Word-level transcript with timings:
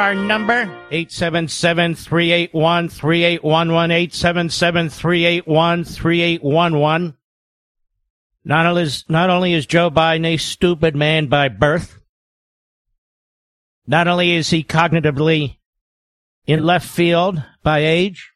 Our 0.00 0.14
number, 0.14 0.64
877-381-3811, 0.92 3.42
877-381-3811. 5.44 7.14
Not 8.42 8.78
is, 8.78 9.04
not 9.10 9.28
only 9.28 9.52
is 9.52 9.66
Joe 9.66 9.90
Biden 9.90 10.24
a 10.24 10.38
stupid 10.38 10.96
man 10.96 11.26
by 11.26 11.50
birth, 11.50 12.00
not 13.86 14.08
only 14.08 14.32
is 14.32 14.48
he 14.48 14.64
cognitively 14.64 15.58
in 16.46 16.64
left 16.64 16.88
field 16.88 17.44
by 17.62 17.80
age, 17.80 18.32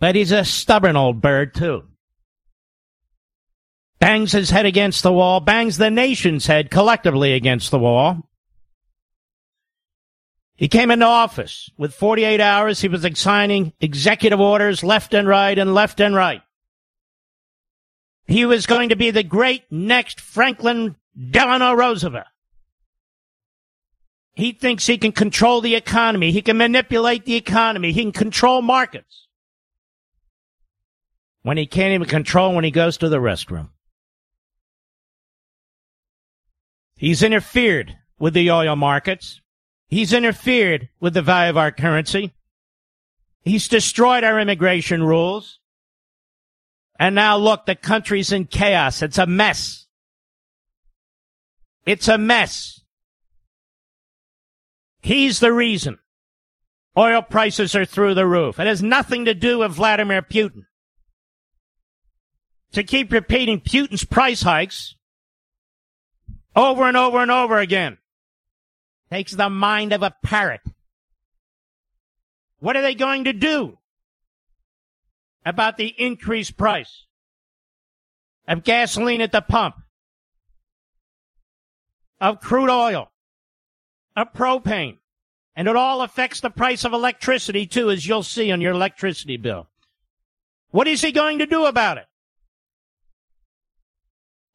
but 0.00 0.16
he's 0.16 0.32
a 0.32 0.44
stubborn 0.44 0.96
old 0.96 1.20
bird, 1.20 1.54
too 1.54 1.84
bangs 4.00 4.32
his 4.32 4.50
head 4.50 4.66
against 4.66 5.04
the 5.04 5.12
wall, 5.12 5.38
bangs 5.38 5.76
the 5.76 5.90
nation's 5.90 6.46
head 6.46 6.72
collectively 6.72 7.34
against 7.34 7.70
the 7.70 7.78
wall. 7.78 8.29
He 10.60 10.68
came 10.68 10.90
into 10.90 11.06
office 11.06 11.70
with 11.78 11.94
48 11.94 12.38
hours. 12.38 12.82
He 12.82 12.88
was 12.88 13.06
signing 13.18 13.72
executive 13.80 14.40
orders 14.40 14.84
left 14.84 15.14
and 15.14 15.26
right 15.26 15.58
and 15.58 15.72
left 15.72 16.00
and 16.00 16.14
right. 16.14 16.42
He 18.26 18.44
was 18.44 18.66
going 18.66 18.90
to 18.90 18.96
be 18.96 19.10
the 19.10 19.22
great 19.22 19.62
next 19.70 20.20
Franklin 20.20 20.96
Delano 21.18 21.72
Roosevelt. 21.72 22.26
He 24.34 24.52
thinks 24.52 24.86
he 24.86 24.98
can 24.98 25.12
control 25.12 25.62
the 25.62 25.76
economy. 25.76 26.30
He 26.30 26.42
can 26.42 26.58
manipulate 26.58 27.24
the 27.24 27.36
economy. 27.36 27.92
He 27.92 28.02
can 28.02 28.12
control 28.12 28.60
markets. 28.60 29.28
When 31.40 31.56
he 31.56 31.64
can't 31.64 31.94
even 31.94 32.06
control 32.06 32.54
when 32.54 32.64
he 32.64 32.70
goes 32.70 32.98
to 32.98 33.08
the 33.08 33.16
restroom. 33.16 33.70
He's 36.96 37.22
interfered 37.22 37.96
with 38.18 38.34
the 38.34 38.50
oil 38.50 38.76
markets. 38.76 39.40
He's 39.90 40.12
interfered 40.12 40.88
with 41.00 41.14
the 41.14 41.22
value 41.22 41.50
of 41.50 41.56
our 41.56 41.72
currency. 41.72 42.32
He's 43.42 43.66
destroyed 43.66 44.22
our 44.22 44.38
immigration 44.38 45.02
rules. 45.02 45.58
And 46.96 47.16
now 47.16 47.36
look, 47.36 47.66
the 47.66 47.74
country's 47.74 48.30
in 48.30 48.46
chaos. 48.46 49.02
It's 49.02 49.18
a 49.18 49.26
mess. 49.26 49.86
It's 51.84 52.06
a 52.06 52.18
mess. 52.18 52.82
He's 55.00 55.40
the 55.40 55.52
reason. 55.52 55.98
Oil 56.96 57.22
prices 57.22 57.74
are 57.74 57.84
through 57.84 58.14
the 58.14 58.26
roof. 58.26 58.60
It 58.60 58.68
has 58.68 58.82
nothing 58.82 59.24
to 59.24 59.34
do 59.34 59.58
with 59.58 59.72
Vladimir 59.72 60.22
Putin. 60.22 60.66
To 62.72 62.84
keep 62.84 63.10
repeating 63.10 63.60
Putin's 63.60 64.04
price 64.04 64.42
hikes 64.42 64.94
over 66.54 66.84
and 66.84 66.96
over 66.96 67.18
and 67.18 67.30
over 67.32 67.58
again. 67.58 67.98
Takes 69.10 69.32
the 69.32 69.50
mind 69.50 69.92
of 69.92 70.02
a 70.02 70.14
parrot. 70.22 70.60
What 72.60 72.76
are 72.76 72.82
they 72.82 72.94
going 72.94 73.24
to 73.24 73.32
do 73.32 73.78
about 75.44 75.76
the 75.76 75.88
increased 75.98 76.56
price 76.56 77.06
of 78.46 78.62
gasoline 78.62 79.20
at 79.20 79.32
the 79.32 79.40
pump, 79.40 79.76
of 82.20 82.40
crude 82.40 82.70
oil, 82.70 83.10
of 84.16 84.32
propane? 84.32 84.98
And 85.56 85.66
it 85.66 85.74
all 85.74 86.02
affects 86.02 86.40
the 86.40 86.50
price 86.50 86.84
of 86.84 86.92
electricity 86.92 87.66
too, 87.66 87.90
as 87.90 88.06
you'll 88.06 88.22
see 88.22 88.52
on 88.52 88.60
your 88.60 88.72
electricity 88.72 89.36
bill. 89.36 89.68
What 90.70 90.86
is 90.86 91.02
he 91.02 91.10
going 91.10 91.40
to 91.40 91.46
do 91.46 91.64
about 91.66 91.98
it? 91.98 92.06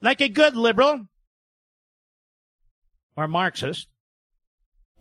Like 0.02 0.22
a 0.22 0.30
good 0.30 0.56
liberal, 0.56 1.08
or 3.18 3.28
Marxist. 3.28 3.88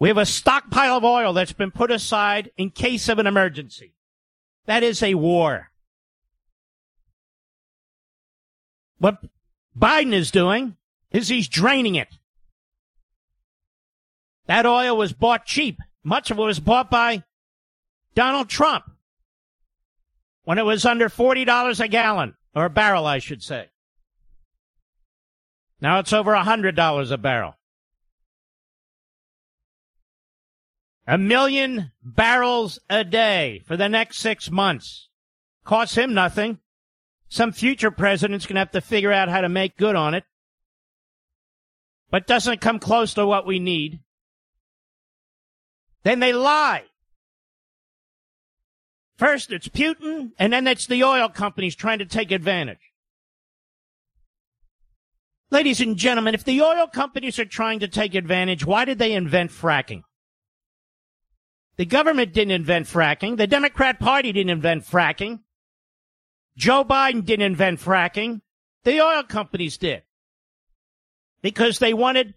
We 0.04 0.10
have 0.10 0.18
a 0.18 0.26
stockpile 0.26 0.98
of 0.98 1.04
oil 1.04 1.32
that's 1.32 1.54
been 1.54 1.70
put 1.70 1.90
aside 1.90 2.50
in 2.58 2.68
case 2.68 3.08
of 3.08 3.18
an 3.18 3.26
emergency. 3.26 3.94
That 4.66 4.82
is 4.82 5.02
a 5.02 5.14
war. 5.14 5.70
What 8.98 9.24
Biden 9.74 10.12
is 10.12 10.30
doing 10.30 10.76
is 11.10 11.28
he's 11.28 11.48
draining 11.48 11.94
it. 11.94 12.08
That 14.44 14.66
oil 14.66 14.94
was 14.94 15.14
bought 15.14 15.46
cheap. 15.46 15.78
Much 16.02 16.30
of 16.30 16.38
it 16.38 16.42
was 16.42 16.60
bought 16.60 16.90
by 16.90 17.24
Donald 18.14 18.50
Trump 18.50 18.84
when 20.42 20.58
it 20.58 20.66
was 20.66 20.84
under 20.84 21.08
$40 21.08 21.80
a 21.80 21.88
gallon, 21.88 22.34
or 22.54 22.66
a 22.66 22.68
barrel, 22.68 23.06
I 23.06 23.20
should 23.20 23.42
say. 23.42 23.70
Now 25.80 25.98
it's 25.98 26.12
over 26.12 26.32
$100 26.32 27.10
a 27.10 27.16
barrel. 27.16 27.54
A 31.06 31.18
million 31.18 31.92
barrels 32.02 32.78
a 32.88 33.04
day 33.04 33.62
for 33.66 33.76
the 33.76 33.88
next 33.88 34.18
six 34.18 34.50
months. 34.50 35.08
Costs 35.64 35.96
him 35.96 36.14
nothing. 36.14 36.58
Some 37.28 37.52
future 37.52 37.90
president's 37.90 38.46
going 38.46 38.54
to 38.54 38.60
have 38.60 38.70
to 38.72 38.80
figure 38.80 39.12
out 39.12 39.28
how 39.28 39.40
to 39.40 39.48
make 39.48 39.76
good 39.76 39.96
on 39.96 40.14
it. 40.14 40.24
But 42.10 42.26
doesn't 42.26 42.60
come 42.60 42.78
close 42.78 43.14
to 43.14 43.26
what 43.26 43.46
we 43.46 43.58
need. 43.58 44.00
Then 46.04 46.20
they 46.20 46.32
lie. 46.32 46.84
First 49.16 49.52
it's 49.52 49.68
Putin, 49.68 50.32
and 50.38 50.52
then 50.52 50.66
it's 50.66 50.86
the 50.86 51.04
oil 51.04 51.28
companies 51.28 51.74
trying 51.74 51.98
to 51.98 52.06
take 52.06 52.30
advantage. 52.30 52.78
Ladies 55.50 55.80
and 55.80 55.96
gentlemen, 55.96 56.34
if 56.34 56.44
the 56.44 56.62
oil 56.62 56.86
companies 56.86 57.38
are 57.38 57.44
trying 57.44 57.80
to 57.80 57.88
take 57.88 58.14
advantage, 58.14 58.64
why 58.64 58.84
did 58.84 58.98
they 58.98 59.12
invent 59.12 59.50
fracking? 59.50 60.02
The 61.76 61.86
government 61.86 62.32
didn't 62.32 62.52
invent 62.52 62.86
fracking. 62.86 63.36
The 63.36 63.46
Democrat 63.46 63.98
Party 63.98 64.32
didn't 64.32 64.50
invent 64.50 64.84
fracking. 64.84 65.40
Joe 66.56 66.84
Biden 66.84 67.24
didn't 67.24 67.46
invent 67.46 67.80
fracking. 67.80 68.42
The 68.84 69.00
oil 69.00 69.24
companies 69.24 69.76
did. 69.76 70.02
Because 71.42 71.78
they 71.78 71.92
wanted 71.92 72.34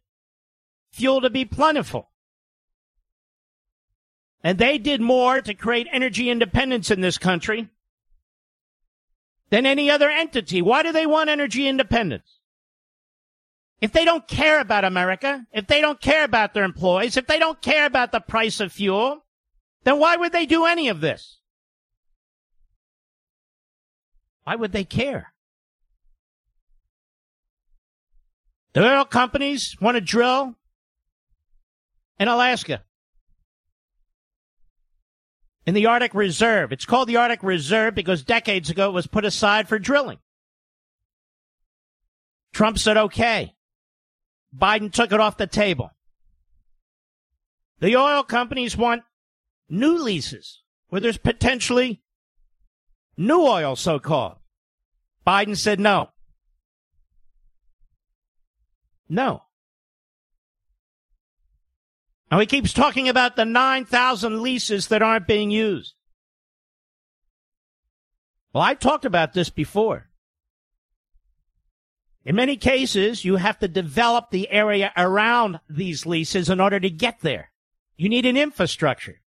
fuel 0.92 1.22
to 1.22 1.30
be 1.30 1.46
plentiful. 1.46 2.10
And 4.44 4.58
they 4.58 4.78
did 4.78 5.02
more 5.02 5.42
to 5.42 5.54
create 5.54 5.88
energy 5.92 6.30
independence 6.30 6.90
in 6.90 7.02
this 7.02 7.18
country 7.18 7.70
than 9.50 9.66
any 9.66 9.90
other 9.90 10.10
entity. 10.10 10.62
Why 10.62 10.84
do 10.84 10.92
they 10.92 11.06
want 11.06 11.30
energy 11.30 11.68
independence? 11.68 12.40
If 13.80 13.92
they 13.92 14.06
don't 14.06 14.28
care 14.28 14.60
about 14.60 14.86
America, 14.86 15.46
if 15.52 15.68
they 15.68 15.82
don't 15.82 16.02
care 16.02 16.24
about 16.24 16.54
their 16.54 16.64
employees, 16.64 17.18
if 17.18 17.28
they 17.28 17.38
don't 17.38 17.62
care 17.62 17.86
about 17.86 18.12
the 18.12 18.20
price 18.20 18.60
of 18.60 18.72
fuel, 18.72 19.24
then 19.84 20.00
why 20.00 20.18
would 20.18 20.32
they 20.32 20.46
do 20.46 20.66
any 20.66 20.90
of 20.90 21.02
this? 21.02 21.40
Why 24.44 24.56
would 24.56 24.72
they 24.72 24.84
care? 24.84 25.34
The 28.74 28.86
oil 28.86 29.06
companies 29.06 29.76
want 29.82 29.96
to 29.96 30.02
drill 30.02 30.56
in 32.20 32.28
Alaska. 32.28 32.84
In 35.66 35.74
the 35.74 35.88
Arctic 35.88 36.14
Reserve. 36.14 36.72
It's 36.72 36.86
called 36.86 37.10
the 37.10 37.18
Arctic 37.18 37.44
Reserve 37.44 37.96
because 37.96 38.24
decades 38.24 38.70
ago 38.70 38.90
it 38.90 38.94
was 38.94 39.08
put 39.08 39.26
aside 39.26 39.68
for 39.68 39.80
drilling. 39.80 40.20
Trump 42.54 42.80
said 42.80 42.98
okay. 42.98 43.54
Biden 44.56 44.92
took 44.92 45.12
it 45.12 45.20
off 45.20 45.38
the 45.38 45.48
table. 45.48 45.92
The 47.80 47.96
oil 47.98 48.24
companies 48.24 48.78
want 48.78 49.04
new 49.70 49.98
leases 49.98 50.62
where 50.90 51.02
there's 51.02 51.18
potentially 51.18 52.02
new 53.18 53.42
oil, 53.42 53.76
so 53.76 54.00
called. 54.00 54.38
Biden 55.26 55.58
said 55.58 55.80
no. 55.80 56.10
No. 59.10 59.44
Now 62.32 62.40
he 62.40 62.46
keeps 62.46 62.74
talking 62.74 63.08
about 63.08 63.36
the 63.36 63.46
9,000 63.46 64.42
leases 64.42 64.88
that 64.88 65.02
aren't 65.02 65.28
being 65.28 65.50
used. 65.50 65.94
Well, 68.54 68.64
I 68.64 68.74
talked 68.74 69.06
about 69.06 69.34
this 69.34 69.50
before. 69.50 70.10
In 72.26 72.36
many 72.36 72.58
cases, 72.58 73.24
you 73.24 73.38
have 73.38 73.60
to 73.60 73.70
develop 73.70 74.32
the 74.32 74.50
area 74.52 74.92
around 74.98 75.62
these 75.70 76.06
leases 76.06 76.50
in 76.50 76.60
order 76.60 76.80
to 76.80 76.90
get 76.90 77.22
there. 77.22 77.52
You 77.96 78.10
need 78.10 78.26
an 78.26 78.36
infrastructure. 78.36 79.22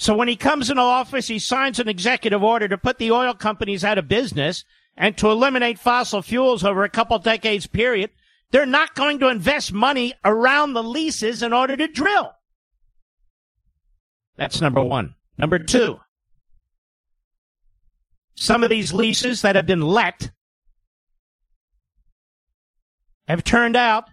So 0.00 0.14
when 0.14 0.28
he 0.28 0.36
comes 0.36 0.70
into 0.70 0.80
office, 0.80 1.28
he 1.28 1.38
signs 1.38 1.78
an 1.78 1.86
executive 1.86 2.42
order 2.42 2.66
to 2.66 2.78
put 2.78 2.96
the 2.96 3.10
oil 3.10 3.34
companies 3.34 3.84
out 3.84 3.98
of 3.98 4.08
business 4.08 4.64
and 4.96 5.14
to 5.18 5.28
eliminate 5.28 5.78
fossil 5.78 6.22
fuels 6.22 6.64
over 6.64 6.84
a 6.84 6.88
couple 6.88 7.18
decades 7.18 7.66
period. 7.66 8.08
They're 8.50 8.64
not 8.64 8.94
going 8.94 9.18
to 9.18 9.28
invest 9.28 9.74
money 9.74 10.14
around 10.24 10.72
the 10.72 10.82
leases 10.82 11.42
in 11.42 11.52
order 11.52 11.76
to 11.76 11.86
drill. 11.86 12.32
That's 14.36 14.62
number 14.62 14.82
one. 14.82 15.16
Number 15.36 15.58
two. 15.58 16.00
Some 18.36 18.64
of 18.64 18.70
these 18.70 18.94
leases 18.94 19.42
that 19.42 19.54
have 19.54 19.66
been 19.66 19.82
let 19.82 20.30
have 23.28 23.44
turned 23.44 23.76
out 23.76 24.08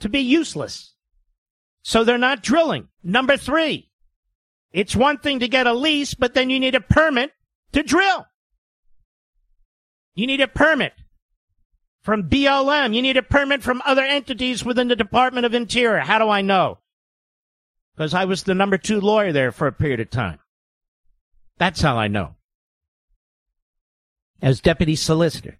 to 0.00 0.10
be 0.10 0.20
useless. 0.20 0.92
So 1.82 2.04
they're 2.04 2.18
not 2.18 2.42
drilling. 2.42 2.88
Number 3.02 3.38
three, 3.38 3.87
it's 4.72 4.94
one 4.94 5.18
thing 5.18 5.40
to 5.40 5.48
get 5.48 5.66
a 5.66 5.72
lease, 5.72 6.14
but 6.14 6.34
then 6.34 6.50
you 6.50 6.60
need 6.60 6.74
a 6.74 6.80
permit 6.80 7.32
to 7.72 7.82
drill. 7.82 8.26
You 10.14 10.26
need 10.26 10.40
a 10.40 10.48
permit 10.48 10.92
from 12.02 12.28
BLM. 12.28 12.94
You 12.94 13.02
need 13.02 13.16
a 13.16 13.22
permit 13.22 13.62
from 13.62 13.82
other 13.84 14.02
entities 14.02 14.64
within 14.64 14.88
the 14.88 14.96
Department 14.96 15.46
of 15.46 15.54
Interior. 15.54 16.00
How 16.00 16.18
do 16.18 16.28
I 16.28 16.42
know? 16.42 16.78
Because 17.94 18.14
I 18.14 18.24
was 18.24 18.42
the 18.42 18.54
number 18.54 18.78
two 18.78 19.00
lawyer 19.00 19.32
there 19.32 19.52
for 19.52 19.66
a 19.66 19.72
period 19.72 20.00
of 20.00 20.10
time. 20.10 20.38
That's 21.58 21.80
how 21.80 21.96
I 21.96 22.08
know. 22.08 22.36
As 24.40 24.60
deputy 24.60 24.96
solicitor. 24.96 25.58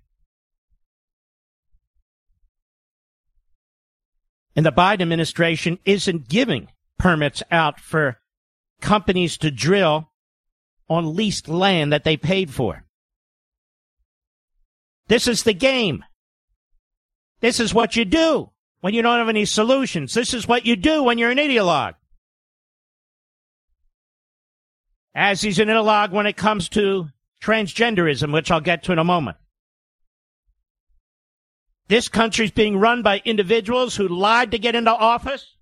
And 4.55 4.65
the 4.65 4.73
Biden 4.73 5.03
administration 5.03 5.79
isn't 5.85 6.29
giving 6.29 6.69
permits 6.99 7.43
out 7.51 7.79
for 7.79 8.19
companies 8.81 9.37
to 9.39 9.51
drill 9.51 10.11
on 10.89 11.15
leased 11.17 11.49
land 11.49 11.93
that 11.93 12.05
they 12.05 12.17
paid 12.17 12.51
for. 12.51 12.85
This 15.09 15.27
is 15.27 15.43
the 15.43 15.55
game. 15.55 16.05
This 17.41 17.61
is 17.61 17.73
what 17.73 17.97
you 17.97 18.05
do 18.05 18.51
when 18.81 18.95
you 18.95 19.03
don't 19.03 19.19
have 19.19 19.29
any 19.29 19.45
solutions. 19.45 20.15
This 20.15 20.35
is 20.35 20.47
what 20.47 20.67
you 20.67 20.77
do 20.77 21.03
when 21.03 21.19
you're 21.19 21.31
an 21.31 21.39
ideologue. 21.39 21.95
As 25.15 25.41
he's 25.41 25.59
an 25.59 25.69
ideologue 25.69 26.11
when 26.11 26.27
it 26.27 26.37
comes 26.37 26.69
to 26.71 27.09
transgenderism, 27.43 28.33
which 28.33 28.51
I'll 28.51 28.61
get 28.61 28.83
to 28.85 28.93
in 28.93 28.99
a 28.99 29.05
moment. 29.05 29.37
This 31.89 32.09
country's 32.09 32.51
being 32.51 32.77
run 32.77 33.03
by 33.03 33.23
individuals 33.25 33.97
who 33.97 34.09
lied 34.09 34.51
to 34.51 34.59
get 34.59 34.75
into 34.75 34.91
office, 34.91 35.55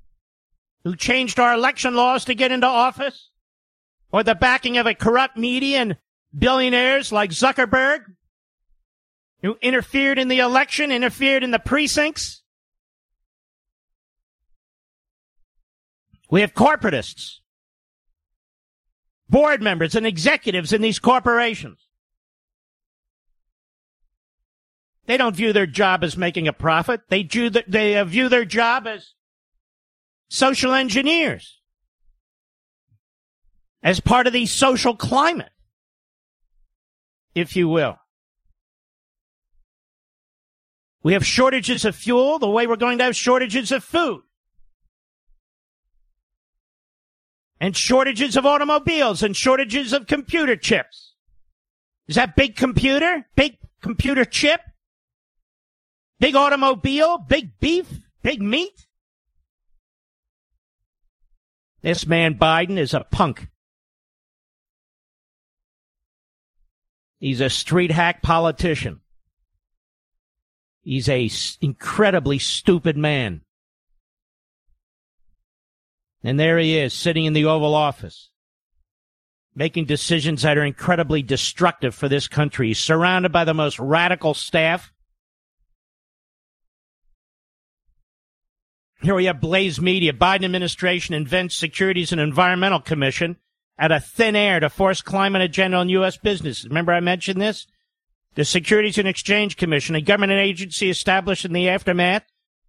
who 0.87 0.95
changed 0.95 1.41
our 1.41 1.53
election 1.53 1.97
laws 1.97 2.25
to 2.27 2.33
get 2.33 2.53
into 2.53 2.65
office, 2.65 3.31
or 4.13 4.23
the 4.23 4.37
backing 4.37 4.79
of 4.79 4.87
a 4.87 4.95
corrupt 4.95 5.37
media 5.37 5.79
and 5.79 5.97
billionaires 6.33 7.11
like 7.11 7.31
Zuckerberg, 7.31 8.05
who 9.43 9.59
interfered 9.61 10.17
in 10.17 10.29
the 10.29 10.39
election, 10.39 10.93
interfered 10.93 11.43
in 11.43 11.51
the 11.51 11.59
precincts. 11.59 12.41
We 16.31 16.43
have 16.43 16.55
corporatists, 16.55 17.41
board 19.29 19.61
members, 19.61 19.97
and 19.97 20.07
executives 20.07 20.73
in 20.73 20.83
these 20.83 21.01
corporations 21.01 21.87
They 25.07 25.17
don't 25.17 25.37
view 25.37 25.53
their 25.53 25.67
job 25.67 26.03
as 26.05 26.17
making 26.17 26.49
a 26.49 26.53
profit. 26.53 27.01
They 27.09 27.23
view, 27.23 27.51
they 27.51 27.97
uh, 27.97 28.05
view 28.05 28.29
their 28.29 28.45
job 28.45 28.87
as 28.87 29.15
social 30.29 30.73
engineers, 30.73 31.61
as 33.83 34.01
part 34.01 34.27
of 34.27 34.33
the 34.33 34.47
social 34.47 34.97
climate, 34.97 35.53
if 37.35 37.57
you 37.57 37.69
will. 37.69 37.99
We 41.03 41.13
have 41.13 41.25
shortages 41.25 41.85
of 41.85 41.95
fuel 41.95 42.41
the 42.41 42.51
way 42.51 42.67
we're 42.67 42.77
going 42.77 42.99
to 42.99 43.05
have 43.05 43.15
shortages 43.15 43.71
of 43.71 43.85
food. 43.85 44.23
And 47.61 47.77
shortages 47.77 48.37
of 48.37 48.45
automobiles 48.45 49.23
and 49.23 49.37
shortages 49.37 49.93
of 49.93 50.07
computer 50.07 50.57
chips. 50.57 51.15
Is 52.09 52.17
that 52.17 52.37
big 52.37 52.57
computer? 52.57 53.27
Big 53.37 53.57
computer 53.81 54.25
chip? 54.25 54.61
Big 56.19 56.35
automobile, 56.35 57.19
big 57.19 57.59
beef, 57.61 58.01
big 58.23 58.43
meat. 58.43 58.86
This 61.87 62.05
man 62.05 62.35
Biden 62.35 62.79
is 62.79 62.95
a 62.95 63.07
punk. 63.13 63.47
He's 67.21 67.41
a 67.41 67.49
street 67.49 67.93
hack 67.93 68.23
politician. 68.23 69.03
He's 70.83 71.09
a 71.09 71.31
incredibly 71.61 72.41
stupid 72.41 72.97
man. 72.97 73.43
And 76.25 76.41
there 76.41 76.59
he 76.59 76.77
is, 76.77 76.93
sitting 76.93 77.25
in 77.25 77.35
the 77.35 77.45
Oval 77.45 77.77
Office, 77.77 78.31
making 79.55 79.85
decisions 79.85 80.43
that 80.43 80.59
are 80.59 80.65
incredibly 80.65 81.23
destructive 81.23 81.95
for 81.95 82.09
this 82.09 82.27
country. 82.27 82.67
He's 82.67 82.81
surrounded 82.81 83.31
by 83.31 83.45
the 83.45 83.55
most 83.55 83.79
radical 83.79 84.35
staff 84.35 84.93
Here 89.07 89.15
we 89.15 89.27
have 89.27 89.41
Blaze 89.41 89.81
Media. 89.81 90.13
Biden 90.13 90.47
administration 90.47 91.15
invents 91.15 91.55
Securities 91.55 92.11
and 92.11 92.21
Environmental 92.21 92.81
Commission 92.81 93.37
out 93.79 93.93
of 93.93 94.05
thin 94.05 94.35
air 94.35 94.59
to 94.59 94.69
force 94.69 95.01
climate 95.01 95.43
agenda 95.43 95.77
on 95.77 95.89
U.S. 95.91 96.17
businesses. 96.17 96.67
Remember 96.67 96.93
I 96.93 96.99
mentioned 96.99 97.41
this? 97.41 97.69
The 98.35 98.45
Securities 98.45 98.99
and 98.99 99.07
Exchange 99.07 99.57
Commission, 99.57 99.95
a 99.95 100.01
government 100.01 100.33
agency 100.33 100.91
established 100.91 101.45
in 101.45 101.53
the 101.53 101.69
aftermath 101.69 102.23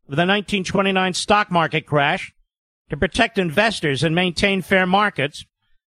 of 0.04 0.12
the 0.12 0.28
1929 0.28 1.16
stock 1.16 1.50
market 1.50 1.88
crash 1.88 2.32
to 2.92 2.98
protect 2.98 3.40
investors 3.40 4.04
and 4.04 4.14
maintain 4.14 4.62
fair 4.62 4.86
markets. 4.86 5.44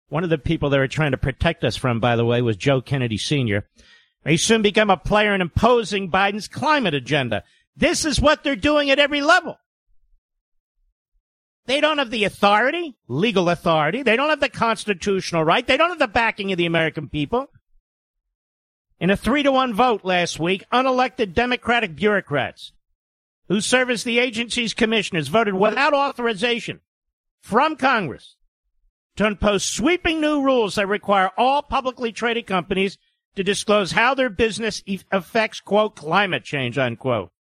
One 0.07 0.23
of 0.23 0.29
the 0.29 0.37
people 0.37 0.69
they 0.69 0.77
were 0.77 0.87
trying 0.87 1.11
to 1.11 1.17
protect 1.17 1.65
us 1.65 1.75
from, 1.75 1.99
by 1.99 2.15
the 2.15 2.23
way, 2.23 2.41
was 2.41 2.55
Joe 2.55 2.79
Kennedy 2.79 3.17
Sr. 3.17 3.67
May 4.23 4.37
soon 4.37 4.61
become 4.61 4.89
a 4.89 4.95
player 4.95 5.35
in 5.35 5.41
imposing 5.41 6.09
Biden's 6.09 6.47
climate 6.47 6.93
agenda. 6.93 7.43
This 7.75 8.05
is 8.05 8.21
what 8.21 8.45
they're 8.45 8.55
doing 8.55 8.89
at 8.89 8.97
every 8.97 9.19
level. 9.19 9.57
They 11.67 11.81
don't 11.81 11.97
have 11.97 12.11
the 12.11 12.23
authority, 12.23 12.95
legal 13.09 13.49
authority. 13.49 14.01
They 14.01 14.15
don't 14.15 14.29
have 14.29 14.39
the 14.39 14.49
constitutional 14.49 15.43
right. 15.43 15.67
They 15.67 15.75
don't 15.75 15.89
have 15.89 15.99
the 15.99 16.07
backing 16.07 16.51
of 16.53 16.57
the 16.57 16.65
American 16.65 17.09
people. 17.09 17.49
In 18.99 19.09
a 19.09 19.17
three 19.17 19.43
to 19.43 19.51
one 19.51 19.73
vote 19.73 20.05
last 20.05 20.39
week, 20.39 20.63
unelected 20.71 21.33
Democratic 21.33 21.95
bureaucrats 21.95 22.71
who 23.49 23.59
serve 23.59 23.89
as 23.89 24.05
the 24.05 24.17
agency's 24.17 24.73
commissioners 24.73 25.27
voted 25.27 25.55
without 25.55 25.93
authorization 25.93 26.79
from 27.41 27.75
Congress 27.75 28.37
to 29.17 29.25
impose 29.25 29.65
sweeping 29.65 30.21
new 30.21 30.41
rules 30.41 30.75
that 30.75 30.87
require 30.87 31.31
all 31.37 31.61
publicly 31.61 32.13
traded 32.13 32.47
companies 32.47 32.97
to 33.35 33.43
disclose 33.43 33.91
how 33.91 34.13
their 34.15 34.29
business 34.29 34.81
affects, 35.11 35.59
quote, 35.59 35.95
climate 35.95 36.43
change, 36.43 36.77
unquote. 36.77 37.31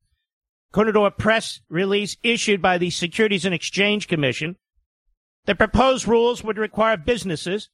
According 0.76 0.92
to 0.92 1.06
a 1.06 1.11
press 1.11 1.62
release 1.71 2.18
issued 2.23 2.61
by 2.61 2.76
the 2.76 2.90
Securities 2.90 3.47
and 3.47 3.54
Exchange 3.54 4.09
Commission, 4.09 4.56
the 5.47 5.54
proposed 5.54 6.06
rules 6.06 6.45
would 6.45 6.59
require 6.59 6.99
businesses 6.99 7.71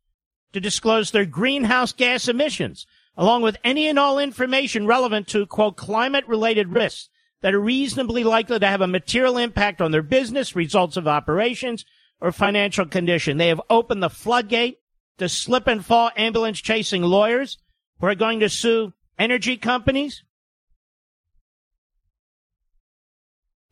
to 0.53 0.61
disclose 0.61 1.11
their 1.11 1.27
greenhouse 1.27 1.93
gas 1.93 2.29
emissions, 2.29 2.87
along 3.17 3.43
with 3.43 3.57
any 3.65 3.89
and 3.89 3.99
all 3.99 4.21
information 4.21 4.87
relevant 4.87 5.27
to, 5.27 5.47
quote, 5.47 5.77
climate 5.77 6.29
related 6.29 6.69
risks 6.69 7.09
that 7.41 7.53
are 7.53 7.61
reasonably 7.61 8.23
likely 8.23 8.61
to 8.61 8.69
have 8.69 8.83
a 8.83 8.87
material 8.87 9.37
impact 9.37 9.81
on 9.81 9.91
their 9.91 10.01
business, 10.01 10.55
results 10.55 10.97
of 10.97 11.09
operations, 11.09 11.85
or 12.21 12.31
financial 12.31 12.87
condition. 12.87 13.37
They 13.37 13.49
have 13.49 13.61
opened 13.69 14.05
the 14.05 14.11
floodgate 14.11 14.79
to 15.19 15.29
slip 15.29 15.67
and 15.67 15.85
fall 15.85 16.13
ambulance 16.17 16.61
chasing 16.61 17.03
lawyers 17.03 17.59
who 17.99 18.07
are 18.07 18.15
going 18.15 18.39
to 18.39 18.49
sue 18.49 18.93
energy 19.19 19.57
companies. 19.57 20.23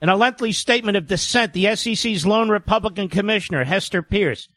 In 0.02 0.08
a 0.08 0.16
lengthy 0.16 0.52
statement 0.52 0.96
of 0.96 1.06
dissent, 1.06 1.52
the 1.52 1.74
SEC's 1.76 2.26
lone 2.26 2.48
Republican 2.48 3.08
commissioner, 3.08 3.64
Hester 3.64 4.02
Peirce, 4.02 4.48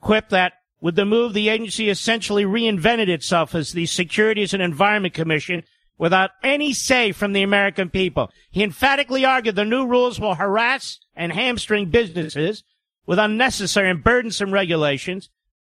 quipped 0.00 0.30
that 0.30 0.52
with 0.80 0.94
the 0.94 1.04
move, 1.04 1.34
the 1.34 1.48
agency 1.48 1.90
essentially 1.90 2.44
reinvented 2.44 3.08
itself 3.08 3.54
as 3.54 3.72
the 3.72 3.86
Securities 3.86 4.54
and 4.54 4.62
Environment 4.62 5.12
Commission 5.12 5.64
without 5.98 6.30
any 6.42 6.72
say 6.72 7.12
from 7.12 7.34
the 7.34 7.42
American 7.42 7.90
people. 7.90 8.30
He 8.50 8.62
emphatically 8.62 9.24
argued 9.24 9.56
the 9.56 9.64
new 9.64 9.86
rules 9.86 10.18
will 10.18 10.36
harass 10.36 10.98
and 11.14 11.32
hamstring 11.32 11.90
businesses 11.90 12.64
with 13.06 13.18
unnecessary 13.18 13.90
and 13.90 14.02
burdensome 14.02 14.52
regulations 14.52 15.28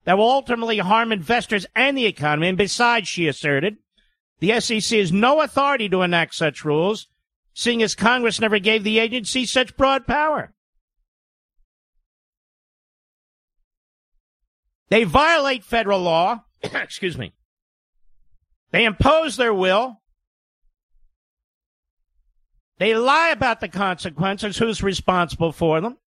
that 0.05 0.17
will 0.17 0.31
ultimately 0.31 0.79
harm 0.79 1.13
investors 1.13 1.67
and 1.75 1.99
the 1.99 2.07
economy. 2.07 2.49
And 2.49 2.57
besides, 2.57 3.09
she 3.09 3.27
asserted, 3.27 3.77
the 4.39 4.59
SEC 4.61 4.99
has 4.99 5.13
no 5.13 5.43
authority 5.43 5.89
to 5.91 6.03
enact 6.03 6.35
such 6.35 6.65
rules, 6.65 7.09
seeing 7.55 7.83
as 7.83 7.95
Congress 7.95 8.41
never 8.41 8.59
gave 8.59 8.85
the 8.85 8.99
agency 8.99 9.47
such 9.47 9.77
broad 9.77 10.07
power. 10.07 10.53
They 14.91 15.05
violate 15.05 15.65
federal 15.65 16.01
law. 16.01 16.45
Excuse 16.63 17.17
me. 17.17 17.33
They 18.71 18.85
impose 18.85 19.37
their 19.37 19.55
will 19.55 20.03
they 22.79 22.95
lie 22.95 23.31
about 23.31 23.61
the 23.61 23.69
consequences. 23.69 24.59
Who's 24.59 24.83
responsible 24.83 25.53
for 25.53 25.81
them? 25.81 25.99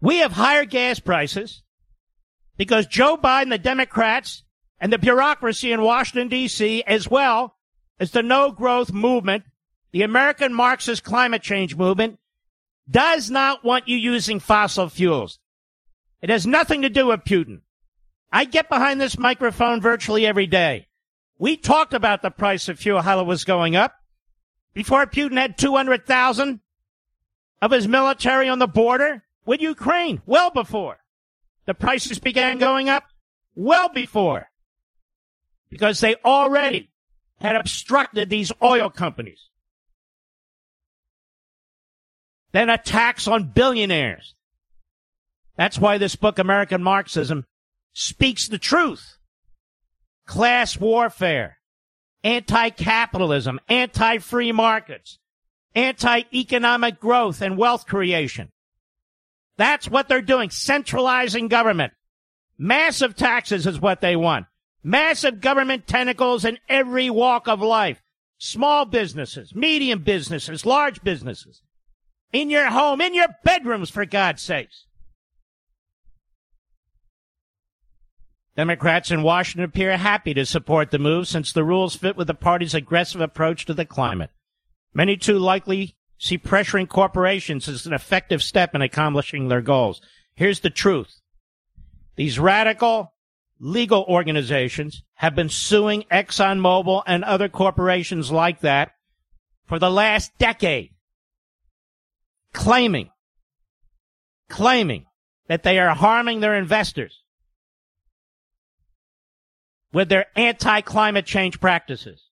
We 0.00 0.18
have 0.18 0.32
higher 0.32 0.64
gas 0.64 1.00
prices 1.00 1.62
because 2.56 2.86
Joe 2.86 3.16
Biden, 3.16 3.50
the 3.50 3.58
Democrats, 3.58 4.44
and 4.78 4.92
the 4.92 4.98
bureaucracy 4.98 5.72
in 5.72 5.82
Washington, 5.82 6.28
D.C., 6.28 6.82
as 6.84 7.10
well 7.10 7.56
as 8.00 8.10
the 8.10 8.22
no 8.22 8.50
growth 8.50 8.92
movement, 8.92 9.44
the 9.92 10.02
American 10.02 10.54
Marxist 10.54 11.04
climate 11.04 11.42
change 11.42 11.76
movement, 11.76 12.18
does 12.90 13.30
not 13.30 13.62
want 13.62 13.86
you 13.86 13.96
using 13.96 14.40
fossil 14.40 14.88
fuels. 14.88 15.38
It 16.22 16.30
has 16.30 16.46
nothing 16.46 16.82
to 16.82 16.88
do 16.88 17.08
with 17.08 17.20
Putin. 17.20 17.60
I 18.32 18.46
get 18.46 18.68
behind 18.68 19.00
this 19.00 19.18
microphone 19.18 19.80
virtually 19.80 20.26
every 20.26 20.46
day. 20.46 20.88
We 21.38 21.56
talked 21.56 21.94
about 21.94 22.22
the 22.22 22.30
price 22.30 22.68
of 22.68 22.78
fuel, 22.78 23.02
how 23.02 23.20
it 23.20 23.26
was 23.26 23.44
going 23.44 23.76
up. 23.76 23.94
Before 24.72 25.06
Putin 25.06 25.36
had 25.38 25.58
200,000 25.58 26.60
of 27.60 27.70
his 27.70 27.88
military 27.88 28.48
on 28.48 28.58
the 28.58 28.66
border 28.66 29.24
with 29.44 29.60
Ukraine. 29.60 30.22
Well 30.26 30.50
before. 30.50 30.98
The 31.66 31.74
prices 31.74 32.18
began 32.18 32.58
going 32.58 32.88
up 32.88 33.04
well 33.54 33.88
before. 33.88 34.50
Because 35.70 36.00
they 36.00 36.16
already 36.24 36.89
had 37.40 37.56
obstructed 37.56 38.28
these 38.28 38.52
oil 38.62 38.90
companies. 38.90 39.48
Then 42.52 42.68
a 42.68 42.78
tax 42.78 43.28
on 43.28 43.52
billionaires. 43.52 44.34
That's 45.56 45.78
why 45.78 45.98
this 45.98 46.16
book, 46.16 46.38
American 46.38 46.82
Marxism, 46.82 47.44
speaks 47.92 48.48
the 48.48 48.58
truth 48.58 49.16
class 50.26 50.78
warfare, 50.78 51.58
anti-capitalism, 52.22 53.58
anti-free 53.68 54.52
markets, 54.52 55.18
anti-economic 55.74 57.00
growth 57.00 57.42
and 57.42 57.58
wealth 57.58 57.86
creation. 57.86 58.50
That's 59.56 59.88
what 59.88 60.08
they're 60.08 60.22
doing. 60.22 60.50
Centralizing 60.50 61.48
government. 61.48 61.92
Massive 62.56 63.16
taxes 63.16 63.66
is 63.66 63.80
what 63.80 64.00
they 64.00 64.16
want. 64.16 64.46
Massive 64.82 65.40
government 65.40 65.86
tentacles 65.86 66.44
in 66.44 66.58
every 66.68 67.10
walk 67.10 67.48
of 67.48 67.60
life. 67.60 68.02
Small 68.38 68.86
businesses, 68.86 69.54
medium 69.54 70.02
businesses, 70.02 70.64
large 70.64 71.02
businesses. 71.02 71.62
In 72.32 72.48
your 72.48 72.70
home, 72.70 73.00
in 73.00 73.14
your 73.14 73.28
bedrooms, 73.44 73.90
for 73.90 74.06
God's 74.06 74.40
sakes. 74.40 74.86
Democrats 78.56 79.10
in 79.10 79.22
Washington 79.22 79.64
appear 79.64 79.96
happy 79.96 80.34
to 80.34 80.44
support 80.46 80.90
the 80.90 80.98
move 80.98 81.28
since 81.28 81.52
the 81.52 81.64
rules 81.64 81.96
fit 81.96 82.16
with 82.16 82.26
the 82.26 82.34
party's 82.34 82.74
aggressive 82.74 83.20
approach 83.20 83.64
to 83.66 83.74
the 83.74 83.84
climate. 83.84 84.30
Many 84.92 85.16
too 85.16 85.38
likely 85.38 85.96
see 86.18 86.36
pressuring 86.36 86.88
corporations 86.88 87.68
as 87.68 87.86
an 87.86 87.92
effective 87.92 88.42
step 88.42 88.74
in 88.74 88.82
accomplishing 88.82 89.48
their 89.48 89.62
goals. 89.62 90.00
Here's 90.34 90.60
the 90.60 90.70
truth. 90.70 91.20
These 92.16 92.38
radical 92.38 93.14
legal 93.60 94.04
organizations 94.08 95.02
have 95.14 95.34
been 95.34 95.50
suing 95.50 96.04
ExxonMobil 96.10 97.02
and 97.06 97.22
other 97.22 97.48
corporations 97.48 98.32
like 98.32 98.60
that 98.60 98.92
for 99.66 99.78
the 99.78 99.90
last 99.90 100.36
decade, 100.38 100.90
claiming, 102.52 103.10
claiming 104.48 105.04
that 105.48 105.62
they 105.62 105.78
are 105.78 105.94
harming 105.94 106.40
their 106.40 106.56
investors 106.56 107.22
with 109.92 110.08
their 110.08 110.26
anti-climate 110.36 111.26
change 111.26 111.60
practices, 111.60 112.30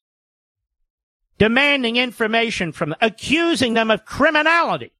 demanding 1.37 1.97
information 1.97 2.73
from 2.73 2.91
them, 2.91 2.99
accusing 3.03 3.75
them 3.75 3.91
of 3.91 4.05
criminality 4.05 4.93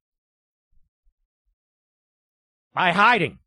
by 2.73 2.91
hiding 2.91 3.39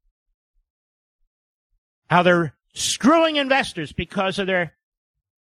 how 2.11 2.23
they're 2.23 2.55
screwing 2.73 3.37
investors 3.37 3.93
because 3.93 4.39
of 4.39 4.47
their 4.47 4.75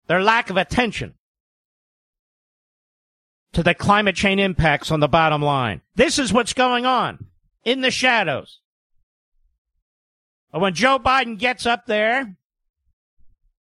their 0.07 0.21
lack 0.21 0.49
of 0.49 0.57
attention 0.57 1.15
to 3.53 3.63
the 3.63 3.73
climate 3.73 4.15
change 4.15 4.41
impacts 4.41 4.91
on 4.91 4.99
the 4.99 5.07
bottom 5.07 5.41
line. 5.41 5.81
This 5.95 6.19
is 6.19 6.31
what's 6.31 6.53
going 6.53 6.85
on 6.85 7.25
in 7.63 7.81
the 7.81 7.89
shadows. 7.89 8.59
But 10.51 10.61
when 10.61 10.73
Joe 10.73 10.99
Biden 10.99 11.39
gets 11.39 11.65
up 11.65 11.85
there 11.85 12.35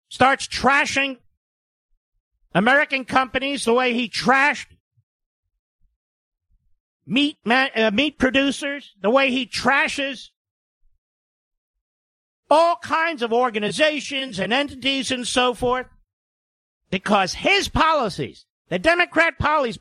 starts 0.08 0.46
trashing 0.46 1.18
American 2.54 3.04
companies 3.04 3.64
the 3.64 3.74
way 3.74 3.94
he 3.94 4.08
trashed 4.08 4.66
meat 7.06 7.38
uh, 7.46 7.90
meat 7.92 8.18
producers, 8.18 8.94
the 9.00 9.10
way 9.10 9.30
he 9.30 9.46
trashes 9.46 10.30
all 12.50 12.76
kinds 12.76 13.22
of 13.22 13.32
organizations 13.32 14.38
and 14.40 14.52
entities 14.52 15.10
and 15.12 15.26
so 15.26 15.54
forth, 15.54 15.86
because 16.90 17.34
his 17.34 17.68
policies, 17.68 18.44
the 18.68 18.78
Democrat 18.78 19.38
policy, 19.38 19.80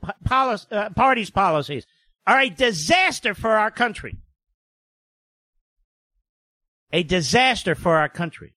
uh, 0.71 0.89
Party's 0.91 1.31
policies, 1.31 1.85
are 2.27 2.41
a 2.41 2.49
disaster 2.49 3.33
for 3.33 3.51
our 3.51 3.71
country. 3.71 4.17
A 6.91 7.03
disaster 7.03 7.75
for 7.75 7.97
our 7.97 8.09
country. 8.09 8.53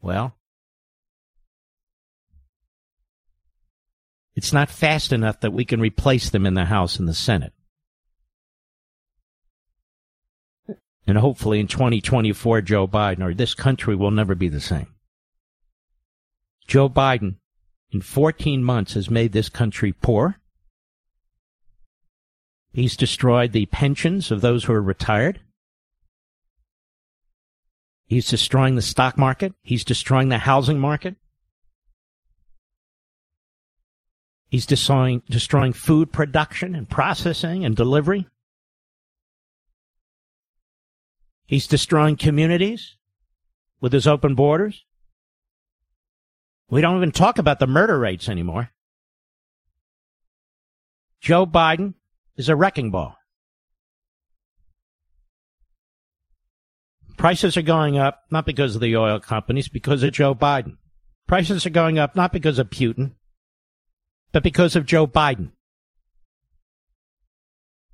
Well, 0.00 0.34
it's 4.34 4.52
not 4.52 4.68
fast 4.68 5.12
enough 5.12 5.40
that 5.40 5.52
we 5.52 5.64
can 5.64 5.80
replace 5.80 6.30
them 6.30 6.44
in 6.44 6.54
the 6.54 6.64
House 6.64 6.98
and 6.98 7.08
the 7.08 7.14
Senate. 7.14 7.52
And 11.06 11.18
hopefully 11.18 11.58
in 11.58 11.66
2024, 11.66 12.62
Joe 12.62 12.86
Biden 12.86 13.22
or 13.22 13.34
this 13.34 13.54
country 13.54 13.96
will 13.96 14.10
never 14.10 14.34
be 14.34 14.48
the 14.48 14.60
same. 14.60 14.94
Joe 16.66 16.88
Biden 16.88 17.36
in 17.90 18.00
14 18.00 18.62
months 18.62 18.94
has 18.94 19.10
made 19.10 19.32
this 19.32 19.48
country 19.48 19.92
poor. 19.92 20.38
He's 22.72 22.96
destroyed 22.96 23.52
the 23.52 23.66
pensions 23.66 24.30
of 24.30 24.40
those 24.40 24.64
who 24.64 24.72
are 24.72 24.82
retired. 24.82 25.40
He's 28.06 28.28
destroying 28.28 28.76
the 28.76 28.82
stock 28.82 29.18
market. 29.18 29.54
He's 29.62 29.84
destroying 29.84 30.28
the 30.28 30.38
housing 30.38 30.78
market. 30.78 31.16
He's 34.48 34.66
destroying, 34.66 35.22
destroying 35.30 35.72
food 35.72 36.12
production 36.12 36.74
and 36.74 36.88
processing 36.88 37.64
and 37.64 37.74
delivery. 37.74 38.28
He's 41.52 41.66
destroying 41.66 42.16
communities 42.16 42.96
with 43.78 43.92
his 43.92 44.06
open 44.06 44.34
borders. 44.34 44.86
We 46.70 46.80
don't 46.80 46.96
even 46.96 47.12
talk 47.12 47.36
about 47.36 47.58
the 47.58 47.66
murder 47.66 47.98
rates 47.98 48.26
anymore. 48.26 48.70
Joe 51.20 51.44
Biden 51.44 51.92
is 52.38 52.48
a 52.48 52.56
wrecking 52.56 52.90
ball. 52.90 53.18
Prices 57.18 57.58
are 57.58 57.60
going 57.60 57.98
up 57.98 58.22
not 58.30 58.46
because 58.46 58.74
of 58.74 58.80
the 58.80 58.96
oil 58.96 59.20
companies, 59.20 59.68
because 59.68 60.02
of 60.02 60.12
Joe 60.12 60.34
Biden. 60.34 60.78
Prices 61.28 61.66
are 61.66 61.70
going 61.70 61.98
up 61.98 62.16
not 62.16 62.32
because 62.32 62.58
of 62.58 62.70
Putin, 62.70 63.12
but 64.32 64.42
because 64.42 64.74
of 64.74 64.86
Joe 64.86 65.06
Biden. 65.06 65.50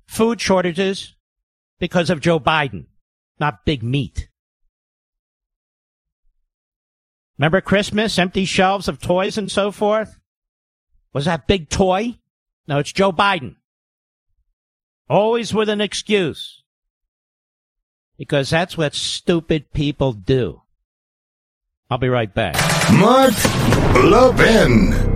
Food 0.07 0.39
shortages 0.39 1.17
because 1.77 2.09
of 2.09 2.21
Joe 2.21 2.39
Biden, 2.39 2.85
not 3.39 3.65
big 3.65 3.83
meat. 3.83 4.29
Remember 7.37 7.61
Christmas, 7.61 8.19
empty 8.19 8.45
shelves 8.45 8.87
of 8.87 8.99
toys 8.99 9.37
and 9.37 9.49
so 9.49 9.71
forth? 9.71 10.19
Was 11.13 11.25
that 11.25 11.47
big 11.47 11.69
toy? 11.69 12.19
No, 12.67 12.79
it's 12.79 12.91
Joe 12.91 13.11
Biden. 13.11 13.55
Always 15.09 15.53
with 15.53 15.69
an 15.69 15.81
excuse. 15.81 16.63
Because 18.17 18.49
that's 18.49 18.77
what 18.77 18.93
stupid 18.93 19.71
people 19.71 20.11
do. 20.11 20.61
I'll 21.89 21.97
be 21.97 22.09
right 22.09 22.31
back. 22.31 22.55
Mark 22.93 23.33
Levin. 23.95 25.08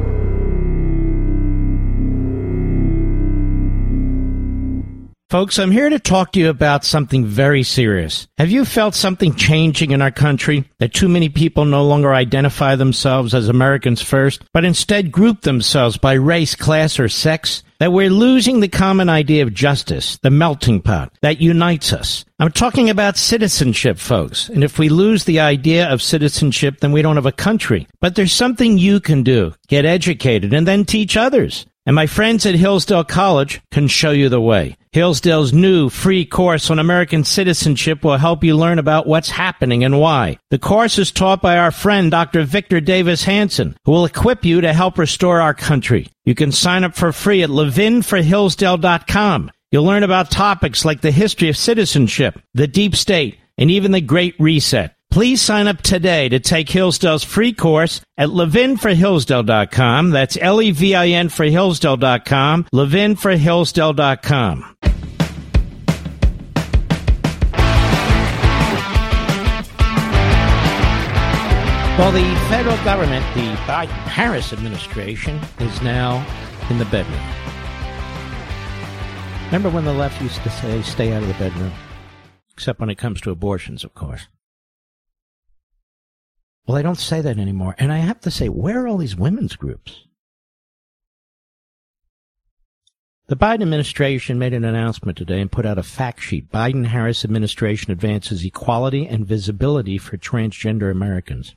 Folks, 5.34 5.58
I'm 5.58 5.72
here 5.72 5.90
to 5.90 5.98
talk 5.98 6.34
to 6.34 6.40
you 6.40 6.48
about 6.48 6.86
something 6.86 7.25
very 7.25 7.63
serious. 7.63 8.28
Have 8.38 8.52
you 8.52 8.66
felt 8.66 8.94
something 8.94 9.34
changing 9.34 9.90
in 9.90 10.00
our 10.00 10.12
country? 10.12 10.70
That 10.78 10.94
too 10.94 11.10
many 11.10 11.28
people 11.28 11.66
no 11.66 11.84
longer 11.84 12.13
identify 12.13 12.75
themselves 12.75 13.34
as 13.34 13.50
Americans 13.50 14.00
first, 14.00 14.44
but 14.54 14.63
instead 14.63 15.12
group 15.12 15.42
themselves 15.42 15.98
by 15.98 16.13
race, 16.13 16.54
class, 16.54 17.00
or 17.00 17.10
sex? 17.10 17.63
That 17.80 17.92
we're 17.92 18.12
losing 18.12 18.60
the 18.60 18.68
common 18.68 19.10
idea 19.10 19.42
of 19.42 19.56
justice, 19.56 20.20
the 20.22 20.30
melting 20.30 20.84
pot 20.84 21.12
that 21.24 21.42
unites 21.42 21.92
us. 21.94 22.25
I'm 22.38 22.52
talking 22.52 22.92
about 22.92 23.18
citizenship, 23.18 23.98
folks. 23.98 24.50
And 24.50 24.63
if 24.63 24.78
we 24.78 24.88
lose 24.88 25.24
the 25.24 25.40
idea 25.40 25.90
of 25.90 26.04
citizenship, 26.04 26.80
then 26.80 26.92
we 26.92 27.02
don't 27.02 27.16
have 27.16 27.25
a 27.25 27.32
country. 27.32 27.88
But 28.00 28.13
there's 28.13 28.34
something 28.34 28.78
you 28.78 29.00
can 29.00 29.24
do. 29.24 29.56
Get 29.68 29.84
educated 29.84 30.54
and 30.54 30.68
then 30.68 30.86
teach 30.86 31.18
others. 31.18 31.66
And 31.86 31.96
my 31.96 32.08
friends 32.08 32.46
at 32.46 32.56
Hillsdale 32.56 33.04
College 33.04 33.62
can 33.72 33.88
show 33.88 34.12
you 34.12 34.30
the 34.30 34.40
way. 34.40 34.78
Hillsdale's 34.94 35.52
new 35.52 35.90
free 35.90 36.24
course 36.24 36.70
on 36.70 36.80
American 36.80 37.24
citizenship 37.24 38.04
will 38.04 38.18
help 38.18 38.44
you 38.44 38.56
learn 38.56 38.80
about 38.80 39.08
what's 39.08 39.30
happening 39.30 39.84
and 39.84 40.00
why. 40.00 40.38
The 40.50 40.60
course 40.60 40.98
is 40.98 41.12
taught 41.12 41.42
by 41.42 41.58
our 41.58 41.72
friend 41.72 42.10
Dr. 42.10 42.44
Victor 42.44 42.80
Davis 42.80 43.24
Hanson, 43.24 43.75
who 43.86 43.92
will 43.92 44.06
equip 44.06 44.46
you 44.46 44.62
to 44.62 44.72
help 44.72 44.98
restore 44.98 45.42
our 45.42 45.54
country. 45.54 46.08
You 46.25 46.36
can 46.36 46.52
sign 46.52 46.84
up 46.84 46.96
for 46.96 47.12
free 47.12 47.44
at 47.44 47.50
levinforhillsdale.com. 47.50 49.52
You'll 49.72 49.84
learn 49.84 50.04
about 50.04 50.32
topics 50.32 50.86
like 50.86 51.02
the 51.02 51.12
history 51.12 51.50
of 51.50 51.58
citizenship, 51.58 52.40
the 52.54 52.68
deep 52.68 52.96
state, 52.96 53.40
and 53.58 53.72
even 53.72 53.92
the 53.92 54.02
Great 54.02 54.36
Reset. 54.40 54.94
Please 55.13 55.43
sign 55.43 55.67
up 55.67 55.79
today 55.84 56.27
to 56.29 56.39
take 56.39 56.67
Hillsdale's 56.67 57.24
free 57.24 57.53
course 57.53 58.01
at 58.17 58.29
levinforhillsdale.com. 58.29 60.10
That's 60.10 60.40
L-E-V-I-N 60.42 61.29
for 61.29 61.46
Hillsdale.com, 61.46 62.64
levinforhillsdale.com. 62.74 64.75
Well, 72.00 72.11
the 72.11 72.48
federal 72.50 72.77
government, 72.77 73.24
the 73.35 73.53
Biden-Harris 73.68 74.51
administration, 74.51 75.40
is 75.59 75.79
now 75.83 76.25
in 76.72 76.79
the 76.79 76.85
bedroom. 76.85 77.22
Remember 79.46 79.70
when 79.70 79.85
the 79.85 79.94
left 79.94 80.20
used 80.24 80.42
to 80.42 80.50
say, 80.50 80.81
stay 80.81 81.14
out 81.14 81.22
of 81.22 81.27
the 81.27 81.35
bedroom? 81.35 81.72
Except 82.53 82.79
when 82.79 82.90
it 82.90 82.98
comes 82.98 83.22
to 83.22 83.29
abortions, 83.29 83.83
of 83.83 83.94
course. 83.94 84.27
Well, 86.66 86.78
I 86.78 86.82
don't 86.82 86.96
say 86.96 87.22
that 87.22 87.38
anymore. 87.38 87.76
And 87.78 87.92
I 87.92 87.98
have 87.98 88.22
to 88.22 88.32
say, 88.32 88.48
where 88.48 88.84
are 88.84 88.88
all 88.88 88.98
these 88.98 89.18
women's 89.18 89.56
groups? 89.56 90.08
The 93.28 93.36
Biden 93.38 93.62
administration 93.62 94.38
made 94.38 94.54
an 94.54 94.66
announcement 94.66 95.18
today 95.18 95.42
and 95.42 95.52
put 95.52 95.66
out 95.66 95.78
a 95.78 95.84
fact 95.84 96.22
sheet. 96.22 96.52
Biden 96.52 96.86
Harris 96.86 97.24
administration 97.24 97.92
advances 97.92 98.44
equality 98.44 99.08
and 99.08 99.26
visibility 99.26 99.98
for 99.98 100.18
transgender 100.18 100.92
Americans. 100.92 101.56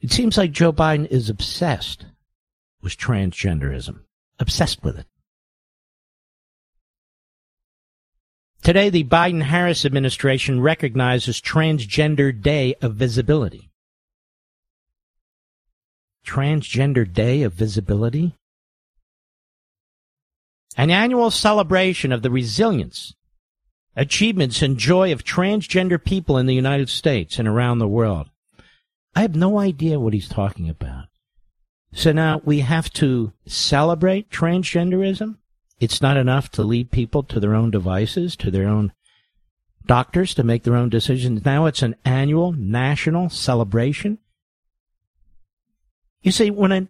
It 0.00 0.12
seems 0.12 0.38
like 0.38 0.52
Joe 0.52 0.72
Biden 0.72 1.06
is 1.08 1.28
obsessed 1.28 2.06
with 2.82 2.96
transgenderism, 2.96 4.00
obsessed 4.38 4.84
with 4.84 4.98
it. 4.98 5.06
Today, 8.64 8.88
the 8.88 9.04
Biden 9.04 9.42
Harris 9.42 9.84
administration 9.84 10.58
recognizes 10.58 11.38
Transgender 11.38 12.32
Day 12.32 12.74
of 12.80 12.94
Visibility. 12.94 13.68
Transgender 16.26 17.04
Day 17.04 17.42
of 17.42 17.52
Visibility? 17.52 18.34
An 20.78 20.90
annual 20.90 21.30
celebration 21.30 22.10
of 22.10 22.22
the 22.22 22.30
resilience, 22.30 23.14
achievements, 23.96 24.62
and 24.62 24.78
joy 24.78 25.12
of 25.12 25.24
transgender 25.24 26.02
people 26.02 26.38
in 26.38 26.46
the 26.46 26.54
United 26.54 26.88
States 26.88 27.38
and 27.38 27.46
around 27.46 27.80
the 27.80 27.86
world. 27.86 28.30
I 29.14 29.20
have 29.20 29.36
no 29.36 29.58
idea 29.58 30.00
what 30.00 30.14
he's 30.14 30.26
talking 30.26 30.70
about. 30.70 31.08
So 31.92 32.12
now 32.12 32.40
we 32.46 32.60
have 32.60 32.90
to 32.94 33.34
celebrate 33.46 34.30
transgenderism? 34.30 35.36
It's 35.80 36.00
not 36.00 36.16
enough 36.16 36.50
to 36.52 36.62
lead 36.62 36.90
people 36.90 37.22
to 37.24 37.40
their 37.40 37.54
own 37.54 37.70
devices, 37.70 38.36
to 38.36 38.50
their 38.50 38.68
own 38.68 38.92
doctors 39.86 40.34
to 40.34 40.42
make 40.42 40.62
their 40.62 40.76
own 40.76 40.88
decisions. 40.88 41.44
Now 41.44 41.66
it's 41.66 41.82
an 41.82 41.96
annual 42.04 42.52
national 42.52 43.28
celebration. 43.30 44.18
You 46.22 46.32
see, 46.32 46.50
when 46.50 46.72
a, 46.72 46.88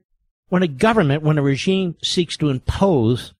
when 0.49 0.62
a 0.62 0.68
government, 0.68 1.23
when 1.23 1.38
a 1.38 1.42
regime 1.42 1.97
seeks 2.03 2.37
to 2.37 2.51
impose 2.51 3.35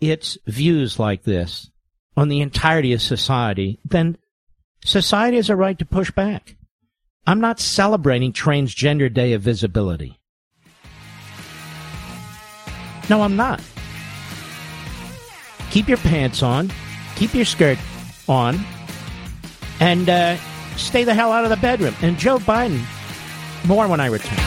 its 0.00 0.36
views 0.46 0.98
like 0.98 1.22
this 1.22 1.70
on 2.16 2.28
the 2.28 2.40
entirety 2.40 2.92
of 2.92 3.02
society, 3.02 3.78
then 3.84 4.18
society 4.84 5.36
has 5.36 5.50
a 5.50 5.56
right 5.56 5.78
to 5.78 5.84
push 5.84 6.10
back. 6.10 6.56
I'm 7.26 7.40
not 7.40 7.60
celebrating 7.60 8.32
Transgender 8.32 9.12
Day 9.12 9.32
of 9.34 9.42
Visibility. 9.42 10.18
No, 13.08 13.22
I'm 13.22 13.36
not 13.36 13.60
keep 15.76 15.88
your 15.88 15.98
pants 15.98 16.42
on, 16.42 16.72
keep 17.16 17.34
your 17.34 17.44
skirt 17.44 17.76
on, 18.30 18.58
and 19.78 20.08
uh, 20.08 20.34
stay 20.78 21.04
the 21.04 21.12
hell 21.12 21.30
out 21.30 21.44
of 21.44 21.50
the 21.50 21.56
bedroom. 21.58 21.94
And 22.00 22.16
Joe 22.16 22.38
Biden, 22.38 22.82
more 23.66 23.86
when 23.86 24.00
I 24.00 24.06
return. 24.06 24.38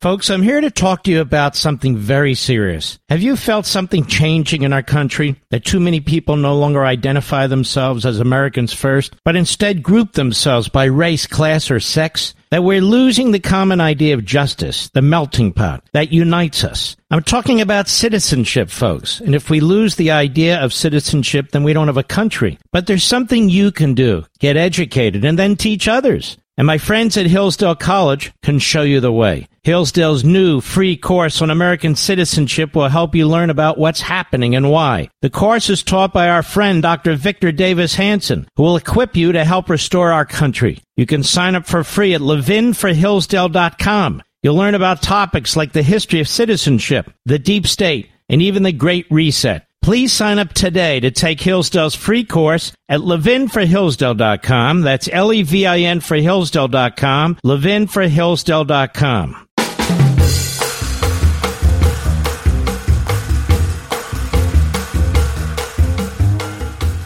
Folks, 0.00 0.30
I'm 0.30 0.40
here 0.40 0.62
to 0.62 0.70
talk 0.70 1.04
to 1.04 1.10
you 1.10 1.20
about 1.20 1.56
something 1.56 1.98
very 1.98 2.32
serious. 2.32 2.98
Have 3.10 3.20
you 3.20 3.36
felt 3.36 3.66
something 3.66 4.06
changing 4.06 4.62
in 4.62 4.72
our 4.72 4.82
country? 4.82 5.36
That 5.50 5.66
too 5.66 5.78
many 5.78 6.00
people 6.00 6.36
no 6.36 6.56
longer 6.56 6.86
identify 6.86 7.48
themselves 7.48 8.06
as 8.06 8.18
Americans 8.18 8.72
first, 8.72 9.14
but 9.26 9.36
instead 9.36 9.82
group 9.82 10.12
themselves 10.12 10.70
by 10.70 10.84
race, 10.84 11.26
class, 11.26 11.70
or 11.70 11.80
sex? 11.80 12.32
That 12.50 12.64
we're 12.64 12.80
losing 12.80 13.30
the 13.30 13.38
common 13.38 13.80
idea 13.80 14.14
of 14.14 14.24
justice, 14.24 14.88
the 14.88 15.02
melting 15.02 15.52
pot 15.52 15.84
that 15.92 16.12
unites 16.12 16.64
us. 16.64 16.96
I'm 17.12 17.22
talking 17.22 17.60
about 17.60 17.88
citizenship, 17.88 18.70
folks. 18.70 19.20
And 19.20 19.36
if 19.36 19.50
we 19.50 19.60
lose 19.60 19.94
the 19.94 20.10
idea 20.10 20.58
of 20.60 20.72
citizenship, 20.72 21.52
then 21.52 21.62
we 21.62 21.72
don't 21.72 21.86
have 21.86 21.96
a 21.96 22.02
country. 22.02 22.58
But 22.72 22.88
there's 22.88 23.04
something 23.04 23.48
you 23.48 23.70
can 23.70 23.94
do. 23.94 24.24
Get 24.40 24.56
educated 24.56 25.24
and 25.24 25.38
then 25.38 25.54
teach 25.54 25.86
others. 25.86 26.38
And 26.60 26.66
my 26.66 26.76
friends 26.76 27.16
at 27.16 27.24
Hillsdale 27.24 27.74
College 27.74 28.34
can 28.42 28.58
show 28.58 28.82
you 28.82 29.00
the 29.00 29.10
way. 29.10 29.48
Hillsdale's 29.62 30.24
new 30.24 30.60
free 30.60 30.94
course 30.94 31.40
on 31.40 31.48
American 31.48 31.96
citizenship 31.96 32.74
will 32.74 32.90
help 32.90 33.14
you 33.14 33.26
learn 33.26 33.48
about 33.48 33.78
what's 33.78 34.02
happening 34.02 34.54
and 34.54 34.70
why. 34.70 35.08
The 35.22 35.30
course 35.30 35.70
is 35.70 35.82
taught 35.82 36.12
by 36.12 36.28
our 36.28 36.42
friend 36.42 36.82
Dr. 36.82 37.16
Victor 37.16 37.50
Davis 37.50 37.94
Hanson, 37.94 38.46
who 38.56 38.64
will 38.64 38.76
equip 38.76 39.16
you 39.16 39.32
to 39.32 39.42
help 39.42 39.70
restore 39.70 40.12
our 40.12 40.26
country. 40.26 40.82
You 40.98 41.06
can 41.06 41.22
sign 41.22 41.54
up 41.54 41.66
for 41.66 41.82
free 41.82 42.12
at 42.12 42.20
levinforhillsdale.com. 42.20 44.22
You'll 44.42 44.54
learn 44.54 44.74
about 44.74 45.00
topics 45.00 45.56
like 45.56 45.72
the 45.72 45.82
history 45.82 46.20
of 46.20 46.28
citizenship, 46.28 47.10
the 47.24 47.38
deep 47.38 47.66
state, 47.66 48.10
and 48.28 48.42
even 48.42 48.64
the 48.64 48.72
Great 48.72 49.06
Reset. 49.10 49.64
Please 49.82 50.12
sign 50.12 50.38
up 50.38 50.52
today 50.52 51.00
to 51.00 51.10
take 51.10 51.40
Hillsdale's 51.40 51.94
free 51.94 52.24
course 52.24 52.72
at 52.88 53.00
levinforhillsdale.com. 53.00 54.82
That's 54.82 55.08
L-E-V-I-N 55.10 56.00
for 56.00 56.16
Hillsdale.com, 56.16 57.36
levinforhillsdale.com. 57.42 59.46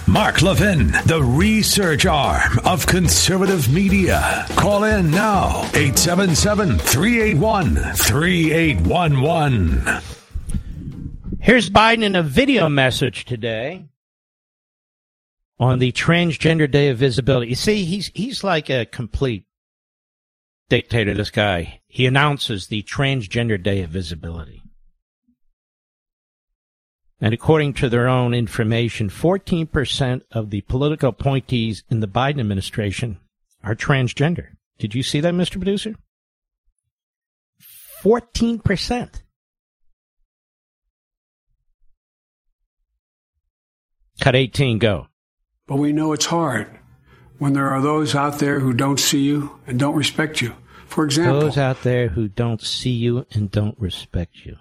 Mark 0.08 0.42
Levin, 0.42 0.88
the 1.06 1.20
research 1.22 2.06
arm 2.06 2.58
of 2.64 2.86
conservative 2.86 3.72
media. 3.72 4.46
Call 4.50 4.84
in 4.84 5.10
now, 5.10 5.62
877 5.74 6.78
381 6.78 7.74
3811. 7.96 10.23
Here's 11.44 11.68
Biden 11.68 12.04
in 12.04 12.16
a 12.16 12.22
video 12.22 12.70
message 12.70 13.26
today 13.26 13.84
on 15.60 15.78
the 15.78 15.92
Transgender 15.92 16.70
Day 16.70 16.88
of 16.88 16.96
Visibility. 16.96 17.50
You 17.50 17.54
see, 17.54 17.84
he's 17.84 18.10
he's 18.14 18.42
like 18.42 18.70
a 18.70 18.86
complete 18.86 19.44
dictator. 20.70 21.12
This 21.12 21.30
guy. 21.30 21.82
He 21.86 22.06
announces 22.06 22.68
the 22.68 22.82
Transgender 22.84 23.62
Day 23.62 23.82
of 23.82 23.90
Visibility. 23.90 24.62
And 27.20 27.34
according 27.34 27.74
to 27.74 27.90
their 27.90 28.08
own 28.08 28.32
information, 28.32 29.10
14% 29.10 30.22
of 30.30 30.48
the 30.48 30.62
political 30.62 31.10
appointees 31.10 31.84
in 31.90 32.00
the 32.00 32.08
Biden 32.08 32.40
administration 32.40 33.20
are 33.62 33.74
transgender. 33.74 34.52
Did 34.78 34.94
you 34.94 35.02
see 35.02 35.20
that, 35.20 35.34
Mr. 35.34 35.56
Producer? 35.56 35.94
14%. 38.02 39.20
Cut 44.20 44.34
18, 44.36 44.78
go. 44.78 45.08
But 45.66 45.76
we 45.76 45.92
know 45.92 46.12
it's 46.12 46.26
hard 46.26 46.68
when 47.38 47.52
there 47.52 47.70
are 47.70 47.80
those 47.80 48.14
out 48.14 48.38
there 48.38 48.60
who 48.60 48.72
don't 48.72 49.00
see 49.00 49.22
you 49.22 49.58
and 49.66 49.78
don't 49.78 49.94
respect 49.94 50.40
you. 50.40 50.54
For 50.86 51.04
example, 51.04 51.40
those 51.40 51.58
out 51.58 51.82
there 51.82 52.08
who 52.08 52.28
don't 52.28 52.62
see 52.62 52.90
you 52.90 53.26
and 53.32 53.50
don't 53.50 53.78
respect 53.78 54.44
you. 54.44 54.56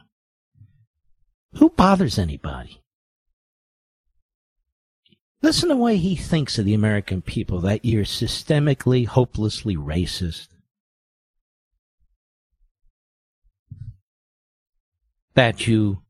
Who 1.55 1.69
bothers 1.69 2.17
anybody? 2.17 2.81
Listen 5.43 5.69
to 5.69 5.75
the 5.75 5.81
way 5.81 5.97
he 5.97 6.15
thinks 6.15 6.57
of 6.57 6.65
the 6.65 6.73
American 6.73 7.21
people 7.21 7.59
that 7.59 7.83
you're 7.83 8.05
systemically, 8.05 9.05
hopelessly 9.05 9.75
racist. 9.75 10.47
That 15.35 15.67
you 15.67 16.01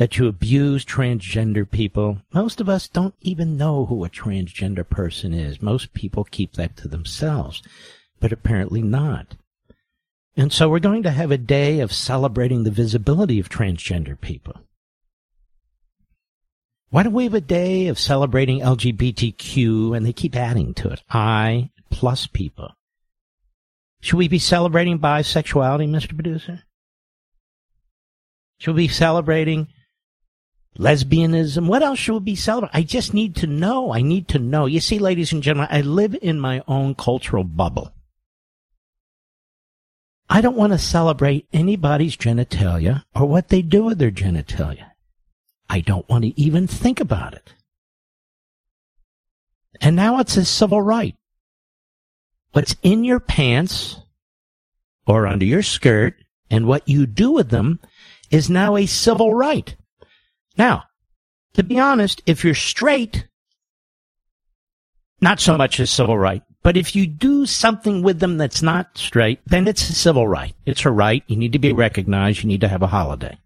that 0.00 0.16
you 0.16 0.26
abuse 0.26 0.82
transgender 0.82 1.70
people. 1.70 2.16
Most 2.32 2.58
of 2.58 2.70
us 2.70 2.88
don't 2.88 3.14
even 3.20 3.58
know 3.58 3.84
who 3.84 4.02
a 4.02 4.08
transgender 4.08 4.88
person 4.88 5.34
is. 5.34 5.60
Most 5.60 5.92
people 5.92 6.24
keep 6.24 6.54
that 6.54 6.74
to 6.78 6.88
themselves, 6.88 7.62
but 8.18 8.32
apparently 8.32 8.80
not. 8.80 9.36
And 10.38 10.54
so 10.54 10.70
we're 10.70 10.78
going 10.78 11.02
to 11.02 11.10
have 11.10 11.30
a 11.30 11.36
day 11.36 11.80
of 11.80 11.92
celebrating 11.92 12.62
the 12.62 12.70
visibility 12.70 13.38
of 13.38 13.50
transgender 13.50 14.18
people. 14.18 14.62
Why 16.88 17.02
don't 17.02 17.12
we 17.12 17.24
have 17.24 17.34
a 17.34 17.42
day 17.42 17.88
of 17.88 17.98
celebrating 17.98 18.60
LGBTQ 18.60 19.94
and 19.94 20.06
they 20.06 20.14
keep 20.14 20.34
adding 20.34 20.72
to 20.76 20.88
it? 20.88 21.02
I 21.10 21.68
plus 21.90 22.26
people. 22.26 22.72
Should 24.00 24.16
we 24.16 24.28
be 24.28 24.38
celebrating 24.38 24.98
bisexuality, 24.98 25.90
Mr. 25.90 26.14
Producer? 26.14 26.62
Should 28.56 28.76
we 28.76 28.86
be 28.86 28.92
celebrating 28.94 29.68
lesbianism. 30.78 31.66
What 31.66 31.82
else 31.82 31.98
should 31.98 32.24
be 32.24 32.36
celebrating? 32.36 32.80
I 32.80 32.82
just 32.84 33.14
need 33.14 33.36
to 33.36 33.46
know. 33.46 33.92
I 33.92 34.02
need 34.02 34.28
to 34.28 34.38
know. 34.38 34.66
You 34.66 34.80
see, 34.80 34.98
ladies 34.98 35.32
and 35.32 35.42
gentlemen, 35.42 35.68
I 35.70 35.80
live 35.80 36.16
in 36.20 36.40
my 36.40 36.62
own 36.68 36.94
cultural 36.94 37.44
bubble. 37.44 37.92
I 40.28 40.40
don't 40.40 40.56
want 40.56 40.72
to 40.72 40.78
celebrate 40.78 41.48
anybody's 41.52 42.16
genitalia 42.16 43.02
or 43.14 43.26
what 43.26 43.48
they 43.48 43.62
do 43.62 43.84
with 43.84 43.98
their 43.98 44.12
genitalia. 44.12 44.90
I 45.68 45.80
don't 45.80 46.08
want 46.08 46.24
to 46.24 46.40
even 46.40 46.66
think 46.66 47.00
about 47.00 47.34
it. 47.34 47.54
And 49.80 49.96
now 49.96 50.20
it's 50.20 50.36
a 50.36 50.44
civil 50.44 50.80
right. 50.80 51.16
What's 52.52 52.76
in 52.82 53.04
your 53.04 53.20
pants 53.20 53.96
or 55.06 55.26
under 55.26 55.44
your 55.44 55.62
skirt 55.62 56.14
and 56.50 56.66
what 56.66 56.88
you 56.88 57.06
do 57.06 57.32
with 57.32 57.50
them 57.50 57.80
is 58.30 58.50
now 58.50 58.76
a 58.76 58.86
civil 58.86 59.34
right. 59.34 59.74
Now, 60.60 60.84
to 61.54 61.62
be 61.62 61.78
honest, 61.78 62.20
if 62.26 62.44
you're 62.44 62.52
straight, 62.52 63.26
not 65.18 65.40
so 65.40 65.56
much 65.56 65.80
a 65.80 65.86
civil 65.86 66.18
right. 66.18 66.42
But 66.62 66.76
if 66.76 66.94
you 66.94 67.06
do 67.06 67.46
something 67.46 68.02
with 68.02 68.20
them 68.20 68.36
that's 68.36 68.60
not 68.60 68.98
straight, 68.98 69.40
then 69.46 69.66
it's 69.66 69.88
a 69.88 69.94
civil 69.94 70.28
right. 70.28 70.54
It's 70.66 70.84
a 70.84 70.90
right. 70.90 71.24
You 71.28 71.36
need 71.36 71.54
to 71.54 71.58
be 71.58 71.72
recognized. 71.72 72.42
You 72.42 72.48
need 72.48 72.60
to 72.60 72.68
have 72.68 72.82
a 72.82 72.88
holiday. 72.88 73.38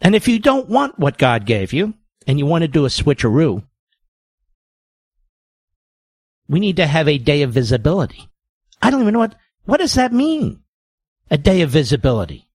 And 0.00 0.16
if 0.16 0.26
you 0.26 0.40
don't 0.40 0.68
want 0.68 0.98
what 0.98 1.16
God 1.16 1.46
gave 1.46 1.72
you 1.72 1.94
and 2.26 2.40
you 2.40 2.44
want 2.44 2.62
to 2.62 2.68
do 2.68 2.84
a 2.84 2.88
switcheroo, 2.88 3.62
we 6.48 6.58
need 6.58 6.78
to 6.78 6.88
have 6.88 7.06
a 7.06 7.18
day 7.18 7.42
of 7.42 7.52
visibility. 7.52 8.28
I 8.82 8.90
don't 8.90 9.02
even 9.02 9.12
know 9.12 9.20
what, 9.20 9.36
what 9.64 9.78
does 9.78 9.94
that 9.94 10.12
mean? 10.12 10.64
A 11.30 11.38
day 11.38 11.60
of 11.60 11.70
visibility. 11.70 12.48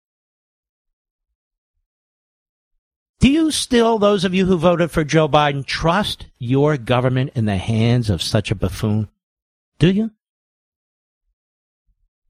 Do 3.24 3.30
you 3.30 3.50
still, 3.52 3.98
those 3.98 4.26
of 4.26 4.34
you 4.34 4.44
who 4.44 4.58
voted 4.58 4.90
for 4.90 5.02
Joe 5.02 5.30
Biden, 5.30 5.64
trust 5.64 6.26
your 6.38 6.76
government 6.76 7.30
in 7.34 7.46
the 7.46 7.56
hands 7.56 8.10
of 8.10 8.20
such 8.20 8.50
a 8.50 8.54
buffoon? 8.54 9.08
Do 9.78 9.90
you? 9.90 10.10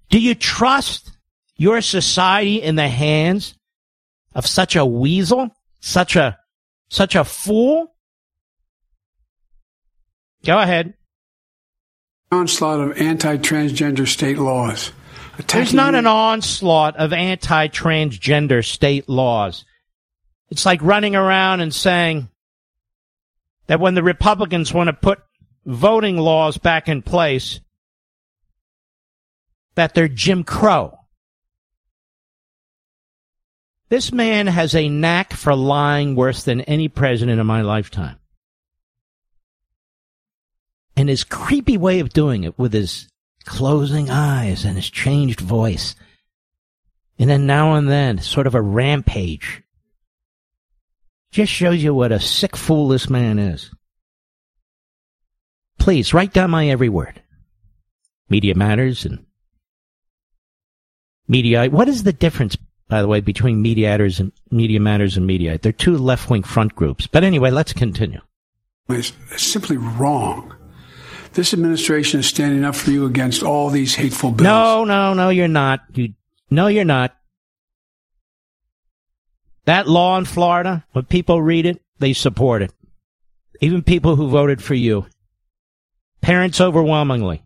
Do 0.09 0.21
you 0.21 0.37
trust 0.37 1.11
your 1.57 1.81
society 1.81 2.63
in 2.63 2.77
the 2.77 2.87
hands 2.87 3.57
of 4.37 4.47
such 4.47 4.77
a 4.77 4.87
weasel? 4.87 5.51
Such 5.81 6.15
a, 6.15 6.39
such 6.91 7.17
a 7.17 7.25
fool? 7.25 7.93
Go 10.45 10.61
ahead. 10.61 10.95
Onslaught 12.31 12.79
of 12.79 12.97
anti-transgender 12.99 14.07
state 14.07 14.39
laws. 14.39 14.93
There's 15.49 15.75
not 15.75 15.97
an 15.97 16.07
onslaught 16.07 16.95
of 16.99 17.13
anti-transgender 17.13 18.65
state 18.65 19.09
laws. 19.09 19.65
It's 20.51 20.67
like 20.67 20.83
running 20.83 21.17
around 21.17 21.61
and 21.61 21.75
saying 21.75 22.29
that 23.67 23.81
when 23.81 23.95
the 23.95 24.03
Republicans 24.03 24.73
want 24.73 24.89
to 24.89 24.93
put 24.93 25.21
voting 25.65 26.19
laws 26.19 26.59
back 26.59 26.89
in 26.89 27.03
place, 27.03 27.61
that 29.75 29.95
they're 29.95 30.09
Jim 30.09 30.45
Crow. 30.45 30.99
This 33.89 34.13
man 34.13 34.47
has 34.47 34.75
a 34.75 34.89
knack 34.89 35.33
for 35.33 35.55
lying 35.55 36.15
worse 36.15 36.45
than 36.45 36.63
any 36.63 36.89
president 36.89 37.41
in 37.41 37.47
my 37.47 37.63
lifetime. 37.63 38.19
And 40.97 41.09
his 41.09 41.25
creepy 41.25 41.77
way 41.77 42.01
of 42.01 42.11
doing 42.11 42.45
it 42.45 42.59
with 42.59 42.73
his 42.73 43.09
closing 43.45 44.11
eyes 44.11 44.65
and 44.65 44.77
his 44.77 44.89
changed 44.89 45.41
voice. 45.41 45.97
And 47.19 47.29
then 47.29 47.47
now 47.47 47.75
and 47.75 47.89
then, 47.89 48.19
sort 48.19 48.47
of 48.47 48.55
a 48.55 48.63
rampage 48.63 49.64
just 51.35 51.53
shows 51.53 51.83
you 51.83 51.93
what 51.93 52.13
a 52.13 52.21
sick 52.21 52.57
fool 52.57 52.87
this 52.87 53.11
man 53.11 53.41
is. 53.41 53.71
Please 55.79 56.15
write 56.15 56.33
down 56.33 56.51
my 56.51 56.69
every 56.69 56.89
word. 56.89 57.21
Media 58.29 58.55
Matters 58.55 59.05
and 59.05 59.27
Media. 61.27 61.69
What 61.69 61.89
is 61.89 62.05
the 62.05 62.13
difference, 62.13 62.57
by 62.89 63.03
the 63.03 63.09
way, 63.09 63.21
between 63.21 63.61
Mediators 63.61 64.21
and 64.21 64.31
Media 64.53 64.79
Matters 64.79 65.17
and 65.17 65.29
Mediaite? 65.29 65.63
They're 65.63 65.73
two 65.73 65.99
left 65.99 66.31
wing 66.31 66.45
front 66.45 66.77
groups. 66.77 67.09
But 67.09 67.25
anyway, 67.25 67.51
let's 67.51 67.73
continue. 67.73 68.21
It's 68.89 69.13
simply 69.37 69.77
wrong. 69.77 70.55
This 71.33 71.53
administration 71.53 72.21
is 72.21 72.27
standing 72.27 72.65
up 72.65 72.77
for 72.77 72.93
you 72.93 73.07
against 73.07 73.43
all 73.43 73.71
these 73.71 73.97
hateful 73.97 74.31
bills. 74.31 74.45
No, 74.45 74.85
no, 74.85 75.15
no, 75.15 75.31
you're 75.31 75.49
not. 75.49 75.81
You, 75.95 76.15
no, 76.49 76.69
you're 76.69 76.85
not. 76.85 77.17
That 79.65 79.89
law 79.89 80.19
in 80.19 80.25
Florida, 80.25 80.85
when 80.93 81.07
people 81.07 81.41
read 81.41 81.67
it, 81.67 81.81
they 81.99 82.13
support 82.13 82.63
it. 82.63 82.73
Even 83.61 83.83
people 83.83 84.17
who 84.17 84.29
voted 84.29 84.63
for 84.63 84.75
you. 84.75 85.07
Parents 86.21 86.61
overwhelmingly. 86.61 87.43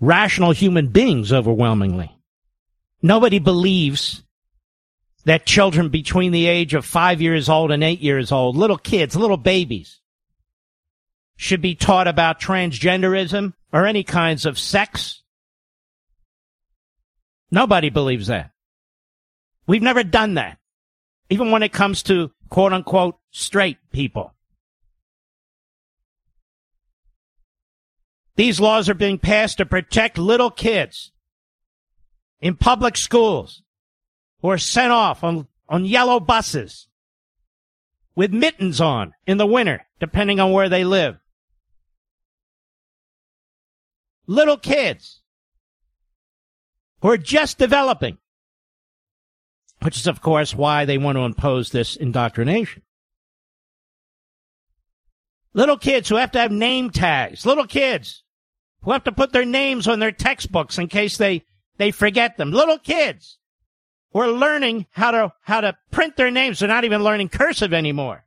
Rational 0.00 0.52
human 0.52 0.88
beings 0.88 1.32
overwhelmingly. 1.32 2.16
Nobody 3.02 3.38
believes 3.38 4.22
that 5.24 5.46
children 5.46 5.88
between 5.88 6.32
the 6.32 6.46
age 6.46 6.74
of 6.74 6.84
five 6.84 7.20
years 7.20 7.48
old 7.48 7.70
and 7.70 7.84
eight 7.84 8.00
years 8.00 8.32
old, 8.32 8.56
little 8.56 8.76
kids, 8.76 9.16
little 9.16 9.36
babies, 9.36 10.00
should 11.36 11.60
be 11.60 11.74
taught 11.74 12.08
about 12.08 12.40
transgenderism 12.40 13.52
or 13.72 13.86
any 13.86 14.02
kinds 14.02 14.46
of 14.46 14.58
sex. 14.58 15.22
Nobody 17.50 17.90
believes 17.90 18.26
that. 18.26 18.50
We've 19.66 19.82
never 19.82 20.02
done 20.02 20.34
that. 20.34 20.58
Even 21.30 21.50
when 21.50 21.62
it 21.62 21.72
comes 21.72 22.02
to 22.04 22.30
quote 22.48 22.72
unquote 22.72 23.16
straight 23.30 23.78
people. 23.92 24.34
These 28.36 28.60
laws 28.60 28.88
are 28.88 28.94
being 28.94 29.18
passed 29.18 29.58
to 29.58 29.66
protect 29.66 30.18
little 30.18 30.50
kids 30.50 31.12
in 32.40 32.56
public 32.56 32.96
schools 32.96 33.62
who 34.42 34.50
are 34.50 34.58
sent 34.58 34.92
off 34.92 35.22
on, 35.22 35.46
on 35.68 35.84
yellow 35.84 36.20
buses 36.20 36.88
with 38.16 38.32
mittens 38.32 38.80
on 38.80 39.14
in 39.26 39.38
the 39.38 39.46
winter, 39.46 39.86
depending 40.00 40.40
on 40.40 40.52
where 40.52 40.68
they 40.68 40.84
live. 40.84 41.16
Little 44.26 44.56
kids 44.56 45.22
who 47.00 47.10
are 47.10 47.18
just 47.18 47.58
developing, 47.58 48.18
which 49.84 49.98
is, 49.98 50.06
of 50.06 50.22
course, 50.22 50.54
why 50.54 50.86
they 50.86 50.96
want 50.96 51.16
to 51.16 51.24
impose 51.24 51.70
this 51.70 51.94
indoctrination. 51.94 52.80
Little 55.52 55.76
kids 55.76 56.08
who 56.08 56.16
have 56.16 56.32
to 56.32 56.38
have 56.38 56.50
name 56.50 56.88
tags, 56.88 57.44
little 57.44 57.66
kids 57.66 58.22
who 58.80 58.92
have 58.92 59.04
to 59.04 59.12
put 59.12 59.32
their 59.32 59.44
names 59.44 59.86
on 59.86 59.98
their 59.98 60.10
textbooks 60.10 60.78
in 60.78 60.88
case 60.88 61.18
they, 61.18 61.44
they 61.76 61.90
forget 61.90 62.38
them, 62.38 62.50
little 62.50 62.78
kids 62.78 63.38
who 64.12 64.20
are 64.20 64.28
learning 64.28 64.86
how 64.90 65.10
to, 65.10 65.32
how 65.42 65.60
to 65.60 65.76
print 65.90 66.16
their 66.16 66.30
names. 66.30 66.60
They're 66.60 66.68
not 66.68 66.84
even 66.84 67.04
learning 67.04 67.28
cursive 67.28 67.74
anymore. 67.74 68.24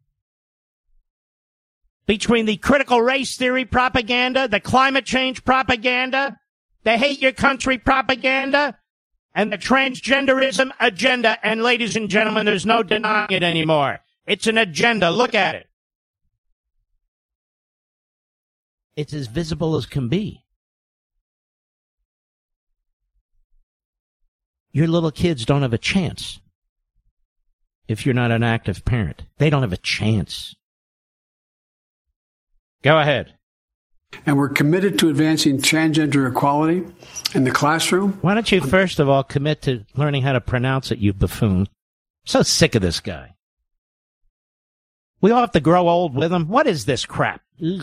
Between 2.05 2.45
the 2.45 2.57
critical 2.57 3.01
race 3.01 3.35
theory 3.35 3.65
propaganda, 3.65 4.47
the 4.47 4.59
climate 4.59 5.05
change 5.05 5.43
propaganda, 5.43 6.37
the 6.83 6.97
hate 6.97 7.19
your 7.19 7.31
country 7.31 7.79
propaganda, 7.79 8.77
and 9.37 9.53
the 9.53 9.57
transgenderism 9.57 10.71
agenda. 10.79 11.37
And 11.45 11.61
ladies 11.61 11.95
and 11.95 12.09
gentlemen, 12.09 12.47
there's 12.47 12.65
no 12.65 12.81
denying 12.81 13.27
it 13.29 13.43
anymore. 13.43 13.99
It's 14.25 14.47
an 14.47 14.57
agenda. 14.57 15.11
Look 15.11 15.35
at 15.35 15.53
it. 15.53 15.67
It's 18.95 19.13
as 19.13 19.27
visible 19.27 19.75
as 19.75 19.85
can 19.85 20.09
be. 20.09 20.43
Your 24.71 24.87
little 24.87 25.11
kids 25.11 25.45
don't 25.45 25.61
have 25.61 25.73
a 25.73 25.77
chance 25.77 26.39
if 27.87 28.05
you're 28.05 28.15
not 28.15 28.31
an 28.31 28.43
active 28.43 28.83
parent. 28.85 29.23
They 29.37 29.51
don't 29.51 29.61
have 29.61 29.71
a 29.71 29.77
chance. 29.77 30.55
Go 32.81 32.97
ahead. 32.97 33.36
And 34.25 34.37
we're 34.37 34.49
committed 34.49 34.99
to 34.99 35.09
advancing 35.09 35.57
transgender 35.59 36.29
equality 36.29 36.85
in 37.33 37.43
the 37.43 37.51
classroom. 37.51 38.13
Why 38.21 38.33
don't 38.33 38.51
you 38.51 38.61
first 38.61 38.99
of 38.99 39.09
all 39.09 39.23
commit 39.23 39.61
to 39.63 39.85
learning 39.95 40.23
how 40.23 40.33
to 40.33 40.41
pronounce 40.41 40.91
it, 40.91 40.99
you 40.99 41.13
buffoon? 41.13 41.67
so 42.27 42.43
sick 42.43 42.75
of 42.75 42.81
this 42.81 42.99
guy. 42.99 43.33
We 45.21 45.31
all 45.31 45.39
have 45.39 45.53
to 45.53 45.59
grow 45.59 45.89
old 45.89 46.13
with 46.13 46.31
him. 46.31 46.47
What 46.47 46.67
is 46.67 46.85
this 46.85 47.05
crap? 47.05 47.41
Go 47.59 47.75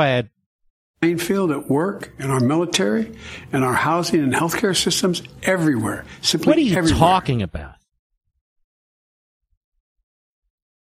ahead 0.00 0.30
Main 1.00 1.18
field 1.18 1.50
at 1.50 1.68
work, 1.68 2.12
in 2.20 2.30
our 2.30 2.38
military, 2.38 3.12
in 3.52 3.64
our 3.64 3.72
housing 3.74 4.22
and 4.22 4.32
healthcare 4.32 4.76
systems, 4.76 5.24
everywhere. 5.42 6.04
Simply 6.20 6.46
what 6.48 6.58
are 6.58 6.60
you 6.60 6.76
everywhere. 6.76 6.98
talking 7.00 7.42
about? 7.42 7.74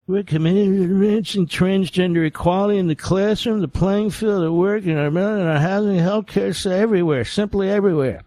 We're 0.09 0.23
committed 0.23 0.73
to 0.73 0.85
advancing 0.85 1.49
transgender 1.49 2.25
equality 2.25 2.79
in 2.79 2.87
the 2.87 2.95
classroom, 2.95 3.61
the 3.61 3.67
playing 3.67 4.11
field 4.11 4.45
at 4.45 4.53
work, 4.53 4.85
in 4.85 4.97
our 4.97 5.09
in 5.09 5.17
our 5.17 5.59
housing, 5.59 5.97
healthcare, 5.97 6.55
so 6.55 6.71
everywhere, 6.71 7.25
simply 7.25 7.69
everywhere. 7.69 8.23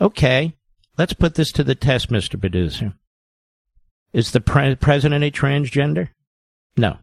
Okay, 0.00 0.54
let's 0.96 1.12
put 1.12 1.34
this 1.34 1.52
to 1.52 1.64
the 1.64 1.74
test, 1.74 2.08
Mr. 2.08 2.40
Producer. 2.40 2.94
Is 4.14 4.30
the 4.30 4.40
pre- 4.40 4.74
president 4.76 5.22
a 5.22 5.30
transgender? 5.30 6.08
No. 6.78 6.98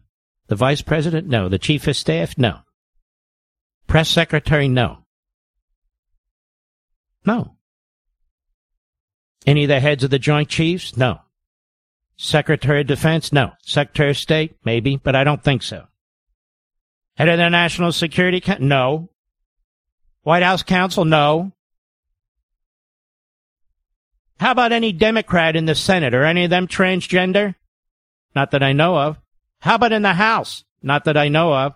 The 0.48 0.56
vice 0.56 0.82
president? 0.82 1.28
No. 1.28 1.48
The 1.48 1.58
chief 1.58 1.86
of 1.86 1.96
staff? 1.96 2.36
No. 2.36 2.58
Press 3.86 4.08
secretary? 4.08 4.66
No. 4.66 5.04
No. 7.24 7.56
Any 9.46 9.64
of 9.64 9.68
the 9.68 9.78
heads 9.78 10.02
of 10.02 10.10
the 10.10 10.18
Joint 10.18 10.48
Chiefs? 10.48 10.96
No. 10.96 11.20
Secretary 12.16 12.80
of 12.80 12.86
Defense? 12.86 13.32
No. 13.32 13.52
Secretary 13.62 14.10
of 14.10 14.16
State? 14.16 14.56
Maybe, 14.64 14.96
but 14.96 15.16
I 15.16 15.24
don't 15.24 15.42
think 15.42 15.62
so. 15.62 15.86
Head 17.16 17.28
of 17.28 17.38
the 17.38 17.48
National 17.48 17.92
Security? 17.92 18.42
no. 18.60 19.10
White 20.22 20.42
House 20.42 20.62
Counsel? 20.62 21.04
No. 21.04 21.52
How 24.40 24.52
about 24.52 24.72
any 24.72 24.92
Democrat 24.92 25.54
in 25.56 25.64
the 25.64 25.74
Senate? 25.74 26.14
Are 26.14 26.24
any 26.24 26.44
of 26.44 26.50
them 26.50 26.66
transgender? 26.66 27.54
Not 28.34 28.50
that 28.50 28.62
I 28.62 28.72
know 28.72 28.98
of. 28.98 29.18
How 29.60 29.76
about 29.76 29.92
in 29.92 30.02
the 30.02 30.14
House? 30.14 30.64
Not 30.82 31.04
that 31.04 31.16
I 31.16 31.28
know 31.28 31.54
of. 31.54 31.74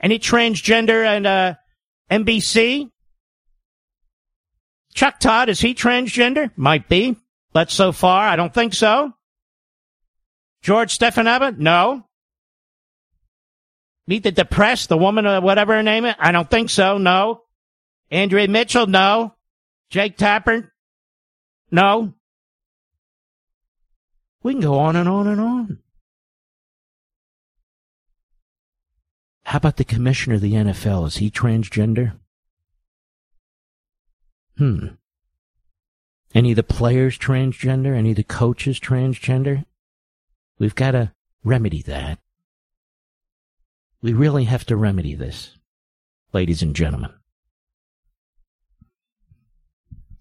Any 0.00 0.18
transgender 0.18 1.04
and 1.04 1.26
uh, 1.26 1.54
NBC? 2.10 2.90
Chuck 4.94 5.18
Todd, 5.18 5.48
is 5.48 5.60
he 5.60 5.74
transgender? 5.74 6.50
Might 6.56 6.88
be. 6.88 7.16
But 7.52 7.70
so 7.70 7.92
far, 7.92 8.28
I 8.28 8.36
don't 8.36 8.52
think 8.52 8.74
so. 8.74 9.14
George 10.68 10.98
Stephanopoulos? 10.98 11.56
No. 11.56 12.04
Meet 14.06 14.24
the 14.24 14.32
depressed, 14.32 14.90
the 14.90 14.98
woman, 14.98 15.26
or 15.26 15.40
whatever 15.40 15.74
her 15.74 15.82
name 15.82 16.04
is? 16.04 16.14
I 16.18 16.30
don't 16.30 16.50
think 16.50 16.68
so. 16.68 16.98
No. 16.98 17.44
Andrea 18.10 18.48
Mitchell? 18.48 18.86
No. 18.86 19.34
Jake 19.88 20.18
Tapper? 20.18 20.70
No. 21.70 22.12
We 24.42 24.52
can 24.52 24.60
go 24.60 24.78
on 24.78 24.94
and 24.94 25.08
on 25.08 25.26
and 25.26 25.40
on. 25.40 25.78
How 29.44 29.56
about 29.56 29.78
the 29.78 29.84
commissioner 29.84 30.34
of 30.34 30.42
the 30.42 30.52
NFL? 30.52 31.06
Is 31.06 31.16
he 31.16 31.30
transgender? 31.30 32.12
Hmm. 34.58 34.88
Any 36.34 36.50
of 36.50 36.56
the 36.56 36.62
players 36.62 37.16
transgender? 37.16 37.96
Any 37.96 38.10
of 38.10 38.16
the 38.16 38.22
coaches 38.22 38.78
transgender? 38.78 39.64
We've 40.58 40.74
got 40.74 40.92
to 40.92 41.12
remedy 41.44 41.82
that. 41.82 42.18
We 44.02 44.12
really 44.12 44.44
have 44.44 44.64
to 44.66 44.76
remedy 44.76 45.14
this, 45.14 45.56
ladies 46.32 46.62
and 46.62 46.74
gentlemen. 46.74 47.12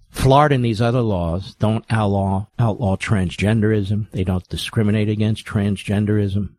Florida 0.09 0.55
and 0.55 0.65
these 0.65 0.81
other 0.81 1.01
laws 1.01 1.53
don't 1.55 1.85
outlaw, 1.89 2.47
outlaw 2.57 2.95
transgenderism. 2.95 4.09
They 4.11 4.23
don't 4.23 4.47
discriminate 4.49 5.09
against 5.09 5.45
transgenderism. 5.45 6.55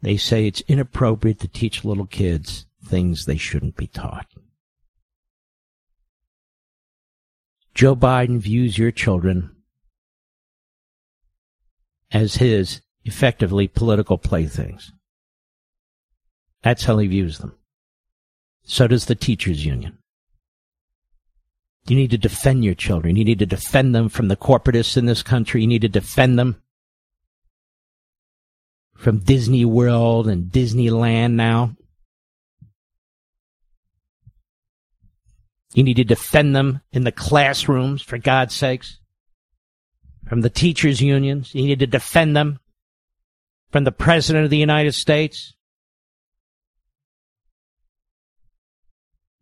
They 0.00 0.16
say 0.16 0.46
it's 0.46 0.62
inappropriate 0.62 1.38
to 1.40 1.48
teach 1.48 1.84
little 1.84 2.06
kids 2.06 2.66
things 2.84 3.24
they 3.24 3.36
shouldn't 3.36 3.76
be 3.76 3.86
taught. 3.86 4.26
Joe 7.74 7.94
Biden 7.94 8.38
views 8.38 8.78
your 8.78 8.90
children 8.90 9.54
as 12.12 12.36
his 12.36 12.80
effectively 13.04 13.68
political 13.68 14.18
playthings. 14.18 14.92
That's 16.62 16.84
how 16.84 16.98
he 16.98 17.08
views 17.08 17.38
them. 17.38 17.56
So 18.64 18.86
does 18.86 19.06
the 19.06 19.14
teachers 19.14 19.66
union. 19.66 19.98
You 21.88 21.96
need 21.96 22.12
to 22.12 22.18
defend 22.18 22.64
your 22.64 22.74
children. 22.74 23.16
You 23.16 23.24
need 23.24 23.40
to 23.40 23.46
defend 23.46 23.94
them 23.94 24.08
from 24.08 24.28
the 24.28 24.36
corporatists 24.36 24.96
in 24.96 25.06
this 25.06 25.22
country. 25.22 25.62
You 25.62 25.66
need 25.66 25.82
to 25.82 25.88
defend 25.88 26.38
them 26.38 26.62
from 28.94 29.18
Disney 29.18 29.64
World 29.64 30.28
and 30.28 30.44
Disneyland 30.44 31.32
now. 31.32 31.74
You 35.74 35.82
need 35.82 35.96
to 35.96 36.04
defend 36.04 36.54
them 36.54 36.82
in 36.92 37.02
the 37.02 37.10
classrooms, 37.10 38.02
for 38.02 38.18
God's 38.18 38.54
sakes. 38.54 39.00
From 40.26 40.40
the 40.40 40.50
teachers' 40.50 41.00
unions. 41.00 41.54
You 41.54 41.64
need 41.64 41.80
to 41.80 41.86
defend 41.86 42.36
them 42.36 42.58
from 43.70 43.84
the 43.84 43.92
President 43.92 44.44
of 44.44 44.50
the 44.50 44.58
United 44.58 44.92
States. 44.92 45.54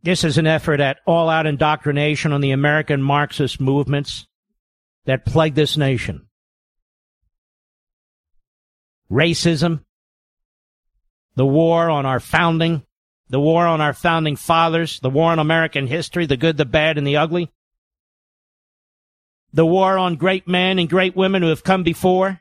This 0.02 0.24
is 0.24 0.38
an 0.38 0.46
effort 0.46 0.80
at 0.80 0.98
all 1.06 1.28
out 1.28 1.46
indoctrination 1.46 2.32
on 2.32 2.40
the 2.40 2.52
American 2.52 3.02
Marxist 3.02 3.60
movements 3.60 4.26
that 5.04 5.26
plague 5.26 5.54
this 5.54 5.76
nation 5.76 6.26
racism, 9.10 9.80
the 11.34 11.46
war 11.46 11.90
on 11.90 12.06
our 12.06 12.20
founding, 12.20 12.82
the 13.28 13.40
war 13.40 13.66
on 13.66 13.80
our 13.80 13.92
founding 13.92 14.36
fathers, 14.36 15.00
the 15.00 15.10
war 15.10 15.32
on 15.32 15.38
American 15.38 15.86
history, 15.86 16.26
the 16.26 16.36
good, 16.36 16.56
the 16.56 16.64
bad, 16.64 16.96
and 16.96 17.06
the 17.06 17.16
ugly, 17.16 17.50
the 19.52 19.66
war 19.66 19.98
on 19.98 20.16
great 20.16 20.46
men 20.46 20.78
and 20.78 20.88
great 20.88 21.16
women 21.16 21.42
who 21.42 21.48
have 21.48 21.64
come 21.64 21.82
before, 21.82 22.40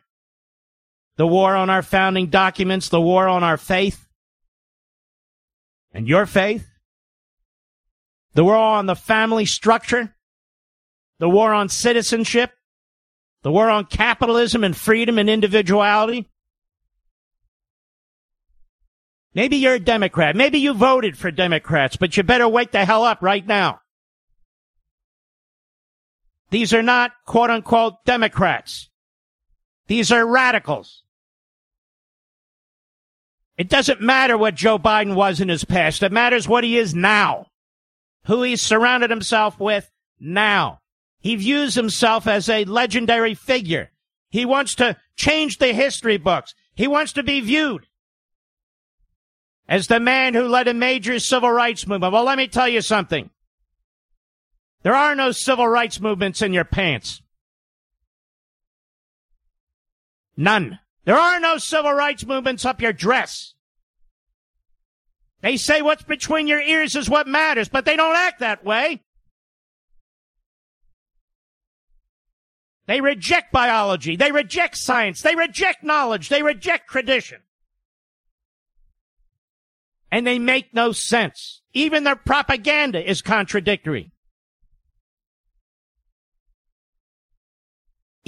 the 1.18 1.28
war 1.28 1.56
on 1.56 1.70
our 1.70 1.82
founding 1.82 2.28
documents, 2.28 2.90
the 2.90 3.02
war 3.02 3.28
on 3.28 3.44
our 3.44 3.58
faith 3.58 4.08
and 5.92 6.08
your 6.08 6.26
faith, 6.26 6.68
the 8.34 8.44
war 8.44 8.56
on 8.56 8.86
the 8.86 8.96
family 8.96 9.46
structure, 9.46 10.16
the 11.18 11.30
war 11.30 11.54
on 11.54 11.68
citizenship, 11.68 12.52
the 13.42 13.52
war 13.52 13.70
on 13.70 13.86
capitalism 13.86 14.64
and 14.64 14.76
freedom 14.76 15.18
and 15.18 15.30
individuality. 15.30 16.30
Maybe 19.34 19.58
you're 19.58 19.76
a 19.76 19.80
Democrat. 19.80 20.36
Maybe 20.36 20.60
you 20.60 20.74
voted 20.74 21.18
for 21.18 21.32
Democrats, 21.32 21.96
but 21.96 22.18
you 22.18 22.24
better 22.24 22.48
wake 22.48 22.72
the 22.72 22.86
hell 22.86 23.04
up 23.04 23.22
right 23.22 23.46
now. 23.46 23.82
These 26.50 26.74
are 26.74 26.84
not 26.84 27.12
quote 27.26 27.50
unquote 27.50 28.04
Democrats. 28.06 28.90
These 29.88 30.12
are 30.12 30.26
radicals. 30.26 31.04
It 33.58 33.70
doesn't 33.70 34.02
matter 34.02 34.38
what 34.38 34.56
Joe 34.56 34.80
Biden 34.80 35.16
was 35.16 35.42
in 35.42 35.50
his 35.50 35.66
past. 35.66 36.02
It 36.02 36.12
matters 36.12 36.48
what 36.48 36.64
he 36.64 36.78
is 36.78 36.96
now. 36.96 37.48
Who 38.26 38.42
he's 38.44 38.62
surrounded 38.62 39.10
himself 39.10 39.60
with 39.60 39.90
now. 40.20 40.80
He 41.20 41.36
views 41.36 41.76
himself 41.76 42.28
as 42.28 42.48
a 42.48 42.64
legendary 42.66 43.34
figure. 43.34 43.92
He 44.30 44.46
wants 44.46 44.76
to 44.76 44.96
change 45.16 45.58
the 45.58 45.74
history 45.74 46.18
books. 46.18 46.56
He 46.74 46.88
wants 46.88 47.14
to 47.14 47.24
be 47.24 47.42
viewed 47.42 47.88
as 49.68 49.88
the 49.88 50.00
man 50.00 50.34
who 50.34 50.48
led 50.48 50.68
a 50.68 50.74
major 50.74 51.20
civil 51.20 51.52
rights 51.52 51.86
movement. 51.86 52.14
Well, 52.14 52.24
let 52.24 52.38
me 52.38 52.48
tell 52.48 52.70
you 52.70 52.82
something. 52.82 53.30
There 54.82 54.96
are 54.96 55.16
no 55.16 55.32
civil 55.32 55.68
rights 55.68 56.00
movements 56.00 56.42
in 56.42 56.54
your 56.54 56.64
pants. 56.64 57.22
None. 60.38 60.80
There 61.04 61.18
are 61.18 61.40
no 61.40 61.58
civil 61.58 61.92
rights 61.92 62.26
movements 62.26 62.66
up 62.66 62.82
your 62.82 62.94
dress. 62.94 63.56
They 65.42 65.58
say 65.58 65.82
what's 65.82 66.04
between 66.04 66.48
your 66.48 66.62
ears 66.62 66.96
is 66.96 67.10
what 67.10 67.28
matters, 67.28 67.70
but 67.70 67.86
they 67.86 67.96
don't 67.96 68.16
act 68.16 68.40
that 68.40 68.64
way. 68.64 69.02
They 72.88 73.02
reject 73.02 73.52
biology. 73.52 74.16
They 74.16 74.32
reject 74.32 74.76
science. 74.78 75.22
They 75.22 75.36
reject 75.36 75.84
knowledge. 75.84 76.30
They 76.30 76.42
reject 76.42 76.90
tradition. 76.90 77.42
And 80.12 80.26
they 80.26 80.40
make 80.40 80.74
no 80.74 80.92
sense. 80.92 81.62
Even 81.74 82.04
their 82.04 82.16
propaganda 82.16 83.08
is 83.08 83.22
contradictory. 83.22 84.12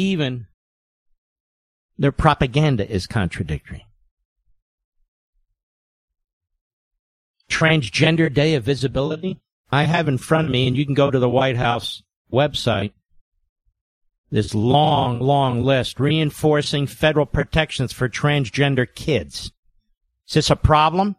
Even 0.01 0.47
their 1.95 2.11
propaganda 2.11 2.89
is 2.89 3.05
contradictory. 3.05 3.85
Transgender 7.47 8.33
Day 8.33 8.55
of 8.55 8.63
Visibility. 8.63 9.39
I 9.71 9.83
have 9.83 10.07
in 10.07 10.17
front 10.17 10.47
of 10.47 10.51
me, 10.51 10.67
and 10.67 10.75
you 10.75 10.85
can 10.85 10.95
go 10.95 11.11
to 11.11 11.19
the 11.19 11.29
White 11.29 11.55
House 11.55 12.01
website, 12.33 12.93
this 14.31 14.55
long, 14.55 15.19
long 15.19 15.63
list 15.63 15.99
reinforcing 15.99 16.87
federal 16.87 17.27
protections 17.27 17.93
for 17.93 18.09
transgender 18.09 18.87
kids. 18.95 19.51
Is 20.27 20.33
this 20.33 20.49
a 20.49 20.55
problem? 20.55 21.15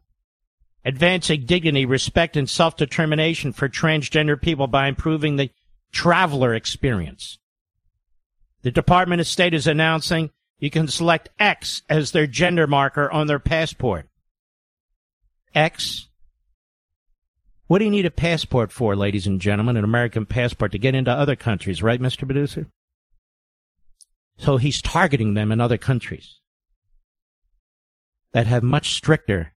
Advancing 0.84 1.46
dignity, 1.46 1.86
respect, 1.86 2.36
and 2.36 2.50
self 2.50 2.76
determination 2.76 3.52
for 3.52 3.68
transgender 3.68 4.40
people 4.40 4.66
by 4.66 4.88
improving 4.88 5.36
the 5.36 5.50
traveler 5.92 6.52
experience. 6.52 7.38
The 8.62 8.70
Department 8.70 9.20
of 9.20 9.26
State 9.26 9.54
is 9.54 9.66
announcing 9.66 10.30
you 10.58 10.70
can 10.70 10.86
select 10.86 11.28
X 11.38 11.82
as 11.88 12.12
their 12.12 12.26
gender 12.26 12.66
marker 12.66 13.10
on 13.10 13.26
their 13.26 13.40
passport. 13.40 14.08
X. 15.54 16.08
What 17.66 17.78
do 17.78 17.84
you 17.84 17.90
need 17.90 18.06
a 18.06 18.10
passport 18.10 18.70
for, 18.70 18.94
ladies 18.94 19.26
and 19.26 19.40
gentlemen? 19.40 19.76
An 19.76 19.84
American 19.84 20.26
passport 20.26 20.72
to 20.72 20.78
get 20.78 20.94
into 20.94 21.10
other 21.10 21.36
countries, 21.36 21.82
right, 21.82 22.00
Mr. 22.00 22.26
Producer? 22.26 22.68
So 24.38 24.56
he's 24.56 24.80
targeting 24.80 25.34
them 25.34 25.50
in 25.50 25.60
other 25.60 25.78
countries 25.78 26.38
that 28.32 28.46
have 28.46 28.62
much 28.62 28.94
stricter 28.94 29.52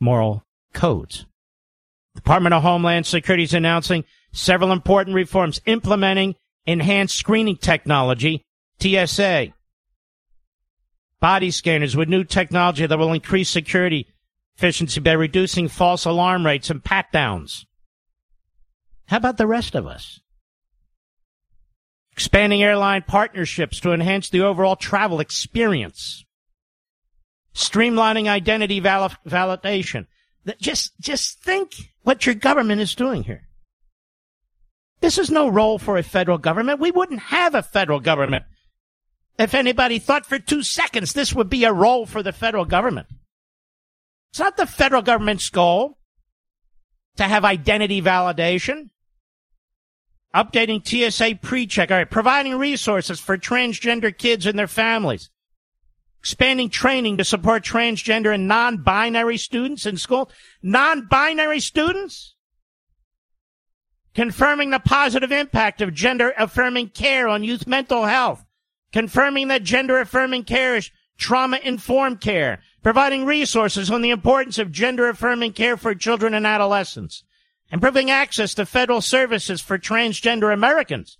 moral 0.00 0.44
codes. 0.72 1.26
Department 2.14 2.54
of 2.54 2.62
Homeland 2.62 3.06
Security 3.06 3.44
is 3.44 3.54
announcing 3.54 4.04
several 4.32 4.72
important 4.72 5.14
reforms 5.14 5.60
implementing 5.66 6.34
enhanced 6.66 7.16
screening 7.16 7.56
technology, 7.56 8.44
TSA. 8.80 9.52
Body 11.20 11.50
scanners 11.50 11.96
with 11.96 12.08
new 12.08 12.24
technology 12.24 12.86
that 12.86 12.98
will 12.98 13.12
increase 13.12 13.48
security 13.48 14.08
efficiency 14.56 15.00
by 15.00 15.12
reducing 15.12 15.68
false 15.68 16.04
alarm 16.04 16.44
rates 16.44 16.70
and 16.70 16.82
pat 16.82 17.10
downs. 17.12 17.66
How 19.06 19.18
about 19.18 19.38
the 19.38 19.46
rest 19.46 19.74
of 19.74 19.86
us? 19.86 20.20
expanding 22.12 22.62
airline 22.62 23.02
partnerships 23.02 23.80
to 23.80 23.92
enhance 23.92 24.28
the 24.28 24.42
overall 24.42 24.76
travel 24.76 25.18
experience, 25.18 26.24
streamlining 27.54 28.28
identity 28.28 28.80
val- 28.80 29.10
validation. 29.26 30.06
Just, 30.60 30.92
just 31.00 31.42
think 31.42 31.72
what 32.02 32.26
your 32.26 32.34
government 32.34 32.80
is 32.80 32.94
doing 32.94 33.24
here. 33.24 33.48
This 35.02 35.18
is 35.18 35.30
no 35.30 35.48
role 35.48 35.78
for 35.78 35.98
a 35.98 36.02
federal 36.02 36.38
government. 36.38 36.80
We 36.80 36.92
wouldn't 36.92 37.20
have 37.20 37.54
a 37.54 37.62
federal 37.62 38.00
government. 38.00 38.44
If 39.38 39.52
anybody 39.52 39.98
thought 39.98 40.24
for 40.24 40.38
two 40.38 40.62
seconds 40.62 41.12
this 41.12 41.34
would 41.34 41.50
be 41.50 41.64
a 41.64 41.72
role 41.72 42.06
for 42.06 42.22
the 42.22 42.32
federal 42.32 42.64
government. 42.64 43.08
It's 44.30 44.38
not 44.38 44.56
the 44.56 44.66
federal 44.66 45.02
government's 45.02 45.50
goal 45.50 45.98
to 47.16 47.24
have 47.24 47.44
identity 47.44 48.00
validation 48.00 48.90
updating 50.34 50.86
TSA 50.86 51.38
pre-check, 51.42 51.90
all 51.90 51.98
right, 51.98 52.10
providing 52.10 52.56
resources 52.56 53.20
for 53.20 53.36
transgender 53.36 54.16
kids 54.16 54.46
and 54.46 54.58
their 54.58 54.68
families, 54.68 55.30
expanding 56.20 56.70
training 56.70 57.18
to 57.18 57.24
support 57.24 57.64
transgender 57.64 58.34
and 58.34 58.48
non-binary 58.48 59.36
students 59.36 59.84
in 59.84 59.96
school, 59.96 60.30
non-binary 60.62 61.60
students, 61.60 62.31
confirming 64.14 64.70
the 64.70 64.78
positive 64.78 65.32
impact 65.32 65.80
of 65.80 65.94
gender 65.94 66.32
affirming 66.38 66.88
care 66.88 67.28
on 67.28 67.44
youth 67.44 67.66
mental 67.66 68.04
health, 68.04 68.44
confirming 68.92 69.48
that 69.48 69.62
gender 69.62 69.98
affirming 69.98 70.44
care 70.44 70.76
is 70.76 70.90
trauma 71.18 71.58
informed 71.62 72.20
care, 72.20 72.60
providing 72.82 73.24
resources 73.24 73.90
on 73.90 74.02
the 74.02 74.10
importance 74.10 74.58
of 74.58 74.72
gender 74.72 75.08
affirming 75.08 75.52
care 75.52 75.76
for 75.76 75.94
children 75.94 76.34
and 76.34 76.46
adolescents 76.46 77.24
improving 77.72 78.10
access 78.10 78.54
to 78.54 78.66
federal 78.66 79.00
services 79.00 79.60
for 79.60 79.78
transgender 79.78 80.52
Americans. 80.52 81.18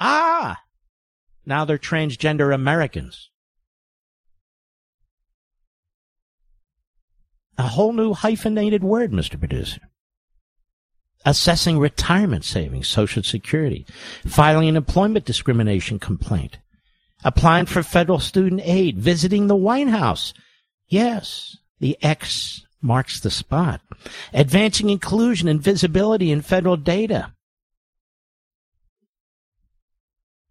Ah, 0.00 0.58
now 1.44 1.64
they're 1.64 1.78
transgender 1.78 2.52
Americans. 2.52 3.30
A 7.58 7.68
whole 7.68 7.92
new 7.92 8.14
hyphenated 8.14 8.82
word, 8.82 9.12
Mr. 9.12 9.38
Producer. 9.38 9.82
Assessing 11.24 11.78
retirement 11.78 12.44
savings, 12.44 12.88
Social 12.88 13.22
Security, 13.22 13.86
filing 14.26 14.68
an 14.68 14.76
employment 14.76 15.24
discrimination 15.24 15.98
complaint, 16.00 16.58
applying 17.24 17.66
for 17.66 17.82
federal 17.82 18.18
student 18.18 18.60
aid, 18.64 18.98
visiting 18.98 19.46
the 19.46 19.54
White 19.54 19.88
House. 19.88 20.34
Yes, 20.88 21.56
the 21.78 21.96
X 22.02 22.66
marks 22.80 23.20
the 23.20 23.30
spot. 23.30 23.80
Advancing 24.34 24.90
inclusion 24.90 25.46
and 25.46 25.62
visibility 25.62 26.32
in 26.32 26.42
federal 26.42 26.76
data. 26.76 27.32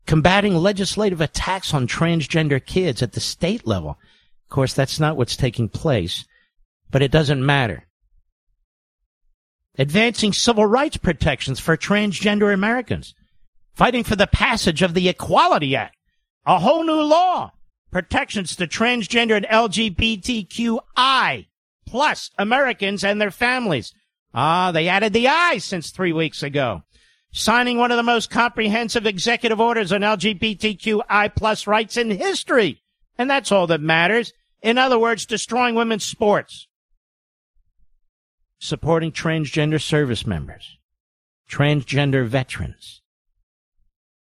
Combating 0.05 0.55
legislative 0.55 1.21
attacks 1.21 1.73
on 1.73 1.87
transgender 1.87 2.65
kids 2.65 3.01
at 3.01 3.11
the 3.11 3.19
state 3.19 3.67
level. 3.67 3.91
Of 4.45 4.49
course, 4.49 4.73
that's 4.73 4.99
not 4.99 5.17
what's 5.17 5.35
taking 5.35 5.69
place, 5.69 6.25
but 6.89 7.01
it 7.01 7.11
doesn't 7.11 7.45
matter. 7.45 7.87
Advancing 9.81 10.31
civil 10.31 10.67
rights 10.67 10.97
protections 10.97 11.59
for 11.59 11.75
transgender 11.75 12.53
Americans. 12.53 13.15
Fighting 13.73 14.03
for 14.03 14.15
the 14.15 14.27
passage 14.27 14.83
of 14.83 14.93
the 14.93 15.09
Equality 15.09 15.75
Act. 15.75 15.95
A 16.45 16.59
whole 16.59 16.83
new 16.83 17.01
law. 17.01 17.53
Protections 17.89 18.55
to 18.57 18.67
transgender 18.67 19.35
and 19.35 19.47
LGBTQI 19.47 21.47
plus 21.87 22.29
Americans 22.37 23.03
and 23.03 23.19
their 23.19 23.31
families. 23.31 23.91
Ah, 24.35 24.71
they 24.71 24.87
added 24.87 25.13
the 25.13 25.27
I 25.27 25.57
since 25.57 25.89
three 25.89 26.13
weeks 26.13 26.43
ago. 26.43 26.83
Signing 27.31 27.79
one 27.79 27.89
of 27.89 27.97
the 27.97 28.03
most 28.03 28.29
comprehensive 28.29 29.07
executive 29.07 29.59
orders 29.59 29.91
on 29.91 30.01
LGBTQI 30.01 31.35
plus 31.35 31.65
rights 31.65 31.97
in 31.97 32.11
history. 32.11 32.83
And 33.17 33.27
that's 33.27 33.51
all 33.51 33.65
that 33.65 33.81
matters. 33.81 34.31
In 34.61 34.77
other 34.77 34.99
words, 34.99 35.25
destroying 35.25 35.73
women's 35.73 36.05
sports. 36.05 36.67
Supporting 38.63 39.11
transgender 39.11 39.81
service 39.81 40.27
members. 40.27 40.77
Transgender 41.49 42.27
veterans. 42.27 43.01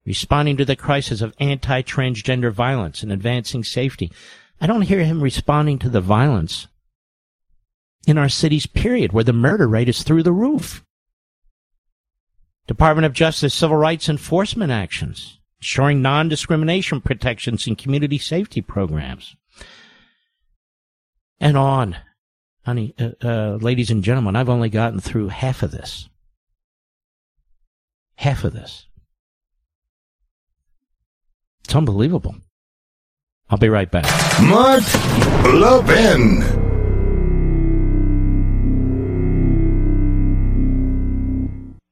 Responding 0.06 0.56
to 0.58 0.66
the 0.66 0.76
crisis 0.76 1.22
of 1.22 1.34
anti-transgender 1.40 2.52
violence 2.52 3.02
and 3.02 3.12
advancing 3.12 3.64
safety. 3.64 4.12
I 4.62 4.68
don't 4.68 4.84
hear 4.84 5.04
him 5.04 5.24
responding 5.24 5.80
to 5.80 5.90
the 5.90 6.00
violence 6.00 6.68
in 8.06 8.20
our 8.20 8.30
cities, 8.30 8.68
period, 8.68 9.14
where 9.14 9.24
the 9.24 9.34
murder 9.34 9.68
rate 9.68 9.90
is 9.90 10.04
through 10.04 10.22
the 10.22 10.32
roof. 10.32 10.86
Department 12.68 13.08
of 13.08 13.14
Justice 13.14 13.56
civil 13.56 13.78
rights 13.78 14.08
enforcement 14.08 14.72
actions, 14.72 15.40
ensuring 15.60 16.04
non-discrimination 16.04 17.02
protections 17.02 17.66
in 17.66 17.76
community 17.76 18.20
safety 18.20 18.62
programs, 18.62 19.36
and 21.40 21.58
on. 21.58 21.98
Honey, 22.70 22.94
uh, 23.00 23.10
uh, 23.24 23.58
ladies 23.60 23.90
and 23.90 24.04
gentlemen, 24.04 24.36
I've 24.36 24.48
only 24.48 24.70
gotten 24.70 25.00
through 25.00 25.30
half 25.30 25.64
of 25.64 25.72
this. 25.72 26.08
Half 28.14 28.44
of 28.44 28.54
this. 28.54 28.86
It's 31.64 31.74
unbelievable. 31.74 32.36
I'll 33.50 33.58
be 33.58 33.70
right 33.70 33.90
back. 33.90 34.06
Mark 34.44 34.84
Levin. 35.46 36.69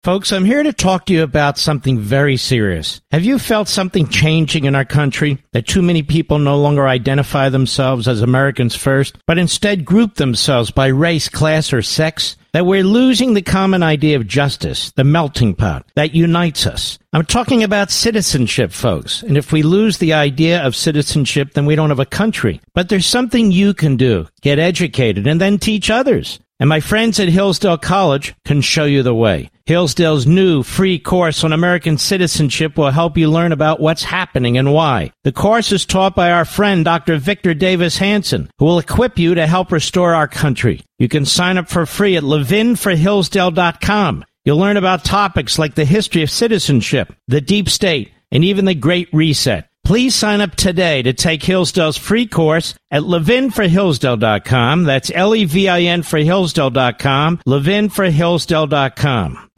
Folks, 0.08 0.32
I'm 0.32 0.46
here 0.46 0.64
to 0.64 0.72
talk 0.72 1.06
to 1.08 1.14
you 1.14 1.22
about 1.22 1.58
something 1.58 2.00
very 2.00 2.38
serious. 2.38 3.02
Have 3.12 3.26
you 3.26 3.38
felt 3.38 3.68
something 3.68 4.08
changing 4.08 4.64
in 4.64 4.74
our 4.74 4.86
country? 4.86 5.38
That 5.52 5.68
too 5.68 5.82
many 5.82 6.02
people 6.02 6.40
no 6.40 6.58
longer 6.58 6.88
identify 6.88 7.50
themselves 7.50 8.08
as 8.08 8.22
Americans 8.22 8.74
first, 8.74 9.18
but 9.28 9.38
instead 9.38 9.84
group 9.84 10.16
themselves 10.16 10.72
by 10.72 10.88
race, 10.88 11.28
class, 11.28 11.74
or 11.74 11.82
sex? 11.82 12.38
That 12.54 12.66
we're 12.66 12.86
losing 12.86 13.34
the 13.34 13.42
common 13.42 13.84
idea 13.84 14.16
of 14.16 14.26
justice, 14.26 14.94
the 14.94 15.04
melting 15.04 15.56
pot 15.56 15.86
that 15.96 16.16
unites 16.16 16.66
us. 16.66 16.98
I'm 17.12 17.26
talking 17.26 17.62
about 17.62 17.92
citizenship, 17.92 18.72
folks. 18.72 19.24
And 19.24 19.38
if 19.38 19.52
we 19.52 19.62
lose 19.62 19.98
the 19.98 20.14
idea 20.14 20.66
of 20.66 20.74
citizenship, 20.74 21.52
then 21.52 21.66
we 21.66 21.76
don't 21.76 21.90
have 21.90 22.00
a 22.00 22.06
country. 22.06 22.62
But 22.74 22.88
there's 22.88 23.06
something 23.06 23.52
you 23.52 23.74
can 23.74 23.98
do. 23.98 24.26
Get 24.42 24.58
educated 24.58 25.28
and 25.28 25.42
then 25.42 25.58
teach 25.58 25.90
others. 25.90 26.40
And 26.60 26.70
my 26.70 26.80
friends 26.80 27.20
at 27.20 27.30
Hillsdale 27.30 27.78
College 27.78 28.34
can 28.44 28.62
show 28.62 28.86
you 28.86 29.04
the 29.04 29.14
way. 29.14 29.52
Hillsdale's 29.66 30.26
new 30.26 30.64
free 30.64 30.98
course 30.98 31.44
on 31.44 31.54
American 31.54 31.98
citizenship 31.98 32.78
will 32.78 32.90
help 32.90 33.18
you 33.18 33.30
learn 33.30 33.52
about 33.52 33.80
what's 33.80 34.04
happening 34.04 34.58
and 34.58 34.74
why. 34.74 35.12
The 35.24 35.32
course 35.32 35.72
is 35.72 35.86
taught 35.86 36.16
by 36.16 36.32
our 36.32 36.46
friend 36.46 36.84
Dr. 36.84 37.18
Victor 37.18 37.54
Davis 37.54 37.98
Hanson, 37.98 38.50
who 38.58 38.66
will 38.66 38.80
equip 38.80 39.20
you 39.20 39.36
to 39.36 39.46
help 39.46 39.72
restore 39.72 40.16
our 40.16 40.28
country. 40.28 40.84
You 40.98 41.10
can 41.10 41.26
sign 41.26 41.58
up 41.58 41.70
for 41.70 41.86
free 41.86 42.16
at 42.16 42.24
levinforhillsdale.com. 42.24 44.26
You'll 44.46 44.58
learn 44.58 44.78
about 44.78 45.04
topics 45.04 45.60
like 45.60 45.76
the 45.76 45.86
history 45.86 46.24
of 46.24 46.32
citizenship, 46.32 47.14
the 47.28 47.42
deep 47.42 47.70
state, 47.70 48.12
and 48.32 48.44
even 48.46 48.66
the 48.66 48.74
Great 48.74 49.10
Reset. 49.14 49.68
Please 49.88 50.14
sign 50.14 50.42
up 50.42 50.54
today 50.54 51.02
to 51.02 51.14
take 51.14 51.42
Hillsdale's 51.42 51.96
free 51.96 52.28
course 52.28 52.74
at 52.92 53.04
levinforhillsdale.com. 53.04 54.84
That's 54.84 55.10
L-E-V-I-N 55.10 56.04
for 56.04 56.20
Hillsdale.com, 56.20 57.38
levinforhillsdale.com. 57.48 59.50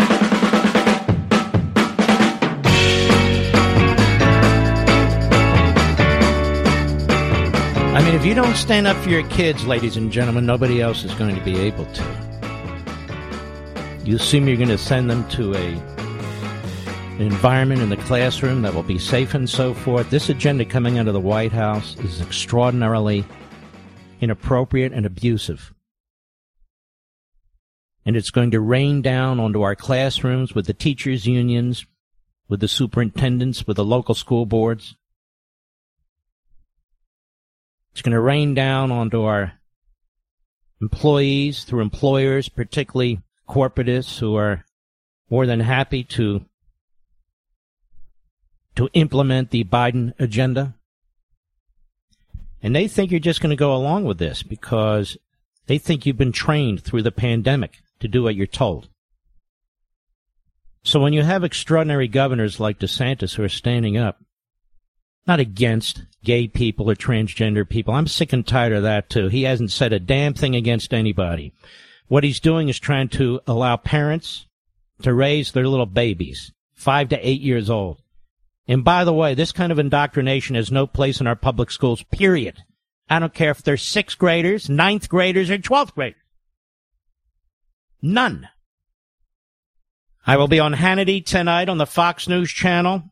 I 7.95 8.03
mean, 8.03 8.13
if 8.13 8.23
you 8.23 8.35
don't 8.35 8.55
stand 8.55 8.85
up 8.85 8.97
for 8.97 9.09
your 9.09 9.27
kids, 9.29 9.65
ladies 9.65 9.97
and 9.97 10.11
gentlemen, 10.11 10.45
nobody 10.45 10.79
else 10.79 11.03
is 11.03 11.15
going 11.15 11.35
to 11.35 11.41
be 11.41 11.57
able 11.57 11.85
to. 11.85 12.03
You 14.05 14.17
assume 14.17 14.47
you're 14.47 14.57
going 14.57 14.69
to 14.69 14.77
send 14.77 15.09
them 15.09 15.27
to 15.29 15.55
a 15.55 15.98
an 17.19 17.25
environment 17.25 17.81
in 17.81 17.89
the 17.89 17.97
classroom 17.97 18.61
that 18.61 18.73
will 18.73 18.81
be 18.81 18.97
safe 18.97 19.33
and 19.33 19.49
so 19.49 19.73
forth. 19.73 20.09
This 20.09 20.29
agenda 20.29 20.63
coming 20.63 20.97
out 20.97 21.07
of 21.09 21.13
the 21.13 21.19
White 21.19 21.51
House 21.51 21.97
is 21.97 22.21
extraordinarily 22.21 23.25
inappropriate 24.21 24.93
and 24.93 25.05
abusive. 25.05 25.73
And 28.05 28.15
it's 28.15 28.31
going 28.31 28.51
to 28.51 28.61
rain 28.61 29.01
down 29.01 29.37
onto 29.37 29.63
our 29.63 29.75
classrooms 29.75 30.55
with 30.55 30.65
the 30.65 30.73
teachers' 30.73 31.27
unions, 31.27 31.85
with 32.47 32.61
the 32.61 32.69
superintendents, 32.69 33.67
with 33.67 33.75
the 33.75 33.83
local 33.83 34.15
school 34.15 34.45
boards. 34.45 34.95
It's 37.91 38.01
going 38.01 38.13
to 38.13 38.21
rain 38.21 38.53
down 38.53 38.93
onto 38.93 39.23
our 39.23 39.59
employees 40.81 41.65
through 41.65 41.81
employers, 41.81 42.47
particularly 42.47 43.19
corporatists 43.45 44.19
who 44.19 44.37
are 44.37 44.63
more 45.29 45.45
than 45.45 45.59
happy 45.59 46.05
to 46.05 46.45
to 48.79 48.89
implement 48.93 49.49
the 49.49 49.65
Biden 49.65 50.13
agenda. 50.19 50.73
And 52.63 52.73
they 52.73 52.87
think 52.87 53.11
you're 53.11 53.19
just 53.19 53.41
going 53.41 53.49
to 53.49 53.57
go 53.57 53.75
along 53.75 54.05
with 54.05 54.19
this 54.19 54.41
because 54.41 55.17
they 55.67 55.77
think 55.77 56.05
you've 56.05 56.17
been 56.17 56.31
trained 56.31 56.81
through 56.81 57.01
the 57.01 57.11
pandemic 57.11 57.81
to 57.99 58.07
do 58.07 58.23
what 58.23 58.35
you're 58.35 58.47
told. 58.47 58.87
So 60.81 61.01
when 61.01 61.11
you 61.11 61.23
have 61.23 61.43
extraordinary 61.43 62.07
governors 62.07 62.61
like 62.61 62.79
DeSantis 62.79 63.35
who 63.35 63.43
are 63.43 63.49
standing 63.49 63.97
up, 63.97 64.23
not 65.27 65.41
against 65.41 66.05
gay 66.23 66.47
people 66.47 66.89
or 66.89 66.95
transgender 66.95 67.67
people, 67.67 67.93
I'm 67.93 68.07
sick 68.07 68.31
and 68.31 68.47
tired 68.47 68.71
of 68.71 68.83
that 68.83 69.09
too. 69.09 69.27
He 69.27 69.43
hasn't 69.43 69.73
said 69.73 69.91
a 69.91 69.99
damn 69.99 70.33
thing 70.33 70.55
against 70.55 70.93
anybody. 70.93 71.51
What 72.07 72.23
he's 72.23 72.39
doing 72.39 72.69
is 72.69 72.79
trying 72.79 73.09
to 73.09 73.41
allow 73.45 73.75
parents 73.75 74.47
to 75.01 75.13
raise 75.13 75.51
their 75.51 75.67
little 75.67 75.85
babies, 75.85 76.53
five 76.75 77.09
to 77.09 77.27
eight 77.27 77.41
years 77.41 77.69
old, 77.69 78.01
and 78.69 78.83
by 78.83 79.03
the 79.03 79.13
way, 79.13 79.33
this 79.33 79.51
kind 79.51 79.71
of 79.71 79.79
indoctrination 79.79 80.55
has 80.55 80.71
no 80.71 80.85
place 80.85 81.19
in 81.19 81.25
our 81.25 81.35
public 81.35 81.71
schools, 81.71 82.03
period. 82.03 82.63
I 83.09 83.17
don't 83.17 83.33
care 83.33 83.49
if 83.49 83.63
they're 83.63 83.77
sixth 83.77 84.19
graders, 84.19 84.69
ninth 84.69 85.09
graders, 85.09 85.49
or 85.49 85.57
twelfth 85.57 85.95
graders. 85.95 86.21
None. 87.99 88.47
I 90.27 90.37
will 90.37 90.47
be 90.47 90.59
on 90.59 90.75
Hannity 90.75 91.25
tonight 91.25 91.67
on 91.67 91.79
the 91.79 91.87
Fox 91.87 92.27
News 92.27 92.51
channel, 92.51 93.05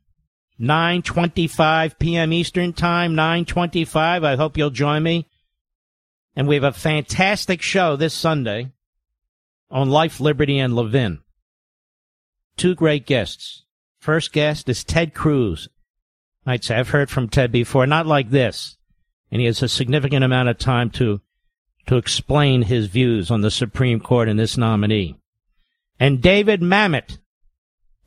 9.25 0.61 1.97
p.m. 1.97 2.33
Eastern 2.33 2.71
Time, 2.71 3.15
9.25. 3.15 4.23
I 4.23 4.35
hope 4.35 4.57
you'll 4.57 4.69
join 4.69 5.01
me. 5.01 5.27
And 6.35 6.47
we 6.47 6.53
have 6.53 6.63
a 6.63 6.71
fantastic 6.71 7.63
show 7.63 7.95
this 7.95 8.13
Sunday 8.13 8.73
on 9.71 9.89
Life, 9.89 10.19
Liberty, 10.19 10.59
and 10.59 10.75
Levin. 10.75 11.21
Two 12.57 12.75
great 12.75 13.07
guests. 13.07 13.63
First 14.07 14.31
guest 14.31 14.69
is 14.69 14.85
Ted 14.85 15.13
Cruz. 15.13 15.67
I'd 16.45 16.63
say 16.63 16.77
I've 16.77 16.87
heard 16.87 17.09
from 17.09 17.27
Ted 17.27 17.51
before, 17.51 17.85
not 17.85 18.07
like 18.07 18.29
this. 18.29 18.77
And 19.29 19.41
he 19.41 19.47
has 19.47 19.61
a 19.61 19.67
significant 19.67 20.23
amount 20.23 20.47
of 20.47 20.57
time 20.57 20.91
to, 20.91 21.19
to 21.87 21.97
explain 21.97 22.61
his 22.61 22.87
views 22.87 23.29
on 23.29 23.41
the 23.41 23.51
Supreme 23.51 23.99
Court 23.99 24.29
and 24.29 24.39
this 24.39 24.55
nominee. 24.55 25.17
And 25.99 26.21
David 26.21 26.61
Mamet. 26.61 27.17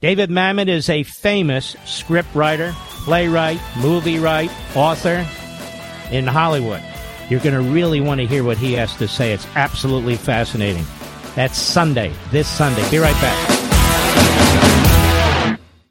David 0.00 0.30
Mamet 0.30 0.68
is 0.68 0.88
a 0.88 1.02
famous 1.02 1.76
scriptwriter, 1.84 2.72
playwright, 3.04 3.60
movie 3.76 4.18
writer, 4.18 4.54
author 4.74 5.26
in 6.10 6.26
Hollywood. 6.26 6.82
You're 7.28 7.40
going 7.40 7.62
to 7.62 7.70
really 7.70 8.00
want 8.00 8.22
to 8.22 8.26
hear 8.26 8.42
what 8.42 8.56
he 8.56 8.72
has 8.72 8.96
to 8.96 9.06
say. 9.06 9.34
It's 9.34 9.46
absolutely 9.54 10.16
fascinating. 10.16 10.86
That's 11.34 11.58
Sunday, 11.58 12.14
this 12.30 12.48
Sunday. 12.48 12.90
Be 12.90 12.96
right 12.96 13.12
back. 13.20 14.89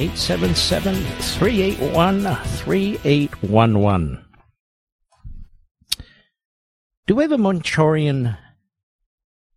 877 0.00 0.94
381 0.94 2.22
3811. 2.22 4.24
Do 7.06 7.14
we 7.14 7.22
have 7.22 7.32
a 7.32 7.36
Manchurian 7.36 8.34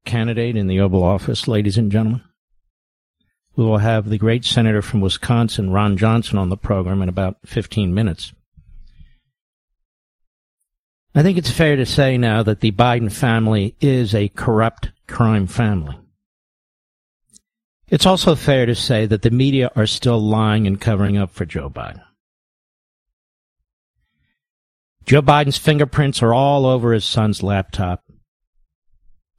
candidate 0.03 0.57
in 0.57 0.67
the 0.67 0.81
Oval 0.81 1.01
Office, 1.01 1.47
ladies 1.47 1.77
and 1.77 1.89
gentlemen? 1.89 2.23
We 3.55 3.63
will 3.63 3.77
have 3.77 4.09
the 4.09 4.17
great 4.17 4.43
senator 4.43 4.81
from 4.81 4.99
Wisconsin, 4.99 5.71
Ron 5.71 5.95
Johnson, 5.95 6.37
on 6.37 6.49
the 6.49 6.57
program 6.57 7.01
in 7.01 7.07
about 7.07 7.37
15 7.45 7.93
minutes. 7.93 8.33
I 11.15 11.23
think 11.23 11.37
it's 11.37 11.51
fair 11.51 11.77
to 11.77 11.85
say 11.85 12.17
now 12.17 12.43
that 12.43 12.59
the 12.59 12.73
Biden 12.73 13.13
family 13.13 13.77
is 13.79 14.13
a 14.13 14.27
corrupt 14.27 14.91
crime 15.07 15.47
family. 15.47 16.02
It's 17.89 18.05
also 18.05 18.35
fair 18.35 18.65
to 18.65 18.75
say 18.75 19.05
that 19.05 19.21
the 19.21 19.31
media 19.31 19.71
are 19.75 19.85
still 19.85 20.19
lying 20.19 20.67
and 20.67 20.79
covering 20.79 21.17
up 21.17 21.31
for 21.31 21.45
Joe 21.45 21.69
Biden. 21.69 22.01
Joe 25.05 25.21
Biden's 25.21 25.57
fingerprints 25.57 26.23
are 26.23 26.33
all 26.33 26.65
over 26.65 26.93
his 26.93 27.03
son's 27.03 27.43
laptop, 27.43 28.03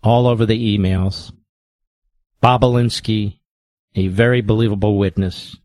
all 0.03 0.27
over 0.27 0.45
the 0.45 0.79
emails. 0.79 1.33
Bobulinski, 2.43 3.39
a 3.95 4.09
very 4.09 4.43
believable 4.43 4.99
witness, 4.99 5.57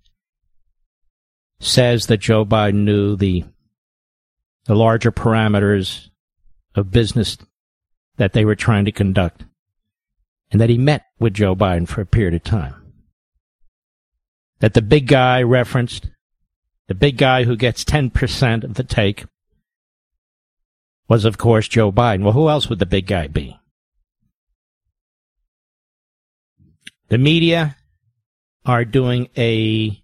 says 1.59 2.07
that 2.07 2.21
Joe 2.21 2.45
Biden 2.45 2.85
knew 2.85 3.17
the 3.17 3.43
the 4.65 4.75
larger 4.75 5.11
parameters 5.11 6.09
of 6.75 6.91
business 6.91 7.37
that 8.17 8.33
they 8.33 8.45
were 8.45 8.55
trying 8.55 8.85
to 8.85 8.91
conduct, 8.91 9.43
and 10.51 10.59
that 10.59 10.69
he 10.69 10.77
met 10.77 11.03
with 11.19 11.33
Joe 11.33 11.55
Biden 11.55 11.87
for 11.87 12.01
a 12.01 12.05
period 12.05 12.33
of 12.33 12.43
time. 12.43 12.75
That 14.59 14.73
the 14.73 14.81
big 14.81 15.07
guy 15.07 15.41
referenced, 15.41 16.09
the 16.87 16.95
big 16.95 17.17
guy 17.17 17.43
who 17.43 17.55
gets 17.55 17.83
10% 17.83 18.63
of 18.63 18.73
the 18.73 18.83
take, 18.83 19.25
was, 21.07 21.25
of 21.25 21.37
course, 21.37 21.67
Joe 21.67 21.91
Biden. 21.91 22.23
Well, 22.23 22.33
who 22.33 22.49
else 22.49 22.69
would 22.69 22.79
the 22.79 22.85
big 22.85 23.07
guy 23.07 23.27
be? 23.27 23.59
The 27.07 27.17
media 27.17 27.75
are 28.65 28.85
doing 28.85 29.29
a 29.35 30.03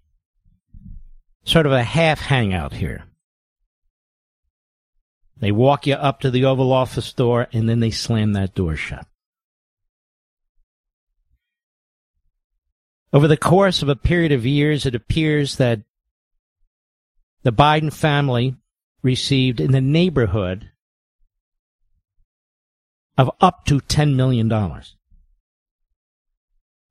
sort 1.44 1.66
of 1.66 1.72
a 1.72 1.84
half 1.84 2.20
hangout 2.20 2.72
here. 2.72 3.04
They 5.38 5.52
walk 5.52 5.86
you 5.86 5.94
up 5.94 6.20
to 6.20 6.30
the 6.30 6.44
Oval 6.46 6.72
Office 6.72 7.12
door 7.12 7.46
and 7.52 7.68
then 7.68 7.80
they 7.80 7.90
slam 7.90 8.32
that 8.32 8.54
door 8.54 8.74
shut. 8.74 9.06
Over 13.12 13.28
the 13.28 13.36
course 13.36 13.82
of 13.82 13.88
a 13.88 13.96
period 13.96 14.32
of 14.32 14.44
years, 14.44 14.84
it 14.84 14.94
appears 14.94 15.56
that 15.56 15.80
the 17.42 17.52
Biden 17.52 17.92
family 17.92 18.56
received 19.02 19.60
in 19.60 19.72
the 19.72 19.80
neighborhood 19.80 20.70
of 23.16 23.30
up 23.40 23.64
to 23.66 23.80
$10 23.80 24.14
million. 24.14 24.50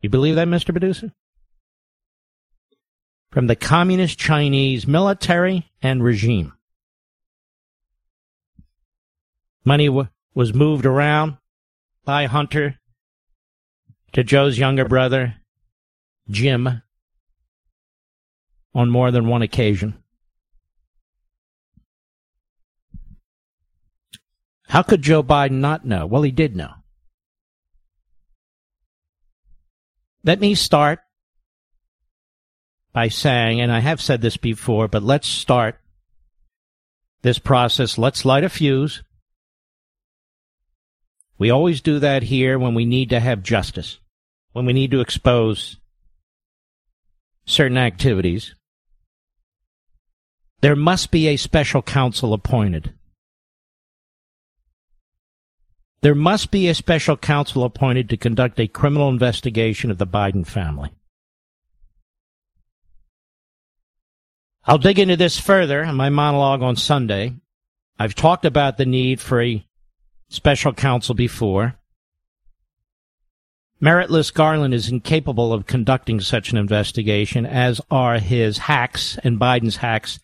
You 0.01 0.09
believe 0.09 0.35
that, 0.35 0.47
Mr. 0.47 0.71
Producer? 0.71 1.11
From 3.31 3.47
the 3.47 3.55
Communist 3.55 4.17
Chinese 4.17 4.87
military 4.87 5.69
and 5.81 6.03
regime. 6.03 6.53
Money 9.65 9.87
w- 9.87 10.07
was 10.33 10.53
moved 10.53 10.85
around 10.85 11.37
by 12.05 12.27
Hunter 12.27 12.79
to 14.13 14.23
Joe's 14.23 14.57
younger 14.57 14.85
brother, 14.85 15.35
Jim, 16.29 16.81
on 18.73 18.89
more 18.89 19.11
than 19.11 19.27
one 19.27 19.41
occasion. 19.41 19.95
How 24.67 24.81
could 24.81 25.01
Joe 25.01 25.23
Biden 25.23 25.59
not 25.59 25.85
know? 25.85 26.05
Well, 26.05 26.23
he 26.23 26.31
did 26.31 26.55
know. 26.55 26.71
Let 30.23 30.39
me 30.39 30.55
start 30.55 30.99
by 32.91 33.09
saying, 33.09 33.61
and 33.61 33.71
I 33.71 33.79
have 33.79 34.01
said 34.01 34.21
this 34.21 34.37
before, 34.37 34.87
but 34.87 35.03
let's 35.03 35.27
start 35.27 35.79
this 37.21 37.37
process. 37.37 37.97
Let's 37.97 38.25
light 38.25 38.43
a 38.43 38.49
fuse. 38.49 39.03
We 41.37 41.51
always 41.51 41.81
do 41.81 41.99
that 41.99 42.23
here 42.23 42.57
when 42.57 42.73
we 42.73 42.85
need 42.85 43.09
to 43.11 43.19
have 43.19 43.43
justice, 43.43 43.99
when 44.53 44.65
we 44.65 44.73
need 44.73 44.91
to 44.91 45.01
expose 45.01 45.77
certain 47.45 47.77
activities. 47.77 48.55
There 50.61 50.75
must 50.75 51.11
be 51.11 51.27
a 51.27 51.37
special 51.37 51.81
counsel 51.81 52.33
appointed. 52.33 52.93
There 56.01 56.15
must 56.15 56.51
be 56.51 56.67
a 56.67 56.75
special 56.75 57.17
counsel 57.17 57.63
appointed 57.63 58.09
to 58.09 58.17
conduct 58.17 58.59
a 58.59 58.67
criminal 58.67 59.09
investigation 59.09 59.89
of 59.89 59.97
the 59.97 60.07
Biden 60.07 60.45
family. 60.45 60.91
I'll 64.65 64.77
dig 64.77 64.97
into 64.97 65.15
this 65.15 65.39
further 65.39 65.83
in 65.83 65.95
my 65.95 66.09
monologue 66.09 66.63
on 66.63 66.75
Sunday. 66.75 67.35
I've 67.99 68.15
talked 68.15 68.45
about 68.45 68.77
the 68.77 68.85
need 68.85 69.21
for 69.21 69.41
a 69.41 69.65
special 70.29 70.73
counsel 70.73 71.15
before. 71.15 71.75
Meritless 73.85 74.33
Garland 74.33 74.73
is 74.73 74.89
incapable 74.89 75.53
of 75.53 75.67
conducting 75.67 76.19
such 76.19 76.51
an 76.51 76.57
investigation, 76.57 77.45
as 77.45 77.79
are 77.91 78.17
his 78.17 78.57
hacks 78.57 79.19
and 79.23 79.39
Biden's 79.39 79.75
hacks 79.75 80.19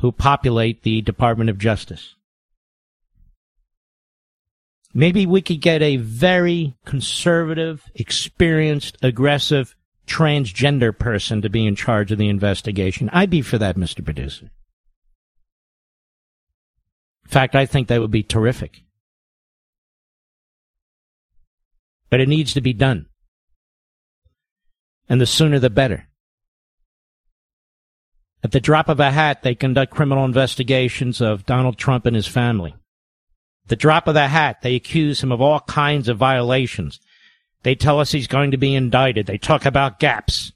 who 0.00 0.12
populate 0.12 0.82
the 0.82 1.00
Department 1.00 1.48
of 1.48 1.56
Justice. 1.56 2.16
Maybe 4.92 5.24
we 5.24 5.40
could 5.40 5.62
get 5.62 5.80
a 5.80 5.96
very 5.96 6.74
conservative, 6.84 7.82
experienced, 7.94 8.98
aggressive, 9.00 9.74
transgender 10.06 10.96
person 10.96 11.40
to 11.40 11.48
be 11.48 11.64
in 11.64 11.76
charge 11.76 12.12
of 12.12 12.18
the 12.18 12.28
investigation. 12.28 13.08
I'd 13.10 13.30
be 13.30 13.40
for 13.40 13.56
that, 13.56 13.76
Mr. 13.76 14.04
Producer. 14.04 14.50
In 17.24 17.30
fact, 17.30 17.56
I 17.56 17.64
think 17.64 17.88
that 17.88 18.02
would 18.02 18.10
be 18.10 18.22
terrific. 18.22 18.82
But 22.10 22.20
it 22.20 22.28
needs 22.28 22.54
to 22.54 22.60
be 22.60 22.72
done. 22.72 23.06
And 25.08 25.20
the 25.20 25.26
sooner 25.26 25.58
the 25.58 25.70
better. 25.70 26.08
At 28.42 28.52
the 28.52 28.60
drop 28.60 28.88
of 28.88 29.00
a 29.00 29.10
hat, 29.10 29.42
they 29.42 29.54
conduct 29.54 29.92
criminal 29.92 30.24
investigations 30.24 31.20
of 31.20 31.46
Donald 31.46 31.76
Trump 31.76 32.06
and 32.06 32.14
his 32.14 32.26
family. 32.26 32.74
The 33.66 33.76
drop 33.76 34.08
of 34.08 34.14
the 34.14 34.28
hat, 34.28 34.62
they 34.62 34.74
accuse 34.74 35.22
him 35.22 35.32
of 35.32 35.40
all 35.40 35.60
kinds 35.60 36.08
of 36.08 36.16
violations. 36.16 37.00
They 37.62 37.74
tell 37.74 38.00
us 38.00 38.12
he's 38.12 38.28
going 38.28 38.52
to 38.52 38.56
be 38.56 38.74
indicted. 38.74 39.26
They 39.26 39.38
talk 39.38 39.66
about 39.66 39.98
gaps. 39.98 40.52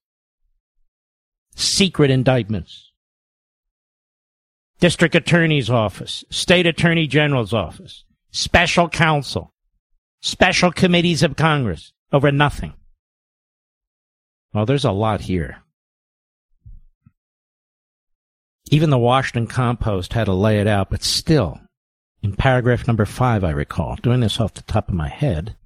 Secret 1.57 2.11
indictments. 2.11 2.93
District 4.81 5.15
Attorney's 5.15 5.71
Office, 5.71 6.25
State 6.31 6.67
Attorney 6.67 7.07
General's 7.07 7.53
Office, 7.53 8.05
Special 8.31 8.89
Counsel, 8.89 9.52
special 10.23 10.73
committees 10.73 11.23
of 11.23 11.37
Congress 11.37 11.93
over 12.13 12.33
nothing. 12.33 12.73
Well, 14.55 14.65
there's 14.65 14.85
a 14.85 14.93
lot 14.93 15.21
here. 15.21 15.59
Even 18.71 18.91
the 18.91 18.99
Washington 18.99 19.47
Compost 19.47 20.15
had 20.15 20.25
to 20.25 20.33
lay 20.33 20.61
it 20.61 20.67
out, 20.67 20.89
but 20.89 21.03
still, 21.03 21.61
in 22.23 22.35
paragraph 22.35 22.87
number 22.87 23.05
five, 23.05 23.45
I 23.45 23.51
recall, 23.51 23.97
doing 23.97 24.21
this 24.21 24.41
off 24.41 24.55
the 24.55 24.63
top 24.63 24.89
of 24.89 24.95
my 24.95 25.09
head, 25.09 25.57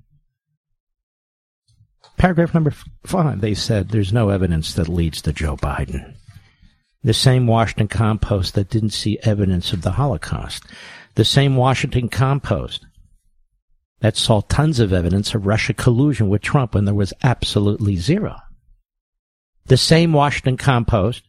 paragraph 2.17 2.55
number 2.55 2.73
five, 3.05 3.41
they 3.41 3.55
said 3.55 3.91
there's 3.91 4.13
no 4.13 4.31
evidence 4.31 4.73
that 4.75 4.89
leads 4.89 5.21
to 5.23 5.33
Joe 5.33 5.57
Biden. 5.57 6.15
The 7.05 7.15
same 7.15 7.47
Washington 7.47 7.89
Compost 7.89 8.55
that 8.55 8.71
didn't 8.71 8.91
see 8.91 9.19
evidence 9.23 9.73
of 9.73 9.83
the 9.83 9.93
Holocaust. 9.93 10.65
The 11.15 11.25
same 11.25 11.55
Washington 11.55 12.09
Compost 12.09 12.87
that 14.07 14.17
saw 14.17 14.41
tons 14.43 14.79
of 14.79 14.93
evidence 14.93 15.35
of 15.35 15.47
Russia 15.47 15.75
collusion 15.75 16.29
with 16.29 16.41
Trump 16.41 16.77
when 16.77 16.85
there 16.85 16.95
was 16.95 17.13
absolutely 17.25 17.97
zero. 17.97 18.37
The 19.65 19.77
same 19.77 20.13
Washington 20.13 20.57
Compost 20.57 21.25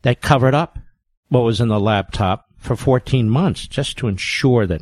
that 0.00 0.22
covered 0.22 0.54
up 0.54 0.78
what 1.28 1.44
was 1.44 1.60
in 1.60 1.68
the 1.68 1.78
laptop 1.78 2.46
for 2.56 2.76
14 2.76 3.28
months 3.28 3.68
just 3.68 3.98
to 3.98 4.08
ensure 4.08 4.66
that 4.66 4.80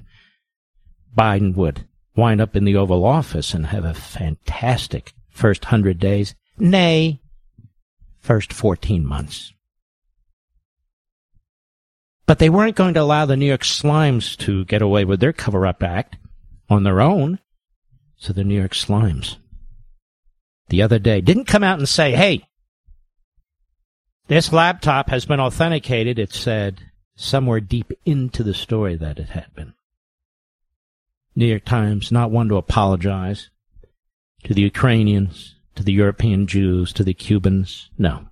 Biden 1.18 1.56
would 1.56 1.84
wind 2.14 2.40
up 2.40 2.54
in 2.54 2.62
the 2.62 2.76
Oval 2.76 3.04
Office 3.04 3.54
and 3.54 3.66
have 3.66 3.84
a 3.84 3.92
fantastic 3.92 5.14
first 5.30 5.64
100 5.64 5.98
days, 5.98 6.36
nay, 6.58 7.20
first 8.20 8.52
14 8.52 9.04
months. 9.04 9.52
But 12.26 12.38
they 12.38 12.48
weren't 12.48 12.76
going 12.76 12.94
to 12.94 13.02
allow 13.02 13.26
the 13.26 13.36
New 13.36 13.46
York 13.46 13.62
Slimes 13.62 14.36
to 14.36 14.64
get 14.66 14.80
away 14.80 15.04
with 15.04 15.18
their 15.18 15.32
cover 15.32 15.66
up 15.66 15.82
act 15.82 16.18
on 16.72 16.82
their 16.82 17.00
own. 17.00 17.38
So 18.16 18.32
the 18.32 18.44
New 18.44 18.58
York 18.58 18.72
Slimes 18.72 19.36
the 20.68 20.82
other 20.82 20.98
day 20.98 21.20
didn't 21.20 21.44
come 21.44 21.62
out 21.62 21.78
and 21.78 21.88
say, 21.88 22.12
hey, 22.12 22.46
this 24.28 24.52
laptop 24.52 25.10
has 25.10 25.26
been 25.26 25.38
authenticated. 25.40 26.18
It 26.18 26.32
said 26.32 26.80
somewhere 27.14 27.60
deep 27.60 27.92
into 28.06 28.42
the 28.42 28.54
story 28.54 28.96
that 28.96 29.18
it 29.18 29.28
had 29.28 29.54
been. 29.54 29.74
New 31.36 31.46
York 31.46 31.64
Times, 31.64 32.10
not 32.10 32.30
one 32.30 32.48
to 32.48 32.56
apologize 32.56 33.50
to 34.44 34.54
the 34.54 34.62
Ukrainians, 34.62 35.56
to 35.74 35.82
the 35.82 35.92
European 35.92 36.46
Jews, 36.46 36.92
to 36.94 37.04
the 37.04 37.14
Cubans. 37.14 37.90
No. 37.98 38.26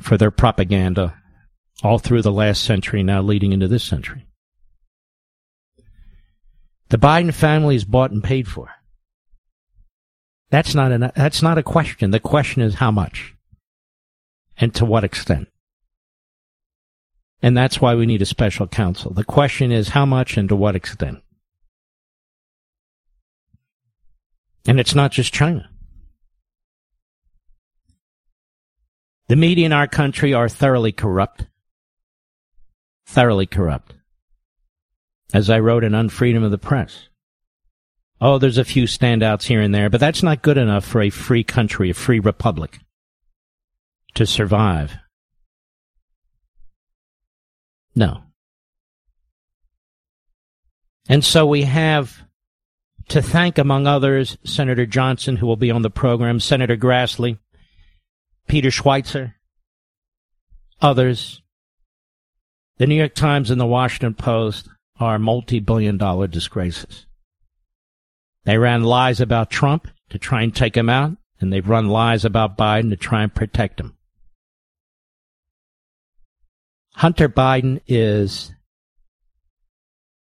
For 0.00 0.16
their 0.16 0.30
propaganda 0.30 1.14
all 1.82 1.98
through 1.98 2.22
the 2.22 2.32
last 2.32 2.62
century, 2.62 3.02
now 3.02 3.22
leading 3.22 3.52
into 3.52 3.68
this 3.68 3.84
century. 3.84 4.25
The 6.88 6.98
Biden 6.98 7.34
family 7.34 7.76
is 7.76 7.84
bought 7.84 8.12
and 8.12 8.22
paid 8.22 8.46
for. 8.46 8.70
That's 10.50 10.74
not 10.74 10.92
an, 10.92 11.10
that's 11.16 11.42
not 11.42 11.58
a 11.58 11.62
question. 11.62 12.12
The 12.12 12.20
question 12.20 12.62
is 12.62 12.76
how 12.76 12.90
much 12.90 13.34
and 14.56 14.74
to 14.76 14.84
what 14.84 15.04
extent. 15.04 15.48
And 17.42 17.56
that's 17.56 17.80
why 17.80 17.94
we 17.94 18.06
need 18.06 18.22
a 18.22 18.26
special 18.26 18.66
counsel. 18.66 19.12
The 19.12 19.24
question 19.24 19.72
is 19.72 19.90
how 19.90 20.06
much 20.06 20.36
and 20.36 20.48
to 20.48 20.56
what 20.56 20.76
extent. 20.76 21.22
And 24.66 24.80
it's 24.80 24.94
not 24.94 25.12
just 25.12 25.32
China. 25.32 25.68
The 29.28 29.36
media 29.36 29.66
in 29.66 29.72
our 29.72 29.88
country 29.88 30.32
are 30.32 30.48
thoroughly 30.48 30.92
corrupt. 30.92 31.46
Thoroughly 33.06 33.46
corrupt. 33.46 33.95
As 35.34 35.50
I 35.50 35.58
wrote 35.58 35.84
in 35.84 35.92
Unfreedom 35.92 36.44
of 36.44 36.50
the 36.50 36.58
Press. 36.58 37.08
Oh, 38.20 38.38
there's 38.38 38.58
a 38.58 38.64
few 38.64 38.84
standouts 38.84 39.44
here 39.44 39.60
and 39.60 39.74
there, 39.74 39.90
but 39.90 40.00
that's 40.00 40.22
not 40.22 40.42
good 40.42 40.56
enough 40.56 40.84
for 40.84 41.02
a 41.02 41.10
free 41.10 41.44
country, 41.44 41.90
a 41.90 41.94
free 41.94 42.18
republic 42.18 42.78
to 44.14 44.24
survive. 44.24 44.96
No. 47.94 48.22
And 51.08 51.24
so 51.24 51.46
we 51.46 51.62
have 51.62 52.22
to 53.08 53.22
thank, 53.22 53.58
among 53.58 53.86
others, 53.86 54.36
Senator 54.44 54.86
Johnson, 54.86 55.36
who 55.36 55.46
will 55.46 55.56
be 55.56 55.70
on 55.70 55.82
the 55.82 55.90
program, 55.90 56.40
Senator 56.40 56.76
Grassley, 56.76 57.38
Peter 58.48 58.70
Schweizer, 58.70 59.34
others. 60.80 61.42
The 62.78 62.86
New 62.86 62.96
York 62.96 63.14
Times 63.14 63.50
and 63.50 63.60
the 63.60 63.66
Washington 63.66 64.14
Post 64.14 64.68
are 64.98 65.18
multi 65.18 65.60
billion 65.60 65.98
dollar 65.98 66.26
disgraces. 66.26 67.06
They 68.44 68.58
ran 68.58 68.84
lies 68.84 69.20
about 69.20 69.50
Trump 69.50 69.88
to 70.10 70.18
try 70.18 70.42
and 70.42 70.54
take 70.54 70.76
him 70.76 70.88
out, 70.88 71.16
and 71.40 71.52
they've 71.52 71.68
run 71.68 71.88
lies 71.88 72.24
about 72.24 72.56
Biden 72.56 72.90
to 72.90 72.96
try 72.96 73.22
and 73.22 73.34
protect 73.34 73.80
him. 73.80 73.96
Hunter 76.94 77.28
Biden 77.28 77.80
is 77.86 78.52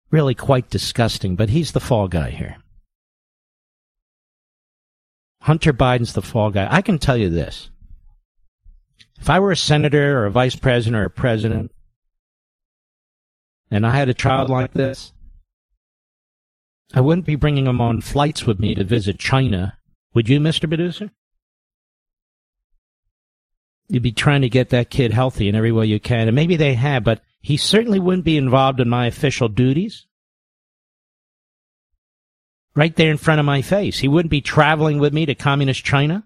really 0.09 0.33
quite 0.33 0.69
disgusting, 0.69 1.35
but 1.35 1.49
he's 1.49 1.73
the 1.73 1.79
fall 1.79 2.07
guy 2.07 2.31
here. 2.31 2.57
Hunter 5.41 5.73
Biden's 5.73 6.13
the 6.13 6.23
fall 6.23 6.49
guy. 6.49 6.67
I 6.71 6.81
can 6.81 6.97
tell 6.97 7.17
you 7.17 7.29
this. 7.29 7.69
If 9.19 9.29
I 9.29 9.39
were 9.39 9.51
a 9.51 9.57
senator 9.57 10.17
or 10.17 10.25
a 10.25 10.31
vice 10.31 10.55
president 10.55 10.95
or 10.95 11.05
a 11.05 11.09
president, 11.09 11.71
and 13.75 13.85
I 13.85 13.91
had 13.91 14.07
a 14.07 14.13
child 14.13 14.49
like 14.49 14.71
this, 14.71 15.11
I 16.93 17.01
wouldn't 17.01 17.25
be 17.25 17.35
bringing 17.35 17.67
him 17.67 17.81
on 17.81 17.99
flights 17.99 18.45
with 18.45 18.57
me 18.57 18.73
to 18.75 18.85
visit 18.85 19.19
China. 19.19 19.77
Would 20.13 20.29
you, 20.29 20.39
Mr. 20.39 20.67
Producer? 20.69 21.11
You'd 23.89 24.01
be 24.01 24.13
trying 24.13 24.41
to 24.43 24.49
get 24.49 24.69
that 24.69 24.89
kid 24.89 25.11
healthy 25.11 25.49
in 25.49 25.55
every 25.55 25.73
way 25.73 25.87
you 25.87 25.99
can, 25.99 26.29
and 26.29 26.35
maybe 26.35 26.55
they 26.55 26.75
have, 26.75 27.03
but 27.03 27.21
he 27.41 27.57
certainly 27.57 27.99
wouldn't 27.99 28.23
be 28.23 28.37
involved 28.37 28.79
in 28.79 28.87
my 28.87 29.07
official 29.07 29.49
duties. 29.49 30.05
Right 32.75 32.95
there 32.95 33.11
in 33.11 33.17
front 33.17 33.41
of 33.41 33.45
my 33.45 33.61
face. 33.61 33.99
He 33.99 34.07
wouldn't 34.07 34.31
be 34.31 34.41
traveling 34.41 34.99
with 34.99 35.13
me 35.13 35.25
to 35.25 35.35
communist 35.35 35.83
China. 35.83 36.25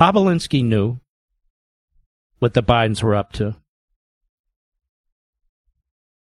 Bobulinski 0.00 0.64
knew 0.64 1.01
what 2.42 2.54
the 2.54 2.62
Bidens 2.62 3.04
were 3.04 3.14
up 3.14 3.30
to. 3.34 3.54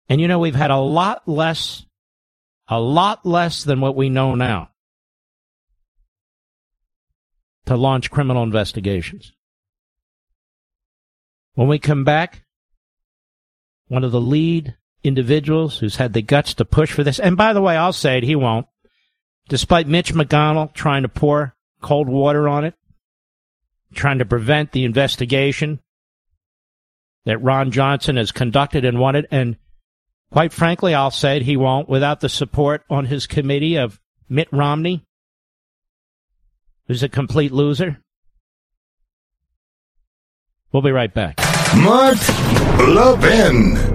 And 0.06 0.20
you 0.20 0.28
know, 0.28 0.38
we've 0.38 0.54
had 0.54 0.70
a 0.70 0.76
lot 0.76 1.26
less, 1.26 1.86
a 2.68 2.78
lot 2.78 3.24
less 3.24 3.64
than 3.64 3.80
what 3.80 3.96
we 3.96 4.10
know 4.10 4.34
now 4.34 4.68
to 7.64 7.74
launch 7.74 8.10
criminal 8.10 8.42
investigations. 8.42 9.32
When 11.54 11.68
we 11.68 11.78
come 11.78 12.04
back, 12.04 12.44
one 13.88 14.04
of 14.04 14.12
the 14.12 14.20
lead 14.20 14.76
individuals 15.02 15.78
who's 15.78 15.96
had 15.96 16.12
the 16.12 16.20
guts 16.20 16.52
to 16.52 16.66
push 16.66 16.92
for 16.92 17.02
this, 17.02 17.18
and 17.18 17.34
by 17.34 17.54
the 17.54 17.62
way, 17.62 17.78
I'll 17.78 17.94
say 17.94 18.18
it, 18.18 18.24
he 18.24 18.36
won't, 18.36 18.66
despite 19.48 19.88
Mitch 19.88 20.12
McConnell 20.12 20.74
trying 20.74 21.04
to 21.04 21.08
pour 21.08 21.56
cold 21.80 22.10
water 22.10 22.46
on 22.46 22.66
it, 22.66 22.74
trying 23.94 24.18
to 24.18 24.26
prevent 24.26 24.72
the 24.72 24.84
investigation 24.84 25.80
that 27.24 27.42
Ron 27.42 27.70
Johnson 27.70 28.16
has 28.16 28.32
conducted 28.32 28.84
and 28.84 28.98
wanted, 28.98 29.26
and 29.30 29.56
quite 30.30 30.52
frankly, 30.52 30.94
I'll 30.94 31.10
say 31.10 31.36
it, 31.36 31.42
he 31.42 31.56
won't 31.56 31.88
without 31.88 32.20
the 32.20 32.28
support 32.28 32.82
on 32.90 33.06
his 33.06 33.26
committee 33.26 33.76
of 33.76 34.00
Mitt 34.28 34.48
Romney, 34.52 35.04
who's 36.86 37.02
a 37.02 37.08
complete 37.08 37.52
loser. 37.52 37.98
We'll 40.72 40.82
be 40.82 40.90
right 40.90 41.12
back. 41.12 41.38
Mark 41.76 42.18
Levin. 42.78 43.93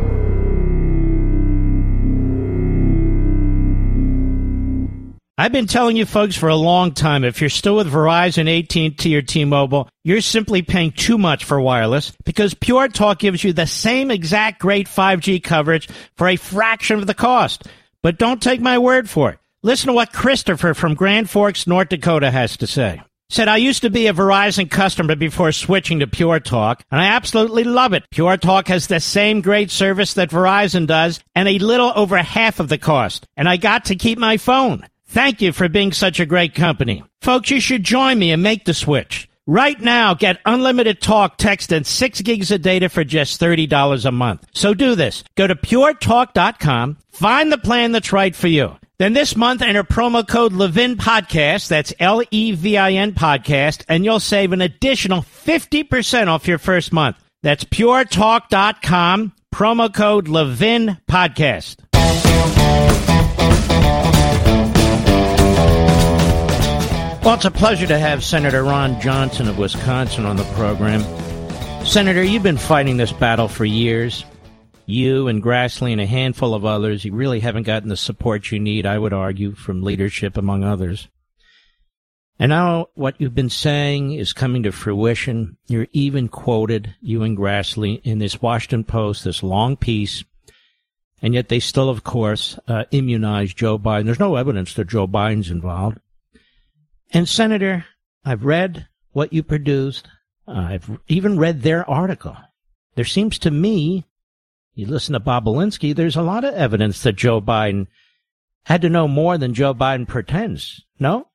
I've 5.40 5.54
been 5.54 5.68
telling 5.68 5.96
you 5.96 6.06
folks 6.06 6.36
for 6.36 6.50
a 6.50 6.56
long 6.58 6.92
time, 6.92 7.24
if 7.24 7.40
you're 7.40 7.50
still 7.50 7.78
with 7.78 7.90
Verizon, 7.90 8.60
AT&T, 8.60 9.16
or 9.16 9.22
T-Mobile, 9.22 9.88
you're 10.04 10.20
simply 10.20 10.64
paying 10.64 10.92
too 10.92 11.18
much 11.18 11.46
for 11.46 11.62
wireless 11.62 12.12
because 12.26 12.54
Pure 12.54 12.90
Talk 12.90 13.20
gives 13.20 13.42
you 13.42 13.54
the 13.54 13.66
same 13.66 14.12
exact 14.12 14.60
great 14.60 14.88
5G 14.88 15.42
coverage 15.42 15.88
for 16.18 16.28
a 16.28 16.36
fraction 16.36 17.00
of 17.00 17.08
the 17.08 17.14
cost. 17.14 17.70
But 18.04 18.18
don't 18.18 18.44
take 18.44 18.60
my 18.60 18.80
word 18.80 19.10
for 19.10 19.30
it. 19.30 19.40
Listen 19.64 19.88
to 19.88 19.94
what 19.94 20.12
Christopher 20.12 20.74
from 20.74 20.94
Grand 20.94 21.30
Forks, 21.30 21.66
North 21.66 21.88
Dakota 21.88 22.32
has 22.32 22.58
to 22.58 22.68
say. 22.68 23.02
Said, 23.30 23.48
I 23.48 23.56
used 23.56 23.84
to 23.84 23.90
be 23.90 24.08
a 24.08 24.14
Verizon 24.14 24.70
customer 24.70 25.16
before 25.16 25.54
switching 25.54 26.00
to 26.00 26.08
Pure 26.08 26.42
Talk, 26.42 26.84
and 26.92 27.00
I 27.00 27.06
absolutely 27.06 27.64
love 27.64 27.94
it. 27.94 28.04
Pure 28.12 28.38
Talk 28.38 28.68
has 28.68 28.88
the 28.88 29.00
same 29.00 29.40
great 29.40 29.72
service 29.72 30.16
that 30.16 30.32
Verizon 30.32 30.86
does, 30.86 31.22
and 31.34 31.48
a 31.48 31.60
little 31.60 31.94
over 31.96 32.18
half 32.18 32.60
of 32.60 32.68
the 32.68 32.78
cost. 32.78 33.26
And 33.38 33.48
I 33.48 33.56
got 33.56 33.86
to 33.86 33.96
keep 33.96 34.18
my 34.18 34.36
phone. 34.36 34.86
Thank 35.10 35.42
you 35.42 35.52
for 35.54 35.68
being 35.68 35.92
such 35.92 36.20
a 36.20 36.26
great 36.28 36.54
company. 36.54 37.04
Folks, 37.22 37.50
you 37.50 37.60
should 37.60 37.84
join 37.84 38.20
me 38.20 38.32
and 38.32 38.44
make 38.44 38.66
the 38.66 38.76
switch. 38.76 39.28
Right 39.48 39.82
now, 39.82 40.14
get 40.14 40.38
unlimited 40.46 41.02
talk, 41.02 41.38
text, 41.38 41.72
and 41.72 41.86
six 41.86 42.22
gigs 42.22 42.52
of 42.52 42.62
data 42.62 42.90
for 42.90 43.04
just 43.04 43.42
$30 43.42 44.06
a 44.06 44.12
month. 44.12 44.46
So 44.54 44.76
do 44.76 44.94
this. 44.94 45.24
Go 45.36 45.48
to 45.48 45.56
puretalk.com, 45.56 46.98
find 47.10 47.52
the 47.52 47.58
plan 47.58 47.92
that's 47.92 48.14
right 48.14 48.36
for 48.36 48.48
you. 48.48 48.78
Then 49.00 49.14
this 49.14 49.36
month, 49.36 49.64
enter 49.64 49.84
promo 49.84 50.28
code 50.28 50.54
Levin 50.54 50.96
Podcast, 50.96 51.70
that's 51.70 51.92
L-E-V-I-N 52.00 53.14
Podcast, 53.14 53.86
and 53.90 54.06
you'll 54.06 54.20
save 54.20 54.54
an 54.54 54.62
additional 54.62 55.24
50% 55.24 56.28
off 56.28 56.48
your 56.48 56.60
first 56.60 56.94
month. 56.94 57.18
That's 57.42 57.64
puretalk.com, 57.64 59.34
promo 59.52 59.92
code 59.92 60.28
Levin 60.28 61.00
Podcast. 61.10 62.59
Well, 67.22 67.36
it's 67.36 67.44
a 67.44 67.52
pleasure 67.52 67.86
to 67.86 68.00
have 68.00 68.24
Senator 68.24 68.64
Ron 68.64 69.00
Johnson 69.02 69.50
of 69.50 69.58
Wisconsin 69.58 70.26
on 70.26 70.38
the 70.38 70.46
program. 70.56 71.04
Senator, 71.86 72.24
you've 72.24 72.44
been 72.44 72.58
fighting 72.58 72.96
this 72.96 73.12
battle 73.12 73.50
for 73.50 73.66
years. 73.66 74.24
You 74.86 75.28
and 75.28 75.44
Grassley 75.44 75.92
and 75.92 76.00
a 76.00 76.06
handful 76.06 76.56
of 76.56 76.64
others, 76.64 77.04
you 77.04 77.14
really 77.14 77.42
haven't 77.42 77.64
gotten 77.64 77.90
the 77.90 77.98
support 77.98 78.52
you 78.52 78.60
need, 78.60 78.86
I 78.86 78.98
would 78.98 79.12
argue, 79.12 79.54
from 79.54 79.84
leadership, 79.84 80.38
among 80.38 80.64
others. 80.64 81.10
And 82.40 82.52
now 82.52 82.88
what 82.96 83.20
you've 83.20 83.36
been 83.36 83.50
saying 83.50 84.14
is 84.14 84.32
coming 84.32 84.64
to 84.64 84.72
fruition. 84.72 85.58
You're 85.68 85.88
even 85.92 86.30
quoted, 86.30 86.96
you 87.02 87.24
and 87.24 87.38
Grassley, 87.38 88.02
in 88.06 88.20
this 88.20 88.42
Washington 88.42 88.86
Post, 88.86 89.26
this 89.26 89.44
long 89.44 89.76
piece. 89.76 90.24
And 91.22 91.34
yet 91.34 91.50
they 91.50 91.60
still, 91.60 91.90
of 91.90 92.06
course, 92.06 92.58
uh, 92.70 92.86
immunize 92.92 93.54
Joe 93.54 93.78
Biden. 93.78 94.06
There's 94.06 94.20
no 94.22 94.38
evidence 94.38 94.74
that 94.76 94.88
Joe 94.88 95.06
Biden's 95.06 95.52
involved. 95.52 96.00
And 97.12 97.28
Senator, 97.28 97.86
I've 98.24 98.46
read 98.46 98.88
what 99.12 99.34
you 99.34 99.44
produced. 99.44 100.08
I've 100.48 101.00
even 101.08 101.40
read 101.40 101.62
their 101.62 101.90
article. 101.90 102.38
There 102.96 103.06
seems 103.06 103.40
to 103.40 103.52
me, 103.52 104.06
you 104.74 104.86
listen 104.86 105.14
to 105.14 105.20
Bobulinski, 105.20 105.96
there's 105.96 106.16
a 106.16 106.22
lot 106.22 106.44
of 106.44 106.54
evidence 106.54 107.02
that 107.04 107.16
Joe 107.16 107.42
Biden 107.42 107.88
had 108.64 108.82
to 108.82 108.90
know 108.90 109.08
more 109.08 109.38
than 109.38 109.54
Joe 109.54 109.74
Biden 109.74 110.08
pretends. 110.08 110.84
No? 111.00 111.28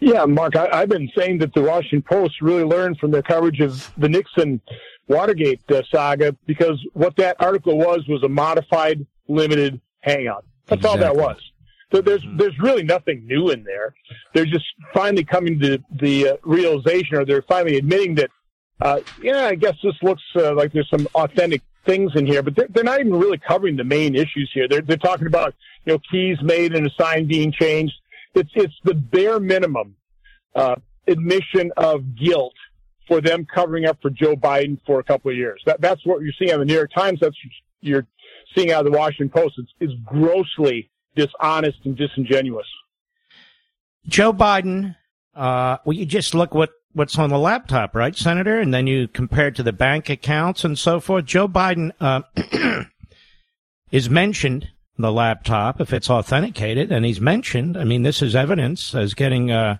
Yeah, 0.00 0.24
Mark, 0.24 0.56
I, 0.56 0.80
have 0.80 0.88
been 0.88 1.10
saying 1.16 1.38
that 1.38 1.52
the 1.52 1.62
Washington 1.62 2.02
Post 2.02 2.40
really 2.40 2.64
learned 2.64 2.98
from 2.98 3.10
their 3.10 3.22
coverage 3.22 3.60
of 3.60 3.92
the 3.98 4.08
Nixon 4.08 4.60
Watergate 5.08 5.60
uh, 5.70 5.82
saga 5.90 6.34
because 6.46 6.78
what 6.94 7.16
that 7.16 7.36
article 7.38 7.76
was 7.76 8.06
was 8.08 8.22
a 8.22 8.28
modified, 8.28 9.06
limited 9.28 9.80
hangout. 10.00 10.44
That's 10.66 10.80
exactly. 10.80 11.04
all 11.04 11.14
that 11.14 11.20
was. 11.20 11.49
So 11.92 12.00
there's 12.00 12.22
mm-hmm. 12.22 12.36
there's 12.36 12.58
really 12.58 12.82
nothing 12.82 13.26
new 13.26 13.50
in 13.50 13.64
there. 13.64 13.94
They're 14.34 14.46
just 14.46 14.64
finally 14.94 15.24
coming 15.24 15.58
to 15.60 15.78
the 16.00 16.30
uh, 16.30 16.36
realization, 16.44 17.16
or 17.16 17.24
they're 17.24 17.42
finally 17.42 17.76
admitting 17.76 18.14
that, 18.16 18.30
uh, 18.80 19.00
yeah, 19.22 19.46
I 19.46 19.54
guess 19.56 19.74
this 19.82 19.94
looks 20.02 20.22
uh, 20.36 20.54
like 20.54 20.72
there's 20.72 20.88
some 20.88 21.08
authentic 21.14 21.62
things 21.86 22.12
in 22.14 22.26
here, 22.26 22.42
but 22.42 22.54
they're, 22.54 22.68
they're 22.70 22.84
not 22.84 23.00
even 23.00 23.14
really 23.14 23.38
covering 23.38 23.76
the 23.76 23.84
main 23.84 24.14
issues 24.14 24.50
here. 24.54 24.68
They're 24.68 24.82
they're 24.82 24.96
talking 24.96 25.26
about 25.26 25.54
you 25.84 25.92
know 25.92 25.98
keys 26.10 26.38
made 26.42 26.74
and 26.74 26.86
a 26.86 26.90
sign 26.98 27.26
being 27.26 27.52
changed. 27.52 27.94
It's 28.34 28.50
it's 28.54 28.74
the 28.84 28.94
bare 28.94 29.40
minimum 29.40 29.96
uh, 30.54 30.76
admission 31.08 31.72
of 31.76 32.16
guilt 32.16 32.54
for 33.08 33.20
them 33.20 33.46
covering 33.52 33.86
up 33.86 33.98
for 34.00 34.10
Joe 34.10 34.36
Biden 34.36 34.78
for 34.86 35.00
a 35.00 35.04
couple 35.04 35.30
of 35.30 35.36
years. 35.36 35.60
That 35.66 35.80
that's 35.80 36.04
what 36.06 36.22
you're 36.22 36.32
seeing 36.38 36.52
on 36.52 36.60
the 36.60 36.66
New 36.66 36.74
York 36.74 36.92
Times. 36.94 37.18
That's 37.20 37.36
you're 37.80 38.06
seeing 38.54 38.70
out 38.70 38.86
of 38.86 38.92
the 38.92 38.96
Washington 38.96 39.30
Post. 39.30 39.54
It's, 39.58 39.72
it's 39.80 39.92
grossly 40.04 40.90
dishonest 41.14 41.78
and 41.84 41.96
disingenuous. 41.96 42.66
Joe 44.06 44.32
Biden, 44.32 44.96
uh, 45.34 45.78
well, 45.84 45.96
you 45.96 46.06
just 46.06 46.34
look 46.34 46.54
what, 46.54 46.70
what's 46.92 47.18
on 47.18 47.30
the 47.30 47.38
laptop, 47.38 47.94
right, 47.94 48.16
Senator? 48.16 48.58
And 48.58 48.72
then 48.72 48.86
you 48.86 49.08
compare 49.08 49.48
it 49.48 49.56
to 49.56 49.62
the 49.62 49.72
bank 49.72 50.08
accounts 50.08 50.64
and 50.64 50.78
so 50.78 51.00
forth. 51.00 51.26
Joe 51.26 51.48
Biden 51.48 51.92
uh, 52.00 52.22
is 53.90 54.08
mentioned 54.08 54.68
in 54.96 55.02
the 55.02 55.12
laptop 55.12 55.80
if 55.80 55.92
it's 55.92 56.10
authenticated, 56.10 56.90
and 56.90 57.04
he's 57.04 57.20
mentioned. 57.20 57.76
I 57.76 57.84
mean, 57.84 58.02
this 58.02 58.22
is 58.22 58.34
evidence 58.34 58.94
as 58.94 59.14
getting 59.14 59.50
uh, 59.50 59.78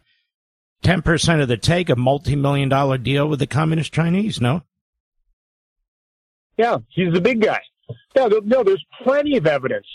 10% 0.85 1.43
of 1.43 1.49
the 1.49 1.57
take, 1.57 1.89
a 1.91 1.97
multi 1.97 2.37
million 2.37 2.69
dollar 2.69 2.99
deal 2.99 3.29
with 3.29 3.39
the 3.39 3.47
Communist 3.47 3.93
Chinese, 3.93 4.41
no? 4.41 4.63
Yeah, 6.57 6.79
he's 6.89 7.13
the 7.13 7.21
big 7.21 7.41
guy. 7.41 7.61
No, 8.15 8.29
no, 8.45 8.63
there's 8.63 8.85
plenty 9.03 9.37
of 9.37 9.47
evidence 9.47 9.87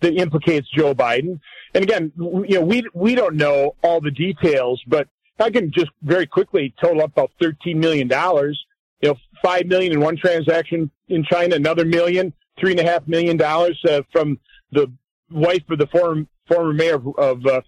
that 0.00 0.14
implicates 0.14 0.68
Joe 0.70 0.94
Biden. 0.94 1.40
And 1.74 1.84
again, 1.84 2.12
you 2.16 2.58
know, 2.58 2.62
we 2.62 2.84
we 2.94 3.14
don't 3.14 3.36
know 3.36 3.76
all 3.82 4.00
the 4.00 4.10
details, 4.10 4.82
but 4.86 5.08
I 5.38 5.50
can 5.50 5.70
just 5.72 5.90
very 6.02 6.26
quickly 6.26 6.74
total 6.82 7.02
up 7.02 7.12
about 7.12 7.30
thirteen 7.40 7.78
million 7.78 8.08
dollars. 8.08 8.62
You 9.00 9.10
know, 9.10 9.16
five 9.42 9.66
million 9.66 9.92
in 9.92 10.00
one 10.00 10.16
transaction 10.16 10.90
in 11.08 11.24
China, 11.24 11.56
another 11.56 11.84
million, 11.84 12.32
three 12.58 12.72
and 12.72 12.80
a 12.80 12.84
half 12.84 13.06
million 13.08 13.36
dollars 13.36 13.80
uh, 13.88 14.02
from 14.12 14.38
the 14.72 14.92
wife 15.30 15.62
of 15.70 15.78
the 15.78 15.86
former 15.86 16.26
former 16.48 16.72
mayor 16.72 16.96
of 16.96 17.06
of, 17.16 17.46
uh, 17.46 17.60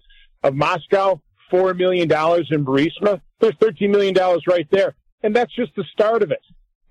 of 0.43 0.53
Moscow, 0.53 1.19
four 1.49 1.73
million 1.73 2.07
dollars 2.07 2.47
in 2.51 2.65
Burisma. 2.65 3.21
There's 3.39 3.55
thirteen 3.59 3.91
million 3.91 4.13
dollars 4.13 4.43
right 4.47 4.67
there, 4.71 4.95
and 5.23 5.35
that's 5.35 5.53
just 5.55 5.75
the 5.75 5.83
start 5.91 6.21
of 6.23 6.31
it. 6.31 6.41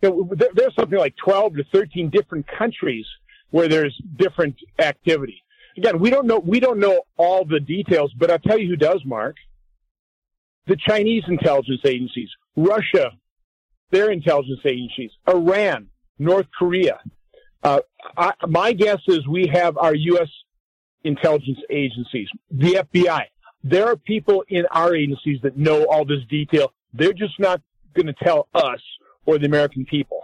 You 0.01 0.11
know, 0.11 0.31
there's 0.55 0.75
something 0.75 0.99
like 0.99 1.15
twelve 1.17 1.55
to 1.55 1.65
thirteen 1.73 2.11
different 2.11 2.47
countries 2.59 3.07
where 3.53 3.69
there's 3.69 3.97
different 4.17 4.57
activity. 4.81 5.45
Again, 5.77 6.01
we 6.01 6.11
don't 6.11 6.27
know 6.27 6.41
we 6.41 6.59
don't 6.59 6.81
know 6.81 7.03
all 7.17 7.45
the 7.45 7.61
details, 7.61 8.13
but 8.19 8.31
I'll 8.31 8.39
tell 8.41 8.59
you 8.59 8.69
who 8.69 8.77
does, 8.77 9.03
Mark. 9.05 9.37
The 10.67 10.77
Chinese 10.77 11.25
intelligence 11.29 11.81
agencies, 11.85 12.29
Russia, 12.57 13.13
their 13.91 14.11
intelligence 14.11 14.61
agencies, 14.65 15.11
Iran, 15.29 15.89
North 16.19 16.47
Korea. 16.59 17.01
Uh, 17.63 17.81
I, 18.17 18.33
my 18.49 18.73
guess 18.73 18.99
is 19.07 19.27
we 19.27 19.49
have 19.53 19.77
our 19.79 19.95
U.S. 19.95 20.29
intelligence 21.05 21.59
agencies, 21.71 22.29
the 22.51 22.85
FBI. 22.93 23.25
There 23.65 23.87
are 23.87 23.97
people 23.97 24.45
in 24.49 24.67
our 24.71 24.95
agencies 24.95 25.41
that 25.43 25.57
know 25.57 25.85
all 25.85 26.05
this 26.05 26.25
detail. 26.29 26.73
They're 26.93 27.13
just 27.13 27.39
not 27.39 27.61
going 27.95 28.07
to 28.07 28.15
tell 28.25 28.49
us 28.55 28.81
or 29.27 29.39
the 29.39 29.47
American 29.47 29.85
people. 29.85 30.23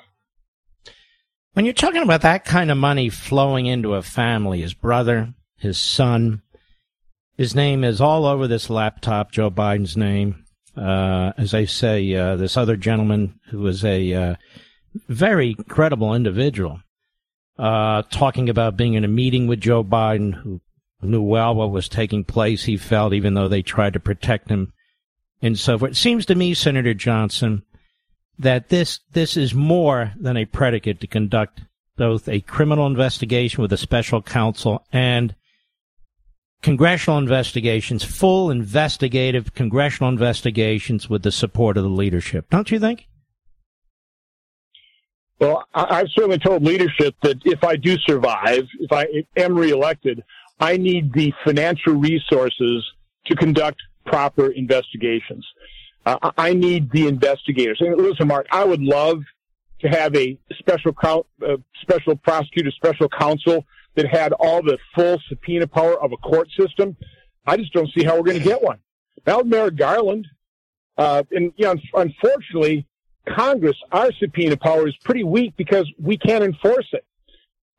When 1.59 1.65
you're 1.65 1.75
talking 1.75 2.05
about 2.05 2.21
that 2.21 2.45
kind 2.45 2.71
of 2.71 2.79
money 2.79 3.09
flowing 3.09 3.67
into 3.67 3.95
a 3.95 4.03
family, 4.03 4.61
his 4.61 4.75
brother, 4.75 5.35
his 5.57 5.77
son, 5.77 6.41
his 7.37 7.53
name 7.53 7.83
is 7.83 8.01
all 8.01 8.27
over 8.27 8.47
this 8.47 8.71
laptop, 8.71 9.33
Joe 9.33 9.51
Biden's 9.51 9.97
name. 9.97 10.45
Uh, 10.77 11.33
as 11.37 11.55
I 11.55 11.65
say, 11.65 12.15
uh, 12.15 12.37
this 12.37 12.57
other 12.57 12.77
gentleman 12.77 13.41
who 13.51 13.59
was 13.59 13.85
a 13.85 14.13
uh, 14.15 14.35
very 15.09 15.57
credible 15.69 16.15
individual, 16.15 16.81
uh, 17.59 18.03
talking 18.09 18.49
about 18.49 18.77
being 18.77 18.95
in 18.95 19.03
a 19.03 19.09
meeting 19.09 19.49
with 19.49 19.61
Joe 19.61 19.83
Biden, 19.83 20.35
who 20.35 20.61
knew 21.03 21.23
well 21.23 21.57
what 21.57 21.73
was 21.73 21.89
taking 21.89 22.23
place, 22.23 22.63
he 22.63 22.77
felt, 22.77 23.13
even 23.13 23.35
though 23.35 23.49
they 23.49 23.63
tried 23.63 23.95
to 23.95 23.99
protect 23.99 24.49
him 24.49 24.73
and 25.43 25.59
so 25.59 25.77
forth. 25.77 25.91
It 25.91 25.97
seems 25.97 26.25
to 26.27 26.37
me, 26.37 26.55
Senator 26.55 26.95
Johnson, 26.95 27.65
that 28.39 28.69
this 28.69 29.01
this 29.13 29.37
is 29.37 29.55
more 29.55 30.13
than 30.19 30.37
a 30.37 30.45
predicate 30.45 31.01
to 31.01 31.07
conduct 31.07 31.63
both 31.97 32.29
a 32.29 32.41
criminal 32.41 32.87
investigation 32.87 33.61
with 33.61 33.73
a 33.73 33.77
special 33.77 34.23
counsel 34.23 34.85
and 34.93 35.35
congressional 36.63 37.19
investigations, 37.19 38.05
full 38.05 38.51
investigative 38.51 39.55
congressional 39.55 40.11
investigations 40.11 41.11
with 41.11 41.23
the 41.23 41.33
support 41.33 41.77
of 41.77 41.83
the 41.83 41.89
leadership. 41.89 42.49
Don't 42.51 42.71
you 42.71 42.79
think? 42.79 43.09
Well, 45.41 45.65
I've 45.73 46.09
certainly 46.15 46.39
told 46.39 46.65
leadership 46.65 47.15
that 47.23 47.37
if 47.45 47.63
I 47.63 47.77
do 47.77 47.97
survive, 47.99 48.65
if 48.81 48.93
I 48.93 49.07
am 49.37 49.57
reelected, 49.57 50.23
I 50.59 50.77
need 50.77 51.13
the 51.13 51.33
financial 51.45 51.95
resources 51.95 52.85
to 53.27 53.37
conduct 53.37 53.81
proper 54.05 54.49
investigations. 54.51 55.47
Uh, 56.09 56.31
I 56.39 56.55
need 56.55 56.91
the 56.91 57.07
investigators. 57.07 57.83
And 57.83 57.95
listen, 57.99 58.29
Mark, 58.29 58.47
I 58.51 58.65
would 58.65 58.81
love 58.81 59.23
to 59.81 59.89
have 59.89 60.17
a 60.17 60.39
special 60.59 60.97
uh, 61.47 61.57
special 61.83 62.17
prosecutor, 62.17 62.71
special 62.71 63.11
counsel 63.11 63.67
that 63.95 64.07
had 64.07 64.33
all 64.33 64.63
the 64.63 64.79
full 64.95 65.21
subpoena 65.29 65.67
power 65.67 66.01
of 66.03 66.13
a 66.13 66.17
court 66.17 66.49
system. 66.59 66.97
I 67.47 67.59
just 67.59 67.75
don't 67.75 67.91
see 67.93 68.05
how 68.05 68.17
we're 68.17 68.23
going 68.23 68.39
to 68.39 68.45
get 68.45 68.63
one. 68.63 68.79
Now, 69.27 69.41
Merrick 69.41 69.77
Garland, 69.77 70.27
uh, 70.97 71.25
and 71.31 71.53
you 71.57 71.67
know, 71.67 71.75
unfortunately, 71.93 72.87
Congress, 73.29 73.77
our 73.93 74.11
subpoena 74.19 74.57
power 74.57 74.89
is 74.89 74.97
pretty 75.05 75.25
weak 75.25 75.53
because 75.59 75.87
we 76.01 76.17
can't 76.17 76.43
enforce 76.43 76.89
it. 76.93 77.05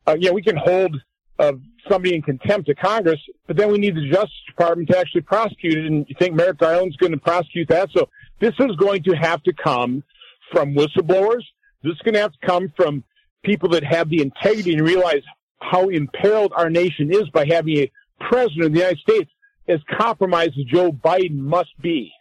Uh, 0.06 0.16
you 0.16 0.28
know, 0.28 0.34
we 0.34 0.42
can 0.42 0.56
hold 0.56 0.96
uh, 1.40 1.52
somebody 1.88 2.14
in 2.14 2.22
contempt 2.22 2.68
of 2.68 2.76
Congress, 2.76 3.18
but 3.46 3.56
then 3.56 3.72
we 3.72 3.78
need 3.78 3.96
the 3.96 4.08
Justice 4.10 4.30
Department 4.46 4.88
to 4.90 4.98
actually 4.98 5.22
prosecute 5.22 5.78
it. 5.78 5.86
And 5.86 6.06
you 6.08 6.14
think 6.18 6.34
Merrick 6.34 6.58
Garland's 6.58 6.96
going 6.96 7.12
to 7.12 7.18
prosecute 7.18 7.68
that? 7.68 7.88
So 7.92 8.08
this 8.40 8.54
is 8.58 8.76
going 8.76 9.02
to 9.04 9.12
have 9.12 9.42
to 9.44 9.52
come 9.52 10.04
from 10.52 10.74
whistleblowers. 10.74 11.42
This 11.82 11.92
is 11.92 12.00
going 12.04 12.14
to 12.14 12.20
have 12.20 12.32
to 12.32 12.46
come 12.46 12.72
from 12.76 13.02
people 13.42 13.70
that 13.70 13.82
have 13.84 14.10
the 14.10 14.20
integrity 14.20 14.74
and 14.74 14.86
realize 14.86 15.22
how 15.60 15.88
imperiled 15.88 16.52
our 16.54 16.68
nation 16.68 17.12
is 17.12 17.28
by 17.30 17.46
having 17.46 17.78
a 17.78 17.90
president 18.20 18.66
of 18.66 18.72
the 18.72 18.78
United 18.78 18.98
States 18.98 19.30
as 19.66 19.80
compromised 19.98 20.58
as 20.58 20.64
Joe 20.66 20.92
Biden 20.92 21.38
must 21.38 21.70
be. 21.80 22.12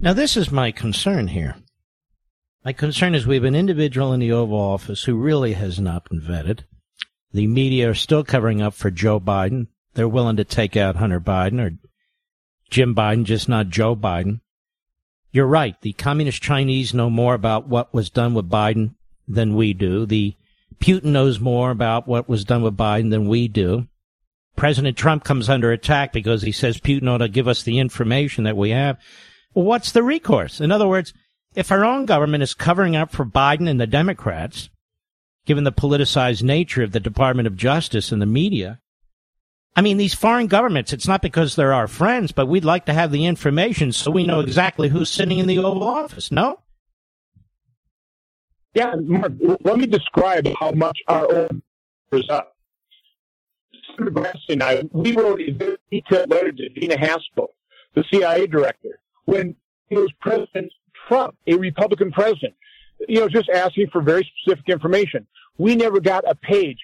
Now, 0.00 0.12
this 0.12 0.36
is 0.36 0.50
my 0.50 0.70
concern 0.70 1.28
here. 1.28 1.56
My 2.64 2.72
concern 2.72 3.14
is 3.14 3.26
we 3.26 3.36
have 3.36 3.44
an 3.44 3.54
individual 3.54 4.12
in 4.12 4.20
the 4.20 4.32
Oval 4.32 4.58
Office 4.58 5.04
who 5.04 5.16
really 5.16 5.52
has 5.54 5.78
not 5.78 6.08
been 6.08 6.20
vetted. 6.20 6.60
The 7.34 7.48
media 7.48 7.90
are 7.90 7.94
still 7.94 8.22
covering 8.22 8.62
up 8.62 8.74
for 8.74 8.92
Joe 8.92 9.18
Biden. 9.18 9.66
They're 9.94 10.08
willing 10.08 10.36
to 10.36 10.44
take 10.44 10.76
out 10.76 10.96
Hunter 10.96 11.20
Biden 11.20 11.60
or 11.60 11.76
Jim 12.70 12.94
Biden, 12.94 13.24
just 13.24 13.48
not 13.48 13.70
Joe 13.70 13.96
Biden. 13.96 14.40
You're 15.32 15.46
right. 15.46 15.74
The 15.80 15.94
communist 15.94 16.40
Chinese 16.40 16.94
know 16.94 17.10
more 17.10 17.34
about 17.34 17.66
what 17.68 17.92
was 17.92 18.08
done 18.08 18.34
with 18.34 18.48
Biden 18.48 18.94
than 19.26 19.56
we 19.56 19.72
do. 19.72 20.06
The 20.06 20.36
Putin 20.78 21.06
knows 21.06 21.40
more 21.40 21.72
about 21.72 22.06
what 22.06 22.28
was 22.28 22.44
done 22.44 22.62
with 22.62 22.76
Biden 22.76 23.10
than 23.10 23.26
we 23.26 23.48
do. 23.48 23.88
President 24.54 24.96
Trump 24.96 25.24
comes 25.24 25.48
under 25.48 25.72
attack 25.72 26.12
because 26.12 26.42
he 26.42 26.52
says 26.52 26.78
Putin 26.78 27.08
ought 27.08 27.18
to 27.18 27.28
give 27.28 27.48
us 27.48 27.64
the 27.64 27.80
information 27.80 28.44
that 28.44 28.56
we 28.56 28.70
have. 28.70 28.96
Well, 29.54 29.64
what's 29.64 29.90
the 29.90 30.04
recourse? 30.04 30.60
In 30.60 30.70
other 30.70 30.86
words, 30.86 31.12
if 31.56 31.72
our 31.72 31.84
own 31.84 32.06
government 32.06 32.44
is 32.44 32.54
covering 32.54 32.94
up 32.94 33.10
for 33.10 33.24
Biden 33.24 33.68
and 33.68 33.80
the 33.80 33.88
Democrats, 33.88 34.70
given 35.44 35.64
the 35.64 35.72
politicized 35.72 36.42
nature 36.42 36.82
of 36.82 36.92
the 36.92 37.00
Department 37.00 37.46
of 37.46 37.56
Justice 37.56 38.12
and 38.12 38.20
the 38.20 38.26
media. 38.26 38.80
I 39.76 39.82
mean, 39.82 39.96
these 39.96 40.14
foreign 40.14 40.46
governments, 40.46 40.92
it's 40.92 41.08
not 41.08 41.20
because 41.20 41.56
they're 41.56 41.72
our 41.72 41.88
friends, 41.88 42.32
but 42.32 42.46
we'd 42.46 42.64
like 42.64 42.86
to 42.86 42.94
have 42.94 43.10
the 43.10 43.26
information 43.26 43.92
so 43.92 44.10
we 44.10 44.24
know 44.24 44.40
exactly 44.40 44.88
who's 44.88 45.10
sitting 45.10 45.38
in 45.38 45.46
the 45.46 45.58
Oval 45.58 45.82
Office, 45.82 46.30
no? 46.30 46.60
Yeah, 48.72 48.94
Mark, 48.96 49.32
let 49.64 49.76
me 49.76 49.86
describe 49.86 50.46
how 50.58 50.72
much 50.72 50.98
our 51.08 51.32
own 51.32 51.62
is 52.12 52.28
up. 52.30 52.56
Senator 53.96 54.12
Grassley 54.12 54.50
and 54.50 54.62
I, 54.62 54.82
we 54.92 55.16
wrote 55.16 55.40
a 55.40 55.52
very 55.52 55.76
detailed 55.90 56.30
letter 56.30 56.52
to 56.52 56.68
Gina 56.70 56.96
Haspel, 56.96 57.48
the 57.94 58.04
CIA 58.10 58.46
director, 58.46 58.98
when 59.24 59.54
he 59.88 59.96
was 59.96 60.10
President 60.20 60.72
Trump, 61.06 61.36
a 61.46 61.54
Republican 61.54 62.10
president 62.10 62.54
you 63.08 63.20
know, 63.20 63.28
just 63.28 63.48
asking 63.48 63.88
for 63.92 64.02
very 64.02 64.28
specific 64.40 64.68
information. 64.68 65.26
We 65.58 65.76
never 65.76 66.00
got 66.00 66.28
a 66.28 66.34
page. 66.34 66.78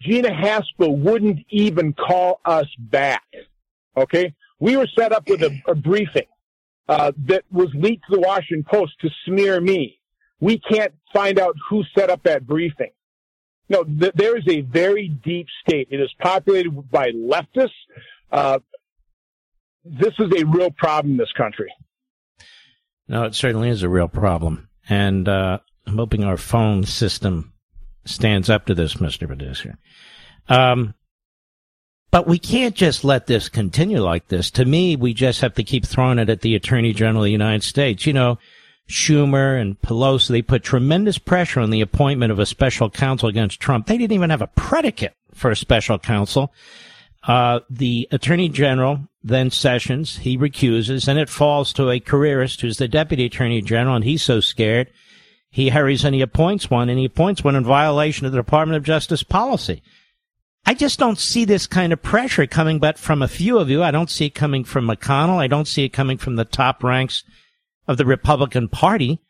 Gina 0.00 0.30
Haspel 0.30 0.98
wouldn't 0.98 1.40
even 1.48 1.92
call 1.92 2.40
us 2.44 2.66
back. 2.78 3.24
Okay. 3.96 4.34
We 4.58 4.76
were 4.76 4.88
set 4.98 5.12
up 5.12 5.28
with 5.28 5.42
a, 5.42 5.60
a 5.66 5.74
briefing, 5.74 6.26
uh, 6.88 7.12
that 7.26 7.44
was 7.50 7.68
leaked 7.74 8.04
to 8.10 8.16
the 8.16 8.20
Washington 8.20 8.64
Post 8.68 8.92
to 9.00 9.10
smear 9.24 9.60
me. 9.60 9.98
We 10.40 10.58
can't 10.58 10.92
find 11.12 11.38
out 11.38 11.54
who 11.68 11.84
set 11.96 12.10
up 12.10 12.24
that 12.24 12.46
briefing. 12.46 12.90
no, 13.68 13.84
th- 13.84 14.12
there 14.14 14.36
is 14.36 14.44
a 14.48 14.60
very 14.62 15.08
deep 15.08 15.46
state. 15.66 15.88
It 15.90 16.00
is 16.00 16.12
populated 16.20 16.90
by 16.90 17.10
leftists. 17.12 17.70
Uh, 18.30 18.58
this 19.84 20.12
is 20.18 20.30
a 20.36 20.44
real 20.44 20.70
problem 20.70 21.12
in 21.12 21.18
this 21.18 21.32
country. 21.36 21.72
No, 23.08 23.24
it 23.24 23.34
certainly 23.34 23.68
is 23.68 23.82
a 23.82 23.88
real 23.88 24.08
problem. 24.08 24.68
And 24.88 25.28
uh, 25.28 25.58
I'm 25.86 25.96
hoping 25.96 26.24
our 26.24 26.36
phone 26.36 26.84
system 26.84 27.52
stands 28.04 28.50
up 28.50 28.66
to 28.66 28.74
this, 28.74 28.94
Mr. 28.94 29.26
Producer. 29.26 29.78
Um, 30.48 30.94
but 32.10 32.26
we 32.26 32.38
can't 32.38 32.74
just 32.74 33.04
let 33.04 33.26
this 33.26 33.48
continue 33.48 34.00
like 34.00 34.28
this. 34.28 34.50
To 34.52 34.64
me, 34.64 34.96
we 34.96 35.14
just 35.14 35.40
have 35.40 35.54
to 35.54 35.64
keep 35.64 35.86
throwing 35.86 36.18
it 36.18 36.28
at 36.28 36.42
the 36.42 36.54
Attorney 36.54 36.92
General 36.92 37.22
of 37.22 37.26
the 37.26 37.32
United 37.32 37.62
States. 37.62 38.06
You 38.06 38.12
know, 38.12 38.38
Schumer 38.88 39.58
and 39.58 39.80
Pelosi, 39.80 40.28
they 40.28 40.42
put 40.42 40.62
tremendous 40.62 41.16
pressure 41.16 41.60
on 41.60 41.70
the 41.70 41.80
appointment 41.80 42.30
of 42.30 42.38
a 42.38 42.46
special 42.46 42.90
counsel 42.90 43.28
against 43.28 43.60
Trump. 43.60 43.86
They 43.86 43.96
didn't 43.96 44.12
even 44.12 44.30
have 44.30 44.42
a 44.42 44.48
predicate 44.48 45.14
for 45.32 45.50
a 45.50 45.56
special 45.56 45.98
counsel. 45.98 46.52
Uh, 47.22 47.60
the 47.70 48.08
Attorney 48.10 48.50
General, 48.50 49.08
then 49.24 49.50
Sessions, 49.50 50.18
he 50.18 50.36
recuses, 50.36 51.06
and 51.06 51.18
it 51.18 51.28
falls 51.28 51.72
to 51.72 51.90
a 51.90 52.00
careerist 52.00 52.60
who's 52.60 52.78
the 52.78 52.88
Deputy 52.88 53.26
Attorney 53.26 53.62
General, 53.62 53.96
and 53.96 54.04
he's 54.04 54.22
so 54.22 54.40
scared. 54.40 54.90
He 55.50 55.68
hurries 55.68 56.04
and 56.04 56.14
he 56.14 56.22
appoints 56.22 56.70
one, 56.70 56.88
and 56.88 56.98
he 56.98 57.04
appoints 57.04 57.44
one 57.44 57.54
in 57.54 57.64
violation 57.64 58.26
of 58.26 58.32
the 58.32 58.38
Department 58.38 58.76
of 58.76 58.84
Justice 58.84 59.22
policy. 59.22 59.82
I 60.64 60.74
just 60.74 60.98
don't 60.98 61.18
see 61.18 61.44
this 61.44 61.66
kind 61.66 61.92
of 61.92 62.02
pressure 62.02 62.46
coming 62.46 62.78
but 62.78 62.98
from 62.98 63.20
a 63.20 63.28
few 63.28 63.58
of 63.58 63.68
you. 63.68 63.82
I 63.82 63.90
don't 63.90 64.10
see 64.10 64.26
it 64.26 64.34
coming 64.34 64.64
from 64.64 64.86
McConnell. 64.86 65.38
I 65.38 65.48
don't 65.48 65.66
see 65.66 65.84
it 65.84 65.92
coming 65.92 66.18
from 66.18 66.36
the 66.36 66.44
top 66.44 66.84
ranks 66.84 67.24
of 67.88 67.96
the 67.96 68.06
Republican 68.06 68.68
Party. 68.68 69.20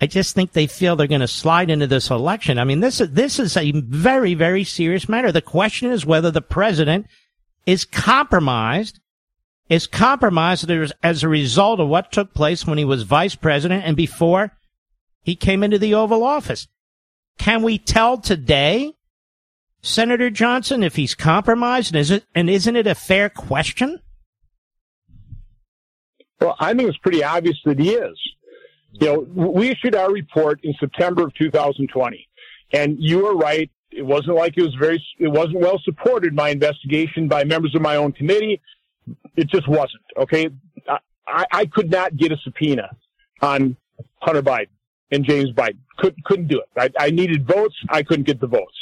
I 0.00 0.06
just 0.06 0.34
think 0.34 0.52
they 0.52 0.66
feel 0.66 0.96
they're 0.96 1.06
going 1.06 1.20
to 1.20 1.28
slide 1.28 1.70
into 1.70 1.86
this 1.86 2.10
election. 2.10 2.58
I 2.58 2.64
mean, 2.64 2.80
this 2.80 3.00
is, 3.00 3.10
this 3.12 3.38
is 3.38 3.56
a 3.56 3.70
very, 3.72 4.34
very 4.34 4.64
serious 4.64 5.08
matter. 5.08 5.30
The 5.30 5.40
question 5.40 5.90
is 5.90 6.04
whether 6.04 6.32
the 6.32 6.42
president 6.42 7.06
is 7.64 7.84
compromised, 7.84 8.98
is 9.68 9.86
compromised 9.86 10.70
as 11.02 11.22
a 11.22 11.28
result 11.28 11.80
of 11.80 11.88
what 11.88 12.12
took 12.12 12.34
place 12.34 12.66
when 12.66 12.78
he 12.78 12.84
was 12.84 13.02
vice 13.02 13.34
president 13.34 13.84
and 13.84 13.96
before 13.96 14.52
he 15.22 15.34
came 15.34 15.62
into 15.62 15.78
the 15.78 15.94
Oval 15.94 16.22
Office. 16.22 16.68
Can 17.38 17.62
we 17.62 17.78
tell 17.78 18.18
today 18.18 18.94
Senator 19.84 20.30
Johnson, 20.30 20.82
if 20.82 20.96
he's 20.96 21.14
compromised, 21.14 21.92
and 21.92 22.00
is 22.00 22.10
it 22.10 22.24
and 22.34 22.48
isn't 22.48 22.74
it 22.74 22.86
a 22.86 22.94
fair 22.94 23.28
question? 23.28 24.00
Well, 26.40 26.56
I 26.58 26.72
think 26.72 26.88
it's 26.88 26.98
pretty 26.98 27.22
obvious 27.22 27.58
that 27.66 27.78
he 27.78 27.90
is. 27.90 28.18
You 28.92 29.06
know, 29.06 29.20
we 29.52 29.68
issued 29.68 29.94
our 29.94 30.10
report 30.10 30.60
in 30.62 30.72
September 30.80 31.24
of 31.24 31.34
2020, 31.34 32.26
and 32.72 32.96
you 32.98 33.24
were 33.24 33.36
right. 33.36 33.70
It 33.90 34.06
wasn't 34.06 34.36
like 34.36 34.56
it 34.56 34.62
was 34.62 34.74
very, 34.74 35.04
it 35.18 35.28
wasn't 35.28 35.60
well 35.60 35.78
supported. 35.84 36.34
My 36.34 36.48
investigation 36.48 37.28
by 37.28 37.44
members 37.44 37.74
of 37.74 37.82
my 37.82 37.96
own 37.96 38.12
committee, 38.12 38.62
it 39.36 39.48
just 39.48 39.68
wasn't. 39.68 40.02
Okay, 40.16 40.48
I, 41.26 41.46
I 41.52 41.66
could 41.66 41.90
not 41.90 42.16
get 42.16 42.32
a 42.32 42.36
subpoena 42.44 42.90
on 43.40 43.76
Hunter 44.20 44.42
Biden 44.42 44.68
and 45.10 45.24
James 45.24 45.50
Biden. 45.52 45.78
Could, 45.98 46.22
couldn't 46.24 46.48
do 46.48 46.60
it. 46.60 46.68
I, 46.98 47.06
I 47.06 47.10
needed 47.10 47.46
votes. 47.46 47.74
I 47.88 48.02
couldn't 48.02 48.26
get 48.26 48.40
the 48.40 48.46
votes. 48.46 48.76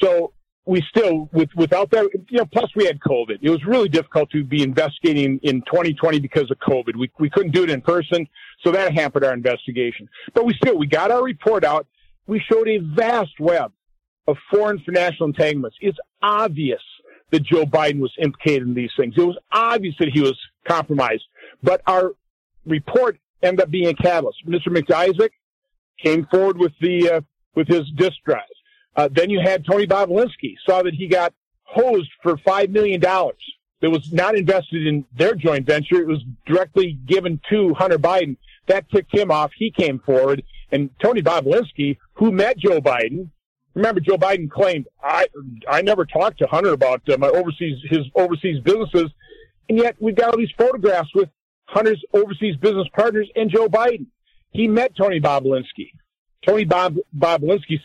So 0.00 0.32
we 0.64 0.82
still, 0.88 1.28
with, 1.32 1.48
without 1.56 1.90
that, 1.90 2.08
you 2.30 2.38
know, 2.38 2.46
plus 2.46 2.70
we 2.76 2.84
had 2.84 3.00
COVID. 3.00 3.38
It 3.40 3.50
was 3.50 3.64
really 3.64 3.88
difficult 3.88 4.30
to 4.30 4.44
be 4.44 4.62
investigating 4.62 5.40
in 5.42 5.62
2020 5.62 6.20
because 6.20 6.50
of 6.50 6.58
COVID. 6.58 6.96
We, 6.96 7.10
we 7.18 7.30
couldn't 7.30 7.52
do 7.52 7.64
it 7.64 7.70
in 7.70 7.80
person. 7.80 8.26
So 8.62 8.72
that 8.72 8.92
hampered 8.92 9.24
our 9.24 9.32
investigation. 9.32 10.08
But 10.34 10.44
we 10.44 10.54
still, 10.54 10.76
we 10.76 10.86
got 10.86 11.10
our 11.10 11.22
report 11.22 11.64
out. 11.64 11.86
We 12.26 12.42
showed 12.50 12.68
a 12.68 12.78
vast 12.78 13.40
web 13.40 13.72
of 14.26 14.36
foreign 14.50 14.78
financial 14.80 15.26
entanglements. 15.26 15.76
It's 15.80 15.98
obvious 16.22 16.82
that 17.30 17.42
Joe 17.42 17.64
Biden 17.64 18.00
was 18.00 18.12
implicated 18.18 18.66
in 18.66 18.74
these 18.74 18.90
things. 18.96 19.14
It 19.16 19.22
was 19.22 19.38
obvious 19.52 19.94
that 19.98 20.08
he 20.08 20.20
was 20.20 20.38
compromised. 20.66 21.24
But 21.62 21.82
our 21.86 22.14
report 22.66 23.18
ended 23.42 23.60
up 23.60 23.70
being 23.70 23.88
a 23.88 23.94
catalyst. 23.94 24.46
Mr. 24.46 24.70
Mac 24.70 24.90
Isaac 24.90 25.32
came 26.02 26.26
forward 26.26 26.58
with 26.58 26.72
the, 26.80 27.10
uh, 27.10 27.20
with 27.54 27.68
his 27.68 27.90
disk 27.96 28.16
drive. 28.24 28.42
Uh, 28.96 29.08
then 29.12 29.30
you 29.30 29.40
had 29.40 29.64
Tony 29.64 29.86
Bobulinski, 29.86 30.54
saw 30.66 30.82
that 30.82 30.94
he 30.94 31.06
got 31.06 31.32
hosed 31.62 32.10
for 32.22 32.36
$5 32.36 32.70
million 32.70 33.00
that 33.00 33.90
was 33.90 34.12
not 34.12 34.34
invested 34.34 34.86
in 34.86 35.04
their 35.16 35.34
joint 35.34 35.66
venture. 35.66 36.00
It 36.00 36.06
was 36.06 36.24
directly 36.46 36.98
given 37.06 37.40
to 37.50 37.74
Hunter 37.74 37.98
Biden. 37.98 38.36
That 38.66 38.90
ticked 38.90 39.14
him 39.14 39.30
off. 39.30 39.52
He 39.56 39.70
came 39.70 40.00
forward. 40.00 40.42
And 40.72 40.90
Tony 41.00 41.22
Bobulinski, 41.22 41.98
who 42.14 42.32
met 42.32 42.58
Joe 42.58 42.80
Biden, 42.80 43.30
remember 43.78 44.00
Joe 44.00 44.18
Biden 44.18 44.50
claimed, 44.50 44.86
I, 45.02 45.28
I 45.68 45.82
never 45.82 46.04
talked 46.04 46.38
to 46.40 46.46
Hunter 46.46 46.72
about 46.72 47.08
uh, 47.08 47.16
my 47.16 47.28
overseas, 47.28 47.78
his 47.88 48.00
overseas 48.14 48.60
businesses. 48.62 49.10
And 49.68 49.78
yet 49.78 49.96
we've 50.00 50.16
got 50.16 50.30
all 50.30 50.38
these 50.38 50.52
photographs 50.58 51.10
with 51.14 51.28
Hunter's 51.66 52.02
overseas 52.12 52.56
business 52.56 52.88
partners 52.94 53.28
and 53.36 53.50
Joe 53.50 53.68
Biden. 53.68 54.06
He 54.50 54.66
met 54.66 54.96
Tony 54.96 55.20
Bobulinski. 55.20 55.92
Tony 56.46 56.64
Bob, 56.64 56.96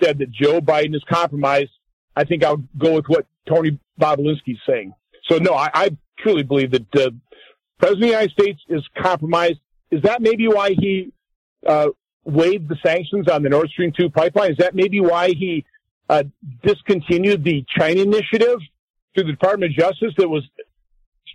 said 0.02 0.20
that 0.20 0.32
Joe 0.32 0.62
Biden 0.62 0.96
is 0.96 1.04
compromised. 1.10 1.72
I 2.16 2.24
think 2.24 2.44
I'll 2.44 2.64
go 2.78 2.96
with 2.96 3.06
what 3.08 3.26
Tony 3.48 3.80
Bobulinski's 4.00 4.60
saying. 4.68 4.94
So 5.30 5.38
no, 5.38 5.54
I, 5.54 5.70
I 5.74 5.98
truly 6.20 6.44
believe 6.44 6.72
that 6.72 6.96
uh, 6.96 7.10
President 7.80 7.92
of 7.96 8.00
the 8.00 8.08
United 8.08 8.32
States 8.32 8.62
is 8.70 8.84
compromised. 8.98 9.60
Is 9.92 10.02
that 10.04 10.22
maybe 10.22 10.48
why 10.48 10.76
he 10.78 11.12
uh, 11.68 11.90
waived 12.24 12.70
the 12.70 12.78
sanctions 12.86 13.28
on 13.28 13.44
the 13.44 13.50
Nord 13.50 13.70
Stream 13.70 13.92
2 13.96 14.10
pipeline? 14.10 14.52
Is 14.52 14.58
that 14.58 14.76
maybe 14.76 15.00
why 15.00 15.30
he 15.30 15.66
uh, 16.10 16.24
discontinued 16.64 17.44
the 17.44 17.66
China 17.78 18.02
initiative 18.02 18.60
through 19.14 19.24
the 19.24 19.32
Department 19.32 19.72
of 19.72 19.78
Justice 19.78 20.14
that 20.18 20.30
was 20.30 20.44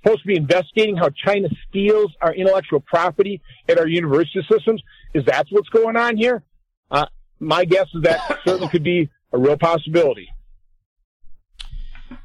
supposed 0.00 0.22
to 0.22 0.26
be 0.26 0.36
investigating 0.36 0.96
how 0.96 1.10
China 1.10 1.48
steals 1.68 2.12
our 2.20 2.34
intellectual 2.34 2.80
property 2.80 3.40
at 3.68 3.78
our 3.78 3.86
university 3.86 4.44
systems? 4.50 4.82
Is 5.14 5.24
that 5.26 5.46
what's 5.50 5.68
going 5.68 5.96
on 5.96 6.16
here? 6.16 6.42
Uh, 6.90 7.06
my 7.40 7.64
guess 7.64 7.86
is 7.94 8.02
that 8.02 8.20
certainly 8.44 8.68
could 8.68 8.84
be 8.84 9.10
a 9.32 9.38
real 9.38 9.56
possibility. 9.56 10.28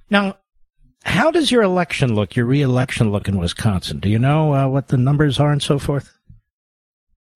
Now, 0.09 0.37
how 1.03 1.31
does 1.31 1.51
your 1.51 1.63
election 1.63 2.15
look, 2.15 2.35
your 2.35 2.45
reelection 2.45 3.11
look 3.11 3.27
in 3.27 3.37
Wisconsin? 3.37 3.99
Do 3.99 4.09
you 4.09 4.19
know 4.19 4.53
uh, 4.53 4.67
what 4.67 4.87
the 4.87 4.97
numbers 4.97 5.39
are 5.39 5.51
and 5.51 5.61
so 5.61 5.77
forth? 5.77 6.17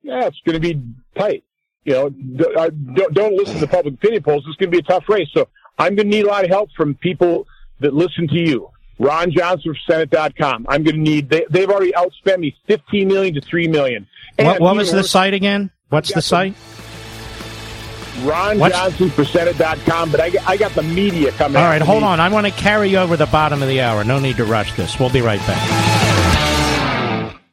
Yeah, 0.04 0.26
it's 0.26 0.40
going 0.46 0.54
to 0.54 0.60
be 0.60 0.82
tight. 1.18 1.44
You 1.88 1.94
know, 1.94 2.10
don't, 2.10 2.58
uh, 2.58 2.70
don't 3.14 3.36
listen 3.38 3.60
to 3.62 3.68
public 3.68 3.94
opinion 3.94 4.22
polls. 4.22 4.44
It's 4.46 4.58
going 4.58 4.70
to 4.70 4.76
be 4.76 4.80
a 4.80 4.84
tough 4.84 5.08
race. 5.08 5.30
So 5.34 5.48
I'm 5.80 5.96
going 5.96 6.12
to 6.12 6.18
need 6.18 6.26
a 6.26 6.28
lot 6.28 6.44
of 6.44 6.50
help 6.50 6.70
from 6.76 6.96
people 6.96 7.48
that 7.80 7.94
listen 7.94 8.28
to 8.28 8.36
you. 8.36 8.70
Ron 9.00 9.32
Johnson 9.32 9.74
for 9.74 9.80
Senate.com. 9.90 10.66
I'm 10.68 10.84
going 10.84 10.96
to 10.96 11.02
need, 11.02 11.30
they, 11.30 11.46
have 11.62 11.70
already 11.70 11.94
outspent 11.94 12.40
me 12.40 12.58
15 12.68 13.08
million 13.08 13.36
to 13.36 13.42
3 13.42 13.70
million. 13.70 14.06
what, 14.38 14.60
what 14.60 14.76
was 14.76 14.92
the 14.92 15.04
site 15.04 15.34
again? 15.34 15.72
What's 15.88 16.14
the 16.14 16.22
site? 16.22 16.56
Ron 18.24 18.58
Johnson 18.58 19.10
for 19.10 19.24
Senate.com, 19.24 20.12
but 20.12 20.20
I, 20.20 20.32
I 20.46 20.58
got 20.58 20.74
the 20.74 20.84
media 20.84 21.32
coming. 21.34 21.56
All 21.56 21.70
right, 21.70 21.82
hold 21.82 22.02
me. 22.02 22.08
on. 22.10 22.20
I 22.20 22.28
want 22.28 22.48
to 22.48 22.52
carry 22.52 22.90
you 22.90 22.98
over 22.98 23.16
the 23.16 23.28
bottom 23.28 23.62
of 23.62 23.70
the 23.70 23.80
hour. 23.80 24.04
No 24.04 24.20
need 24.20 24.36
to 24.38 24.46
rush 24.46 24.76
this. 24.76 25.00
We'll 25.00 25.10
be 25.10 25.22
right 25.22 25.40
back. 25.48 26.07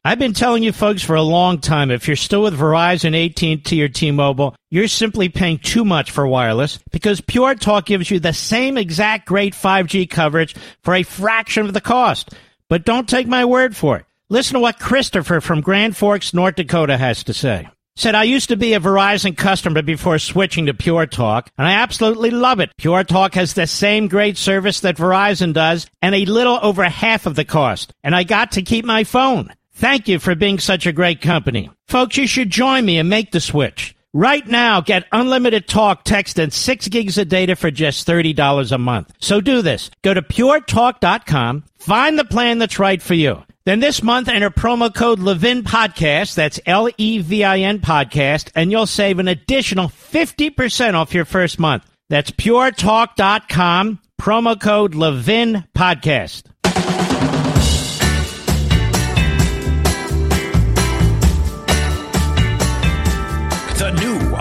I've 0.07 0.19
been 0.19 0.35
telling 0.35 0.63
you 0.63 0.71
folks 0.71 1.03
for 1.03 1.17
a 1.17 1.23
long 1.23 1.61
time, 1.61 1.91
if 1.91 2.07
you're 2.07 2.15
still 2.15 2.43
with 2.43 2.59
Verizon, 2.59 3.15
AT&T, 3.15 3.83
or 3.83 3.89
T-Mobile, 3.89 4.55
you're 4.71 4.87
simply 4.87 5.31
paying 5.31 5.57
too 5.57 5.83
much 5.83 6.11
for 6.11 6.27
wireless 6.27 6.79
because 6.93 7.23
Pure 7.23 7.55
Talk 7.55 7.87
gives 7.87 8.11
you 8.11 8.21
the 8.21 8.35
same 8.35 8.77
exact 8.77 9.27
great 9.27 9.55
5G 9.55 10.11
coverage 10.11 10.55
for 10.83 10.95
a 10.95 11.05
fraction 11.05 11.65
of 11.65 11.73
the 11.73 11.81
cost. 11.81 12.35
But 12.69 12.85
don't 12.85 13.09
take 13.09 13.27
my 13.27 13.47
word 13.47 13.75
for 13.75 13.97
it. 13.97 14.05
Listen 14.29 14.55
to 14.55 14.61
what 14.61 14.79
Christopher 14.79 15.41
from 15.41 15.63
Grand 15.63 15.97
Forks, 15.97 16.35
North 16.35 16.57
Dakota 16.57 16.99
has 16.99 17.25
to 17.25 17.33
say. 17.33 17.67
Said, 17.97 18.15
I 18.15 18.25
used 18.25 18.51
to 18.51 18.57
be 18.57 18.75
a 18.75 18.81
Verizon 18.81 19.35
customer 19.35 19.81
before 19.81 20.19
switching 20.19 20.67
to 20.67 20.75
Pure 20.75 21.07
Talk, 21.07 21.51
and 21.57 21.67
I 21.67 21.75
absolutely 21.75 22.31
love 22.31 22.61
it. 22.61 22.73
Pure 22.77 23.05
Talk 23.05 23.35
has 23.37 23.55
the 23.55 23.67
same 23.67 24.09
great 24.09 24.37
service 24.37 24.81
that 24.81 24.99
Verizon 24.99 25.55
does, 25.55 25.87
and 26.03 26.15
a 26.15 26.27
little 26.27 26.59
over 26.61 26.85
half 26.85 27.25
of 27.25 27.37
the 27.37 27.45
cost. 27.47 27.95
And 28.03 28.15
I 28.15 28.25
got 28.25 28.53
to 28.53 28.63
keep 28.63 28.85
my 28.85 29.05
phone. 29.05 29.51
Thank 29.75 30.07
you 30.09 30.19
for 30.21 30.35
being 30.35 30.59
such 30.61 30.87
a 30.87 30.93
great 30.93 31.21
company. 31.21 31.71
Folks, 31.89 32.17
you 32.17 32.27
should 32.27 32.51
join 32.51 32.85
me 32.85 32.99
and 32.99 33.11
make 33.11 33.33
the 33.33 33.41
switch. 33.41 33.97
Right 34.13 34.47
now, 34.47 34.81
get 34.81 35.07
unlimited 35.11 35.67
talk, 35.67 36.05
text, 36.05 36.39
and 36.39 36.53
6 36.53 36.89
gigs 36.89 37.19
of 37.19 37.29
data 37.29 37.57
for 37.57 37.73
just 37.73 38.07
$30 38.07 38.71
a 38.71 38.79
month. 38.79 39.13
So 39.19 39.41
do 39.41 39.61
this. 39.61 39.91
Go 40.03 40.15
to 40.15 40.23
puretalk.com, 40.23 41.65
find 41.79 42.17
the 42.17 42.25
plan 42.25 42.59
that's 42.59 42.79
right 42.79 43.03
for 43.03 43.15
you. 43.15 43.43
Then 43.65 43.81
this 43.81 44.03
month, 44.03 44.29
enter 44.29 44.51
promo 44.51 44.95
code 44.95 45.19
Levin 45.19 45.65
Podcast. 45.65 46.35
That's 46.37 46.61
L 46.67 46.89
E 46.97 47.19
V 47.19 47.43
I 47.43 47.61
N 47.61 47.81
Podcast, 47.81 48.51
and 48.55 48.71
you'll 48.71 48.87
save 48.87 49.19
an 49.19 49.27
additional 49.27 49.89
50% 49.89 50.95
off 50.95 51.15
your 51.15 51.25
first 51.25 51.59
month. 51.59 51.85
That's 52.11 52.31
puretalk.com, 52.31 54.01
promo 54.21 54.61
code 54.61 54.95
Levin 54.95 55.65
Podcast. 55.75 56.45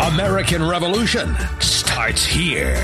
American 0.03 0.67
Revolution 0.67 1.33
starts 1.61 2.25
here 2.25 2.75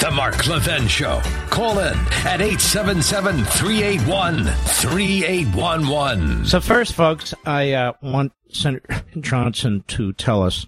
The 0.00 0.10
Mark 0.10 0.46
Levin 0.46 0.86
Show. 0.86 1.22
Call 1.48 1.78
in 1.78 1.96
at 2.26 2.42
877 2.42 3.42
381 3.44 4.44
3811. 4.44 6.44
So, 6.44 6.60
first, 6.60 6.92
folks, 6.92 7.32
I 7.46 7.72
uh, 7.72 7.94
want 8.02 8.32
Senator 8.50 9.02
Johnson 9.20 9.82
to 9.88 10.12
tell 10.12 10.42
us 10.42 10.66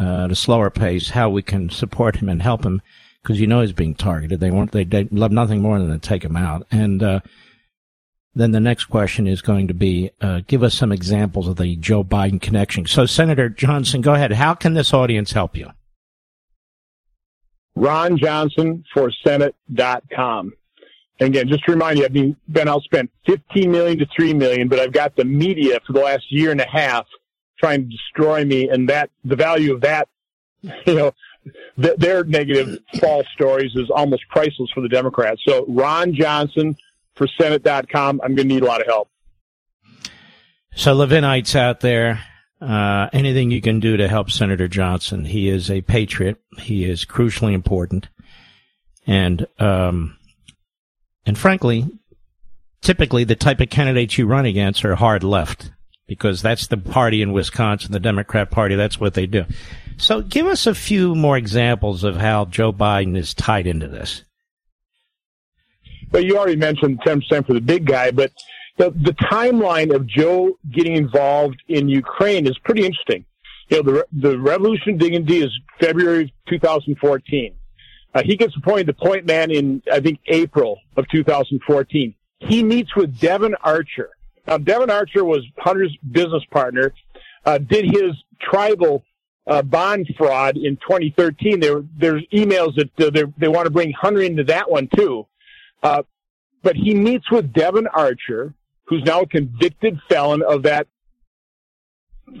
uh, 0.00 0.24
at 0.24 0.32
a 0.32 0.34
slower 0.34 0.70
pace 0.70 1.10
how 1.10 1.28
we 1.28 1.42
can 1.42 1.68
support 1.68 2.16
him 2.16 2.30
and 2.30 2.40
help 2.40 2.64
him 2.64 2.80
because 3.22 3.38
you 3.38 3.46
know 3.46 3.60
he's 3.60 3.72
being 3.72 3.94
targeted. 3.94 4.40
They 4.40 4.50
want 4.50 4.72
they, 4.72 4.84
they 4.84 5.04
love 5.10 5.30
nothing 5.30 5.60
more 5.60 5.78
than 5.78 5.90
to 5.90 5.98
take 5.98 6.24
him 6.24 6.38
out. 6.38 6.66
And 6.70 7.02
uh, 7.02 7.20
then 8.34 8.50
the 8.50 8.60
next 8.60 8.86
question 8.86 9.26
is 9.26 9.40
going 9.42 9.68
to 9.68 9.74
be 9.74 10.10
uh, 10.20 10.40
give 10.46 10.62
us 10.62 10.74
some 10.74 10.92
examples 10.92 11.48
of 11.48 11.56
the 11.56 11.76
Joe 11.76 12.02
Biden 12.02 12.40
connection. 12.40 12.86
So, 12.86 13.06
Senator 13.06 13.48
Johnson, 13.48 14.00
go 14.00 14.14
ahead. 14.14 14.32
How 14.32 14.54
can 14.54 14.74
this 14.74 14.92
audience 14.92 15.32
help 15.32 15.56
you? 15.56 15.70
Ron 17.76 18.18
Johnson 18.18 18.84
for 18.92 19.10
Senate.com. 19.24 20.52
And 21.20 21.28
again, 21.28 21.48
just 21.48 21.64
to 21.64 21.72
remind 21.72 21.98
you, 21.98 22.04
I've 22.04 22.12
been 22.12 22.36
outspent 22.52 23.08
15 23.26 23.70
million 23.70 23.98
to 23.98 24.06
3 24.16 24.34
million, 24.34 24.68
but 24.68 24.80
I've 24.80 24.92
got 24.92 25.14
the 25.16 25.24
media 25.24 25.78
for 25.86 25.92
the 25.92 26.00
last 26.00 26.24
year 26.30 26.50
and 26.50 26.60
a 26.60 26.66
half 26.68 27.06
trying 27.58 27.82
to 27.82 27.88
destroy 27.88 28.44
me. 28.44 28.68
And 28.68 28.88
that, 28.88 29.10
the 29.24 29.36
value 29.36 29.72
of 29.72 29.80
that, 29.82 30.08
you 30.62 30.94
know, 30.94 31.12
th- 31.80 31.96
their 31.98 32.24
negative 32.24 32.78
false 33.00 33.26
stories 33.32 33.72
is 33.76 33.90
almost 33.90 34.24
priceless 34.28 34.70
for 34.74 34.80
the 34.80 34.88
Democrats. 34.88 35.40
So 35.46 35.64
Ron 35.68 36.14
Johnson 36.14 36.76
for 37.14 37.26
Senate.com. 37.26 38.20
I'm 38.22 38.34
going 38.34 38.48
to 38.48 38.54
need 38.54 38.62
a 38.62 38.66
lot 38.66 38.80
of 38.80 38.86
help. 38.86 39.08
So 40.74 40.94
Levinites 40.94 41.54
out 41.54 41.80
there, 41.80 42.20
uh, 42.60 43.08
anything 43.12 43.50
you 43.50 43.60
can 43.60 43.80
do 43.80 43.96
to 43.96 44.08
help 44.08 44.30
Senator 44.30 44.68
Johnson. 44.68 45.24
He 45.24 45.48
is 45.48 45.70
a 45.70 45.82
patriot. 45.82 46.38
He 46.58 46.84
is 46.84 47.04
crucially 47.04 47.54
important. 47.54 48.08
And, 49.06 49.46
um, 49.58 50.18
and 51.26 51.38
frankly, 51.38 51.86
typically 52.80 53.24
the 53.24 53.36
type 53.36 53.60
of 53.60 53.70
candidates 53.70 54.18
you 54.18 54.26
run 54.26 54.46
against 54.46 54.84
are 54.84 54.96
hard 54.96 55.22
left 55.22 55.70
because 56.06 56.42
that's 56.42 56.66
the 56.66 56.76
party 56.76 57.22
in 57.22 57.32
Wisconsin, 57.32 57.92
the 57.92 58.00
Democrat 58.00 58.50
Party. 58.50 58.74
That's 58.74 59.00
what 59.00 59.14
they 59.14 59.26
do. 59.26 59.44
So 59.96 60.22
give 60.22 60.46
us 60.46 60.66
a 60.66 60.74
few 60.74 61.14
more 61.14 61.36
examples 61.36 62.04
of 62.04 62.16
how 62.16 62.46
Joe 62.46 62.72
Biden 62.72 63.16
is 63.16 63.32
tied 63.32 63.66
into 63.66 63.88
this. 63.88 64.24
Well, 66.14 66.22
you 66.22 66.38
already 66.38 66.54
mentioned 66.54 67.00
10% 67.00 67.44
for 67.44 67.54
the 67.54 67.60
big 67.60 67.86
guy, 67.86 68.12
but 68.12 68.30
the, 68.76 68.90
the 68.90 69.14
timeline 69.14 69.92
of 69.92 70.06
Joe 70.06 70.56
getting 70.70 70.94
involved 70.94 71.60
in 71.66 71.88
Ukraine 71.88 72.46
is 72.46 72.56
pretty 72.58 72.86
interesting. 72.86 73.24
You 73.68 73.82
know, 73.82 73.92
the, 73.92 74.06
the 74.12 74.38
revolution 74.38 74.96
dignity 74.96 75.38
is 75.38 75.50
February 75.80 76.32
2014. 76.48 77.56
Uh, 78.14 78.22
he 78.24 78.36
gets 78.36 78.56
appointed 78.56 78.86
the 78.86 78.92
point 78.92 79.26
man 79.26 79.50
in, 79.50 79.82
I 79.92 79.98
think, 79.98 80.20
April 80.28 80.78
of 80.96 81.08
2014. 81.08 82.14
He 82.38 82.62
meets 82.62 82.94
with 82.94 83.18
Devon 83.18 83.56
Archer. 83.64 84.10
Now, 84.46 84.58
Devon 84.58 84.90
Archer 84.90 85.24
was 85.24 85.44
Hunter's 85.58 85.98
business 86.12 86.44
partner, 86.52 86.94
uh, 87.44 87.58
did 87.58 87.86
his 87.86 88.12
tribal 88.40 89.02
uh, 89.48 89.62
bond 89.62 90.06
fraud 90.16 90.58
in 90.58 90.76
2013. 90.76 91.58
There, 91.58 91.82
there's 91.96 92.22
emails 92.32 92.76
that 92.76 93.00
uh, 93.04 93.26
they 93.36 93.48
want 93.48 93.66
to 93.66 93.72
bring 93.72 93.92
Hunter 93.92 94.22
into 94.22 94.44
that 94.44 94.70
one 94.70 94.88
too. 94.96 95.26
Uh, 95.84 96.02
but 96.62 96.74
he 96.76 96.94
meets 96.94 97.30
with 97.30 97.52
Devon 97.52 97.86
Archer, 97.86 98.54
who's 98.86 99.04
now 99.04 99.20
a 99.20 99.26
convicted 99.26 100.00
felon 100.08 100.42
of 100.42 100.62
that 100.62 100.88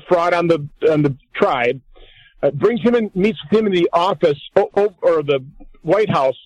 fraud 0.08 0.32
on 0.32 0.48
the 0.48 0.66
on 0.90 1.02
the 1.02 1.16
tribe. 1.34 1.80
Uh, 2.42 2.50
brings 2.50 2.80
him 2.82 2.94
and 2.94 3.14
meets 3.14 3.38
with 3.44 3.58
him 3.58 3.66
in 3.66 3.72
the 3.72 3.88
office 3.92 4.38
or, 4.54 4.94
or 5.02 5.22
the 5.22 5.44
White 5.82 6.10
House 6.10 6.36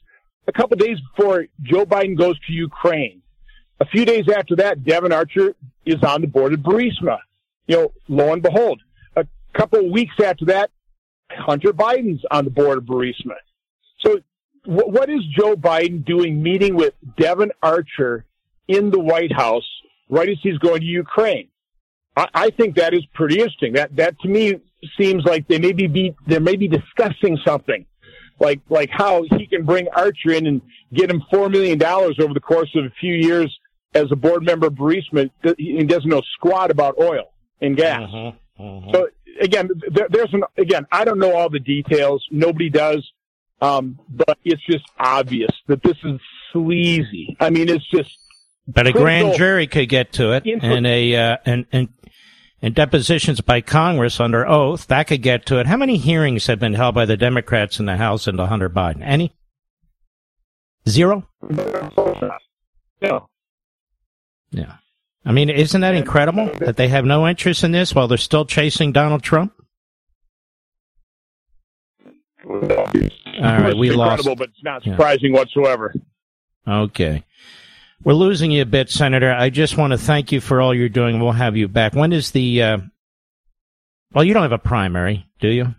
a 0.47 0.53
couple 0.53 0.77
days 0.77 0.99
before 1.17 1.47
Joe 1.63 1.85
Biden 1.85 2.17
goes 2.17 2.39
to 2.47 2.53
Ukraine. 2.53 3.23
A 3.81 3.85
few 3.87 4.05
days 4.05 4.25
after 4.29 4.57
that, 4.57 4.85
Devon 4.85 5.13
Archer 5.13 5.55
is 5.87 6.03
on 6.03 6.21
the 6.21 6.27
board 6.27 6.53
of 6.53 6.61
Burisma. 6.61 7.19
You 7.67 7.77
know, 7.77 7.93
lo 8.09 8.33
and 8.33 8.43
behold, 8.43 8.81
a 9.15 9.27
couple 9.55 9.91
weeks 9.91 10.15
after 10.25 10.47
that, 10.47 10.71
Hunter 11.31 11.73
Biden's 11.73 12.25
on 12.31 12.45
the 12.45 12.51
board 12.51 12.79
of 12.79 12.85
Burisma. 12.85 13.35
So 14.01 14.21
what 14.69 15.09
is 15.09 15.21
Joe 15.35 15.57
Biden 15.57 16.05
doing 16.05 16.43
meeting 16.43 16.75
with 16.77 16.93
Devon 17.17 17.53
Archer 17.63 18.27
in 18.67 18.91
the 18.91 19.01
White 19.01 19.33
House 19.33 19.67
right 20.11 20.29
as 20.29 20.37
he's 20.43 20.59
going 20.59 20.81
to 20.81 20.87
Ukraine? 20.87 21.49
I, 22.15 22.29
I 22.35 22.51
think 22.51 22.77
that 22.77 22.93
is 22.93 23.05
pretty 23.15 23.37
interesting. 23.37 23.73
That 23.73 23.97
that 23.97 24.21
to 24.21 24.29
me 24.29 24.61
seems 25.01 25.25
like 25.25 25.49
they 25.49 25.59
may 25.59 25.73
be 25.73 26.15
they 26.27 26.39
may 26.39 26.57
be 26.57 26.69
discussing 26.69 27.39
something, 27.47 27.87
like 28.41 28.61
like 28.69 28.91
how 28.93 29.25
he 29.39 29.47
can 29.47 29.65
bring 29.65 29.89
Archer 29.89 30.33
in 30.33 30.47
and 30.47 30.61
get 30.93 31.11
him 31.11 31.23
four 31.31 31.49
million 31.49 31.79
dollars 31.79 32.19
over 32.21 32.35
the 32.35 32.41
course 32.41 32.71
of 32.75 32.85
a 32.85 32.91
few 33.01 33.15
years 33.15 33.59
as 33.95 34.13
a 34.13 34.17
board 34.17 34.45
member 34.45 34.67
of 34.67 34.75
Burisma. 34.75 35.31
He 35.57 35.83
doesn't 35.85 36.11
know 36.11 36.21
squat 36.35 36.71
about 36.71 36.97
oil 37.01 37.33
and 37.63 37.75
gas. 37.75 38.03
Uh-huh, 38.03 38.33
uh-huh. 38.63 38.93
So 38.93 39.09
again, 39.41 39.71
there, 39.91 40.09
there's 40.11 40.35
an 40.35 40.43
again. 40.59 40.87
I 40.93 41.07
don't 41.07 41.19
know 41.19 41.35
all 41.35 41.49
the 41.49 41.61
details. 41.61 42.23
Nobody 42.31 42.69
does. 42.69 43.09
Um, 43.61 43.99
but 44.09 44.39
it's 44.45 44.65
just 44.65 44.85
obvious 44.99 45.51
that 45.67 45.83
this 45.83 45.97
is 46.05 46.21
sleazy. 46.53 47.37
I 47.41 47.51
mean, 47.51 47.69
it's 47.69 47.89
just. 47.91 48.11
But 48.67 48.87
a 48.87 48.93
grand 48.93 49.37
jury 49.37 49.67
could 49.67 49.89
get 49.89 50.13
to 50.15 50.33
it, 50.33 50.45
and 50.47 50.87
a 50.87 51.17
uh, 51.17 51.37
and 51.47 51.67
and 51.73 51.89
and 52.61 52.75
depositions 52.75 53.41
by 53.41 53.61
Congress 53.61 54.21
under 54.21 54.47
oath 54.47 54.87
that 54.89 55.07
could 55.07 55.23
get 55.23 55.47
to 55.47 55.59
it. 55.59 55.67
How 55.67 55.77
many 55.77 55.97
hearings 55.97 56.47
have 56.47 56.59
been 56.59 56.75
held 56.75 56.95
by 56.95 57.07
the 57.07 57.17
Democrats 57.17 57.81
in 57.81 57.87
the 57.87 57.97
House 57.97 58.29
into 58.29 58.47
Hunter 58.47 58.69
Biden? 58.69 59.01
Any? 59.03 59.35
Zero. 60.89 61.27
No. 63.01 63.29
Yeah. 64.51 64.75
I 65.25 65.33
mean, 65.33 65.51
isn't 65.51 65.81
that 65.81 65.95
incredible 65.95 66.51
that 66.59 66.77
they 66.77 66.89
have 66.89 67.05
no 67.05 67.29
interest 67.29 67.63
in 67.65 67.73
this 67.73 67.95
while 67.95 68.09
they're 68.09 68.19
still 68.19 68.47
chasing 68.47 68.93
Donald 68.93 69.23
Trump? 69.23 69.53
All 73.39 73.61
right, 73.61 73.77
we 73.77 73.91
lost. 73.91 74.25
But 74.25 74.49
it's 74.51 74.65
not 74.65 74.83
surprising 74.83 75.33
yeah. 75.33 75.39
whatsoever. 75.39 75.95
Okay. 76.67 77.25
We're 78.05 78.15
losing 78.15 78.51
you 78.51 78.63
a 78.63 78.67
bit, 78.67 78.91
Senator. 78.91 79.33
I 79.33 79.51
just 79.51 79.77
want 79.77 79.93
to 79.93 79.99
thank 79.99 80.31
you 80.31 80.41
for 80.41 80.61
all 80.61 80.75
you're 80.75 80.89
doing. 80.89 81.21
We'll 81.21 81.33
have 81.33 81.57
you 81.57 81.69
back. 81.69 81.95
When 81.95 82.13
is 82.13 82.31
the? 82.31 82.63
Uh... 82.63 82.79
Well, 84.13 84.25
you 84.25 84.35
don't 84.35 84.43
have 84.43 84.53
a 84.53 84.59
primary, 84.59 85.27
do 85.41 85.49
you? 85.49 85.75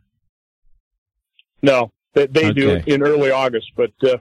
No, 1.62 1.91
they, 2.14 2.28
they 2.28 2.45
okay. 2.45 2.53
do 2.53 2.70
in 2.86 3.01
early 3.01 3.32
August, 3.32 3.72
but 3.76 3.91
uh, 4.03 4.18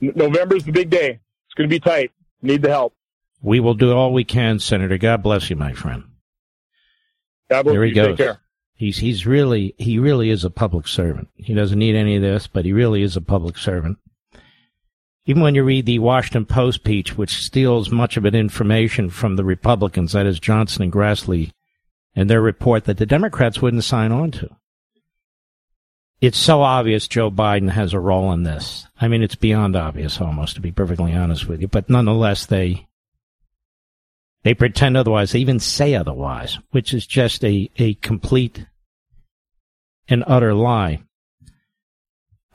November 0.00 0.56
is 0.56 0.64
the 0.64 0.72
big 0.72 0.90
day. 0.90 1.20
It's 1.46 1.54
going 1.56 1.68
to 1.68 1.74
be 1.74 1.80
tight. 1.80 2.12
Need 2.42 2.62
the 2.62 2.68
help. 2.68 2.94
We 3.42 3.60
will 3.60 3.74
do 3.74 3.92
all 3.92 4.12
we 4.12 4.24
can, 4.24 4.58
Senator. 4.58 4.98
God 4.98 5.22
bless 5.22 5.48
you, 5.50 5.56
my 5.56 5.72
friend. 5.72 6.04
God 7.50 7.62
bless 7.64 7.74
there 7.74 7.84
he 7.84 7.88
you. 7.90 7.94
goes. 7.94 8.18
Take 8.18 8.26
care. 8.26 8.40
He's 8.80 8.96
he's 8.96 9.26
really 9.26 9.74
he 9.76 9.98
really 9.98 10.30
is 10.30 10.42
a 10.42 10.48
public 10.48 10.88
servant. 10.88 11.28
He 11.36 11.52
doesn't 11.52 11.78
need 11.78 11.94
any 11.94 12.16
of 12.16 12.22
this, 12.22 12.46
but 12.46 12.64
he 12.64 12.72
really 12.72 13.02
is 13.02 13.14
a 13.14 13.20
public 13.20 13.58
servant. 13.58 13.98
Even 15.26 15.42
when 15.42 15.54
you 15.54 15.62
read 15.64 15.84
the 15.84 15.98
Washington 15.98 16.46
Post 16.46 16.82
piece, 16.82 17.14
which 17.14 17.44
steals 17.44 17.90
much 17.90 18.16
of 18.16 18.24
it 18.24 18.34
information 18.34 19.10
from 19.10 19.36
the 19.36 19.44
Republicans, 19.44 20.12
that 20.12 20.24
is 20.24 20.40
Johnson 20.40 20.82
and 20.82 20.90
Grassley, 20.90 21.52
and 22.16 22.30
their 22.30 22.40
report 22.40 22.84
that 22.84 22.96
the 22.96 23.04
Democrats 23.04 23.60
wouldn't 23.60 23.84
sign 23.84 24.12
on 24.12 24.30
to. 24.30 24.48
It's 26.22 26.38
so 26.38 26.62
obvious 26.62 27.06
Joe 27.06 27.30
Biden 27.30 27.72
has 27.72 27.92
a 27.92 28.00
role 28.00 28.32
in 28.32 28.44
this. 28.44 28.86
I 28.98 29.08
mean, 29.08 29.22
it's 29.22 29.34
beyond 29.34 29.76
obvious 29.76 30.22
almost, 30.22 30.54
to 30.54 30.62
be 30.62 30.72
perfectly 30.72 31.12
honest 31.12 31.46
with 31.46 31.60
you. 31.60 31.68
But 31.68 31.90
nonetheless, 31.90 32.46
they 32.46 32.88
they 34.42 34.54
pretend 34.54 34.96
otherwise. 34.96 35.32
They 35.32 35.40
even 35.40 35.60
say 35.60 35.94
otherwise, 35.94 36.58
which 36.70 36.94
is 36.94 37.06
just 37.06 37.44
a, 37.44 37.70
a 37.76 37.92
complete 37.96 38.64
and 40.10 40.24
utter 40.26 40.52
lie. 40.52 41.00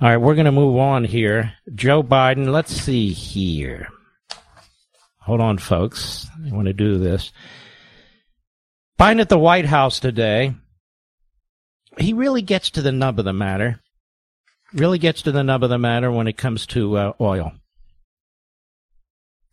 All 0.01 0.09
right, 0.09 0.17
we're 0.17 0.35
going 0.35 0.45
to 0.45 0.51
move 0.51 0.77
on 0.77 1.05
here. 1.05 1.53
Joe 1.73 2.03
Biden, 2.03 2.51
let's 2.51 2.73
see 2.73 3.13
here. 3.13 3.87
Hold 5.19 5.39
on, 5.39 5.57
folks. 5.57 6.27
I 6.45 6.53
want 6.53 6.67
to 6.67 6.73
do 6.73 6.99
this. 6.99 7.31
Biden 8.99 9.21
at 9.21 9.29
the 9.29 9.39
White 9.39 9.65
House 9.65 9.99
today. 9.99 10.53
He 11.97 12.11
really 12.11 12.41
gets 12.41 12.71
to 12.71 12.81
the 12.81 12.91
nub 12.91 13.19
of 13.19 13.25
the 13.25 13.33
matter. 13.33 13.79
Really 14.73 14.99
gets 14.99 15.21
to 15.23 15.31
the 15.31 15.43
nub 15.43 15.63
of 15.63 15.69
the 15.69 15.77
matter 15.77 16.11
when 16.11 16.27
it 16.27 16.37
comes 16.37 16.67
to 16.67 16.97
uh, 16.97 17.13
oil. 17.21 17.53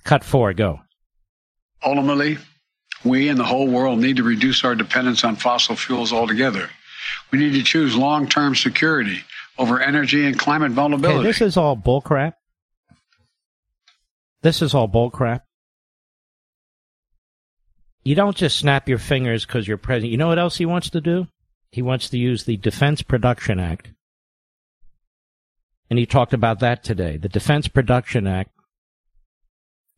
Cut 0.05 0.25
four, 0.25 0.53
go. 0.53 0.81
Ultimately, 1.85 2.39
we 3.05 3.29
and 3.29 3.39
the 3.39 3.45
whole 3.45 3.69
world 3.69 4.01
need 4.01 4.17
to 4.17 4.25
reduce 4.25 4.65
our 4.65 4.75
dependence 4.75 5.23
on 5.23 5.37
fossil 5.37 5.77
fuels 5.77 6.13
altogether. 6.13 6.69
We 7.31 7.39
need 7.39 7.53
to 7.55 7.63
choose 7.63 7.97
long 7.97 8.29
term 8.29 8.55
security 8.55 9.19
over 9.59 9.81
energy 9.81 10.27
and 10.27 10.39
climate 10.39 10.73
vulnerability. 10.73 11.21
Okay, 11.21 11.29
this 11.29 11.41
is 11.41 11.57
all 11.57 11.77
bullcrap. 11.77 12.35
This 14.43 14.63
is 14.63 14.75
all 14.75 14.89
bullcrap. 14.89 15.43
You 18.05 18.15
don't 18.15 18.37
just 18.37 18.59
snap 18.59 18.89
your 18.89 18.99
fingers 18.99 19.47
because 19.47 19.69
you're 19.69 19.77
president. 19.77 20.11
You 20.11 20.19
know 20.19 20.29
what 20.29 20.39
else 20.39 20.57
he 20.57 20.67
wants 20.67 20.91
to 20.91 21.01
do? 21.01 21.29
He 21.71 21.83
wants 21.83 22.09
to 22.11 22.19
use 22.19 22.45
the 22.45 22.57
Defense 22.57 23.03
Production 23.03 23.61
Act 23.61 23.91
and 25.93 25.99
he 25.99 26.07
talked 26.07 26.33
about 26.33 26.61
that 26.61 26.83
today. 26.83 27.19
The 27.19 27.29
Defense 27.29 27.69
Production 27.69 28.27
Act 28.27 28.51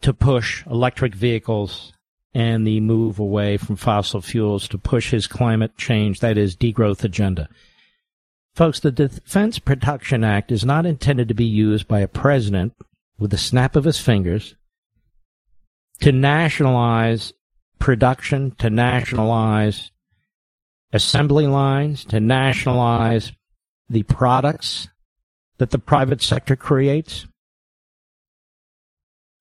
to 0.03 0.13
push 0.13 0.67
electric 0.67 1.15
vehicles 1.15 1.93
and 2.35 2.67
the 2.67 2.81
move 2.81 3.19
away 3.19 3.57
from 3.57 3.77
fossil 3.77 4.21
fuels 4.21 4.67
to 4.69 4.79
push 4.79 5.11
his 5.11 5.27
climate 5.27 5.77
change, 5.77 6.21
that 6.21 6.37
is, 6.37 6.57
degrowth 6.57 7.05
agenda. 7.05 7.49
Folks, 8.55 8.81
the 8.81 8.93
Defense 8.93 9.59
Production 9.59 10.25
Act 10.25 10.53
is 10.53 10.65
not 10.65 10.87
intended 10.87 11.29
to 11.29 11.35
be 11.35 11.45
used 11.45 11.89
by 11.89 12.01
a 12.01 12.09
president 12.09 12.73
with 13.19 13.33
a 13.33 13.39
snap 13.39 13.77
of 13.77 13.85
his 13.85 13.99
fingers 13.99 14.57
to 16.01 16.13
nationalize 16.13 17.33
production, 17.79 18.53
to 18.59 18.71
nationalize 18.71 19.91
assembly 20.93 21.47
lines, 21.47 22.05
to 22.05 22.21
nationalize 22.21 23.33
the 23.89 24.03
products 24.05 24.89
that 25.59 25.71
the 25.71 25.79
private 25.79 26.23
sector 26.23 26.57
creates. 26.57 27.27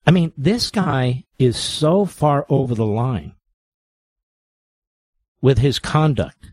I 0.05 0.11
mean, 0.11 0.33
this 0.37 0.69
guy 0.69 1.23
is 1.39 1.57
so 1.57 2.05
far 2.05 2.45
over 2.49 2.75
the 2.75 2.85
line 2.85 3.33
with 5.41 5.59
his 5.59 5.79
conduct. 5.79 6.51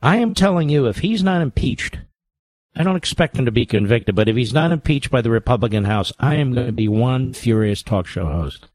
I 0.00 0.16
am 0.16 0.34
telling 0.34 0.68
you, 0.68 0.86
if 0.86 0.98
he's 0.98 1.22
not 1.22 1.42
impeached, 1.42 1.98
I 2.74 2.82
don't 2.82 2.96
expect 2.96 3.36
him 3.36 3.44
to 3.44 3.52
be 3.52 3.66
convicted, 3.66 4.14
but 4.14 4.28
if 4.28 4.36
he's 4.36 4.54
not 4.54 4.72
impeached 4.72 5.10
by 5.10 5.20
the 5.20 5.30
Republican 5.30 5.84
House, 5.84 6.12
I 6.18 6.36
am 6.36 6.54
going 6.54 6.66
to 6.66 6.72
be 6.72 6.88
one 6.88 7.32
furious 7.32 7.82
talk 7.82 8.06
show 8.06 8.26
host. 8.26 8.68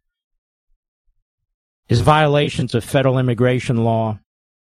His 1.87 2.01
violations 2.01 2.75
of 2.75 2.83
federal 2.83 3.17
immigration 3.17 3.83
law, 3.83 4.19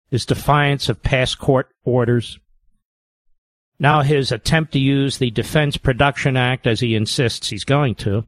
his 0.09 0.25
defiance 0.25 0.89
of 0.89 1.03
past 1.03 1.39
court 1.39 1.69
orders, 1.83 2.39
now 3.82 4.03
his 4.03 4.32
attempt 4.32 4.73
to 4.73 4.79
use 4.79 5.17
the 5.17 5.32
Defense 5.32 5.75
Production 5.75 6.38
Act, 6.38 6.67
as 6.67 6.82
he 6.82 6.93
insists 6.93 7.49
he's 7.49 7.63
going 7.63 7.95
to, 7.95 8.27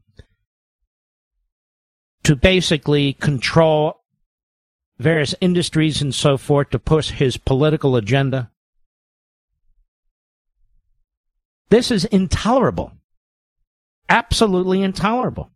to 2.24 2.34
basically 2.34 3.12
control 3.12 4.00
various 4.98 5.32
industries 5.40 6.02
and 6.02 6.12
so 6.12 6.36
forth 6.36 6.70
to 6.70 6.80
push 6.80 7.10
his 7.10 7.36
political 7.36 7.94
agenda. 7.94 8.50
This 11.70 11.92
is 11.92 12.04
intolerable. 12.06 12.90
Absolutely 14.08 14.82
intolerable. 14.82 15.52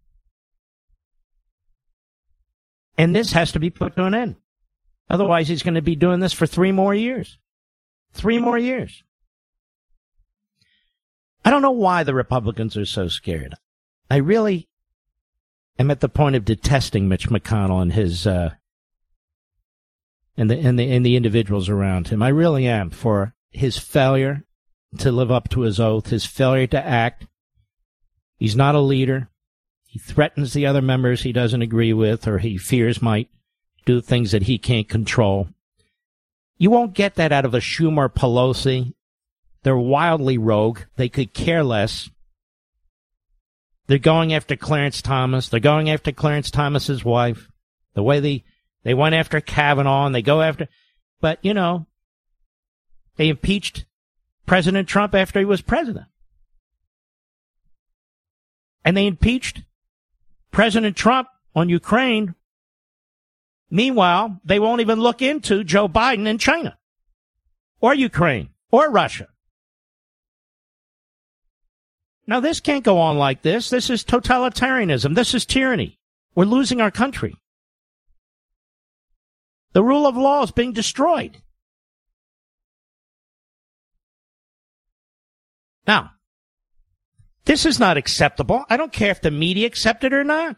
And 2.97 3.17
this 3.17 3.33
has 3.33 3.51
to 3.51 3.59
be 3.59 3.71
put 3.71 3.97
to 3.97 4.05
an 4.05 4.15
end. 4.15 4.37
Otherwise, 5.11 5.49
he's 5.49 5.65
going 5.65 5.75
to 5.75 5.83
be 5.83 5.97
doing 5.97 6.21
this 6.21 6.33
for 6.33 6.47
three 6.47 6.71
more 6.71 6.95
years. 6.95 7.37
Three 8.13 8.39
more 8.39 8.59
years. 8.59 9.03
I 11.49 11.51
don't 11.51 11.63
know 11.63 11.71
why 11.71 12.03
the 12.03 12.13
Republicans 12.13 12.77
are 12.77 12.85
so 12.85 13.09
scared. 13.09 13.55
I 14.11 14.17
really 14.17 14.69
am 15.79 15.91
at 15.91 16.01
the 16.01 16.09
point 16.11 16.37
of 16.37 16.45
detesting 16.45 17.09
Mitch 17.09 17.31
McConnell 17.31 17.81
and 17.81 17.91
his 17.91 18.27
uh, 18.27 18.51
and 20.37 20.51
the 20.51 20.59
and 20.59 20.79
the 20.79 20.93
and 20.93 21.07
the 21.07 21.17
individuals 21.17 21.71
around 21.71 22.09
him. 22.09 22.23
I 22.23 22.29
really 22.29 22.67
am 22.67 22.91
for 22.91 23.33
his 23.51 23.79
failure 23.79 24.45
to 24.99 25.11
live 25.11 25.31
up 25.31 25.49
to 25.49 25.63
his 25.63 25.81
oath, 25.81 26.09
his 26.09 26.27
failure 26.27 26.67
to 26.67 26.87
act. 26.87 27.27
He's 28.37 28.55
not 28.55 28.75
a 28.75 28.81
leader. 28.81 29.31
He 29.87 29.99
threatens 29.99 30.53
the 30.53 30.67
other 30.67 30.83
members 30.83 31.23
he 31.23 31.33
doesn't 31.33 31.63
agree 31.63 31.95
with 31.95 32.29
or 32.29 32.41
he 32.41 32.59
fears 32.59 33.01
might 33.01 33.31
do 33.87 34.03
things 34.03 34.33
that 34.33 34.43
he 34.43 34.59
can't 34.59 34.87
control. 34.87 35.49
You 36.59 36.69
won't 36.71 36.93
get 36.93 37.15
that 37.15 37.33
out 37.33 37.47
of 37.47 37.55
a 37.55 37.61
Schumer 37.61 38.13
Pelosi 38.13 38.93
they're 39.69 39.77
wildly 39.77 40.39
rogue. 40.39 40.81
They 40.97 41.11
could 41.11 41.35
care 41.35 41.63
less. 41.63 42.09
They're 43.87 43.99
going 43.99 44.33
after 44.33 44.57
Clarence 44.57 45.03
Thomas. 45.03 45.51
They're 45.51 45.61
going 45.61 45.91
after 45.91 46.11
Clarence 46.11 46.51
Thomas's 46.51 47.05
wife. 47.05 47.51
The 47.93 48.03
way 48.03 48.19
they 48.19 48.45
they 48.83 48.95
went 48.95 49.15
after 49.15 49.43
Kavanaugh 49.43 50.07
and 50.07 50.15
they 50.15 50.23
go 50.23 50.41
after, 50.41 50.69
but 51.21 51.39
you 51.43 51.53
know, 51.53 51.87
they 53.17 53.29
impeached 53.29 53.85
President 54.47 54.89
Trump 54.89 55.15
after 55.15 55.39
he 55.39 55.45
was 55.45 55.61
president, 55.61 56.07
and 58.87 58.97
they 58.97 59.07
impeached 59.07 59.65
President 60.51 60.97
Trump 60.97 61.29
on 61.55 61.69
Ukraine. 61.69 62.35
Meanwhile, 63.69 64.41
they 64.47 64.59
won't 64.59 64.81
even 64.81 64.99
look 64.99 65.21
into 65.21 65.63
Joe 65.63 65.91
Biden 65.91 66.27
in 66.27 66.39
China, 66.39 66.79
or 67.83 67.93
Ukraine, 67.93 68.49
or 68.71 68.91
Russia. 68.91 69.29
Now, 72.29 72.41
this 72.41 72.61
can't 72.61 72.85
go 72.85 72.99
on 72.99 73.17
like 73.17 73.41
this. 73.41 73.71
This 73.71 73.89
is 73.89 74.05
totalitarianism. 74.05 75.15
This 75.15 75.35
is 75.35 75.47
tyranny. 75.47 75.99
We're 76.35 76.45
losing 76.45 76.79
our 76.79 76.91
country. 76.91 77.35
The 79.73 79.83
rule 79.83 80.07
of 80.07 80.15
law 80.15 80.43
is 80.43 80.51
being 80.51 80.75
destroyed. 80.75 81.39
Now, 85.87 86.11
this 87.47 87.65
is 87.65 87.81
not 87.81 87.97
acceptable. 87.97 88.63
I 88.69 88.77
don't 88.77 88.93
care 88.93 89.11
if 89.11 89.23
the 89.23 89.31
media 89.31 89.67
accept 89.67 90.05
it 90.05 90.13
or 90.13 90.23
not. 90.23 90.57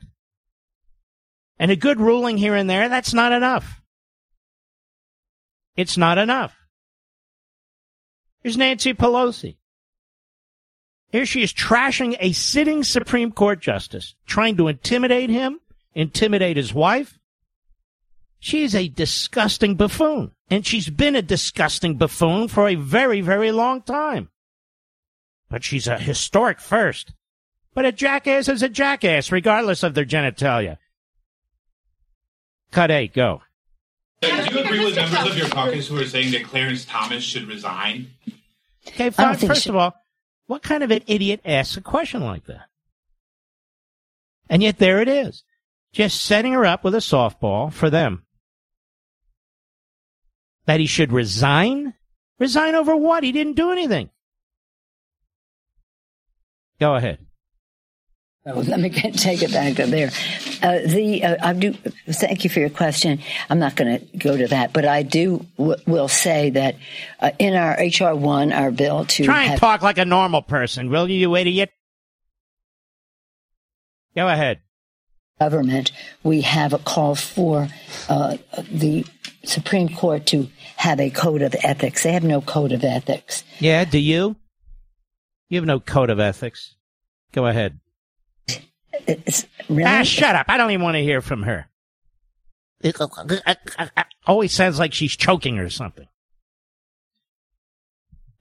And 1.56 1.70
a 1.70 1.76
good 1.76 2.00
ruling 2.00 2.36
here 2.36 2.56
and 2.56 2.68
there, 2.68 2.88
that's 2.88 3.14
not 3.14 3.30
enough. 3.30 3.80
It's 5.76 5.96
not 5.96 6.18
enough. 6.18 6.56
Here's 8.42 8.56
Nancy 8.56 8.92
Pelosi. 8.92 9.59
Here 11.10 11.26
she 11.26 11.42
is 11.42 11.52
trashing 11.52 12.16
a 12.20 12.32
sitting 12.32 12.84
Supreme 12.84 13.32
Court 13.32 13.60
justice, 13.60 14.14
trying 14.26 14.56
to 14.56 14.68
intimidate 14.68 15.30
him, 15.30 15.60
intimidate 15.94 16.56
his 16.56 16.72
wife. 16.72 17.18
She's 18.38 18.74
a 18.74 18.88
disgusting 18.88 19.74
buffoon. 19.74 20.32
And 20.48 20.66
she's 20.66 20.88
been 20.88 21.14
a 21.14 21.22
disgusting 21.22 21.96
buffoon 21.96 22.48
for 22.48 22.68
a 22.68 22.74
very, 22.74 23.20
very 23.20 23.52
long 23.52 23.82
time. 23.82 24.30
But 25.48 25.64
she's 25.64 25.86
a 25.86 25.98
historic 25.98 26.60
first. 26.60 27.12
But 27.74 27.84
a 27.84 27.92
jackass 27.92 28.48
is 28.48 28.62
a 28.62 28.68
jackass, 28.68 29.30
regardless 29.30 29.82
of 29.82 29.94
their 29.94 30.04
genitalia. 30.04 30.78
Cut 32.70 32.90
eight, 32.90 33.14
go. 33.14 33.42
Do 34.22 34.28
you 34.28 34.58
agree 34.60 34.84
with 34.84 34.96
members 34.96 35.30
of 35.30 35.36
your 35.36 35.48
caucus 35.48 35.88
who 35.88 35.98
are 35.98 36.06
saying 36.06 36.32
that 36.32 36.44
Clarence 36.44 36.84
Thomas 36.84 37.24
should 37.24 37.48
resign? 37.48 38.10
Okay, 38.86 39.10
fine. 39.10 39.36
First 39.36 39.68
of 39.68 39.76
all, 39.76 39.94
what 40.50 40.64
kind 40.64 40.82
of 40.82 40.90
an 40.90 41.02
idiot 41.06 41.40
asks 41.44 41.76
a 41.76 41.80
question 41.80 42.24
like 42.24 42.46
that? 42.46 42.66
And 44.48 44.64
yet 44.64 44.78
there 44.78 45.00
it 45.00 45.06
is. 45.06 45.44
Just 45.92 46.24
setting 46.24 46.54
her 46.54 46.66
up 46.66 46.82
with 46.82 46.92
a 46.96 46.98
softball 46.98 47.72
for 47.72 47.88
them. 47.88 48.24
That 50.66 50.80
he 50.80 50.86
should 50.86 51.12
resign? 51.12 51.94
Resign 52.40 52.74
over 52.74 52.96
what? 52.96 53.22
He 53.22 53.30
didn't 53.30 53.54
do 53.54 53.70
anything. 53.70 54.10
Go 56.80 56.96
ahead. 56.96 57.24
Oh, 58.46 58.60
let 58.60 58.80
me 58.80 58.88
get, 58.88 59.12
take 59.14 59.42
it 59.42 59.52
back 59.52 59.78
up 59.78 59.90
there. 59.90 60.08
Uh, 60.62 60.78
the 60.86 61.22
uh, 61.22 61.36
I 61.46 61.52
do 61.52 61.74
thank 62.08 62.42
you 62.42 62.48
for 62.48 62.60
your 62.60 62.70
question. 62.70 63.20
I'm 63.50 63.58
not 63.58 63.76
going 63.76 63.98
to 64.00 64.16
go 64.16 64.34
to 64.34 64.46
that, 64.48 64.72
but 64.72 64.86
I 64.86 65.02
do 65.02 65.44
w- 65.58 65.76
will 65.86 66.08
say 66.08 66.48
that 66.50 66.76
uh, 67.20 67.32
in 67.38 67.54
our 67.54 67.72
HR 67.78 68.14
one, 68.16 68.50
our 68.52 68.70
bill 68.70 69.04
to 69.04 69.24
try 69.24 69.42
and 69.42 69.50
have, 69.50 69.60
talk 69.60 69.82
like 69.82 69.98
a 69.98 70.06
normal 70.06 70.40
person, 70.40 70.88
will 70.88 71.06
you, 71.08 71.18
you 71.18 71.36
idiot? 71.36 71.70
Go 74.16 74.26
ahead. 74.26 74.60
Government, 75.38 75.92
we 76.22 76.40
have 76.40 76.72
a 76.72 76.78
call 76.78 77.14
for 77.14 77.68
uh, 78.08 78.38
the 78.70 79.04
Supreme 79.44 79.88
Court 79.90 80.24
to 80.26 80.48
have 80.76 80.98
a 80.98 81.10
code 81.10 81.42
of 81.42 81.54
ethics. 81.62 82.02
They 82.04 82.12
have 82.12 82.24
no 82.24 82.40
code 82.40 82.72
of 82.72 82.84
ethics. 82.84 83.44
Yeah, 83.58 83.84
do 83.84 83.98
you? 83.98 84.36
You 85.50 85.58
have 85.58 85.66
no 85.66 85.78
code 85.80 86.08
of 86.10 86.20
ethics. 86.20 86.74
Go 87.32 87.46
ahead. 87.46 87.78
It's 89.06 89.46
really. 89.68 89.84
Ah, 89.84 90.02
shut 90.02 90.34
up! 90.34 90.46
I 90.48 90.56
don't 90.56 90.70
even 90.70 90.84
want 90.84 90.96
to 90.96 91.02
hear 91.02 91.20
from 91.20 91.42
her. 91.42 91.68
It 92.82 92.96
always 94.26 94.52
sounds 94.52 94.78
like 94.78 94.94
she's 94.94 95.16
choking 95.16 95.58
or 95.58 95.68
something. 95.68 96.06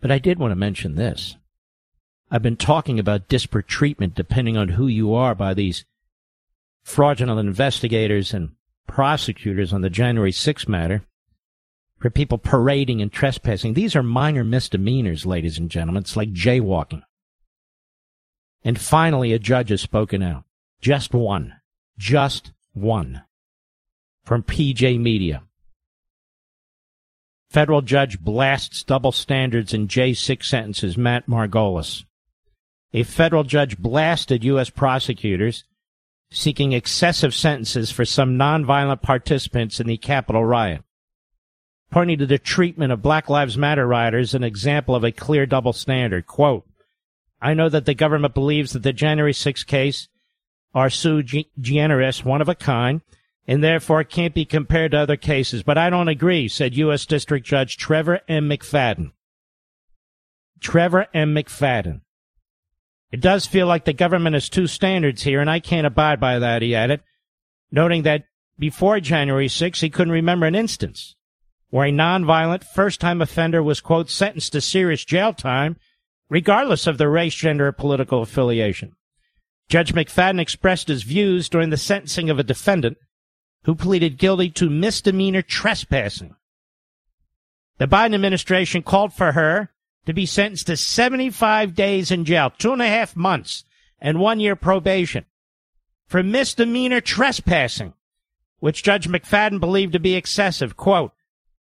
But 0.02 0.12
I 0.12 0.20
did 0.20 0.40
want 0.40 0.52
to 0.52 0.56
mention 0.56 0.96
this. 0.96 1.36
I've 2.32 2.44
been 2.44 2.56
talking 2.56 3.00
about 3.00 3.28
disparate 3.28 3.68
treatment 3.68 4.16
depending 4.16 4.56
on 4.56 4.70
who 4.70 4.88
you 4.88 5.14
are 5.14 5.36
by 5.36 5.54
these 5.54 5.84
fraudulent 6.84 7.40
investigators 7.40 8.34
and 8.34 8.52
prosecutors 8.88 9.74
on 9.74 9.82
the 9.82 9.90
January 9.90 10.32
6th 10.32 10.68
matter 10.68 11.04
for 11.98 12.10
people 12.10 12.38
parading 12.38 13.02
and 13.02 13.12
trespassing. 13.12 13.74
These 13.74 13.96
are 13.96 14.04
minor 14.04 14.44
misdemeanors, 14.44 15.26
ladies 15.26 15.58
and 15.58 15.70
gentlemen. 15.70 16.02
It's 16.04 16.16
like 16.16 16.32
jaywalking. 16.32 17.04
And 18.64 18.80
finally, 18.80 19.34
a 19.34 19.40
judge 19.40 19.70
has 19.70 19.82
spoken 19.82 20.22
out. 20.22 20.44
Just 20.82 21.14
one. 21.14 21.56
Just 21.98 22.52
one. 22.74 23.24
From 24.24 24.44
PJ 24.44 25.00
Media. 25.00 25.44
Federal 27.50 27.82
judge 27.82 28.20
blasts 28.20 28.84
double 28.84 29.12
standards 29.12 29.74
in 29.74 29.88
J6 29.88 30.44
sentences, 30.44 30.98
Matt 30.98 31.28
Margolis. 31.28 32.06
A 32.94 33.04
federal 33.04 33.44
judge 33.44 33.78
blasted 33.78 34.44
U.S. 34.44 34.70
prosecutors 34.70 35.64
seeking 36.32 36.74
excessive 36.74 37.34
sentences 37.34 37.92
for 37.92 38.06
some 38.06 38.38
nonviolent 38.38 39.02
participants 39.02 39.80
in 39.80 39.88
the 39.88 39.98
Capitol 39.98 40.46
riot. 40.46 40.84
Pointing 41.90 42.20
to 42.20 42.28
the 42.28 42.38
treatment 42.38 42.92
of 42.92 43.02
Black 43.02 43.30
Lives 43.30 43.58
Matter 43.58 43.88
rioters, 43.88 44.36
an 44.36 44.44
example 44.44 44.94
of 44.94 45.04
a 45.04 45.12
clear 45.12 45.48
double 45.48 45.74
standard. 45.74 46.28
Quote, 46.28 46.68
I 47.42 47.56
know 47.56 47.68
that 47.68 47.86
the 47.86 47.96
government 47.96 48.36
believes 48.36 48.74
that 48.74 48.84
the 48.84 48.94
January 48.94 49.34
6 49.34 49.64
case 49.64 50.08
are 50.74 50.90
sui 50.90 51.50
generis, 51.60 52.24
one 52.24 52.42
of 52.42 52.50
a 52.50 52.56
kind, 52.56 53.02
and 53.48 53.64
therefore 53.64 54.04
can't 54.04 54.34
be 54.34 54.46
compared 54.46 54.92
to 54.92 55.00
other 55.00 55.18
cases. 55.18 55.64
But 55.64 55.78
I 55.78 55.90
don't 55.90 56.08
agree, 56.08 56.48
said 56.48 56.78
U.S. 56.78 57.06
District 57.06 57.46
Judge 57.46 57.78
Trevor 57.78 58.22
M. 58.28 58.50
McFadden. 58.50 59.12
Trevor 60.60 61.08
M. 61.14 61.34
McFadden. 61.34 62.02
It 63.12 63.22
does 63.22 63.48
feel 63.48 63.66
like 63.66 63.86
the 63.86 63.94
government 63.94 64.36
has 64.36 64.50
two 64.50 64.68
standards 64.68 65.24
here, 65.24 65.42
and 65.42 65.50
I 65.50 65.60
can't 65.60 65.88
abide 65.88 66.20
by 66.20 66.38
that, 66.38 66.62
he 66.62 66.76
added, 66.76 67.02
noting 67.72 68.04
that 68.04 68.26
before 68.60 69.00
January 69.00 69.48
6, 69.48 69.82
he 69.82 69.90
couldn't 69.90 70.14
remember 70.14 70.46
an 70.46 70.54
instance 70.54 71.16
where 71.70 71.88
a 71.88 71.92
nonviolent 71.92 72.64
first-time 72.64 73.22
offender 73.22 73.64
was, 73.64 73.82
quote, 73.82 74.10
sentenced 74.10 74.52
to 74.52 74.62
serious 74.62 75.06
jail 75.06 75.34
time, 75.34 75.78
regardless 76.30 76.88
of 76.88 76.98
their 76.98 77.10
race, 77.10 77.34
gender, 77.34 77.68
or 77.68 77.72
political 77.72 78.22
affiliation. 78.22 78.96
Judge 79.70 79.94
McFadden 79.94 80.40
expressed 80.40 80.88
his 80.88 81.04
views 81.04 81.48
during 81.48 81.70
the 81.70 81.78
sentencing 81.78 82.30
of 82.32 82.40
a 82.40 82.44
defendant 82.44 82.98
who 83.66 83.76
pleaded 83.76 84.18
guilty 84.18 84.50
to 84.50 84.70
misdemeanor 84.70 85.44
trespassing. 85.44 86.36
The 87.78 87.88
Biden 87.88 88.16
administration 88.16 88.82
called 88.82 89.14
for 89.14 89.34
her 89.34 89.70
to 90.08 90.14
be 90.14 90.26
sentenced 90.26 90.68
to 90.68 90.76
75 90.76 91.76
days 91.76 92.10
in 92.10 92.26
jail, 92.26 92.52
two 92.58 92.74
and 92.74 92.82
a 92.82 92.88
half 92.88 93.16
months, 93.16 93.64
and 94.02 94.20
one 94.20 94.40
year 94.40 94.56
probation 94.56 95.26
for 96.08 96.24
misdemeanor 96.24 97.00
trespassing, 97.00 97.94
which 98.60 98.82
Judge 98.82 99.08
McFadden 99.08 99.60
believed 99.60 99.94
to 99.94 100.00
be 100.00 100.16
excessive. 100.16 100.76
Quote, 100.76 101.12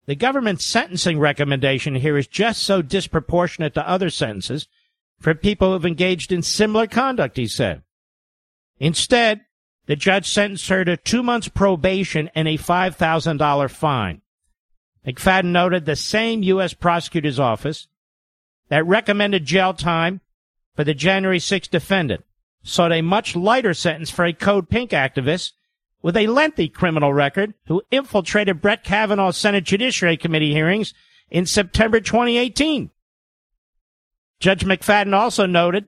the 0.05 0.15
government's 0.15 0.65
sentencing 0.65 1.19
recommendation 1.19 1.95
here 1.95 2.17
is 2.17 2.27
just 2.27 2.63
so 2.63 2.81
disproportionate 2.81 3.73
to 3.75 3.89
other 3.89 4.09
sentences 4.09 4.67
for 5.21 5.33
people 5.33 5.69
who 5.69 5.73
have 5.73 5.85
engaged 5.85 6.33
in 6.33 6.41
similar 6.41 6.85
conduct, 6.85 7.37
he 7.37 7.47
said. 7.47 7.81
Instead, 8.79 9.41
the 9.85 9.95
judge 9.95 10.29
sentenced 10.29 10.69
her 10.69 10.85
to 10.85 10.97
two 10.97 11.23
months 11.23 11.47
probation 11.47 12.29
and 12.35 12.47
a 12.47 12.57
$5,000 12.57 13.69
fine. 13.69 14.21
McFadden 15.05 15.45
noted 15.45 15.85
the 15.85 15.95
same 15.95 16.43
U.S. 16.43 16.73
prosecutor's 16.73 17.39
office 17.39 17.87
that 18.69 18.85
recommended 18.85 19.45
jail 19.45 19.73
time 19.73 20.21
for 20.75 20.83
the 20.83 20.93
January 20.93 21.39
6 21.39 21.67
defendant 21.67 22.23
sought 22.63 22.93
a 22.93 23.01
much 23.01 23.35
lighter 23.35 23.73
sentence 23.73 24.09
for 24.09 24.23
a 24.23 24.33
Code 24.33 24.69
Pink 24.69 24.91
activist 24.91 25.51
with 26.01 26.15
a 26.15 26.27
lengthy 26.27 26.69
criminal 26.69 27.13
record 27.13 27.53
who 27.67 27.81
infiltrated 27.91 28.61
Brett 28.61 28.83
Kavanaugh's 28.83 29.37
Senate 29.37 29.65
Judiciary 29.65 30.17
Committee 30.17 30.53
hearings 30.53 30.93
in 31.29 31.45
September 31.45 31.99
2018. 31.99 32.89
Judge 34.39 34.65
McFadden 34.65 35.13
also 35.13 35.45
noted 35.45 35.87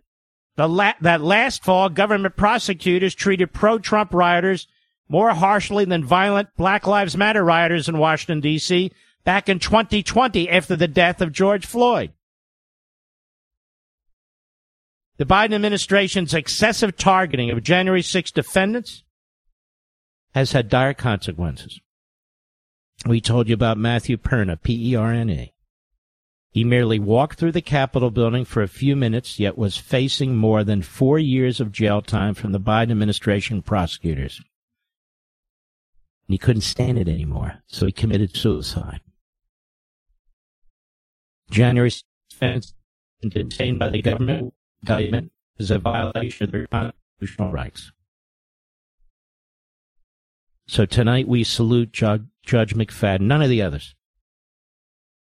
La- 0.57 0.93
that 1.01 1.21
last 1.21 1.63
fall, 1.63 1.89
government 1.89 2.35
prosecutors 2.35 3.13
treated 3.13 3.53
pro-Trump 3.53 4.13
rioters 4.13 4.67
more 5.09 5.33
harshly 5.33 5.85
than 5.85 6.03
violent 6.03 6.49
Black 6.57 6.87
Lives 6.87 7.17
Matter 7.17 7.43
rioters 7.43 7.89
in 7.89 7.97
Washington, 7.97 8.41
D.C. 8.41 8.91
back 9.23 9.49
in 9.49 9.59
2020 9.59 10.49
after 10.49 10.75
the 10.75 10.87
death 10.87 11.21
of 11.21 11.31
George 11.31 11.65
Floyd. 11.65 12.11
The 15.17 15.25
Biden 15.25 15.53
administration's 15.53 16.33
excessive 16.33 16.97
targeting 16.97 17.49
of 17.49 17.63
January 17.63 18.01
6 18.01 18.31
defendants 18.31 19.03
has 20.33 20.51
had 20.51 20.67
dire 20.67 20.93
consequences. 20.93 21.79
We 23.05 23.21
told 23.21 23.47
you 23.47 23.53
about 23.53 23.77
Matthew 23.77 24.17
Perna, 24.17 24.61
P-E-R-N-A. 24.61 25.53
He 26.55 26.63
merely 26.63 26.99
walked 26.99 27.37
through 27.37 27.51
the 27.51 27.61
Capitol 27.61 28.11
building 28.11 28.45
for 28.45 28.63
a 28.63 28.69
few 28.69 28.95
minutes, 28.95 29.41
yet 29.41 29.57
was 29.57 29.75
facing 29.75 30.37
more 30.37 30.63
than 30.63 30.81
four 30.81 31.19
years 31.19 31.59
of 31.59 31.73
jail 31.73 32.01
time 32.01 32.33
from 32.33 32.53
the 32.53 32.61
Biden 32.61 32.91
administration 32.91 33.61
prosecutors. 33.61 34.37
And 34.37 36.33
he 36.33 36.37
couldn't 36.37 36.61
stand 36.61 36.97
it 36.97 37.09
anymore, 37.09 37.61
so 37.67 37.85
he 37.85 37.91
committed 37.91 38.37
suicide. 38.37 39.01
January 41.51 41.91
6th, 42.31 42.71
detained 43.27 43.79
by 43.79 43.89
the 43.89 44.01
government 44.01 44.53
is 45.59 45.71
a 45.71 45.77
violation 45.77 46.45
of 46.45 46.51
their 46.53 46.67
constitutional 46.67 47.51
rights. 47.51 47.91
So 50.67 50.85
tonight 50.85 51.27
we 51.27 51.43
salute 51.43 51.91
Judge 51.91 52.23
McFadden, 52.45 53.23
none 53.23 53.41
of 53.41 53.49
the 53.49 53.61
others. 53.61 53.93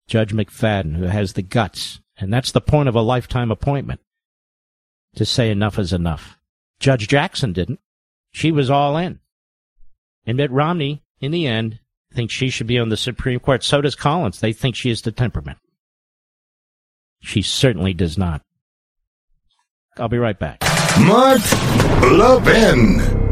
Judge 0.06 0.32
McFadden, 0.32 0.96
who 0.96 1.04
has 1.04 1.32
the 1.32 1.42
guts, 1.42 2.00
and 2.16 2.32
that's 2.32 2.52
the 2.52 2.60
point 2.60 2.88
of 2.88 2.94
a 2.94 3.00
lifetime 3.00 3.50
appointment, 3.50 4.00
to 5.16 5.24
say 5.24 5.50
enough 5.50 5.78
is 5.78 5.92
enough. 5.92 6.38
Judge 6.78 7.08
Jackson 7.08 7.52
didn't. 7.52 7.80
She 8.32 8.52
was 8.52 8.70
all 8.70 8.96
in. 8.96 9.20
And 10.26 10.36
Mitt 10.36 10.50
Romney, 10.50 11.02
in 11.20 11.32
the 11.32 11.46
end, 11.46 11.80
thinks 12.12 12.34
she 12.34 12.50
should 12.50 12.66
be 12.66 12.78
on 12.78 12.88
the 12.88 12.96
Supreme 12.96 13.40
Court. 13.40 13.64
So 13.64 13.80
does 13.80 13.94
Collins. 13.94 14.40
They 14.40 14.52
think 14.52 14.76
she 14.76 14.90
has 14.90 15.02
the 15.02 15.12
temperament. 15.12 15.58
She 17.20 17.42
certainly 17.42 17.94
does 17.94 18.18
not. 18.18 18.42
I'll 19.98 20.08
be 20.08 20.18
right 20.18 20.38
back. 20.38 20.60
Mark 21.00 21.40
Levin. 22.02 23.25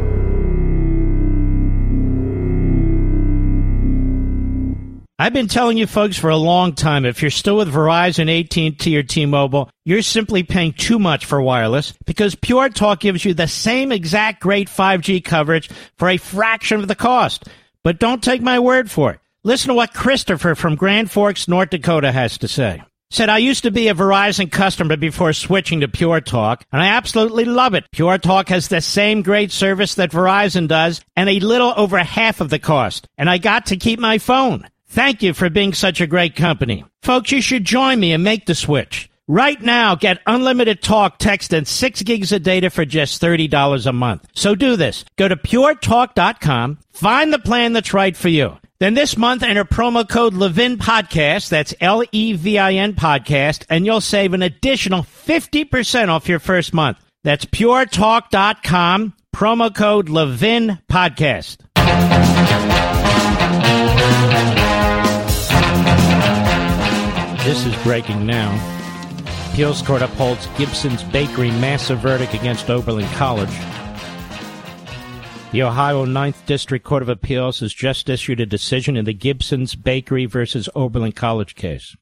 I've 5.17 5.31
been 5.31 5.47
telling 5.47 5.77
you 5.77 5.87
folks 5.87 6.17
for 6.17 6.29
a 6.29 6.35
long 6.35 6.73
time, 6.73 7.05
if 7.05 7.21
you're 7.21 7.31
still 7.31 7.55
with 7.55 7.73
Verizon, 7.73 8.27
AT&T, 8.27 8.97
or 8.97 9.03
T-Mobile, 9.03 9.69
you're 9.85 10.01
simply 10.01 10.43
paying 10.43 10.73
too 10.73 10.99
much 10.99 11.25
for 11.25 11.41
wireless 11.41 11.93
because 12.05 12.35
Pure 12.35 12.69
Talk 12.71 12.99
gives 12.99 13.23
you 13.23 13.33
the 13.33 13.47
same 13.47 13.93
exact 13.93 14.41
great 14.41 14.67
5G 14.67 15.23
coverage 15.23 15.69
for 15.97 16.09
a 16.09 16.17
fraction 16.17 16.81
of 16.81 16.89
the 16.89 16.95
cost. 16.95 17.45
But 17.81 17.97
don't 17.99 18.21
take 18.21 18.41
my 18.41 18.59
word 18.59 18.91
for 18.91 19.11
it. 19.11 19.21
Listen 19.45 19.69
to 19.69 19.73
what 19.73 19.93
Christopher 19.93 20.53
from 20.53 20.75
Grand 20.75 21.09
Forks, 21.09 21.47
North 21.47 21.69
Dakota 21.69 22.11
has 22.11 22.37
to 22.39 22.49
say. 22.49 22.83
Said, 23.09 23.29
I 23.29 23.37
used 23.37 23.63
to 23.63 23.71
be 23.71 23.87
a 23.87 23.95
Verizon 23.95 24.51
customer 24.51 24.97
before 24.97 25.31
switching 25.31 25.79
to 25.79 25.87
Pure 25.87 26.21
Talk, 26.21 26.65
and 26.73 26.81
I 26.81 26.87
absolutely 26.87 27.45
love 27.45 27.73
it. 27.73 27.89
Pure 27.93 28.17
Talk 28.17 28.49
has 28.49 28.67
the 28.67 28.81
same 28.81 29.21
great 29.21 29.53
service 29.53 29.95
that 29.95 30.11
Verizon 30.11 30.67
does, 30.67 30.99
and 31.15 31.29
a 31.29 31.39
little 31.39 31.73
over 31.77 31.97
half 31.99 32.41
of 32.41 32.49
the 32.49 32.59
cost. 32.59 33.07
And 33.17 33.29
I 33.29 33.37
got 33.37 33.67
to 33.67 33.77
keep 33.77 33.99
my 33.99 34.17
phone. 34.17 34.67
Thank 34.87 35.23
you 35.23 35.33
for 35.33 35.49
being 35.49 35.73
such 35.73 35.99
a 36.01 36.07
great 36.07 36.35
company. 36.35 36.85
Folks, 37.01 37.31
you 37.31 37.41
should 37.41 37.65
join 37.65 37.99
me 37.99 38.13
and 38.13 38.23
make 38.23 38.45
the 38.45 38.55
switch. 38.55 39.09
Right 39.27 39.59
now, 39.59 39.95
get 39.95 40.21
unlimited 40.27 40.83
talk, 40.83 41.17
text, 41.17 41.51
and 41.51 41.67
6 41.67 42.03
gigs 42.03 42.31
of 42.31 42.43
data 42.43 42.69
for 42.69 42.85
just 42.85 43.19
$30 43.21 43.87
a 43.87 43.91
month. 43.91 44.27
So 44.33 44.53
do 44.53 44.75
this. 44.75 45.03
Go 45.17 45.27
to 45.27 45.35
puretalk.com, 45.35 46.77
find 46.93 47.33
the 47.33 47.39
plan 47.39 47.73
that's 47.73 47.93
right 47.93 48.15
for 48.15 48.29
you. 48.29 48.57
Then 48.77 48.93
this 48.93 49.17
month, 49.17 49.41
enter 49.41 49.65
promo 49.65 50.07
code 50.07 50.35
Levin 50.35 50.77
Podcast, 50.77 51.49
that's 51.49 51.73
L-E-V-I-N 51.81 52.93
Podcast, 52.93 53.65
and 53.69 53.85
you'll 53.85 54.01
save 54.01 54.33
an 54.33 54.43
additional 54.43 55.01
50% 55.01 56.09
off 56.09 56.29
your 56.29 56.39
first 56.39 56.73
month. 56.73 56.99
That's 57.23 57.45
puretalk.com, 57.45 59.13
promo 59.33 59.75
code 59.75 60.09
Levin 60.09 60.79
Podcast. 60.91 61.57
This 67.45 67.67
is 67.67 67.83
breaking 67.83 68.25
now. 68.25 68.51
Appeals 69.51 69.83
Court 69.83 70.01
upholds 70.01 70.47
Gibson's 70.57 71.03
Bakery 71.03 71.51
massive 71.51 71.99
verdict 71.99 72.33
against 72.33 72.71
Oberlin 72.71 73.07
College. 73.09 73.55
The 75.51 75.61
Ohio 75.61 76.05
Ninth 76.05 76.43
District 76.47 76.83
Court 76.83 77.03
of 77.03 77.07
Appeals 77.07 77.59
has 77.59 77.71
just 77.71 78.09
issued 78.09 78.39
a 78.39 78.47
decision 78.47 78.97
in 78.97 79.05
the 79.05 79.13
Gibson's 79.13 79.75
Bakery 79.75 80.25
versus 80.25 80.67
Oberlin 80.73 81.11
College 81.11 81.53
case. 81.53 81.95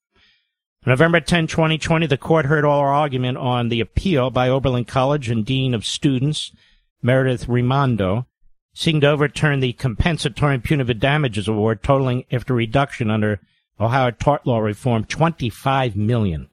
On 0.85 0.91
November 0.91 1.19
10, 1.19 1.47
2020, 1.47 2.07
the 2.07 2.17
court 2.17 2.45
heard 2.45 2.63
oral 2.63 2.97
argument 2.97 3.37
on 3.37 3.67
the 3.67 3.81
appeal 3.81 4.29
by 4.29 4.47
Oberlin 4.47 4.85
College 4.85 5.29
and 5.29 5.45
Dean 5.45 5.73
of 5.73 5.85
Students, 5.85 6.53
Meredith 7.01 7.49
Raimondo, 7.49 8.27
seeking 8.73 9.01
to 9.01 9.09
overturn 9.09 9.59
the 9.59 9.73
compensatory 9.73 10.55
and 10.55 10.63
punitive 10.63 11.01
damages 11.01 11.49
award 11.49 11.83
totaling 11.83 12.23
after 12.31 12.53
reduction 12.53 13.11
under 13.11 13.41
Ohio 13.79 14.11
tort 14.11 14.45
law 14.45 14.59
reform 14.59 15.03
25 15.05 15.95
million 15.95 16.49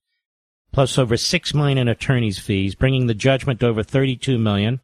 plus 0.72 0.98
over 0.98 1.16
6 1.16 1.54
million 1.54 1.78
in 1.78 1.88
attorney's 1.88 2.38
fees, 2.38 2.74
bringing 2.74 3.06
the 3.06 3.14
judgment 3.14 3.60
to 3.60 3.66
over 3.66 3.82
32 3.82 4.38
million. 4.38 4.80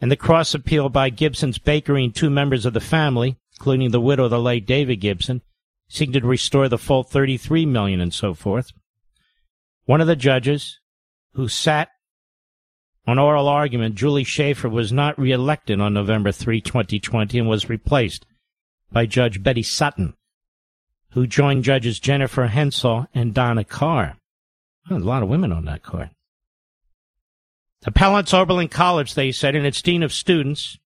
And 0.00 0.10
the 0.10 0.16
cross 0.16 0.54
appeal 0.54 0.88
by 0.88 1.10
Gibson's 1.10 1.58
Bakery 1.58 2.04
and 2.04 2.14
two 2.14 2.30
members 2.30 2.66
of 2.66 2.74
the 2.74 2.80
family, 2.80 3.36
including 3.52 3.90
the 3.90 4.00
widow 4.00 4.24
of 4.24 4.30
the 4.30 4.40
late 4.40 4.66
David 4.66 4.96
Gibson, 4.96 5.42
seeking 5.88 6.20
to 6.20 6.26
restore 6.26 6.68
the 6.68 6.78
full 6.78 7.04
33 7.04 7.64
million 7.66 8.00
and 8.00 8.12
so 8.12 8.34
forth. 8.34 8.72
One 9.84 10.00
of 10.00 10.06
the 10.06 10.16
judges 10.16 10.80
who 11.34 11.48
sat 11.48 11.90
on 13.06 13.18
oral 13.18 13.48
argument, 13.48 13.94
Julie 13.94 14.24
Schafer, 14.24 14.70
was 14.70 14.92
not 14.92 15.18
reelected 15.18 15.80
on 15.80 15.94
November 15.94 16.32
3, 16.32 16.60
2020, 16.60 17.38
and 17.38 17.48
was 17.48 17.68
replaced 17.68 18.26
by 18.90 19.06
Judge 19.06 19.42
Betty 19.42 19.62
Sutton, 19.62 20.14
who 21.14 21.26
joined 21.26 21.64
Judges 21.64 21.98
Jennifer 21.98 22.48
Hensal 22.48 23.08
and 23.14 23.32
Donna 23.32 23.64
Carr. 23.64 24.16
Oh, 24.90 24.96
a 24.96 24.98
lot 24.98 25.22
of 25.22 25.28
women 25.28 25.52
on 25.52 25.64
that 25.64 25.82
court. 25.82 26.10
Appellants 27.86 28.34
Oberlin 28.34 28.68
College, 28.68 29.14
they 29.14 29.32
said, 29.32 29.54
and 29.54 29.66
its 29.66 29.82
dean 29.82 30.02
of 30.02 30.12
students, 30.12 30.78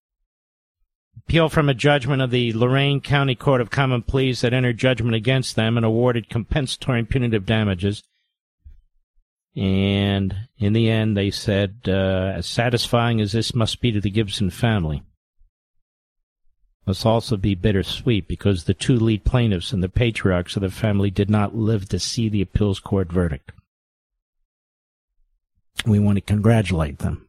appeal 1.16 1.48
from 1.48 1.68
a 1.68 1.74
judgment 1.74 2.22
of 2.22 2.30
the 2.30 2.52
Lorain 2.52 3.00
County 3.00 3.34
Court 3.34 3.60
of 3.60 3.70
Common 3.70 4.02
Pleas 4.02 4.40
that 4.40 4.52
entered 4.52 4.78
judgment 4.78 5.14
against 5.14 5.56
them 5.56 5.76
and 5.76 5.84
awarded 5.84 6.28
compensatory 6.28 7.00
and 7.00 7.09
punitive 7.09 7.46
damages 7.46 8.02
and 9.59 10.36
in 10.59 10.72
the 10.72 10.88
end, 10.88 11.16
they 11.16 11.32
said, 11.32 11.80
uh, 11.88 12.32
as 12.36 12.46
satisfying 12.46 13.20
as 13.20 13.32
this 13.32 13.56
must 13.56 13.80
be 13.80 13.90
to 13.90 14.00
the 14.00 14.09
Gibson 14.09 14.50
family, 14.50 15.02
must 16.89 17.06
also 17.06 17.36
be 17.36 17.55
bittersweet 17.55 18.27
because 18.27 18.65
the 18.65 18.74
two 18.74 18.97
lead 18.97 19.23
plaintiffs 19.24 19.73
and 19.73 19.82
the 19.82 19.89
patriarchs 19.89 20.56
of 20.56 20.62
the 20.62 20.70
family 20.70 21.10
did 21.10 21.31
not 21.31 21.55
live 21.55 21.89
to 21.89 21.98
see 21.98 22.28
the 22.28 22.43
appeals 22.43 22.81
court 22.81 23.12
verdict. 23.12 23.52
We 25.86 25.98
want 26.01 26.16
to 26.16 26.23
congratulate 26.23 26.98
them. 26.98 27.28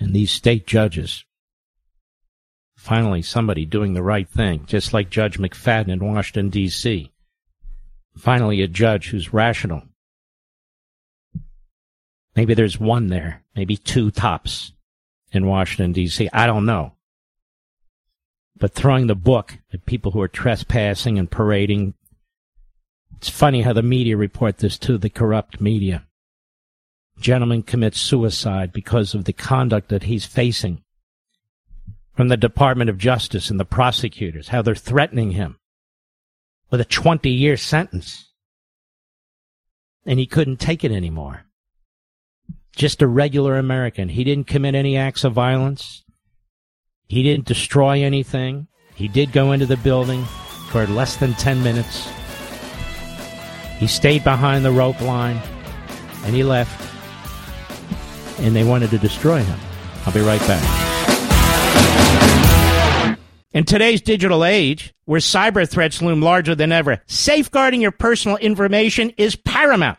And 0.00 0.14
these 0.14 0.30
state 0.30 0.66
judges, 0.66 1.24
finally 2.76 3.22
somebody 3.22 3.66
doing 3.66 3.92
the 3.92 4.02
right 4.02 4.28
thing, 4.28 4.64
just 4.66 4.94
like 4.94 5.10
Judge 5.10 5.38
McFadden 5.38 5.88
in 5.88 6.12
Washington, 6.12 6.48
D.C. 6.48 7.12
Finally, 8.16 8.62
a 8.62 8.68
judge 8.68 9.08
who's 9.08 9.34
rational 9.34 9.82
Maybe 12.34 12.54
there's 12.54 12.80
one 12.80 13.08
there, 13.08 13.42
maybe 13.54 13.76
two 13.76 14.10
tops 14.10 14.72
in 15.32 15.46
Washington, 15.46 15.92
D.C. 15.92 16.30
I 16.32 16.46
don't 16.46 16.64
know. 16.64 16.92
But 18.62 18.74
throwing 18.74 19.08
the 19.08 19.16
book 19.16 19.58
at 19.72 19.86
people 19.86 20.12
who 20.12 20.20
are 20.20 20.28
trespassing 20.28 21.18
and 21.18 21.28
parading, 21.28 21.94
it's 23.16 23.28
funny 23.28 23.62
how 23.62 23.72
the 23.72 23.82
media 23.82 24.16
report 24.16 24.58
this 24.58 24.78
too, 24.78 24.98
the 24.98 25.10
corrupt 25.10 25.60
media. 25.60 26.06
Gentleman 27.18 27.64
commits 27.64 28.00
suicide 28.00 28.72
because 28.72 29.14
of 29.14 29.24
the 29.24 29.32
conduct 29.32 29.88
that 29.88 30.04
he's 30.04 30.26
facing 30.26 30.84
from 32.14 32.28
the 32.28 32.36
Department 32.36 32.88
of 32.88 32.98
Justice 32.98 33.50
and 33.50 33.58
the 33.58 33.64
prosecutors, 33.64 34.46
how 34.46 34.62
they're 34.62 34.76
threatening 34.76 35.32
him 35.32 35.58
with 36.70 36.80
a 36.80 36.84
20 36.84 37.28
year 37.30 37.56
sentence. 37.56 38.32
And 40.06 40.20
he 40.20 40.26
couldn't 40.26 40.60
take 40.60 40.84
it 40.84 40.92
anymore 40.92 41.46
just 42.76 43.02
a 43.02 43.08
regular 43.08 43.58
American. 43.58 44.08
He 44.08 44.22
didn't 44.22 44.46
commit 44.46 44.76
any 44.76 44.96
acts 44.96 45.24
of 45.24 45.32
violence. 45.32 46.04
He 47.08 47.22
didn't 47.22 47.46
destroy 47.46 48.02
anything. 48.02 48.66
He 48.94 49.08
did 49.08 49.32
go 49.32 49.52
into 49.52 49.66
the 49.66 49.76
building 49.76 50.24
for 50.70 50.86
less 50.86 51.16
than 51.16 51.34
10 51.34 51.62
minutes. 51.62 52.08
He 53.78 53.86
stayed 53.86 54.24
behind 54.24 54.64
the 54.64 54.70
rope 54.70 55.00
line 55.00 55.40
and 56.24 56.34
he 56.34 56.44
left. 56.44 56.80
And 58.40 58.56
they 58.56 58.64
wanted 58.64 58.90
to 58.90 58.98
destroy 58.98 59.42
him. 59.42 59.58
I'll 60.06 60.12
be 60.12 60.20
right 60.20 60.40
back. 60.40 60.82
In 63.52 63.64
today's 63.64 64.00
digital 64.00 64.44
age, 64.46 64.94
where 65.04 65.20
cyber 65.20 65.68
threats 65.68 66.00
loom 66.00 66.22
larger 66.22 66.54
than 66.54 66.72
ever, 66.72 67.02
safeguarding 67.06 67.82
your 67.82 67.90
personal 67.90 68.38
information 68.38 69.10
is 69.18 69.36
paramount. 69.36 69.98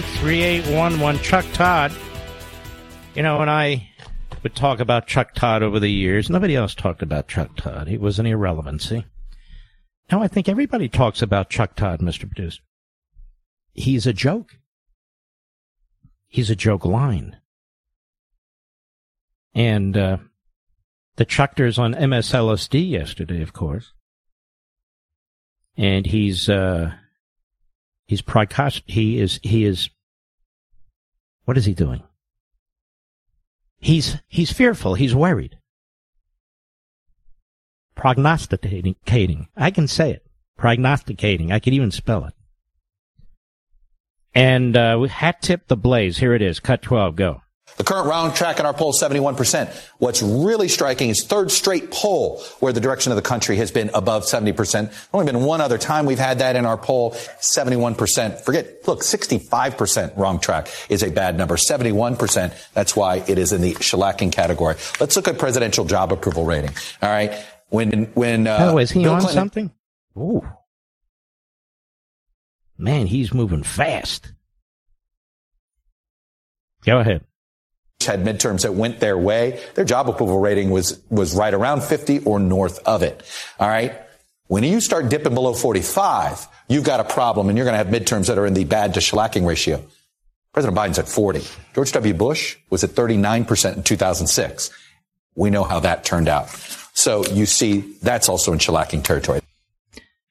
877-381-3811. 0.00 1.22
Chuck 1.22 1.46
Todd. 1.52 1.92
You 3.14 3.22
know, 3.22 3.38
when 3.38 3.48
I 3.48 3.88
would 4.42 4.56
talk 4.56 4.80
about 4.80 5.06
Chuck 5.06 5.32
Todd 5.36 5.62
over 5.62 5.78
the 5.78 5.92
years, 5.92 6.28
nobody 6.28 6.56
else 6.56 6.74
talked 6.74 7.02
about 7.02 7.28
Chuck 7.28 7.54
Todd. 7.54 7.86
He 7.86 7.98
was 7.98 8.18
an 8.18 8.26
irrelevancy. 8.26 9.04
Now 10.10 10.24
I 10.24 10.26
think 10.26 10.48
everybody 10.48 10.88
talks 10.88 11.22
about 11.22 11.50
Chuck 11.50 11.76
Todd, 11.76 12.00
Mr. 12.00 12.28
Producer. 12.28 12.62
He's 13.74 14.08
a 14.08 14.12
joke. 14.12 14.56
He's 16.26 16.50
a 16.50 16.56
joke 16.56 16.84
line. 16.84 17.36
And, 19.54 19.96
uh, 19.96 20.16
the 21.16 21.24
Chuckter's 21.24 21.78
on 21.78 21.94
MSLSD 21.94 22.90
yesterday, 22.90 23.42
of 23.42 23.52
course. 23.52 23.92
And 25.76 26.06
he's, 26.06 26.48
uh, 26.48 26.92
he's 28.06 28.22
precost, 28.22 28.82
he 28.86 29.18
is, 29.18 29.40
he 29.42 29.64
is, 29.64 29.90
what 31.44 31.56
is 31.56 31.64
he 31.64 31.74
doing? 31.74 32.02
He's, 33.78 34.18
he's 34.28 34.52
fearful. 34.52 34.94
He's 34.94 35.14
worried. 35.14 35.58
Prognosticating. 37.94 39.48
I 39.56 39.70
can 39.70 39.88
say 39.88 40.12
it. 40.12 40.26
Prognosticating. 40.56 41.50
I 41.50 41.58
can 41.58 41.72
even 41.72 41.90
spell 41.90 42.26
it. 42.26 42.34
And, 44.34 44.76
uh, 44.76 45.00
hat 45.02 45.42
tip 45.42 45.68
the 45.68 45.76
blaze. 45.76 46.18
Here 46.18 46.34
it 46.34 46.42
is. 46.42 46.60
Cut 46.60 46.82
12. 46.82 47.16
Go. 47.16 47.40
The 47.80 47.84
current 47.84 48.08
round 48.08 48.34
track 48.34 48.60
in 48.60 48.66
our 48.66 48.74
poll, 48.74 48.92
71%. 48.92 49.74
What's 49.96 50.20
really 50.20 50.68
striking 50.68 51.08
is 51.08 51.24
third 51.24 51.50
straight 51.50 51.90
poll 51.90 52.42
where 52.58 52.74
the 52.74 52.80
direction 52.80 53.10
of 53.10 53.16
the 53.16 53.22
country 53.22 53.56
has 53.56 53.70
been 53.70 53.90
above 53.94 54.24
70%. 54.24 54.92
Only 55.14 55.24
been 55.24 55.44
one 55.44 55.62
other 55.62 55.78
time 55.78 56.04
we've 56.04 56.18
had 56.18 56.40
that 56.40 56.56
in 56.56 56.66
our 56.66 56.76
poll, 56.76 57.12
71%. 57.12 58.40
Forget, 58.40 58.86
look, 58.86 59.00
65% 59.00 60.14
wrong 60.18 60.40
track 60.40 60.68
is 60.90 61.02
a 61.02 61.10
bad 61.10 61.38
number. 61.38 61.56
71%, 61.56 62.52
that's 62.74 62.94
why 62.94 63.24
it 63.26 63.38
is 63.38 63.50
in 63.54 63.62
the 63.62 63.72
shellacking 63.76 64.30
category. 64.30 64.74
Let's 65.00 65.16
look 65.16 65.26
at 65.28 65.38
presidential 65.38 65.86
job 65.86 66.12
approval 66.12 66.44
rating. 66.44 66.74
All 67.00 67.08
right. 67.08 67.32
When, 67.70 68.10
when, 68.12 68.46
uh, 68.46 68.72
oh, 68.72 68.76
is 68.76 68.90
he 68.90 69.04
Bill 69.04 69.14
on 69.14 69.20
Clinton, 69.20 69.40
something? 69.40 69.70
Ooh. 70.18 70.46
Man, 72.76 73.06
he's 73.06 73.32
moving 73.32 73.62
fast. 73.62 74.34
Go 76.84 77.00
ahead 77.00 77.24
had 78.04 78.24
midterms 78.24 78.62
that 78.62 78.74
went 78.74 79.00
their 79.00 79.18
way, 79.18 79.60
their 79.74 79.84
job 79.84 80.08
approval 80.08 80.38
rating 80.38 80.70
was, 80.70 81.00
was 81.10 81.34
right 81.34 81.52
around 81.52 81.82
50 81.82 82.20
or 82.24 82.38
north 82.38 82.78
of 82.86 83.02
it. 83.02 83.22
All 83.58 83.68
right. 83.68 83.94
When 84.46 84.64
you 84.64 84.80
start 84.80 85.08
dipping 85.08 85.34
below 85.34 85.54
45, 85.54 86.46
you've 86.68 86.84
got 86.84 87.00
a 87.00 87.04
problem 87.04 87.48
and 87.48 87.56
you're 87.56 87.64
going 87.64 87.78
to 87.78 87.84
have 87.84 87.88
midterms 87.88 88.26
that 88.26 88.38
are 88.38 88.46
in 88.46 88.54
the 88.54 88.64
bad 88.64 88.94
to 88.94 89.00
shellacking 89.00 89.46
ratio. 89.46 89.84
President 90.52 90.76
Biden's 90.76 90.98
at 90.98 91.08
40. 91.08 91.42
George 91.74 91.92
W. 91.92 92.14
Bush 92.14 92.56
was 92.70 92.82
at 92.82 92.90
39% 92.90 93.76
in 93.76 93.82
2006. 93.82 94.70
We 95.36 95.50
know 95.50 95.62
how 95.62 95.80
that 95.80 96.02
turned 96.04 96.28
out. 96.28 96.48
So 96.94 97.24
you 97.26 97.46
see, 97.46 97.80
that's 98.02 98.28
also 98.28 98.52
in 98.52 98.58
shellacking 98.58 99.04
territory. 99.04 99.40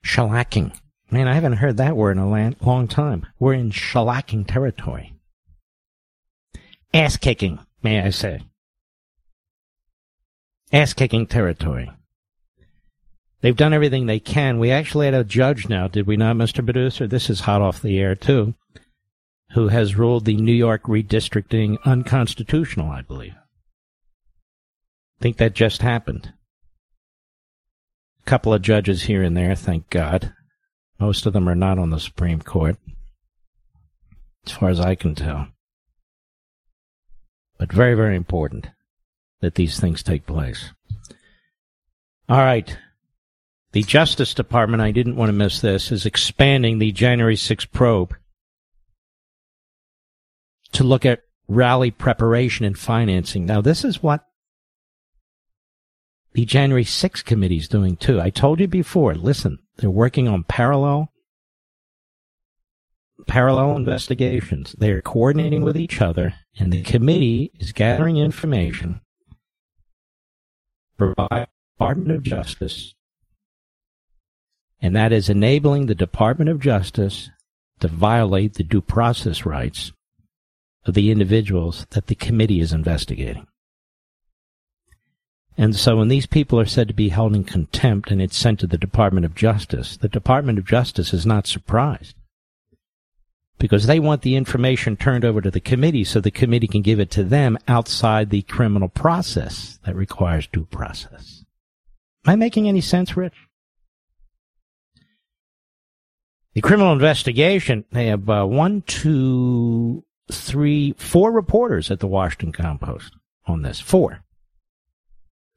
Shellacking. 0.05 0.77
Man, 1.09 1.27
I 1.27 1.33
haven't 1.33 1.53
heard 1.53 1.77
that 1.77 1.95
word 1.95 2.17
in 2.17 2.23
a 2.23 2.55
long 2.61 2.87
time. 2.87 3.25
We're 3.39 3.53
in 3.53 3.71
shellacking 3.71 4.47
territory. 4.47 5.13
Ass 6.93 7.17
kicking, 7.17 7.59
may 7.83 8.01
I 8.01 8.09
say. 8.09 8.41
Ass 10.71 10.93
kicking 10.93 11.27
territory. 11.27 11.91
They've 13.41 13.55
done 13.55 13.73
everything 13.73 14.05
they 14.05 14.19
can. 14.19 14.59
We 14.59 14.71
actually 14.71 15.05
had 15.05 15.13
a 15.13 15.23
judge 15.23 15.69
now, 15.69 15.87
did 15.87 16.07
we 16.07 16.17
not, 16.17 16.35
Mr. 16.35 16.63
Producer? 16.63 17.07
This 17.07 17.29
is 17.29 17.41
hot 17.41 17.61
off 17.61 17.81
the 17.81 17.99
air, 17.99 18.15
too, 18.15 18.55
who 19.51 19.67
has 19.69 19.95
ruled 19.95 20.25
the 20.25 20.35
New 20.35 20.53
York 20.53 20.83
redistricting 20.83 21.77
unconstitutional, 21.85 22.89
I 22.89 23.01
believe. 23.01 23.35
I 23.35 25.21
think 25.21 25.37
that 25.37 25.53
just 25.53 25.81
happened. 25.81 26.33
A 28.21 28.29
couple 28.29 28.53
of 28.53 28.61
judges 28.61 29.03
here 29.03 29.21
and 29.21 29.37
there, 29.37 29.55
thank 29.55 29.89
God. 29.89 30.33
Most 30.99 31.25
of 31.25 31.33
them 31.33 31.47
are 31.47 31.55
not 31.55 31.79
on 31.79 31.91
the 31.91 31.99
Supreme 31.99 32.41
Court, 32.41 32.77
as 34.45 34.51
far 34.51 34.69
as 34.69 34.79
I 34.79 34.95
can 34.95 35.15
tell. 35.15 35.47
But 37.59 37.71
very, 37.73 37.93
very 37.93 38.15
important 38.15 38.69
that 39.41 39.55
these 39.55 39.79
things 39.79 40.01
take 40.01 40.25
place. 40.25 40.71
All 42.27 42.39
right. 42.39 42.75
The 43.73 43.83
Justice 43.83 44.33
Department, 44.33 44.81
I 44.81 44.91
didn't 44.91 45.17
want 45.17 45.29
to 45.29 45.33
miss 45.33 45.61
this, 45.61 45.91
is 45.91 46.05
expanding 46.05 46.79
the 46.79 46.91
January 46.91 47.35
6 47.35 47.65
probe 47.65 48.15
to 50.71 50.83
look 50.83 51.05
at 51.05 51.21
rally 51.47 51.91
preparation 51.91 52.65
and 52.65 52.77
financing. 52.77 53.45
Now, 53.45 53.61
this 53.61 53.83
is 53.83 54.01
what 54.01 54.25
the 56.33 56.45
January 56.45 56.83
6 56.83 57.21
committee 57.23 57.57
is 57.57 57.67
doing 57.67 57.97
too. 57.97 58.21
I 58.21 58.29
told 58.29 58.59
you 58.59 58.67
before, 58.67 59.15
listen, 59.15 59.59
they're 59.77 59.89
working 59.89 60.27
on 60.27 60.43
parallel 60.43 61.11
parallel 63.27 63.75
investigations. 63.75 64.75
They 64.77 64.91
are 64.91 65.01
coordinating 65.01 65.61
with 65.61 65.77
each 65.77 66.01
other, 66.01 66.33
and 66.57 66.71
the 66.71 66.83
committee 66.83 67.51
is 67.59 67.71
gathering 67.71 68.17
information 68.17 69.01
for 70.97 71.13
the 71.17 71.47
Department 71.77 72.11
of 72.11 72.23
Justice 72.23 72.93
and 74.81 74.95
that 74.95 75.11
is 75.11 75.29
enabling 75.29 75.85
the 75.85 75.95
Department 75.95 76.49
of 76.49 76.59
Justice 76.59 77.29
to 77.79 77.87
violate 77.87 78.55
the 78.55 78.63
due 78.63 78.81
process 78.81 79.45
rights 79.45 79.91
of 80.85 80.93
the 80.93 81.11
individuals 81.11 81.85
that 81.91 82.07
the 82.07 82.15
committee 82.15 82.61
is 82.61 82.73
investigating. 82.73 83.47
And 85.57 85.75
so 85.75 85.97
when 85.97 86.07
these 86.07 86.25
people 86.25 86.59
are 86.59 86.65
said 86.65 86.87
to 86.87 86.93
be 86.93 87.09
held 87.09 87.35
in 87.35 87.43
contempt 87.43 88.11
and 88.11 88.21
it's 88.21 88.37
sent 88.37 88.61
to 88.61 88.67
the 88.67 88.77
Department 88.77 89.25
of 89.25 89.35
Justice, 89.35 89.97
the 89.97 90.07
Department 90.07 90.57
of 90.57 90.65
Justice 90.65 91.13
is 91.13 91.25
not 91.25 91.47
surprised. 91.47 92.15
Because 93.59 93.85
they 93.85 93.99
want 93.99 94.21
the 94.21 94.35
information 94.35 94.95
turned 94.95 95.25
over 95.25 95.41
to 95.41 95.51
the 95.51 95.59
committee 95.59 96.03
so 96.03 96.19
the 96.19 96.31
committee 96.31 96.67
can 96.67 96.81
give 96.81 96.99
it 96.99 97.11
to 97.11 97.23
them 97.23 97.57
outside 97.67 98.29
the 98.29 98.41
criminal 98.43 98.87
process 98.87 99.79
that 99.85 99.95
requires 99.95 100.47
due 100.47 100.65
process. 100.65 101.43
Am 102.25 102.33
I 102.33 102.35
making 102.35 102.67
any 102.67 102.81
sense, 102.81 103.15
Rich? 103.15 103.35
The 106.53 106.61
criminal 106.61 106.93
investigation, 106.93 107.85
they 107.91 108.07
have 108.07 108.29
uh, 108.29 108.45
one, 108.45 108.81
two, 108.81 110.03
three, 110.31 110.93
four 110.97 111.31
reporters 111.31 111.91
at 111.91 111.99
the 111.99 112.07
Washington 112.07 112.51
Compost 112.51 113.13
on 113.45 113.61
this. 113.61 113.79
Four. 113.79 114.23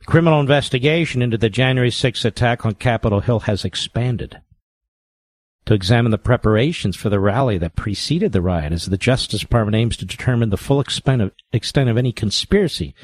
The 0.00 0.06
criminal 0.06 0.40
investigation 0.40 1.22
into 1.22 1.38
the 1.38 1.48
January 1.48 1.90
6th 1.90 2.24
attack 2.24 2.66
on 2.66 2.74
Capitol 2.74 3.20
Hill 3.20 3.40
has 3.40 3.64
expanded 3.64 4.40
to 5.66 5.74
examine 5.74 6.10
the 6.10 6.18
preparations 6.18 6.96
for 6.96 7.08
the 7.08 7.20
rally 7.20 7.58
that 7.58 7.76
preceded 7.76 8.32
the 8.32 8.42
riot 8.42 8.72
as 8.72 8.86
the 8.86 8.98
Justice 8.98 9.40
Department 9.40 9.76
aims 9.76 9.96
to 9.96 10.04
determine 10.04 10.50
the 10.50 10.56
full 10.56 10.80
extent 10.80 11.22
of, 11.22 11.32
extent 11.52 11.88
of 11.88 11.96
any 11.96 12.12
conspiracy 12.12 12.94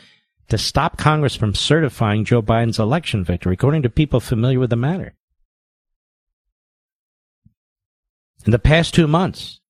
to 0.48 0.59
stop 0.59 0.97
Congress 0.97 1.36
from 1.36 1.55
certifying 1.55 2.24
Joe 2.24 2.43
Biden's 2.43 2.78
election 2.78 3.22
victory, 3.22 3.55
according 3.55 3.82
to 3.82 3.90
people 3.90 4.18
familiar 4.18 4.59
with 4.59 4.70
the 4.70 4.76
matter. 4.76 5.14
In 8.44 8.52
the 8.52 8.59
past 8.59 8.94
two 8.94 9.06
months, 9.06 9.60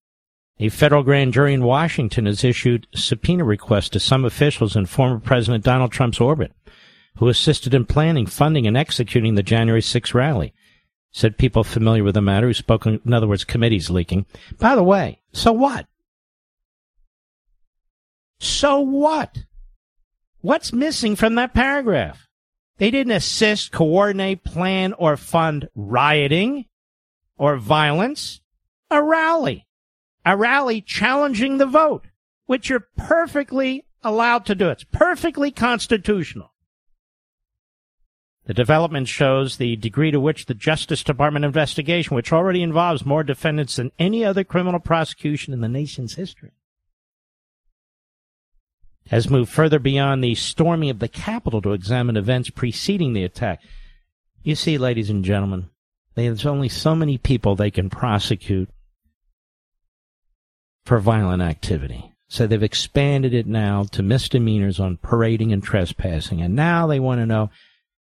a 0.61 0.69
federal 0.69 1.03
grand 1.03 1.35
jury 1.35 1.55
in 1.55 1.65
Washington 1.65 2.27
has 2.27 2.45
issued 2.45 2.87
subpoena 2.95 3.45
requests 3.45 3.89
to 3.91 4.01
some 4.01 4.25
officials 4.25 4.77
in 4.77 4.87
former 4.87 5.19
President 5.19 5.65
Donald 5.65 5.93
Trump's 5.93 6.21
orbit 6.21 6.53
who 7.19 7.29
assisted 7.29 7.75
in 7.75 7.85
planning, 7.85 8.27
funding, 8.27 8.67
and 8.67 8.77
executing 8.77 9.35
the 9.35 9.43
January 9.43 9.83
6 9.83 10.15
rally. 10.15 10.55
Said 11.19 11.37
people 11.37 11.65
familiar 11.65 12.05
with 12.05 12.15
the 12.15 12.21
matter 12.21 12.47
who 12.47 12.55
spoke, 12.55 12.87
in 12.87 13.13
other 13.13 13.27
words, 13.27 13.43
committees 13.43 13.91
leaking. 13.91 14.25
By 14.57 14.77
the 14.77 14.85
way, 14.85 15.21
so 15.33 15.51
what? 15.51 15.89
So 18.39 18.79
what? 18.79 19.39
What's 20.43 20.73
missing 20.73 21.17
from 21.17 21.35
that 21.35 21.55
paragraph? 21.55 22.29
They 22.77 22.93
didn't 22.93 23.15
assist, 23.15 23.73
coordinate, 23.73 24.45
plan, 24.45 24.93
or 24.93 25.17
fund 25.17 25.69
rioting 25.75 26.67
or 27.37 27.57
violence 27.57 28.41
a 28.89 29.03
rally, 29.03 29.67
a 30.25 30.37
rally 30.37 30.81
challenging 30.81 31.59
the 31.59 31.67
vote, 31.67 32.07
which 32.47 32.69
you're 32.69 32.87
perfectly 32.97 33.85
allowed 34.05 34.47
to 34.47 34.55
do. 34.55 34.69
It's 34.69 34.85
perfectly 34.85 35.51
constitutional. 35.51 36.53
The 38.49 38.55
development 38.55 39.09
shows 39.09 39.59
the 39.59 39.77
degree 39.77 40.11
to 40.11 40.19
which 40.19 40.47
the 40.47 40.55
Justice 40.55 41.05
Department 41.05 41.45
investigation, 41.45 42.17
which 42.17 42.33
already 42.33 42.63
involves 42.63 43.05
more 43.05 43.23
defendants 43.23 43.77
than 43.77 43.93
any 43.99 44.25
other 44.25 44.43
criminal 44.43 44.81
prosecution 44.81 45.53
in 45.53 45.61
the 45.61 45.69
nation's 45.69 46.15
history, 46.15 46.53
has 49.09 49.29
moved 49.29 49.53
further 49.53 49.79
beyond 49.79 50.25
the 50.25 50.35
storming 50.35 50.89
of 50.89 50.99
the 50.99 51.09
Capitol 51.09 51.61
to 51.61 51.75
examine 51.75 52.17
events 52.17 52.49
preceding 52.49 53.13
the 53.13 53.23
attack. 53.23 53.61
You 54.43 54.55
see, 54.55 54.79
ladies 54.79 55.11
and 55.11 55.23
gentlemen, 55.23 55.69
there's 56.15 56.47
only 56.47 56.71
so 56.71 56.95
many 56.95 57.19
people 57.19 57.55
they 57.55 57.71
can 57.71 57.91
prosecute 57.91 58.71
for 60.87 61.01
violent 61.01 61.43
activity. 61.43 62.15
So 62.29 62.47
they've 62.47 62.63
expanded 62.63 63.35
it 63.35 63.47
now 63.47 63.85
to 63.93 64.03
misdemeanors 64.03 64.81
on 64.81 64.97
parading 64.97 65.53
and 65.53 65.63
trespassing. 65.63 66.41
And 66.41 66.57
now 66.57 66.87
they 66.87 66.99
want 66.99 67.21
to 67.21 67.27
know, 67.27 67.51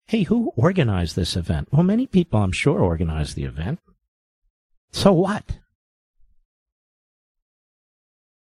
hey, 0.09 0.23
who 0.25 0.53
organized 0.57 1.17
this 1.17 1.37
event? 1.37 1.69
Well, 1.73 1.83
many 1.83 2.07
people, 2.07 2.41
I'm 2.41 2.53
sure, 2.53 2.81
organized 2.81 3.37
the 3.37 3.45
event. 3.45 3.81
So 4.93 5.13
what? 5.13 5.59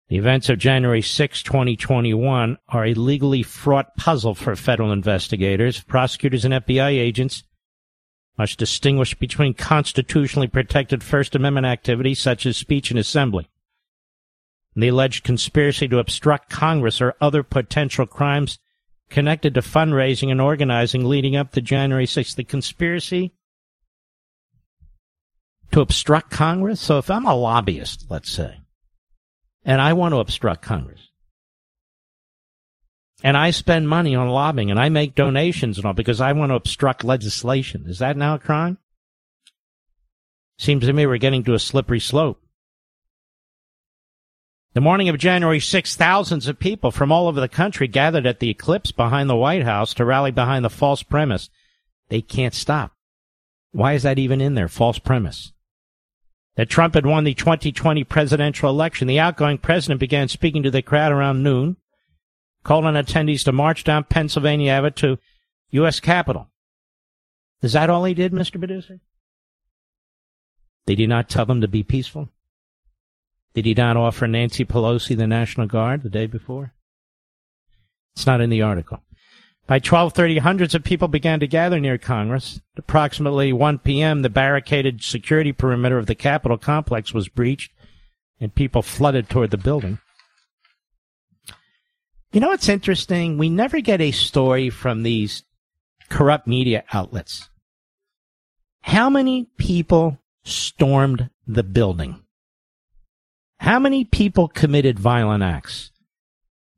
The 0.08 0.16
events 0.16 0.48
of 0.48 0.58
January 0.58 1.02
6, 1.02 1.42
2021 1.42 2.56
are 2.68 2.86
a 2.86 2.94
legally 2.94 3.42
fraught 3.42 3.96
puzzle 3.96 4.34
for 4.34 4.56
federal 4.56 4.92
investigators, 4.92 5.80
prosecutors, 5.82 6.44
and 6.44 6.54
FBI 6.54 6.90
agents 6.90 7.42
must 8.38 8.58
distinguish 8.58 9.14
between 9.14 9.52
constitutionally 9.52 10.46
protected 10.46 11.02
First 11.02 11.34
Amendment 11.34 11.66
activities 11.66 12.20
such 12.20 12.46
as 12.46 12.56
speech 12.56 12.90
and 12.90 12.98
assembly 12.98 13.48
and 14.78 14.82
the 14.84 14.88
alleged 14.88 15.24
conspiracy 15.24 15.88
to 15.88 15.98
obstruct 15.98 16.50
Congress 16.50 17.00
or 17.00 17.16
other 17.20 17.42
potential 17.42 18.06
crimes 18.06 18.60
connected 19.10 19.54
to 19.54 19.60
fundraising 19.60 20.30
and 20.30 20.40
organizing 20.40 21.04
leading 21.04 21.36
up 21.36 21.52
to 21.52 21.60
January 21.60 22.06
6th. 22.06 22.36
The 22.36 22.44
conspiracy 22.44 23.32
to 25.72 25.80
obstruct 25.80 26.30
Congress. 26.30 26.80
So 26.80 26.98
if 26.98 27.10
I'm 27.10 27.26
a 27.26 27.34
lobbyist, 27.34 28.06
let's 28.08 28.30
say, 28.30 28.60
and 29.64 29.80
I 29.80 29.92
want 29.92 30.12
to 30.12 30.18
obstruct 30.18 30.62
Congress, 30.62 31.10
and 33.22 33.36
I 33.36 33.50
spend 33.50 33.88
money 33.88 34.14
on 34.14 34.28
lobbying 34.28 34.70
and 34.70 34.78
I 34.78 34.88
make 34.88 35.14
donations 35.14 35.76
and 35.76 35.86
all 35.86 35.92
because 35.92 36.20
I 36.20 36.32
want 36.32 36.50
to 36.50 36.56
obstruct 36.56 37.04
legislation, 37.04 37.84
is 37.86 37.98
that 37.98 38.16
now 38.16 38.34
a 38.34 38.38
crime? 38.38 38.78
Seems 40.58 40.84
to 40.86 40.92
me 40.92 41.06
we're 41.06 41.18
getting 41.18 41.44
to 41.44 41.54
a 41.54 41.58
slippery 41.58 42.00
slope. 42.00 42.40
The 44.78 44.82
morning 44.82 45.08
of 45.08 45.18
January 45.18 45.58
6, 45.58 45.96
thousands 45.96 46.46
of 46.46 46.60
people 46.60 46.92
from 46.92 47.10
all 47.10 47.26
over 47.26 47.40
the 47.40 47.48
country 47.48 47.88
gathered 47.88 48.26
at 48.26 48.38
the 48.38 48.56
Ellipse 48.56 48.92
behind 48.92 49.28
the 49.28 49.34
White 49.34 49.64
House 49.64 49.92
to 49.94 50.04
rally 50.04 50.30
behind 50.30 50.64
the 50.64 50.70
false 50.70 51.02
premise. 51.02 51.50
They 52.10 52.22
can't 52.22 52.54
stop. 52.54 52.92
Why 53.72 53.94
is 53.94 54.04
that 54.04 54.20
even 54.20 54.40
in 54.40 54.54
there? 54.54 54.68
False 54.68 55.00
premise. 55.00 55.52
That 56.54 56.70
Trump 56.70 56.94
had 56.94 57.06
won 57.06 57.24
the 57.24 57.34
2020 57.34 58.04
presidential 58.04 58.70
election. 58.70 59.08
The 59.08 59.18
outgoing 59.18 59.58
president 59.58 59.98
began 59.98 60.28
speaking 60.28 60.62
to 60.62 60.70
the 60.70 60.80
crowd 60.80 61.10
around 61.10 61.42
noon, 61.42 61.76
called 62.62 62.84
on 62.84 62.94
attendees 62.94 63.42
to 63.46 63.50
march 63.50 63.82
down 63.82 64.04
Pennsylvania 64.04 64.70
Avenue 64.70 64.92
to 64.92 65.18
U.S. 65.70 65.98
Capitol. 65.98 66.50
Is 67.62 67.72
that 67.72 67.90
all 67.90 68.04
he 68.04 68.14
did, 68.14 68.30
Mr. 68.30 68.60
Producer? 68.60 69.00
Did 70.86 71.00
not 71.08 71.28
tell 71.28 71.46
them 71.46 71.62
to 71.62 71.66
be 71.66 71.82
peaceful? 71.82 72.28
Did 73.58 73.66
he 73.66 73.74
not 73.74 73.96
offer 73.96 74.28
Nancy 74.28 74.64
Pelosi 74.64 75.16
the 75.16 75.26
National 75.26 75.66
Guard 75.66 76.04
the 76.04 76.08
day 76.08 76.26
before? 76.26 76.74
It's 78.14 78.24
not 78.24 78.40
in 78.40 78.50
the 78.50 78.62
article. 78.62 79.02
By 79.66 79.80
12:30, 79.80 80.38
hundreds 80.38 80.76
of 80.76 80.84
people 80.84 81.08
began 81.08 81.40
to 81.40 81.48
gather 81.48 81.80
near 81.80 81.98
Congress. 81.98 82.60
At 82.76 82.78
approximately 82.78 83.52
1 83.52 83.80
p.m., 83.80 84.22
the 84.22 84.30
barricaded 84.30 85.02
security 85.02 85.50
perimeter 85.50 85.98
of 85.98 86.06
the 86.06 86.14
Capitol 86.14 86.56
complex 86.56 87.12
was 87.12 87.28
breached, 87.28 87.72
and 88.38 88.54
people 88.54 88.80
flooded 88.80 89.28
toward 89.28 89.50
the 89.50 89.56
building. 89.56 89.98
You 92.32 92.38
know 92.38 92.50
what's 92.50 92.68
interesting? 92.68 93.38
We 93.38 93.50
never 93.50 93.80
get 93.80 94.00
a 94.00 94.12
story 94.12 94.70
from 94.70 95.02
these 95.02 95.42
corrupt 96.08 96.46
media 96.46 96.84
outlets. 96.92 97.48
How 98.82 99.10
many 99.10 99.48
people 99.58 100.20
stormed 100.44 101.30
the 101.44 101.64
building? 101.64 102.22
How 103.58 103.78
many 103.78 104.04
people 104.04 104.48
committed 104.48 104.98
violent 104.98 105.42
acts? 105.42 105.90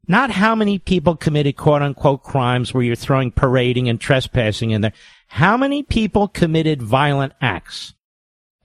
Not 0.09 0.31
how 0.31 0.55
many 0.55 0.78
people 0.78 1.15
committed 1.15 1.57
quote 1.57 1.82
unquote 1.82 2.23
crimes 2.23 2.74
where 2.74 2.82
you're 2.82 2.97
throwing 2.97 3.31
parading 3.31 3.89
and 3.89 4.01
trespassing 4.01 4.70
in 4.70 4.81
there. 4.81 4.93
How 5.28 5.57
many 5.57 5.82
people 5.82 6.27
committed 6.27 6.82
violent 6.82 7.32
acts? 7.40 7.94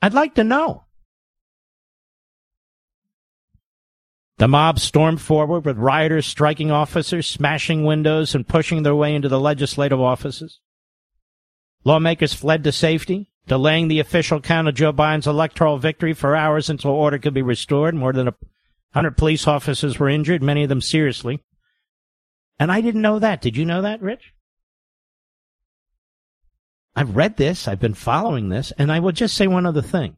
I'd 0.02 0.14
like 0.14 0.36
to 0.36 0.44
know. 0.44 0.86
The 4.38 4.48
mob 4.48 4.80
stormed 4.80 5.22
forward 5.22 5.66
with 5.66 5.78
rioters 5.78 6.26
striking 6.26 6.72
officers, 6.72 7.28
smashing 7.28 7.86
windows, 7.86 8.36
and 8.36 8.48
pushing 8.48 8.84
their 8.84 8.96
way 8.96 9.16
into 9.16 9.30
the 9.30 9.40
legislative 9.40 10.02
offices. 10.02 10.60
Lawmakers 11.86 12.34
fled 12.34 12.64
to 12.64 12.72
safety, 12.72 13.32
delaying 13.48 13.88
the 13.88 14.00
official 14.00 14.40
count 14.40 14.68
of 14.68 14.76
Joe 14.76 14.94
Biden's 14.94 15.28
electoral 15.28 15.78
victory 15.78 16.14
for 16.14 16.36
hours 16.36 16.70
until 16.70 16.92
order 16.92 17.18
could 17.18 17.34
be 17.34 17.42
restored. 17.42 17.96
More 17.96 18.14
than 18.14 18.28
a 18.28 18.36
hundred 18.94 19.18
police 19.18 19.48
officers 19.48 20.00
were 20.00 20.10
injured, 20.10 20.42
many 20.42 20.64
of 20.64 20.70
them 20.70 20.82
seriously. 20.82 21.44
And 22.60 22.72
I 22.72 22.82
didn't 22.82 23.02
know 23.02 23.20
that. 23.20 23.42
Did 23.42 23.58
you 23.58 23.66
know 23.66 23.82
that, 23.82 24.02
Rich? 24.02 24.34
I've 26.96 27.16
read 27.16 27.36
this, 27.36 27.68
I've 27.68 27.80
been 27.80 27.94
following 27.94 28.48
this, 28.50 28.72
and 28.78 28.90
I 28.90 29.00
will 29.00 29.12
just 29.12 29.36
say 29.36 29.48
one 29.48 29.66
other 29.66 29.82
thing. 29.82 30.16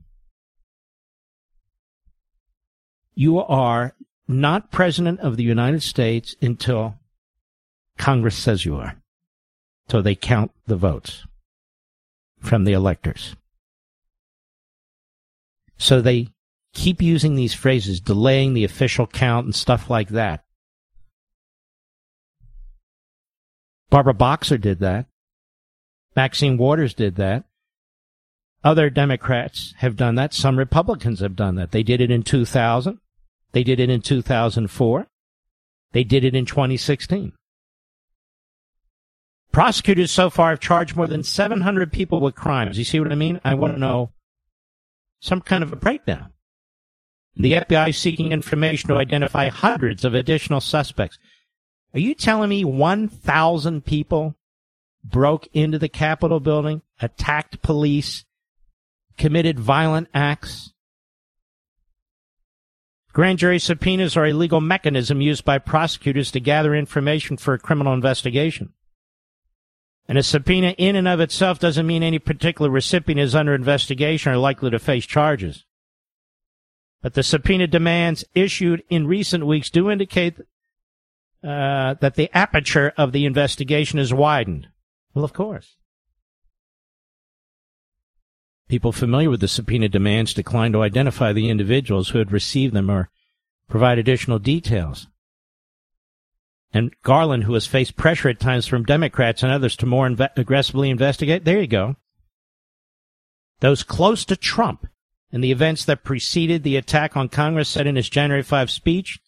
You 3.16 3.40
are 3.40 3.96
not 4.28 4.72
president 4.72 5.22
of 5.22 5.38
the 5.38 5.44
United 5.44 5.82
States 5.82 6.36
until 6.40 7.00
Congress 7.98 8.38
says 8.38 8.64
you 8.64 8.76
are. 8.76 9.02
So 9.90 10.02
they 10.02 10.14
count 10.14 10.52
the 10.68 10.76
votes 10.76 11.26
from 12.40 12.64
the 12.64 12.74
electors. 12.74 13.36
So 15.78 16.02
they 16.02 16.30
keep 16.74 17.02
using 17.02 17.36
these 17.36 17.54
phrases, 17.54 18.00
delaying 18.00 18.54
the 18.54 18.64
official 18.64 19.08
count 19.08 19.46
and 19.46 19.56
stuff 19.56 19.90
like 19.90 20.10
that. 20.10 20.44
Barbara 23.90 24.14
Boxer 24.14 24.58
did 24.58 24.80
that. 24.80 25.06
Maxine 26.16 26.58
Waters 26.58 26.94
did 26.94 27.16
that. 27.16 27.46
Other 28.64 28.90
Democrats 28.90 29.74
have 29.78 29.96
done 29.96 30.16
that. 30.16 30.34
Some 30.34 30.58
Republicans 30.58 31.20
have 31.20 31.36
done 31.36 31.56
that. 31.56 31.72
They 31.72 31.84
did 31.84 32.02
it 32.02 32.12
in 32.12 32.24
2000. 32.24 33.00
They 33.52 33.64
did 33.64 33.80
it 33.80 33.90
in 33.90 34.02
2004. 34.02 35.08
They 35.94 36.04
did 36.04 36.26
it 36.26 36.36
in 36.36 36.46
2016. 36.46 37.34
Prosecutors 39.52 40.12
so 40.12 40.30
far 40.30 40.52
have 40.52 40.60
charged 40.60 40.96
more 40.96 41.08
than 41.08 41.24
700 41.24 41.92
people 41.92 42.20
with 42.22 42.36
crimes. 42.36 42.78
You 42.78 42.84
see 42.84 43.00
what 43.00 43.12
I 43.12 43.16
mean? 43.16 43.42
I 43.44 43.56
want 43.56 43.74
to 43.74 43.80
know 43.80 44.12
some 45.20 45.42
kind 45.42 45.64
of 45.64 45.74
a 45.74 45.78
breakdown. 45.78 46.32
The 47.36 47.54
FBI 47.54 47.90
is 47.90 47.98
seeking 47.98 48.32
information 48.32 48.90
to 48.90 48.98
identify 48.98 49.50
hundreds 49.50 50.04
of 50.04 50.14
additional 50.14 50.62
suspects. 50.62 51.20
Are 51.94 52.00
you 52.00 52.14
telling 52.14 52.50
me 52.50 52.66
1,000 52.66 53.86
people 53.86 54.36
broke 55.04 55.48
into 55.54 55.80
the 55.80 55.90
Capitol 55.90 56.40
building, 56.40 56.82
attacked 57.00 57.62
police, 57.62 58.26
committed 59.18 59.60
violent 59.60 60.08
acts? 60.14 60.74
Grand 63.14 63.40
jury 63.40 63.58
subpoenas 63.58 64.16
are 64.16 64.28
a 64.28 64.34
legal 64.34 64.62
mechanism 64.62 65.22
used 65.22 65.44
by 65.44 65.58
prosecutors 65.58 66.30
to 66.32 66.40
gather 66.40 66.76
information 66.76 67.38
for 67.38 67.56
a 67.56 67.60
criminal 67.60 67.94
investigation. 67.94 68.74
And 70.08 70.18
a 70.18 70.24
subpoena 70.24 70.74
in 70.78 70.96
and 70.96 71.08
of 71.08 71.20
itself 71.20 71.60
doesn't 71.60 71.86
mean 71.86 72.02
any 72.02 72.20
particular 72.20 72.72
recipient 72.72 73.20
is 73.20 73.36
under 73.36 73.54
investigation 73.54 74.32
or 74.32 74.38
likely 74.38 74.70
to 74.70 74.80
face 74.80 75.06
charges. 75.06 75.66
But 77.02 77.14
the 77.14 77.24
subpoena 77.24 77.68
demands 77.68 78.24
issued 78.34 78.84
in 78.90 79.08
recent 79.08 79.46
weeks 79.46 79.70
do 79.70 79.92
indicate 79.92 80.40
uh, 81.44 81.96
that 81.96 82.16
the 82.16 82.30
aperture 82.36 82.94
of 82.98 83.12
the 83.12 83.26
investigation 83.26 84.00
is 84.00 84.14
widened. 84.14 84.70
Well, 85.14 85.26
of 85.26 85.34
course. 85.34 85.76
People 88.68 88.92
familiar 88.92 89.30
with 89.30 89.40
the 89.40 89.48
subpoena 89.48 89.88
demands 89.88 90.34
declined 90.34 90.74
to 90.74 90.82
identify 90.82 91.32
the 91.32 91.50
individuals 91.50 92.10
who 92.10 92.20
had 92.20 92.32
received 92.32 92.74
them 92.74 92.90
or 92.90 93.10
provide 93.70 93.98
additional 93.98 94.40
details. 94.40 95.08
And 96.74 96.94
Garland, 97.02 97.46
who 97.46 97.54
has 97.54 97.66
faced 97.66 97.96
pressure 97.96 98.30
at 98.30 98.40
times 98.40 98.68
from 98.68 98.84
Democrats 98.84 99.42
and 99.42 99.52
others 99.52 99.76
to 99.78 99.86
more 99.86 100.08
inve- 100.08 100.36
aggressively 100.36 100.90
investigate, 100.90 101.46
there 101.46 101.60
you 101.60 101.68
go. 101.68 101.96
Those 103.60 103.84
close 103.84 104.26
to 104.26 104.36
Trump 104.36 104.88
and 105.32 105.44
the 105.44 105.52
events 105.52 105.86
that 105.86 106.04
preceded 106.04 106.64
the 106.64 106.76
attack 106.76 107.18
on 107.18 107.30
Congress 107.30 107.70
said 107.70 107.88
in 107.88 107.96
his 107.96 108.10
January 108.10 108.44
5 108.44 108.70
speech 108.70 109.20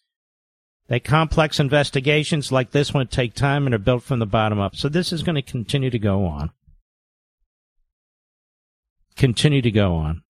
that 0.88 1.04
complex 1.04 1.58
investigations 1.58 2.52
like 2.52 2.70
this 2.70 2.92
one 2.92 3.06
take 3.06 3.34
time 3.34 3.66
and 3.66 3.74
are 3.74 3.78
built 3.78 4.02
from 4.02 4.18
the 4.18 4.26
bottom 4.26 4.60
up. 4.60 4.76
So 4.76 4.88
this 4.88 5.12
is 5.12 5.22
going 5.22 5.36
to 5.36 5.42
continue 5.42 5.90
to 5.90 5.98
go 5.98 6.26
on 6.26 6.50
continue 9.20 9.60
to 9.60 9.70
go 9.70 9.96
on. 9.96 10.22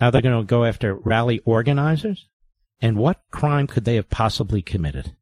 Now 0.00 0.10
they're 0.10 0.22
going 0.22 0.40
to 0.40 0.46
go 0.46 0.64
after 0.64 0.94
rally 0.94 1.40
organizers? 1.44 2.26
And 2.82 2.96
what 2.96 3.22
crime 3.30 3.68
could 3.68 3.84
they 3.84 3.94
have 3.94 4.10
possibly 4.10 4.60
committed? 4.60 5.14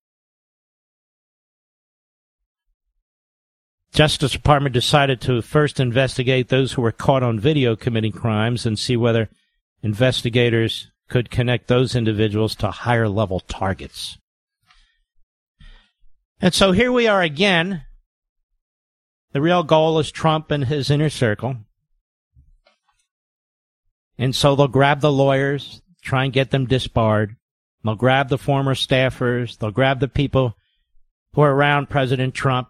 Justice 3.92 4.32
Department 4.32 4.72
decided 4.72 5.20
to 5.20 5.42
first 5.42 5.78
investigate 5.78 6.48
those 6.48 6.72
who 6.72 6.82
were 6.82 6.90
caught 6.90 7.22
on 7.22 7.38
video 7.38 7.76
committing 7.76 8.12
crimes 8.12 8.64
and 8.64 8.78
see 8.78 8.96
whether 8.96 9.28
investigators 9.82 10.90
could 11.08 11.30
connect 11.30 11.68
those 11.68 11.94
individuals 11.94 12.54
to 12.54 12.70
higher 12.70 13.08
level 13.08 13.40
targets. 13.40 14.16
And 16.40 16.54
so 16.54 16.72
here 16.72 16.90
we 16.90 17.06
are 17.06 17.20
again 17.20 17.84
the 19.32 19.40
real 19.40 19.62
goal 19.62 19.98
is 19.98 20.10
Trump 20.10 20.50
and 20.50 20.64
his 20.64 20.90
inner 20.90 21.10
circle. 21.10 21.58
And 24.18 24.34
so 24.34 24.56
they'll 24.56 24.66
grab 24.66 25.00
the 25.00 25.12
lawyers, 25.12 25.82
try 26.02 26.24
and 26.24 26.32
get 26.32 26.50
them 26.50 26.66
disbarred. 26.66 27.36
They'll 27.84 27.94
grab 27.94 28.28
the 28.28 28.38
former 28.38 28.74
staffers. 28.74 29.58
They'll 29.58 29.70
grab 29.70 30.00
the 30.00 30.08
people 30.08 30.56
who 31.34 31.42
are 31.42 31.54
around 31.54 31.88
President 31.88 32.34
Trump. 32.34 32.68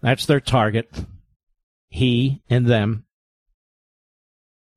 That's 0.00 0.26
their 0.26 0.40
target. 0.40 0.90
He 1.88 2.42
and 2.48 2.66
them. 2.66 3.04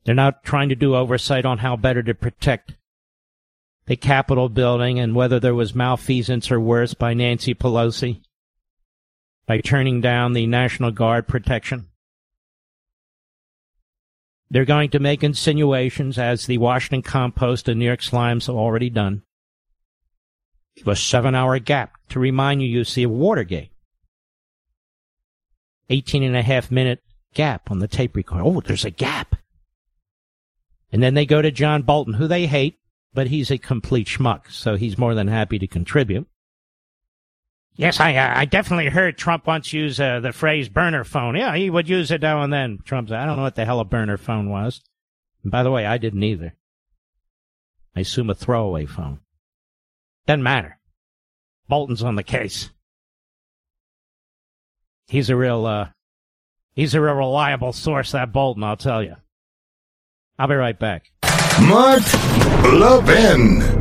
They're 0.04 0.16
not 0.16 0.44
trying 0.44 0.70
to 0.70 0.76
do 0.76 0.96
oversight 0.96 1.46
on 1.46 1.60
how 1.60 1.76
better 1.76 2.02
to 2.04 2.14
protect 2.14 2.76
the 3.86 3.96
Capitol 3.96 4.50
building 4.50 5.00
and 5.00 5.16
whether 5.16 5.40
there 5.40 5.56
was 5.56 5.76
malfeasance 5.76 6.52
or 6.52 6.60
worse 6.60 6.94
by 6.94 7.14
Nancy 7.14 7.54
Pelosi 7.54 8.22
by 9.46 9.60
turning 9.60 10.02
down 10.02 10.34
the 10.34 10.48
National 10.48 10.92
Guard 10.92 11.28
protection. 11.28 11.91
They're 14.52 14.66
going 14.66 14.90
to 14.90 15.00
make 15.00 15.24
insinuations, 15.24 16.18
as 16.18 16.46
the 16.46 16.58
Washington 16.58 17.04
Compost 17.04 17.70
and 17.70 17.80
New 17.80 17.86
York 17.86 18.02
Slimes 18.02 18.48
have 18.48 18.56
already 18.58 18.90
done. 18.90 19.24
Give 20.76 20.90
a 20.90 20.96
seven 20.98 21.36
hour 21.36 21.58
gap 21.58 21.94
to 22.10 22.20
remind 22.20 22.62
you, 22.62 22.68
you 22.68 22.84
see, 22.84 23.04
of 23.04 23.12
Watergate. 23.12 23.72
18 25.90 26.22
and 26.22 26.36
a 26.36 26.42
half 26.42 26.70
minute 26.70 27.02
gap 27.34 27.72
on 27.72 27.80
the 27.80 27.88
tape 27.88 28.14
recorder. 28.14 28.44
Oh, 28.44 28.60
there's 28.60 28.84
a 28.84 28.92
gap. 28.92 29.38
And 30.92 31.02
then 31.02 31.14
they 31.14 31.26
go 31.26 31.42
to 31.42 31.50
John 31.50 31.84
Bolton, 31.84 32.16
who 32.16 32.28
they 32.28 32.46
hate, 32.46 32.78
but 33.14 33.28
he's 33.28 33.52
a 33.52 33.58
complete 33.58 34.08
schmuck, 34.08 34.52
so 34.52 34.76
he's 34.76 34.98
more 34.98 35.16
than 35.16 35.30
happy 35.30 35.60
to 35.60 35.68
contribute. 35.68 36.28
Yes, 37.82 38.00
I 38.00 38.16
uh, 38.16 38.34
I 38.36 38.46
definitely 38.46 38.90
heard 38.90 39.18
Trump 39.18 39.48
once 39.48 39.74
use 39.74 40.00
uh, 40.00 40.20
the 40.20 40.32
phrase 40.32 40.70
burner 40.70 41.04
phone. 41.04 41.36
Yeah, 41.36 41.56
he 41.56 41.68
would 41.68 41.90
use 41.90 42.12
it 42.12 42.22
now 42.22 42.44
and 42.44 42.54
then. 42.54 42.78
Trump 42.86 43.10
said, 43.10 43.18
I 43.18 43.26
don't 43.26 43.38
know 43.38 43.42
what 43.42 43.56
the 43.56 43.66
hell 43.66 43.80
a 43.80 43.86
burner 43.86 44.18
phone 44.18 44.52
was. 44.52 44.82
And 45.42 45.52
by 45.52 45.64
the 45.64 45.72
way, 45.72 45.88
I 45.88 45.98
didn't 45.98 46.22
either. 46.22 46.54
I 47.96 48.02
assume 48.02 48.30
a 48.30 48.36
throwaway 48.36 48.86
phone. 48.86 49.22
Doesn't 50.28 50.44
matter. 50.44 50.78
Bolton's 51.68 52.04
on 52.04 52.14
the 52.14 52.24
case. 52.24 52.70
He's 55.08 55.32
a 55.32 55.36
real, 55.36 55.66
uh, 55.66 55.88
He's 56.74 56.94
a 56.94 57.02
real 57.02 57.16
reliable 57.16 57.74
source, 57.74 58.12
that 58.12 58.32
Bolton, 58.32 58.64
I'll 58.64 58.78
tell 58.78 59.02
you. 59.04 59.16
I'll 60.38 60.48
be 60.48 60.54
right 60.54 60.78
back. 60.78 61.12
Mark 61.62 62.04
Levin. 62.64 63.81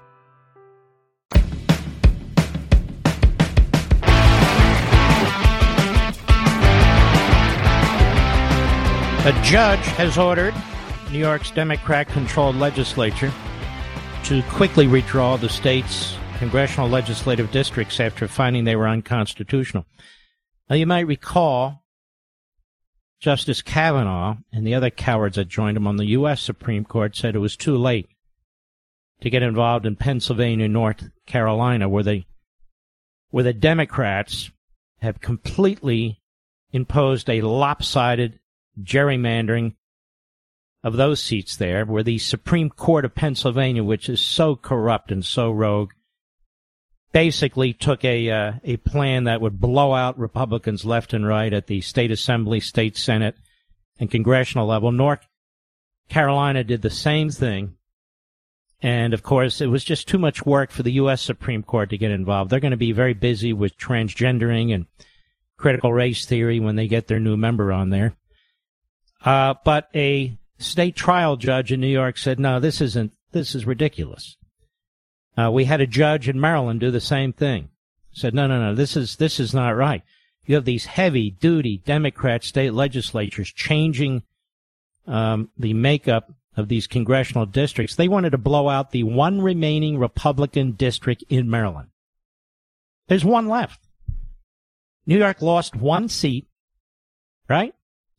A 9.23 9.39
judge 9.43 9.85
has 9.85 10.17
ordered 10.17 10.55
New 11.11 11.19
York's 11.19 11.51
Democrat 11.51 12.07
controlled 12.07 12.55
legislature 12.55 13.31
to 14.23 14.41
quickly 14.49 14.87
redraw 14.87 15.39
the 15.39 15.47
state's 15.47 16.17
congressional 16.39 16.89
legislative 16.89 17.51
districts 17.51 17.99
after 17.99 18.27
finding 18.27 18.63
they 18.63 18.75
were 18.75 18.87
unconstitutional. 18.87 19.85
Now, 20.67 20.75
you 20.75 20.87
might 20.87 21.05
recall 21.05 21.83
Justice 23.19 23.61
Kavanaugh 23.61 24.37
and 24.51 24.65
the 24.65 24.73
other 24.73 24.89
cowards 24.89 25.35
that 25.35 25.47
joined 25.47 25.77
him 25.77 25.85
on 25.85 25.97
the 25.97 26.07
U.S. 26.07 26.41
Supreme 26.41 26.83
Court 26.83 27.15
said 27.15 27.35
it 27.35 27.39
was 27.39 27.55
too 27.55 27.77
late 27.77 28.09
to 29.21 29.29
get 29.29 29.43
involved 29.43 29.85
in 29.85 29.97
Pennsylvania, 29.97 30.67
North 30.67 31.11
Carolina, 31.27 31.87
where 31.87 32.01
the 32.01 32.23
where 33.29 33.43
the 33.43 33.53
Democrats 33.53 34.49
have 34.99 35.21
completely 35.21 36.23
imposed 36.71 37.29
a 37.29 37.41
lopsided 37.41 38.39
gerrymandering 38.79 39.75
of 40.83 40.93
those 40.93 41.21
seats 41.21 41.55
there, 41.55 41.85
where 41.85 42.03
the 42.03 42.17
Supreme 42.17 42.69
Court 42.69 43.05
of 43.05 43.15
Pennsylvania, 43.15 43.83
which 43.83 44.09
is 44.09 44.21
so 44.21 44.55
corrupt 44.55 45.11
and 45.11 45.23
so 45.23 45.51
rogue, 45.51 45.91
basically 47.11 47.73
took 47.73 48.03
a 48.03 48.29
uh, 48.29 48.53
a 48.63 48.77
plan 48.77 49.25
that 49.25 49.41
would 49.41 49.59
blow 49.59 49.93
out 49.93 50.17
Republicans 50.17 50.85
left 50.85 51.13
and 51.13 51.27
right 51.27 51.53
at 51.53 51.67
the 51.67 51.81
state 51.81 52.11
assembly, 52.11 52.59
state 52.59 52.97
senate, 52.97 53.35
and 53.99 54.09
congressional 54.09 54.67
level. 54.67 54.91
North 54.91 55.27
Carolina 56.09 56.63
did 56.63 56.81
the 56.81 56.89
same 56.89 57.29
thing. 57.29 57.75
And 58.81 59.13
of 59.13 59.21
course, 59.21 59.61
it 59.61 59.67
was 59.67 59.83
just 59.83 60.07
too 60.07 60.17
much 60.17 60.45
work 60.45 60.71
for 60.71 60.81
the 60.81 60.93
U.S. 60.93 61.21
Supreme 61.21 61.61
Court 61.61 61.91
to 61.91 61.97
get 61.97 62.11
involved. 62.11 62.49
They're 62.49 62.59
going 62.59 62.71
to 62.71 62.77
be 62.77 62.91
very 62.91 63.13
busy 63.13 63.53
with 63.53 63.77
transgendering 63.77 64.73
and 64.73 64.87
critical 65.57 65.93
race 65.93 66.25
theory 66.25 66.59
when 66.59 66.75
they 66.75 66.87
get 66.87 67.07
their 67.07 67.19
new 67.19 67.37
member 67.37 67.71
on 67.71 67.91
there. 67.91 68.15
Uh, 69.23 69.53
but 69.63 69.89
a 69.93 70.37
state 70.57 70.95
trial 70.95 71.35
judge 71.35 71.71
in 71.71 71.79
New 71.81 71.87
York 71.87 72.17
said, 72.17 72.39
no, 72.39 72.59
this 72.59 72.81
isn't, 72.81 73.11
this 73.31 73.55
is 73.55 73.65
ridiculous. 73.65 74.37
Uh, 75.37 75.51
we 75.51 75.65
had 75.65 75.81
a 75.81 75.87
judge 75.87 76.27
in 76.27 76.39
Maryland 76.39 76.79
do 76.79 76.91
the 76.91 76.99
same 76.99 77.33
thing. 77.33 77.69
Said, 78.11 78.33
no, 78.33 78.47
no, 78.47 78.59
no, 78.59 78.75
this 78.75 78.97
is, 78.97 79.15
this 79.15 79.39
is 79.39 79.53
not 79.53 79.75
right. 79.75 80.03
You 80.45 80.55
have 80.55 80.65
these 80.65 80.85
heavy 80.85 81.29
duty 81.29 81.81
Democrat 81.85 82.43
state 82.43 82.73
legislatures 82.73 83.51
changing, 83.51 84.23
um, 85.07 85.49
the 85.57 85.73
makeup 85.73 86.33
of 86.57 86.67
these 86.67 86.87
congressional 86.87 87.45
districts. 87.45 87.95
They 87.95 88.09
wanted 88.09 88.31
to 88.31 88.37
blow 88.37 88.67
out 88.67 88.91
the 88.91 89.03
one 89.03 89.41
remaining 89.41 89.97
Republican 89.97 90.73
district 90.73 91.23
in 91.29 91.49
Maryland. 91.49 91.89
There's 93.07 93.23
one 93.23 93.47
left. 93.47 93.79
New 95.05 95.17
York 95.17 95.41
lost 95.41 95.75
one 95.75 96.09
seat, 96.09 96.47
right? 97.47 97.73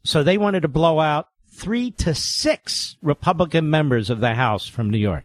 So 0.04 0.22
they 0.22 0.38
wanted 0.38 0.62
to 0.62 0.68
blow 0.68 1.00
out 1.00 1.28
three 1.52 1.90
to 1.92 2.14
six 2.14 2.96
Republican 3.02 3.70
members 3.70 4.10
of 4.10 4.20
the 4.20 4.34
House 4.34 4.66
from 4.66 4.90
New 4.90 4.98
York. 4.98 5.24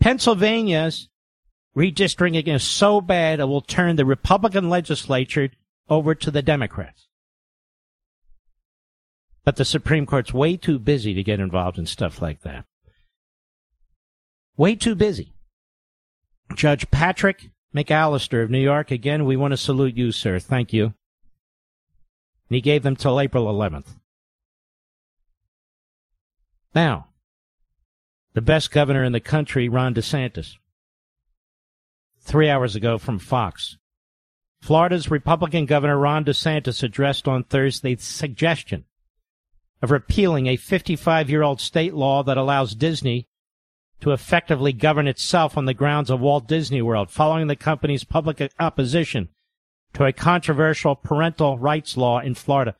Pennsylvania's 0.00 1.08
redistricting 1.76 2.48
is 2.48 2.64
so 2.64 3.00
bad 3.00 3.40
it 3.40 3.44
will 3.44 3.60
turn 3.60 3.96
the 3.96 4.04
Republican 4.04 4.68
legislature 4.68 5.50
over 5.88 6.14
to 6.14 6.30
the 6.30 6.42
Democrats. 6.42 7.06
But 9.44 9.56
the 9.56 9.64
Supreme 9.64 10.06
Court's 10.06 10.34
way 10.34 10.56
too 10.56 10.78
busy 10.78 11.14
to 11.14 11.22
get 11.22 11.40
involved 11.40 11.78
in 11.78 11.86
stuff 11.86 12.20
like 12.20 12.42
that. 12.42 12.64
Way 14.56 14.76
too 14.76 14.94
busy. 14.94 15.32
Judge 16.54 16.90
Patrick 16.90 17.50
McAllister 17.74 18.42
of 18.42 18.50
New 18.50 18.60
York, 18.60 18.90
again, 18.90 19.24
we 19.24 19.36
want 19.36 19.52
to 19.52 19.56
salute 19.56 19.96
you, 19.96 20.12
sir. 20.12 20.38
Thank 20.38 20.72
you 20.72 20.94
and 22.52 22.56
he 22.56 22.60
gave 22.60 22.82
them 22.82 22.96
till 22.96 23.18
April 23.18 23.46
11th. 23.46 23.96
Now, 26.74 27.06
the 28.34 28.42
best 28.42 28.70
governor 28.70 29.02
in 29.04 29.12
the 29.12 29.20
country, 29.20 29.70
Ron 29.70 29.94
DeSantis, 29.94 30.56
three 32.20 32.50
hours 32.50 32.76
ago 32.76 32.98
from 32.98 33.18
Fox. 33.18 33.78
Florida's 34.60 35.10
Republican 35.10 35.64
Governor 35.64 35.96
Ron 35.96 36.26
DeSantis 36.26 36.82
addressed 36.82 37.26
on 37.26 37.42
Thursday 37.42 37.94
the 37.94 38.02
suggestion 38.02 38.84
of 39.80 39.90
repealing 39.90 40.46
a 40.46 40.56
55 40.56 41.30
year 41.30 41.42
old 41.42 41.58
state 41.58 41.94
law 41.94 42.22
that 42.22 42.36
allows 42.36 42.74
Disney 42.74 43.28
to 44.00 44.10
effectively 44.10 44.74
govern 44.74 45.08
itself 45.08 45.56
on 45.56 45.64
the 45.64 45.72
grounds 45.72 46.10
of 46.10 46.20
Walt 46.20 46.46
Disney 46.48 46.82
World, 46.82 47.10
following 47.10 47.46
the 47.46 47.56
company's 47.56 48.04
public 48.04 48.52
opposition 48.60 49.30
to 49.94 50.04
a 50.04 50.12
controversial 50.12 50.94
parental 50.94 51.58
rights 51.58 51.96
law 51.96 52.20
in 52.20 52.34
Florida. 52.34 52.74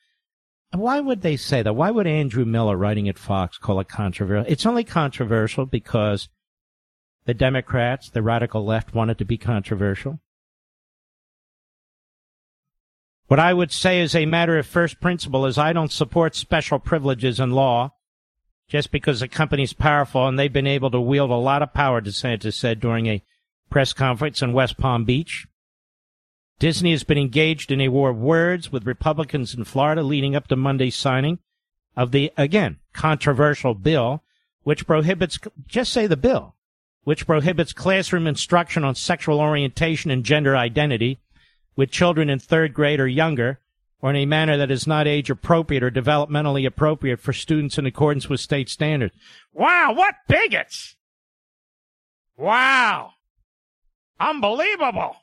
Why 0.73 1.01
would 1.01 1.21
they 1.21 1.37
say 1.37 1.63
that? 1.63 1.75
Why 1.75 1.91
would 1.91 2.07
Andrew 2.07 2.47
Miller, 2.47 2.77
writing 2.77 3.09
at 3.09 3.19
Fox, 3.19 3.59
call 3.59 3.79
it 3.81 3.89
controversial? 3.89 4.51
It's 4.51 4.65
only 4.65 4.85
controversial 4.85 5.67
because 5.67 6.29
the 7.27 7.35
Democrats, 7.35 8.09
the 8.09 8.23
radical 8.23 8.65
left, 8.65 8.95
want 8.95 9.11
it 9.11 9.19
to 9.19 9.25
be 9.27 9.37
controversial. 9.37 10.21
What 13.27 13.39
I 13.39 13.53
would 13.55 13.73
say 13.73 14.01
as 14.01 14.15
a 14.15 14.27
matter 14.27 14.59
of 14.59 14.67
first 14.67 15.01
principle 15.01 15.47
is 15.47 15.59
I 15.59 15.73
don't 15.73 15.93
support 15.93 16.35
special 16.35 16.79
privileges 16.79 17.39
in 17.39 17.53
law 17.53 17.93
just 18.69 18.91
because 18.91 19.21
a 19.21 19.29
company's 19.29 19.73
powerful 19.73 20.27
and 20.27 20.39
they've 20.39 20.53
been 20.53 20.67
able 20.67 20.91
to 20.91 21.01
wield 21.01 21.31
a 21.31 21.35
lot 21.35 21.63
of 21.63 21.75
power, 21.75 22.01
DeSantis 22.01 22.55
said 22.55 22.81
during 22.81 23.07
a 23.07 23.23
press 23.71 23.93
conference 23.93 24.43
in 24.43 24.53
West 24.53 24.79
Palm 24.79 25.05
Beach. 25.05 25.47
Disney 26.59 26.93
has 26.93 27.05
been 27.05 27.19
engaged 27.19 27.73
in 27.73 27.81
a 27.81 27.89
war 27.89 28.11
of 28.11 28.19
words 28.19 28.71
with 28.71 28.87
Republicans 28.87 29.55
in 29.55 29.65
Florida 29.65 30.03
leading 30.03 30.37
up 30.37 30.49
to 30.49 30.57
Monday's 30.57 30.95
signing 30.95 31.39
of 31.97 32.13
the, 32.13 32.33
again, 32.37 32.79
controversial 32.93 33.75
bill, 33.75 34.23
which 34.63 34.87
prohibits, 34.87 35.39
just 35.67 35.93
say 35.93 36.07
the 36.07 36.17
bill, 36.17 36.55
which 37.05 37.27
prohibits 37.27 37.73
classroom 37.73 38.27
instruction 38.27 38.85
on 38.85 38.95
sexual 38.95 39.41
orientation 39.41 40.11
and 40.11 40.25
gender 40.25 40.57
identity 40.57 41.19
with 41.75 41.91
children 41.91 42.31
in 42.31 42.39
third 42.39 42.73
grade 42.73 43.01
or 43.01 43.09
younger, 43.09 43.59
or 44.01 44.11
in 44.11 44.17
a 44.17 44.27
manner 44.27 44.57
that 44.57 44.71
is 44.71 44.87
not 44.87 45.07
age 45.07 45.31
appropriate 45.31 45.83
or 45.83 45.91
developmentally 45.91 46.67
appropriate 46.67 47.21
for 47.21 47.33
students 47.33 47.79
in 47.79 47.87
accordance 47.87 48.29
with 48.29 48.41
state 48.41 48.69
standards. 48.69 49.15
Wow, 49.53 49.95
what 49.95 50.15
bigots! 50.29 50.97
Wow! 52.37 53.13
Unbelievable! 54.19 55.17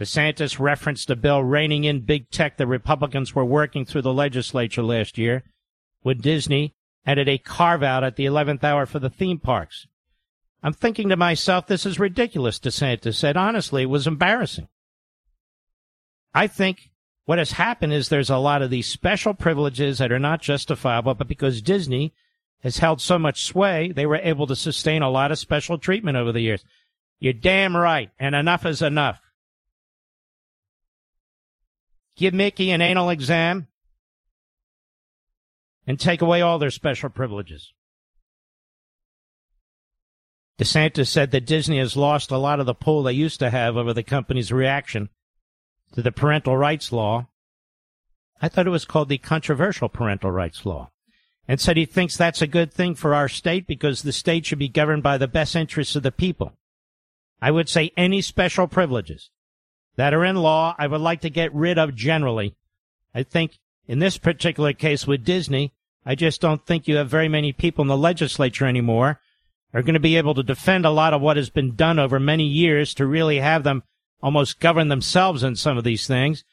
DeSantis 0.00 0.58
referenced 0.58 1.08
a 1.10 1.16
bill 1.16 1.42
reining 1.42 1.84
in 1.84 2.00
big 2.00 2.30
tech 2.30 2.56
the 2.56 2.66
Republicans 2.66 3.34
were 3.34 3.44
working 3.44 3.84
through 3.84 4.02
the 4.02 4.12
legislature 4.12 4.82
last 4.82 5.16
year 5.18 5.44
when 6.02 6.20
Disney 6.20 6.74
added 7.06 7.28
a 7.28 7.38
carve 7.38 7.82
out 7.82 8.02
at 8.02 8.16
the 8.16 8.24
11th 8.24 8.64
hour 8.64 8.86
for 8.86 8.98
the 8.98 9.10
theme 9.10 9.38
parks. 9.38 9.86
I'm 10.62 10.72
thinking 10.72 11.10
to 11.10 11.16
myself, 11.16 11.66
this 11.66 11.86
is 11.86 12.00
ridiculous, 12.00 12.58
DeSantis 12.58 13.14
said. 13.14 13.36
Honestly, 13.36 13.82
it 13.82 13.90
was 13.90 14.06
embarrassing. 14.06 14.68
I 16.34 16.46
think 16.46 16.90
what 17.26 17.38
has 17.38 17.52
happened 17.52 17.92
is 17.92 18.08
there's 18.08 18.30
a 18.30 18.38
lot 18.38 18.62
of 18.62 18.70
these 18.70 18.88
special 18.88 19.34
privileges 19.34 19.98
that 19.98 20.10
are 20.10 20.18
not 20.18 20.42
justifiable, 20.42 21.14
but 21.14 21.28
because 21.28 21.62
Disney 21.62 22.12
has 22.62 22.78
held 22.78 23.00
so 23.00 23.18
much 23.18 23.44
sway, 23.44 23.92
they 23.92 24.06
were 24.06 24.16
able 24.16 24.46
to 24.46 24.56
sustain 24.56 25.02
a 25.02 25.10
lot 25.10 25.30
of 25.30 25.38
special 25.38 25.78
treatment 25.78 26.16
over 26.16 26.32
the 26.32 26.40
years. 26.40 26.64
You're 27.20 27.34
damn 27.34 27.76
right, 27.76 28.10
and 28.18 28.34
enough 28.34 28.66
is 28.66 28.82
enough. 28.82 29.20
Give 32.16 32.34
Mickey 32.34 32.70
an 32.70 32.80
anal 32.80 33.10
exam, 33.10 33.68
and 35.86 35.98
take 36.00 36.22
away 36.22 36.40
all 36.40 36.58
their 36.58 36.70
special 36.70 37.10
privileges. 37.10 37.72
DeSantis 40.58 41.08
said 41.08 41.30
that 41.32 41.46
Disney 41.46 41.78
has 41.78 41.96
lost 41.96 42.30
a 42.30 42.38
lot 42.38 42.60
of 42.60 42.66
the 42.66 42.74
pull 42.74 43.02
they 43.02 43.12
used 43.12 43.40
to 43.40 43.50
have 43.50 43.76
over 43.76 43.92
the 43.92 44.04
company's 44.04 44.52
reaction 44.52 45.08
to 45.92 46.02
the 46.02 46.12
parental 46.12 46.56
rights 46.56 46.92
law. 46.92 47.26
I 48.40 48.48
thought 48.48 48.66
it 48.66 48.70
was 48.70 48.84
called 48.84 49.08
the 49.08 49.18
controversial 49.18 49.88
parental 49.88 50.30
rights 50.30 50.64
law. 50.64 50.90
And 51.46 51.60
said 51.60 51.76
he 51.76 51.84
thinks 51.84 52.16
that's 52.16 52.40
a 52.40 52.46
good 52.46 52.72
thing 52.72 52.94
for 52.94 53.14
our 53.14 53.28
state 53.28 53.66
because 53.66 54.02
the 54.02 54.12
state 54.12 54.46
should 54.46 54.58
be 54.58 54.68
governed 54.68 55.02
by 55.02 55.18
the 55.18 55.28
best 55.28 55.54
interests 55.54 55.94
of 55.94 56.02
the 56.02 56.12
people. 56.12 56.54
I 57.42 57.50
would 57.50 57.68
say 57.68 57.92
any 57.96 58.22
special 58.22 58.66
privileges 58.66 59.30
that 59.96 60.14
are 60.14 60.24
in 60.24 60.36
law, 60.36 60.74
I 60.78 60.86
would 60.86 61.00
like 61.00 61.20
to 61.22 61.30
get 61.30 61.54
rid 61.54 61.78
of 61.78 61.94
generally. 61.94 62.56
I 63.14 63.22
think 63.22 63.58
in 63.86 63.98
this 63.98 64.18
particular 64.18 64.72
case 64.72 65.06
with 65.06 65.24
Disney, 65.24 65.72
I 66.04 66.14
just 66.14 66.40
don't 66.40 66.64
think 66.66 66.86
you 66.86 66.96
have 66.96 67.08
very 67.08 67.28
many 67.28 67.52
people 67.52 67.82
in 67.82 67.88
the 67.88 67.96
legislature 67.96 68.66
anymore 68.66 69.20
are 69.72 69.82
going 69.82 69.94
to 69.94 70.00
be 70.00 70.16
able 70.16 70.34
to 70.34 70.42
defend 70.42 70.86
a 70.86 70.90
lot 70.90 71.12
of 71.12 71.20
what 71.20 71.36
has 71.36 71.50
been 71.50 71.74
done 71.74 71.98
over 71.98 72.20
many 72.20 72.44
years 72.44 72.94
to 72.94 73.06
really 73.06 73.40
have 73.40 73.64
them 73.64 73.82
almost 74.22 74.60
govern 74.60 74.88
themselves 74.88 75.42
in 75.42 75.56
some 75.56 75.76
of 75.76 75.84
these 75.84 76.06
things. 76.06 76.44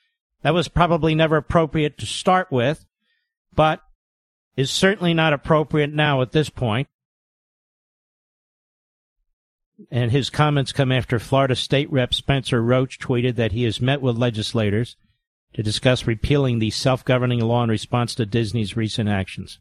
That 0.41 0.55
was 0.55 0.68
probably 0.68 1.13
never 1.13 1.38
appropriate 1.38 1.99
to 1.99 2.05
start 2.05 2.51
with, 2.51 2.85
but 3.53 3.81
is 4.57 4.72
certainly 4.72 5.13
not 5.13 5.34
appropriate 5.34 5.93
now 5.93 6.22
at 6.22 6.31
this 6.31 6.49
point. 6.49 6.88
And 9.89 10.11
his 10.11 10.29
comments 10.29 10.71
come 10.71 10.91
after 10.91 11.17
Florida 11.17 11.55
State 11.55 11.91
Rep 11.91 12.13
Spencer 12.13 12.61
Roach 12.61 12.99
tweeted 12.99 13.35
that 13.35 13.51
he 13.51 13.63
has 13.63 13.81
met 13.81 14.01
with 14.01 14.17
legislators 14.17 14.95
to 15.53 15.63
discuss 15.63 16.07
repealing 16.07 16.59
the 16.59 16.69
self 16.69 17.03
governing 17.03 17.39
law 17.39 17.63
in 17.63 17.69
response 17.69 18.15
to 18.15 18.25
Disney's 18.25 18.77
recent 18.77 19.09
actions. 19.09 19.59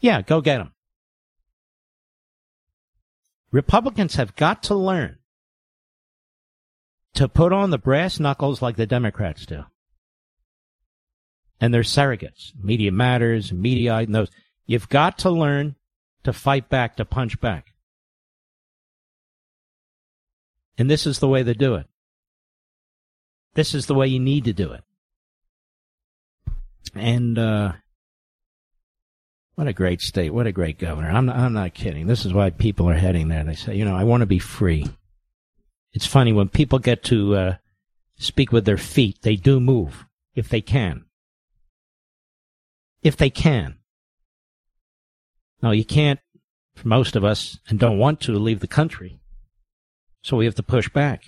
Yeah, 0.00 0.22
go 0.22 0.40
get 0.40 0.58
them. 0.58 0.72
Republicans 3.50 4.14
have 4.16 4.34
got 4.36 4.62
to 4.64 4.74
learn 4.74 5.18
to 7.14 7.28
put 7.28 7.52
on 7.52 7.70
the 7.70 7.78
brass 7.78 8.18
knuckles 8.18 8.62
like 8.62 8.76
the 8.76 8.86
Democrats 8.86 9.44
do. 9.44 9.64
And 11.60 11.72
they're 11.72 11.82
surrogates. 11.82 12.52
Media 12.58 12.90
Matters, 12.90 13.52
Media 13.52 13.96
and 13.96 14.14
those. 14.14 14.30
You've 14.66 14.88
got 14.88 15.18
to 15.18 15.30
learn 15.30 15.76
to 16.24 16.32
fight 16.32 16.68
back, 16.68 16.96
to 16.96 17.04
punch 17.04 17.40
back. 17.40 17.71
And 20.82 20.90
this 20.90 21.06
is 21.06 21.20
the 21.20 21.28
way 21.28 21.44
to 21.44 21.54
do 21.54 21.76
it. 21.76 21.86
This 23.54 23.72
is 23.72 23.86
the 23.86 23.94
way 23.94 24.08
you 24.08 24.18
need 24.18 24.46
to 24.46 24.52
do 24.52 24.72
it. 24.72 24.82
And 26.92 27.38
uh, 27.38 27.74
what 29.54 29.68
a 29.68 29.72
great 29.72 30.00
state! 30.00 30.34
What 30.34 30.48
a 30.48 30.50
great 30.50 30.80
governor! 30.80 31.08
I'm 31.08 31.26
not, 31.26 31.36
I'm 31.36 31.52
not 31.52 31.72
kidding. 31.72 32.08
This 32.08 32.26
is 32.26 32.34
why 32.34 32.50
people 32.50 32.88
are 32.90 32.94
heading 32.94 33.28
there. 33.28 33.44
They 33.44 33.54
say, 33.54 33.76
you 33.76 33.84
know, 33.84 33.94
I 33.94 34.02
want 34.02 34.22
to 34.22 34.26
be 34.26 34.40
free. 34.40 34.84
It's 35.92 36.04
funny 36.04 36.32
when 36.32 36.48
people 36.48 36.80
get 36.80 37.04
to 37.04 37.36
uh, 37.36 37.56
speak 38.16 38.50
with 38.50 38.64
their 38.64 38.76
feet, 38.76 39.22
they 39.22 39.36
do 39.36 39.60
move 39.60 40.04
if 40.34 40.48
they 40.48 40.62
can. 40.62 41.04
If 43.04 43.16
they 43.16 43.30
can. 43.30 43.76
No, 45.62 45.70
you 45.70 45.84
can't, 45.84 46.18
for 46.74 46.88
most 46.88 47.14
of 47.14 47.24
us, 47.24 47.60
and 47.68 47.78
don't 47.78 47.98
want 47.98 48.20
to 48.22 48.32
leave 48.32 48.58
the 48.58 48.66
country. 48.66 49.20
So 50.22 50.36
we 50.36 50.44
have 50.44 50.54
to 50.54 50.62
push 50.62 50.88
back. 50.88 51.24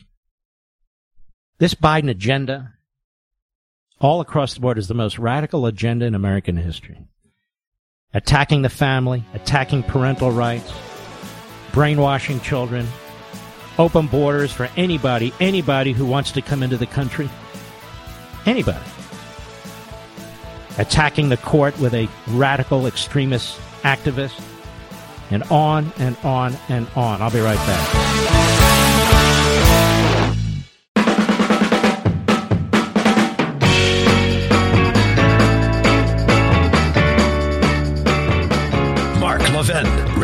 This 1.59 1.75
Biden 1.75 2.11
agenda 2.11 2.75
all 4.01 4.21
across 4.21 4.55
the 4.55 4.61
board 4.61 4.79
is 4.79 4.89
the 4.89 4.95
most 4.95 5.19
radical 5.19 5.67
agenda 5.67 6.07
in 6.07 6.15
American 6.15 6.57
history. 6.57 6.99
Attacking 8.13 8.63
the 8.63 8.69
family, 8.69 9.25
attacking 9.35 9.83
parental 9.83 10.31
rights, 10.31 10.73
brainwashing 11.73 12.41
children, 12.41 12.87
open 13.79 14.07
borders 14.07 14.53
for 14.53 14.69
anybody, 14.77 15.33
anybody 15.41 15.93
who 15.93 16.07
wants 16.07 16.33
to 16.33 16.43
come 16.43 16.63
into 16.63 16.77
the 16.77 16.87
country. 16.87 17.29
Anybody. 18.47 18.85
Attacking 20.79 21.29
the 21.29 21.37
court 21.37 21.79
with 21.81 21.95
a 21.95 22.09
radical 22.29 22.87
extremist 22.87 23.59
activist. 23.83 24.41
And 25.31 25.43
on 25.45 25.93
and 25.99 26.17
on 26.23 26.57
and 26.69 26.87
on. 26.95 27.23
I'll 27.23 27.31
be 27.31 27.41
right 27.41 27.57
back. 27.57 28.04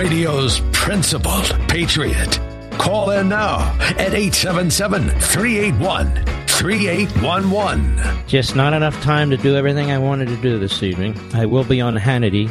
Radio's 0.01 0.61
principled 0.73 1.45
patriot. 1.69 2.41
Call 2.79 3.11
in 3.11 3.29
now 3.29 3.59
at 3.99 4.15
877 4.15 5.11
381 5.11 6.25
3811. 6.47 8.27
Just 8.27 8.57
not 8.57 8.73
enough 8.73 8.99
time 9.03 9.29
to 9.29 9.37
do 9.37 9.57
everything 9.57 9.91
I 9.91 9.99
wanted 9.99 10.29
to 10.29 10.39
do 10.39 10.59
this 10.59 10.83
evening. 10.83 11.21
I 11.35 11.45
will 11.45 11.65
be 11.65 11.83
on 11.83 11.97
Hannity 11.97 12.51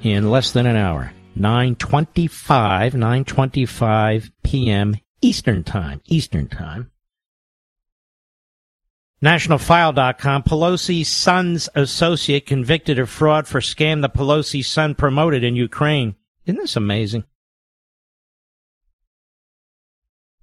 in 0.00 0.30
less 0.30 0.52
than 0.52 0.64
an 0.64 0.76
hour. 0.76 1.12
925, 1.36 2.94
925 2.94 4.30
p.m. 4.42 4.96
Eastern 5.20 5.62
Time. 5.62 6.00
Eastern 6.06 6.48
Time. 6.48 6.90
NationalFile.com, 9.22 10.44
Pelosi's 10.44 11.08
son's 11.08 11.68
associate 11.74 12.46
convicted 12.46 12.98
of 12.98 13.10
fraud 13.10 13.46
for 13.46 13.60
scam 13.60 14.00
the 14.00 14.08
Pelosi 14.08 14.64
son 14.64 14.94
promoted 14.94 15.44
in 15.44 15.56
Ukraine. 15.56 16.16
Isn't 16.46 16.60
this 16.60 16.76
amazing? 16.76 17.24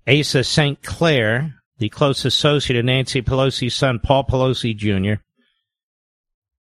Asa 0.07 0.43
St. 0.43 0.81
Clair, 0.81 1.55
the 1.77 1.89
close 1.89 2.25
associate 2.25 2.79
of 2.79 2.85
Nancy 2.85 3.21
Pelosi's 3.21 3.75
son, 3.75 3.99
Paul 3.99 4.23
Pelosi 4.23 4.75
Jr., 4.75 5.21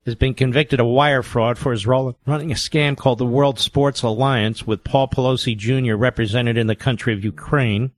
has 0.05 0.15
been 0.15 0.33
convicted 0.33 0.79
of 0.79 0.87
wire 0.87 1.23
fraud 1.23 1.57
for 1.57 1.71
his 1.71 1.87
role 1.87 2.09
in 2.09 2.15
running 2.25 2.51
a 2.51 2.55
scam 2.55 2.95
called 2.95 3.17
the 3.17 3.25
World 3.25 3.59
Sports 3.59 4.03
Alliance 4.03 4.65
with 4.65 4.83
Paul 4.83 5.07
Pelosi 5.07 5.57
Jr. 5.57 5.95
represented 5.95 6.57
in 6.57 6.67
the 6.67 6.75
country 6.75 7.13
of 7.13 7.23
Ukraine. 7.23 7.91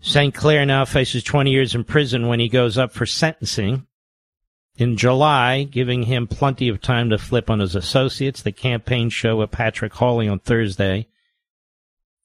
St. 0.00 0.34
Clair 0.34 0.66
now 0.66 0.84
faces 0.84 1.22
20 1.22 1.50
years 1.50 1.74
in 1.74 1.84
prison 1.84 2.26
when 2.26 2.40
he 2.40 2.48
goes 2.48 2.76
up 2.76 2.92
for 2.92 3.06
sentencing 3.06 3.86
in 4.76 4.96
July, 4.96 5.64
giving 5.64 6.04
him 6.04 6.26
plenty 6.26 6.68
of 6.68 6.80
time 6.80 7.10
to 7.10 7.18
flip 7.18 7.50
on 7.50 7.60
his 7.60 7.74
associates. 7.74 8.42
The 8.42 8.52
campaign 8.52 9.10
show 9.10 9.36
with 9.36 9.50
Patrick 9.50 9.94
Howley 9.94 10.28
on 10.28 10.38
Thursday 10.38 11.08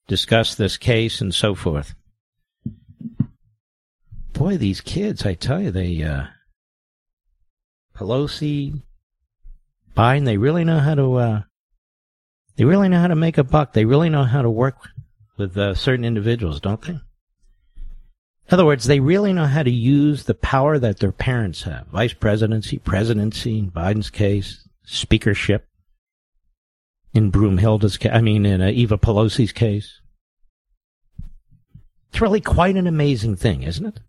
discussed 0.07 0.57
this 0.57 0.77
case 0.77 1.19
and 1.21 1.33
so 1.35 1.55
forth. 1.55 1.93
Boy, 4.33 4.57
these 4.57 4.81
kids, 4.81 5.25
I 5.25 5.33
tell 5.33 5.61
you, 5.61 5.71
they, 5.71 6.01
uh, 6.03 6.25
Pelosi, 7.95 8.81
Biden, 9.95 10.25
they 10.25 10.37
really 10.37 10.63
know 10.63 10.79
how 10.79 10.95
to, 10.95 11.15
uh, 11.15 11.41
they 12.55 12.63
really 12.63 12.87
know 12.87 13.01
how 13.01 13.07
to 13.07 13.15
make 13.15 13.37
a 13.37 13.43
buck. 13.43 13.73
They 13.73 13.85
really 13.85 14.09
know 14.09 14.23
how 14.23 14.43
to 14.43 14.49
work 14.49 14.77
with 15.37 15.57
uh, 15.57 15.73
certain 15.75 16.05
individuals, 16.05 16.61
don't 16.61 16.81
they? 16.81 16.99
In 18.47 18.53
other 18.53 18.65
words, 18.65 18.85
they 18.85 19.01
really 19.01 19.33
know 19.33 19.45
how 19.45 19.63
to 19.63 19.69
use 19.71 20.23
the 20.23 20.33
power 20.33 20.79
that 20.79 20.99
their 20.99 21.11
parents 21.11 21.63
have. 21.63 21.87
Vice 21.87 22.13
presidency, 22.13 22.77
presidency, 22.77 23.59
in 23.59 23.71
Biden's 23.71 24.09
case, 24.09 24.65
speakership. 24.85 25.67
In 27.13 27.29
Broomhilda's 27.29 27.97
case, 27.97 28.11
I 28.13 28.21
mean, 28.21 28.45
in 28.45 28.61
uh, 28.61 28.67
Eva 28.67 28.97
Pelosi's 28.97 29.51
case. 29.51 29.99
It's 32.09 32.21
really 32.21 32.39
quite 32.39 32.77
an 32.77 32.87
amazing 32.87 33.35
thing, 33.35 33.63
isn't 33.63 33.85
it? 33.85 33.99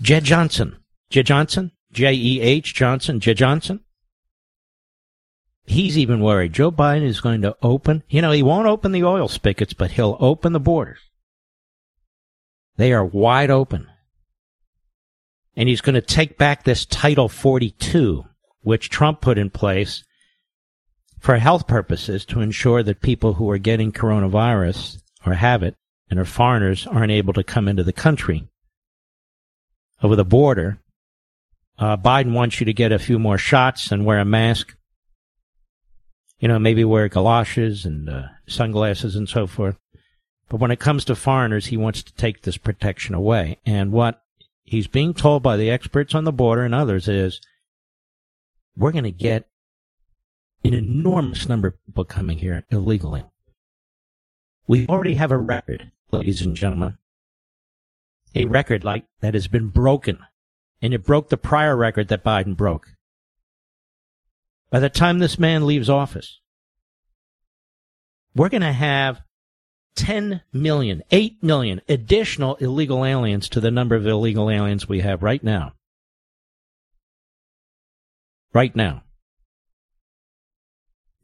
Jed 0.00 0.24
Johnson. 0.24 0.78
Jed 1.10 1.26
Johnson? 1.26 1.70
J-E-H 1.92 2.74
Johnson. 2.74 3.20
Jed 3.20 3.36
Johnson? 3.36 3.80
He's 5.64 5.98
even 5.98 6.20
worried. 6.20 6.52
Joe 6.52 6.70
Biden 6.70 7.02
is 7.02 7.20
going 7.20 7.42
to 7.42 7.56
open, 7.62 8.02
you 8.08 8.22
know, 8.22 8.32
he 8.32 8.42
won't 8.42 8.68
open 8.68 8.92
the 8.92 9.04
oil 9.04 9.28
spigots, 9.28 9.72
but 9.72 9.92
he'll 9.92 10.16
open 10.20 10.52
the 10.52 10.60
borders. 10.60 10.98
They 12.76 12.92
are 12.92 13.04
wide 13.04 13.50
open. 13.50 13.88
And 15.54 15.68
he's 15.68 15.82
going 15.82 15.94
to 15.94 16.00
take 16.00 16.38
back 16.38 16.64
this 16.64 16.86
Title 16.86 17.28
42, 17.28 18.24
which 18.62 18.88
Trump 18.88 19.20
put 19.20 19.38
in 19.38 19.50
place 19.50 20.04
for 21.18 21.36
health 21.36 21.66
purposes 21.66 22.24
to 22.26 22.40
ensure 22.40 22.82
that 22.82 23.02
people 23.02 23.34
who 23.34 23.48
are 23.50 23.58
getting 23.58 23.92
coronavirus 23.92 25.02
or 25.24 25.34
have 25.34 25.62
it 25.62 25.76
and 26.10 26.18
are 26.18 26.24
foreigners 26.24 26.86
aren't 26.86 27.12
able 27.12 27.32
to 27.34 27.44
come 27.44 27.68
into 27.68 27.84
the 27.84 27.92
country. 27.92 28.48
Over 30.02 30.16
the 30.16 30.24
border, 30.24 30.78
uh, 31.78 31.96
Biden 31.96 32.32
wants 32.32 32.58
you 32.60 32.66
to 32.66 32.72
get 32.72 32.90
a 32.90 32.98
few 32.98 33.18
more 33.18 33.38
shots 33.38 33.92
and 33.92 34.04
wear 34.04 34.18
a 34.18 34.24
mask 34.24 34.74
you 36.42 36.48
know, 36.48 36.58
maybe 36.58 36.84
wear 36.84 37.08
galoshes 37.08 37.84
and 37.84 38.10
uh, 38.10 38.24
sunglasses 38.48 39.14
and 39.14 39.28
so 39.28 39.46
forth. 39.46 39.78
But 40.48 40.58
when 40.58 40.72
it 40.72 40.80
comes 40.80 41.04
to 41.04 41.14
foreigners, 41.14 41.66
he 41.66 41.76
wants 41.76 42.02
to 42.02 42.12
take 42.14 42.42
this 42.42 42.56
protection 42.56 43.14
away. 43.14 43.58
And 43.64 43.92
what 43.92 44.20
he's 44.64 44.88
being 44.88 45.14
told 45.14 45.44
by 45.44 45.56
the 45.56 45.70
experts 45.70 46.16
on 46.16 46.24
the 46.24 46.32
border 46.32 46.62
and 46.64 46.74
others 46.74 47.06
is, 47.06 47.40
we're 48.76 48.90
going 48.90 49.04
to 49.04 49.12
get 49.12 49.48
an 50.64 50.74
enormous 50.74 51.48
number 51.48 51.68
of 51.68 51.86
people 51.86 52.04
coming 52.04 52.38
here 52.38 52.64
illegally. 52.70 53.22
We 54.66 54.88
already 54.88 55.14
have 55.14 55.30
a 55.30 55.38
record, 55.38 55.92
ladies 56.10 56.42
and 56.42 56.56
gentlemen. 56.56 56.98
A 58.34 58.46
record 58.46 58.82
like 58.82 59.04
that 59.20 59.34
has 59.34 59.46
been 59.46 59.68
broken. 59.68 60.18
And 60.80 60.92
it 60.92 61.04
broke 61.04 61.28
the 61.28 61.36
prior 61.36 61.76
record 61.76 62.08
that 62.08 62.24
Biden 62.24 62.56
broke. 62.56 62.88
By 64.72 64.80
the 64.80 64.88
time 64.88 65.18
this 65.18 65.38
man 65.38 65.66
leaves 65.66 65.90
office, 65.90 66.40
we're 68.34 68.48
going 68.48 68.62
to 68.62 68.72
have 68.72 69.20
10 69.96 70.40
million, 70.50 71.02
8 71.10 71.42
million 71.42 71.82
additional 71.90 72.54
illegal 72.56 73.04
aliens 73.04 73.50
to 73.50 73.60
the 73.60 73.70
number 73.70 73.94
of 73.94 74.06
illegal 74.06 74.48
aliens 74.48 74.88
we 74.88 75.00
have 75.00 75.22
right 75.22 75.44
now. 75.44 75.74
Right 78.54 78.74
now. 78.74 79.02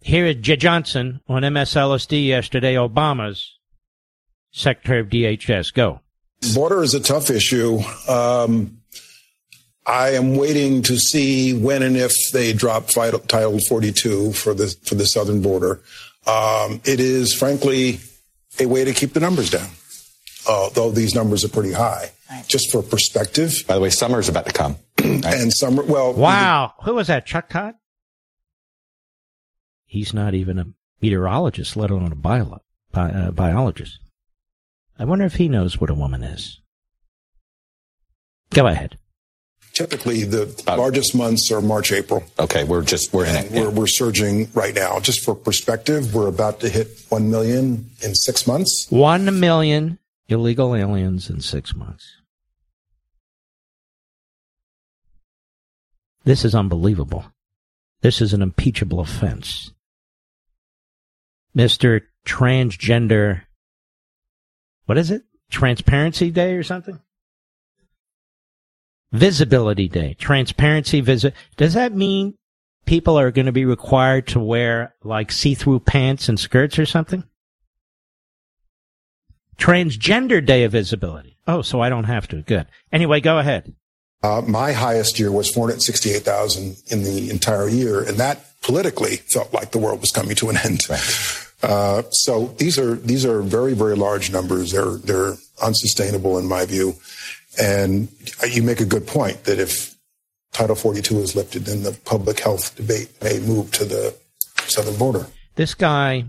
Here 0.02 0.26
is 0.26 0.36
Jeh 0.36 0.58
Johnson 0.58 1.22
on 1.26 1.40
MSLSD 1.40 2.26
yesterday, 2.26 2.74
Obama's 2.74 3.58
Secretary 4.52 5.00
of 5.00 5.08
DHS. 5.08 5.72
Go. 5.72 6.00
Border 6.54 6.82
is 6.82 6.92
a 6.92 7.00
tough 7.00 7.30
issue. 7.30 7.78
Um, 8.08 8.77
I 9.88 10.10
am 10.10 10.36
waiting 10.36 10.82
to 10.82 10.98
see 10.98 11.54
when 11.58 11.82
and 11.82 11.96
if 11.96 12.12
they 12.32 12.52
drop 12.52 12.88
Title 12.88 13.58
42 13.58 14.32
for 14.34 14.52
the 14.52 14.68
for 14.84 14.94
the 14.94 15.06
southern 15.06 15.40
border. 15.40 15.80
Um, 16.26 16.82
it 16.84 17.00
is 17.00 17.32
frankly 17.32 18.00
a 18.60 18.66
way 18.66 18.84
to 18.84 18.92
keep 18.92 19.14
the 19.14 19.20
numbers 19.20 19.48
down, 19.48 19.70
uh, 20.46 20.68
though 20.74 20.90
these 20.90 21.14
numbers 21.14 21.42
are 21.42 21.48
pretty 21.48 21.72
high. 21.72 22.10
Right. 22.30 22.46
Just 22.46 22.70
for 22.70 22.82
perspective. 22.82 23.64
By 23.66 23.76
the 23.76 23.80
way, 23.80 23.88
summer 23.88 24.20
is 24.20 24.28
about 24.28 24.44
to 24.44 24.52
come. 24.52 24.76
Right? 25.00 25.24
and 25.24 25.52
summer, 25.52 25.82
well. 25.82 26.12
Wow. 26.12 26.74
Who 26.82 26.94
was 26.94 27.06
that? 27.06 27.24
Chuck 27.24 27.48
Todd? 27.48 27.74
He's 29.86 30.12
not 30.12 30.34
even 30.34 30.58
a 30.58 30.66
meteorologist, 31.00 31.78
let 31.78 31.90
alone 31.90 32.12
a 32.12 32.16
bio- 32.16 32.60
bi- 32.92 33.10
uh, 33.10 33.30
biologist. 33.30 33.98
I 34.98 35.06
wonder 35.06 35.24
if 35.24 35.36
he 35.36 35.48
knows 35.48 35.80
what 35.80 35.88
a 35.88 35.94
woman 35.94 36.22
is. 36.22 36.60
Go 38.50 38.66
ahead. 38.66 38.98
Typically, 39.78 40.24
the 40.24 40.60
uh, 40.66 40.76
largest 40.76 41.14
months 41.14 41.52
are 41.52 41.62
March, 41.62 41.92
April. 41.92 42.24
Okay, 42.36 42.64
we're 42.64 42.82
just 42.82 43.12
we're 43.12 43.26
in 43.26 43.36
it. 43.36 43.52
We're, 43.52 43.70
we're 43.70 43.86
surging 43.86 44.50
right 44.52 44.74
now. 44.74 44.98
Just 44.98 45.24
for 45.24 45.36
perspective, 45.36 46.16
we're 46.16 46.26
about 46.26 46.58
to 46.62 46.68
hit 46.68 46.88
one 47.10 47.30
million 47.30 47.88
in 48.02 48.16
six 48.16 48.44
months. 48.44 48.88
One 48.90 49.38
million 49.38 50.00
illegal 50.26 50.74
aliens 50.74 51.30
in 51.30 51.40
six 51.40 51.76
months. 51.76 52.16
This 56.24 56.44
is 56.44 56.56
unbelievable. 56.56 57.26
This 58.00 58.20
is 58.20 58.32
an 58.32 58.42
impeachable 58.42 58.98
offense. 58.98 59.70
Mr. 61.56 62.02
Transgender, 62.26 63.42
what 64.86 64.98
is 64.98 65.12
it? 65.12 65.22
Transparency 65.52 66.32
Day 66.32 66.54
or 66.54 66.64
something? 66.64 66.98
Visibility 69.12 69.88
Day. 69.88 70.14
Transparency 70.14 71.00
visit. 71.00 71.34
Does 71.56 71.74
that 71.74 71.92
mean 71.92 72.34
people 72.84 73.18
are 73.18 73.30
going 73.30 73.46
to 73.46 73.52
be 73.52 73.64
required 73.64 74.26
to 74.28 74.40
wear 74.40 74.94
like 75.02 75.32
see-through 75.32 75.80
pants 75.80 76.28
and 76.28 76.38
skirts 76.38 76.78
or 76.78 76.86
something? 76.86 77.24
Transgender 79.58 80.44
Day 80.44 80.64
of 80.64 80.72
Visibility. 80.72 81.36
Oh, 81.46 81.62
so 81.62 81.80
I 81.80 81.88
don't 81.88 82.04
have 82.04 82.28
to. 82.28 82.42
Good. 82.42 82.66
Anyway, 82.92 83.20
go 83.20 83.38
ahead. 83.38 83.74
Uh, 84.22 84.42
my 84.46 84.72
highest 84.72 85.18
year 85.18 85.30
was 85.30 85.48
468,000 85.50 86.76
in 86.88 87.04
the 87.04 87.30
entire 87.30 87.68
year, 87.68 88.02
and 88.02 88.16
that 88.18 88.44
politically 88.62 89.16
felt 89.16 89.52
like 89.54 89.70
the 89.70 89.78
world 89.78 90.00
was 90.00 90.10
coming 90.10 90.34
to 90.36 90.50
an 90.50 90.56
end. 90.64 90.88
Right. 90.90 91.44
Uh, 91.62 92.02
so 92.10 92.54
these 92.58 92.78
are 92.78 92.94
these 92.94 93.24
are 93.24 93.42
very 93.42 93.74
very 93.74 93.96
large 93.96 94.30
numbers. 94.30 94.70
They're 94.72 94.96
they're 94.96 95.34
unsustainable 95.62 96.38
in 96.38 96.46
my 96.46 96.64
view. 96.64 96.94
And 97.56 98.08
you 98.50 98.62
make 98.62 98.80
a 98.80 98.84
good 98.84 99.06
point 99.06 99.44
that 99.44 99.58
if 99.58 99.96
Title 100.52 100.76
42 100.76 101.18
is 101.18 101.36
lifted, 101.36 101.64
then 101.64 101.82
the 101.82 101.98
public 102.04 102.40
health 102.40 102.76
debate 102.76 103.10
may 103.22 103.38
move 103.40 103.70
to 103.72 103.84
the 103.84 104.14
southern 104.66 104.96
border. 104.96 105.26
This 105.54 105.74
guy, 105.74 106.24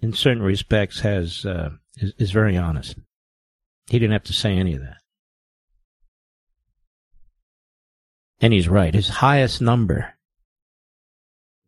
in 0.00 0.12
certain 0.12 0.42
respects, 0.42 1.00
has 1.00 1.44
uh, 1.44 1.70
is, 1.96 2.12
is 2.18 2.30
very 2.30 2.56
honest. 2.56 2.96
He 3.88 3.98
didn't 3.98 4.12
have 4.12 4.24
to 4.24 4.32
say 4.32 4.56
any 4.56 4.74
of 4.74 4.80
that. 4.80 4.98
And 8.40 8.52
he's 8.52 8.68
right. 8.68 8.94
His 8.94 9.08
highest 9.08 9.60
number 9.60 10.14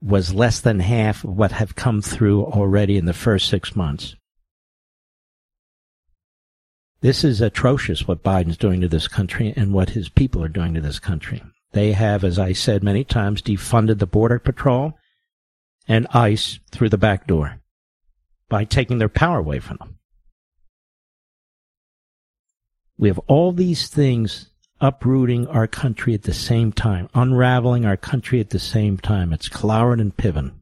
was 0.03 0.33
less 0.33 0.61
than 0.61 0.81
half 0.81 1.25
of 1.25 1.31
what 1.31 1.53
have 1.53 1.75
come 1.75 2.01
through 2.01 2.45
already 2.45 2.97
in 2.97 3.05
the 3.05 3.13
first 3.13 3.49
six 3.49 3.75
months. 3.75 4.17
This 7.03 7.25
is 7.25 7.41
atrocious 7.41 8.07
what 8.07 8.23
Biden's 8.23 8.59
doing 8.59 8.83
to 8.83 8.89
this 8.89 9.09
country 9.09 9.55
and 9.57 9.73
what 9.73 9.91
his 9.91 10.11
people 10.11 10.45
are 10.45 10.49
doing 10.49 10.75
to 10.75 10.83
this 10.83 10.99
country. 10.99 11.43
They 11.73 11.93
have, 11.93 12.25
as 12.25 12.39
I 12.39 12.53
said 12.53 12.83
many 12.83 13.05
times, 13.05 13.41
defunded 13.41 13.99
the 13.99 14.07
Border 14.07 14.39
Patrol 14.39 14.99
and 15.89 16.07
ICE 16.13 16.59
through 16.71 16.91
the 16.91 16.99
back 16.99 17.27
door 17.27 17.61
by 18.49 18.65
taking 18.65 18.99
their 18.99 19.09
power 19.09 19.39
away 19.39 19.61
from 19.61 19.79
them. 19.79 19.99
We 22.99 23.09
have 23.09 23.21
all 23.21 23.53
these 23.53 23.89
things 23.89 24.51
uprooting 24.79 25.47
our 25.47 25.67
country 25.67 26.13
at 26.13 26.25
the 26.25 26.35
same 26.35 26.71
time, 26.71 27.09
unraveling 27.15 27.87
our 27.87 27.97
country 27.97 28.41
at 28.41 28.51
the 28.51 28.59
same 28.59 28.99
time. 28.99 29.33
It's 29.33 29.49
Cloward 29.49 30.01
and 30.01 30.15
Piven. 30.15 30.53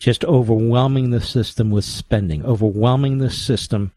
Just 0.00 0.24
overwhelming 0.24 1.10
the 1.10 1.20
system 1.20 1.70
with 1.70 1.84
spending, 1.84 2.44
overwhelming 2.44 3.18
the 3.18 3.30
system 3.30 3.92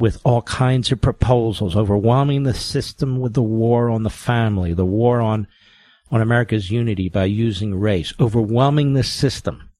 with 0.00 0.20
all 0.24 0.42
kinds 0.42 0.90
of 0.90 1.00
proposals, 1.00 1.76
overwhelming 1.76 2.42
the 2.42 2.54
system 2.54 3.20
with 3.20 3.34
the 3.34 3.42
war 3.42 3.90
on 3.90 4.02
the 4.02 4.10
family, 4.10 4.72
the 4.72 4.84
war 4.84 5.20
on, 5.20 5.46
on 6.10 6.22
America's 6.22 6.70
unity 6.70 7.08
by 7.08 7.26
using 7.26 7.78
race, 7.78 8.14
overwhelming 8.18 8.94
the 8.94 9.04
system. 9.04 9.70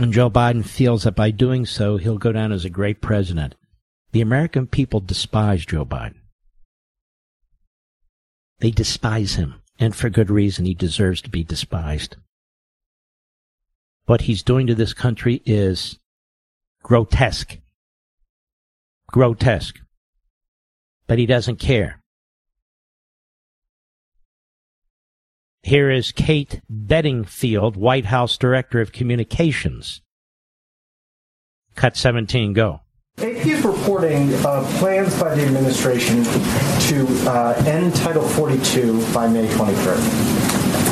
And 0.00 0.12
Joe 0.12 0.30
Biden 0.30 0.64
feels 0.64 1.04
that 1.04 1.14
by 1.14 1.30
doing 1.30 1.64
so, 1.64 1.96
he'll 1.96 2.18
go 2.18 2.32
down 2.32 2.52
as 2.52 2.64
a 2.64 2.70
great 2.70 3.00
president. 3.00 3.54
The 4.12 4.20
American 4.20 4.66
people 4.66 5.00
despise 5.00 5.64
Joe 5.64 5.84
Biden. 5.84 6.16
They 8.58 8.70
despise 8.70 9.36
him, 9.36 9.62
and 9.78 9.94
for 9.94 10.10
good 10.10 10.30
reason. 10.30 10.64
He 10.64 10.74
deserves 10.74 11.22
to 11.22 11.30
be 11.30 11.44
despised. 11.44 12.16
What 14.06 14.22
he's 14.22 14.42
doing 14.42 14.66
to 14.66 14.74
this 14.74 14.92
country 14.92 15.40
is 15.46 15.98
grotesque. 16.82 17.59
Grotesque. 19.12 19.80
But 21.06 21.18
he 21.18 21.26
doesn't 21.26 21.58
care. 21.58 22.00
Here 25.62 25.90
is 25.90 26.12
Kate 26.12 26.60
Bedingfield, 26.70 27.76
White 27.76 28.06
House 28.06 28.38
Director 28.38 28.80
of 28.80 28.92
Communications. 28.92 30.00
Cut 31.74 31.96
17, 31.96 32.52
go. 32.54 32.80
AP 33.18 33.46
is 33.46 33.62
reporting 33.64 34.32
uh, 34.46 34.64
plans 34.78 35.20
by 35.20 35.34
the 35.34 35.44
administration 35.44 36.24
to 36.24 37.06
uh, 37.28 37.62
end 37.66 37.94
Title 37.94 38.22
42 38.22 39.12
by 39.12 39.28
May 39.28 39.46
23rd. 39.48 40.49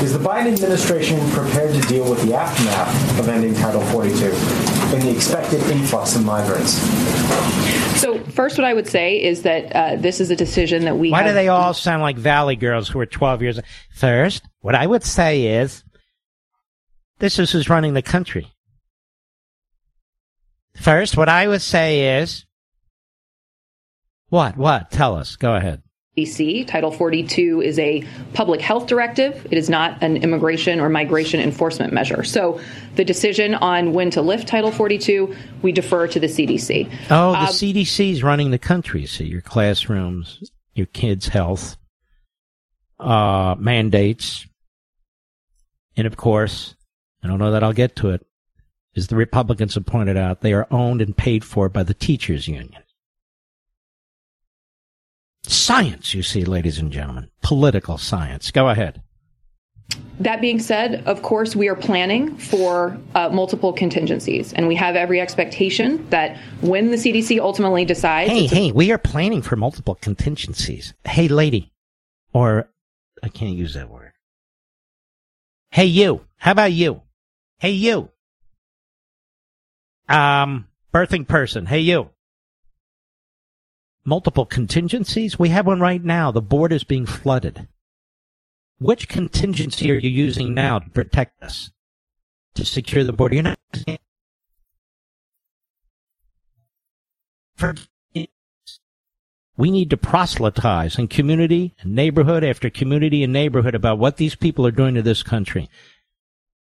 Is 0.09 0.15
the 0.17 0.27
Biden 0.27 0.55
administration 0.55 1.21
prepared 1.33 1.75
to 1.75 1.87
deal 1.87 2.09
with 2.09 2.23
the 2.25 2.35
aftermath 2.35 3.21
of 3.21 3.29
ending 3.29 3.53
Title 3.53 3.83
42 3.83 4.25
and 4.95 5.03
the 5.03 5.11
expected 5.15 5.61
influx 5.65 6.17
of 6.17 6.25
migrants? 6.25 6.79
So, 8.01 8.19
first, 8.31 8.57
what 8.57 8.65
I 8.65 8.73
would 8.73 8.89
say 8.89 9.23
is 9.23 9.43
that 9.43 9.77
uh, 9.77 9.97
this 9.97 10.19
is 10.23 10.31
a 10.31 10.37
decision 10.37 10.87
that 10.87 10.97
we. 10.97 11.11
Why 11.11 11.19
have- 11.19 11.33
do 11.33 11.35
they 11.35 11.49
all 11.49 11.75
sound 11.75 12.01
like 12.01 12.17
Valley 12.17 12.57
girls 12.57 12.89
who 12.89 12.99
are 13.01 13.05
12 13.05 13.43
years? 13.43 13.61
First, 13.93 14.49
what 14.61 14.75
I 14.75 14.87
would 14.87 15.05
say 15.05 15.61
is 15.61 15.85
this 17.19 17.39
is 17.39 17.53
who's 17.53 17.69
running 17.69 17.93
the 17.93 18.01
country. 18.01 18.47
First, 20.75 21.19
what 21.19 21.29
I 21.29 21.49
would 21.49 21.61
say 21.61 22.23
is 22.23 22.47
what? 24.31 24.57
What? 24.57 24.91
Tell 24.91 25.17
us. 25.17 25.37
Go 25.37 25.55
ahead. 25.55 25.83
DC. 26.19 26.67
Title 26.67 26.91
42 26.91 27.63
is 27.63 27.79
a 27.79 28.05
public 28.35 28.61
health 28.61 28.87
directive. 28.87 29.47
It 29.51 29.59
is 29.59 29.71
not 29.71 30.03
an 30.03 30.17
immigration 30.19 30.81
or 30.81 30.89
migration 30.89 31.41
enforcement 31.41 31.93
measure. 31.93 32.25
So 32.25 32.61
the 32.97 33.05
decision 33.05 33.55
on 33.55 33.93
when 33.93 34.11
to 34.11 34.23
lift 34.23 34.49
Title 34.49 34.73
42, 34.73 35.35
we 35.63 35.73
defer 35.73 36.07
to 36.09 36.21
the 36.21 36.27
CDC. 36.27 36.87
Oh, 37.11 37.33
the 37.33 37.39
um, 37.39 37.47
CDC 37.47 38.13
is 38.13 38.23
running 38.23 38.51
the 38.51 38.59
country. 38.59 39.07
So 39.07 39.25
your 39.25 39.43
classrooms, 39.43 40.51
your 40.75 40.87
kids' 40.87 41.29
health, 41.29 41.77
uh, 42.99 43.55
mandates, 43.59 44.47
and 45.97 46.07
of 46.07 46.17
course, 46.17 46.75
I 47.23 47.27
don't 47.27 47.39
know 47.39 47.51
that 47.51 47.65
I'll 47.65 47.73
get 47.73 47.97
to 47.97 48.11
it, 48.11 48.25
as 48.97 49.09
the 49.09 49.17
Republicans 49.17 49.75
have 49.75 49.87
pointed 49.87 50.17
out, 50.17 50.41
they 50.41 50.53
are 50.53 50.67
owned 50.71 51.01
and 51.01 51.17
paid 51.17 51.45
for 51.45 51.69
by 51.69 51.83
the 51.83 51.95
teachers 51.95 52.49
union. 52.49 52.83
Science, 55.49 56.13
you 56.13 56.23
see, 56.23 56.45
ladies 56.45 56.79
and 56.79 56.93
gentlemen. 56.93 57.31
Political 57.43 57.97
science. 57.99 58.51
Go 58.51 58.69
ahead. 58.69 59.03
That 60.21 60.41
being 60.43 60.59
said, 60.59 61.05
of 61.07 61.23
course, 61.23 61.57
we 61.57 61.69
are 61.69 61.75
planning 61.75 62.37
for 62.37 62.99
uh, 63.15 63.31
multiple 63.31 63.73
contingencies, 63.73 64.53
and 64.53 64.69
we 64.69 64.75
have 64.75 64.95
every 64.95 65.21
expectation 65.21 66.07
that 66.11 66.37
when 66.61 66.91
the 66.91 66.99
CDC 66.99 67.41
ultimately 67.41 67.87
decides. 67.87 68.31
Hey, 68.31 68.47
hey, 68.47 68.73
we 68.73 68.93
are 68.93 68.99
planning 68.99 69.41
for 69.41 69.57
multiple 69.57 69.95
contingencies. 69.95 70.93
Hey, 71.05 71.29
lady. 71.29 71.73
Or, 72.35 72.69
I 73.23 73.29
can't 73.29 73.57
use 73.57 73.75
that 73.75 73.89
word. 73.89 74.13
Hey, 75.71 75.87
you. 75.87 76.27
How 76.37 76.53
about 76.53 76.73
you? 76.73 77.03
Hey, 77.59 77.71
you. 77.71 78.11
Um, 80.09 80.69
birthing 80.93 81.27
person. 81.27 81.65
Hey, 81.65 81.81
you. 81.81 82.11
Multiple 84.09 84.47
contingencies? 84.47 85.39
We 85.39 85.51
have 85.51 85.67
one 85.67 85.81
right 85.81 86.03
now. 86.03 86.31
The 86.31 86.41
board 86.41 86.73
is 86.73 86.83
being 86.83 87.05
flooded. 87.05 87.69
Which 88.79 89.07
contingency 89.07 89.91
are 89.91 89.99
you 89.99 90.09
using 90.09 90.55
now 90.55 90.79
to 90.79 90.89
protect 90.89 91.43
us? 91.43 91.73
To 92.55 92.65
secure 92.65 93.05
the 93.05 93.13
border? 93.13 93.35
You're 93.35 93.43
not. 93.43 93.59
We 99.59 99.71
need 99.71 99.91
to 99.91 99.99
proselytize 99.99 100.99
in 100.99 101.09
community 101.09 101.75
and 101.81 101.95
neighborhood 101.95 102.43
after 102.43 102.71
community 102.71 103.23
and 103.23 103.31
neighborhood 103.31 103.75
about 103.75 103.99
what 103.99 104.17
these 104.17 104.35
people 104.35 104.67
are 104.67 104.71
doing 104.71 104.95
to 104.95 105.03
this 105.03 105.23
country. 105.23 105.69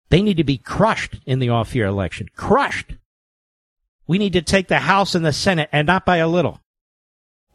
They 0.09 0.23
need 0.23 0.39
to 0.39 0.45
be 0.45 0.57
crushed 0.57 1.17
in 1.27 1.41
the 1.41 1.51
off 1.51 1.75
year 1.75 1.85
election. 1.85 2.31
Crushed. 2.37 2.95
We 4.07 4.17
need 4.17 4.33
to 4.33 4.41
take 4.41 4.69
the 4.69 4.79
House 4.79 5.15
and 5.15 5.27
the 5.27 5.33
Senate, 5.35 5.69
and 5.73 5.87
not 5.87 6.07
by 6.07 6.17
a 6.17 6.27
little. 6.27 6.64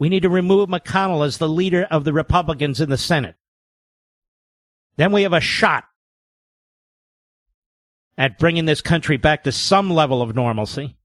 We 0.00 0.08
need 0.08 0.22
to 0.22 0.30
remove 0.30 0.70
McConnell 0.70 1.26
as 1.26 1.36
the 1.36 1.48
leader 1.48 1.86
of 1.90 2.04
the 2.04 2.14
Republicans 2.14 2.80
in 2.80 2.88
the 2.88 2.96
Senate. 2.96 3.36
Then 4.96 5.12
we 5.12 5.22
have 5.22 5.34
a 5.34 5.40
shot 5.40 5.84
at 8.16 8.38
bringing 8.38 8.64
this 8.64 8.80
country 8.80 9.18
back 9.18 9.44
to 9.44 9.52
some 9.52 9.90
level 9.90 10.22
of 10.22 10.34
normalcy. 10.34 10.96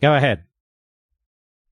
Go 0.00 0.14
ahead. 0.14 0.44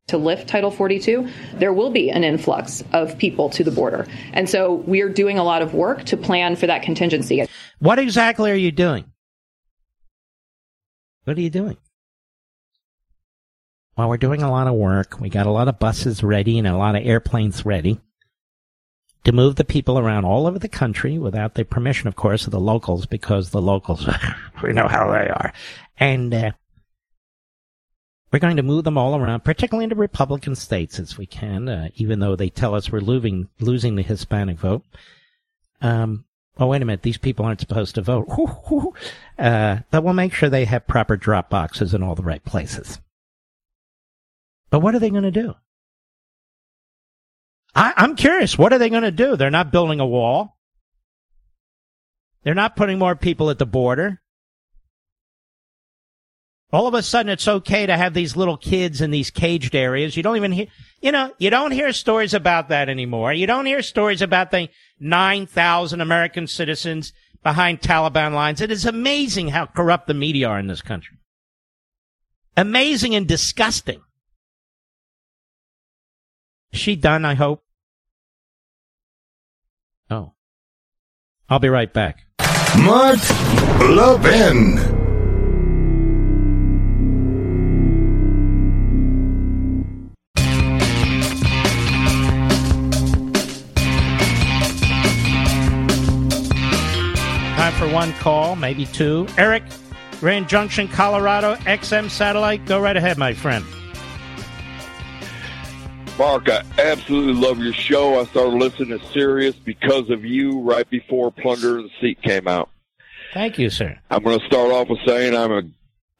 To 0.08 0.18
lift 0.18 0.48
Title 0.48 0.70
42, 0.70 1.30
there 1.54 1.72
will 1.72 1.90
be 1.90 2.10
an 2.10 2.24
influx 2.24 2.84
of 2.92 3.16
people 3.16 3.48
to 3.48 3.64
the 3.64 3.70
border. 3.70 4.06
And 4.34 4.50
so 4.50 4.74
we 4.74 5.00
are 5.00 5.08
doing 5.08 5.38
a 5.38 5.44
lot 5.44 5.62
of 5.62 5.72
work 5.72 6.04
to 6.04 6.18
plan 6.18 6.56
for 6.56 6.66
that 6.66 6.82
contingency. 6.82 7.46
What 7.78 7.98
exactly 7.98 8.50
are 8.50 8.54
you 8.54 8.70
doing? 8.70 9.06
What 11.24 11.38
are 11.38 11.40
you 11.40 11.48
doing? 11.48 11.78
Well, 13.96 14.08
we're 14.08 14.16
doing 14.16 14.42
a 14.42 14.50
lot 14.50 14.66
of 14.66 14.74
work. 14.74 15.20
We 15.20 15.28
got 15.28 15.46
a 15.46 15.52
lot 15.52 15.68
of 15.68 15.78
buses 15.78 16.22
ready 16.24 16.58
and 16.58 16.66
a 16.66 16.76
lot 16.76 16.96
of 16.96 17.06
airplanes 17.06 17.64
ready 17.64 18.00
to 19.22 19.32
move 19.32 19.56
the 19.56 19.64
people 19.64 19.98
around 19.98 20.24
all 20.24 20.46
over 20.46 20.58
the 20.58 20.68
country 20.68 21.16
without 21.16 21.54
the 21.54 21.64
permission, 21.64 22.08
of 22.08 22.16
course, 22.16 22.44
of 22.44 22.50
the 22.50 22.60
locals, 22.60 23.06
because 23.06 23.50
the 23.50 23.62
locals, 23.62 24.08
we 24.62 24.72
know 24.72 24.88
how 24.88 25.10
they 25.12 25.28
are. 25.28 25.52
And 25.98 26.34
uh, 26.34 26.50
we're 28.32 28.40
going 28.40 28.56
to 28.56 28.64
move 28.64 28.82
them 28.82 28.98
all 28.98 29.14
around, 29.14 29.44
particularly 29.44 29.84
into 29.84 29.96
Republican 29.96 30.56
states 30.56 30.98
as 30.98 31.16
we 31.16 31.26
can, 31.26 31.68
uh, 31.68 31.88
even 31.94 32.18
though 32.18 32.34
they 32.34 32.50
tell 32.50 32.74
us 32.74 32.90
we're 32.90 33.00
losing, 33.00 33.48
losing 33.60 33.94
the 33.94 34.02
Hispanic 34.02 34.58
vote. 34.58 34.82
Um, 35.80 36.24
oh, 36.58 36.66
wait 36.66 36.82
a 36.82 36.84
minute, 36.84 37.02
these 37.02 37.18
people 37.18 37.46
aren't 37.46 37.60
supposed 37.60 37.94
to 37.94 38.02
vote. 38.02 38.26
uh, 39.38 39.78
but 39.90 40.02
we'll 40.02 40.14
make 40.14 40.34
sure 40.34 40.48
they 40.48 40.64
have 40.64 40.88
proper 40.88 41.16
drop 41.16 41.48
boxes 41.48 41.94
in 41.94 42.02
all 42.02 42.16
the 42.16 42.22
right 42.22 42.44
places. 42.44 42.98
But 44.74 44.80
what 44.80 44.96
are 44.96 44.98
they 44.98 45.10
going 45.10 45.22
to 45.22 45.30
do? 45.30 45.54
I, 47.76 47.94
I'm 47.96 48.16
curious. 48.16 48.58
What 48.58 48.72
are 48.72 48.78
they 48.78 48.90
going 48.90 49.04
to 49.04 49.12
do? 49.12 49.36
They're 49.36 49.48
not 49.48 49.70
building 49.70 50.00
a 50.00 50.04
wall. 50.04 50.58
They're 52.42 52.56
not 52.56 52.74
putting 52.74 52.98
more 52.98 53.14
people 53.14 53.50
at 53.50 53.60
the 53.60 53.66
border. 53.66 54.20
All 56.72 56.88
of 56.88 56.94
a 56.94 57.04
sudden, 57.04 57.30
it's 57.30 57.46
okay 57.46 57.86
to 57.86 57.96
have 57.96 58.14
these 58.14 58.36
little 58.36 58.56
kids 58.56 59.00
in 59.00 59.12
these 59.12 59.30
caged 59.30 59.76
areas. 59.76 60.16
You 60.16 60.24
don't 60.24 60.38
even 60.38 60.50
hear, 60.50 60.66
you 61.00 61.12
know, 61.12 61.32
you 61.38 61.50
don't 61.50 61.70
hear 61.70 61.92
stories 61.92 62.34
about 62.34 62.70
that 62.70 62.88
anymore. 62.88 63.32
You 63.32 63.46
don't 63.46 63.66
hear 63.66 63.80
stories 63.80 64.22
about 64.22 64.50
the 64.50 64.68
9,000 64.98 66.00
American 66.00 66.48
citizens 66.48 67.12
behind 67.44 67.80
Taliban 67.80 68.32
lines. 68.32 68.60
It 68.60 68.72
is 68.72 68.86
amazing 68.86 69.50
how 69.50 69.66
corrupt 69.66 70.08
the 70.08 70.14
media 70.14 70.48
are 70.48 70.58
in 70.58 70.66
this 70.66 70.82
country. 70.82 71.18
Amazing 72.56 73.14
and 73.14 73.28
disgusting. 73.28 74.00
Is 76.74 76.80
she 76.80 76.96
done, 76.96 77.24
I 77.24 77.34
hope? 77.34 77.62
Oh. 80.10 80.32
I'll 81.48 81.60
be 81.60 81.68
right 81.68 81.92
back. 81.92 82.26
Mark 82.76 83.20
Levin. 83.78 84.74
Time 97.54 97.72
for 97.74 97.88
one 97.88 98.12
call, 98.14 98.56
maybe 98.56 98.86
two. 98.86 99.28
Eric, 99.38 99.62
Grand 100.18 100.48
Junction, 100.48 100.88
Colorado, 100.88 101.54
XM 101.54 102.10
satellite. 102.10 102.66
Go 102.66 102.80
right 102.80 102.96
ahead, 102.96 103.16
my 103.16 103.32
friend. 103.32 103.64
Mark, 106.18 106.48
I 106.48 106.62
absolutely 106.78 107.34
love 107.34 107.58
your 107.58 107.72
show. 107.72 108.20
I 108.20 108.24
started 108.26 108.54
listening 108.54 108.98
to 108.98 109.06
Sirius 109.12 109.56
because 109.56 110.10
of 110.10 110.24
you 110.24 110.60
right 110.60 110.88
before 110.88 111.32
Plunder 111.32 111.78
and 111.78 111.90
Deceit 111.90 112.22
came 112.22 112.46
out. 112.46 112.70
Thank 113.32 113.58
you, 113.58 113.68
sir. 113.68 113.98
I'm 114.10 114.22
going 114.22 114.38
to 114.38 114.46
start 114.46 114.70
off 114.70 114.88
with 114.88 115.00
saying 115.04 115.34
I'm 115.34 115.52
a 115.52 115.62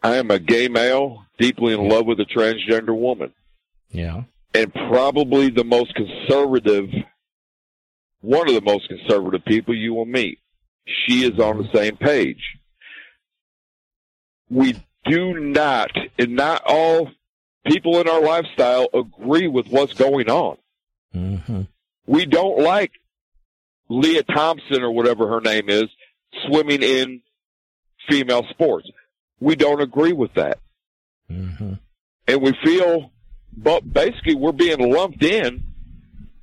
I 0.02 0.16
am 0.16 0.30
a 0.30 0.38
gay 0.38 0.68
male, 0.68 1.24
deeply 1.38 1.74
in 1.74 1.88
love 1.88 2.06
with 2.06 2.18
a 2.20 2.24
transgender 2.24 2.94
woman. 2.94 3.32
Yeah. 3.90 4.24
And 4.52 4.72
probably 4.74 5.48
the 5.50 5.64
most 5.64 5.94
conservative 5.94 6.90
one 8.20 8.48
of 8.48 8.54
the 8.54 8.62
most 8.62 8.88
conservative 8.88 9.44
people 9.44 9.76
you 9.76 9.94
will 9.94 10.06
meet. 10.06 10.38
She 10.86 11.24
is 11.24 11.38
on 11.38 11.58
the 11.58 11.68
same 11.74 11.96
page. 11.96 12.42
We 14.48 14.82
do 15.04 15.38
not, 15.38 15.90
and 16.18 16.34
not 16.34 16.62
all 16.64 17.10
people 17.64 18.00
in 18.00 18.08
our 18.08 18.20
lifestyle 18.20 18.88
agree 18.94 19.48
with 19.48 19.68
what's 19.68 19.94
going 19.94 20.28
on. 20.30 20.56
Mm-hmm. 21.14 21.62
We 22.06 22.26
don't 22.26 22.60
like 22.60 22.92
Leah 23.88 24.24
Thompson 24.24 24.82
or 24.82 24.90
whatever 24.90 25.28
her 25.28 25.40
name 25.40 25.68
is 25.68 25.84
swimming 26.46 26.82
in 26.82 27.22
female 28.08 28.44
sports. 28.50 28.88
We 29.40 29.56
don't 29.56 29.80
agree 29.80 30.12
with 30.12 30.34
that. 30.34 30.58
Mm-hmm. 31.30 31.74
And 32.26 32.42
we 32.42 32.52
feel, 32.64 33.10
but 33.56 33.92
basically 33.92 34.34
we're 34.34 34.52
being 34.52 34.92
lumped 34.92 35.22
in 35.22 35.62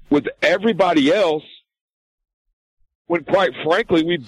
with 0.09 0.27
everybody 0.41 1.13
else 1.13 1.43
when 3.07 3.23
quite 3.23 3.51
frankly 3.63 4.03
we 4.03 4.23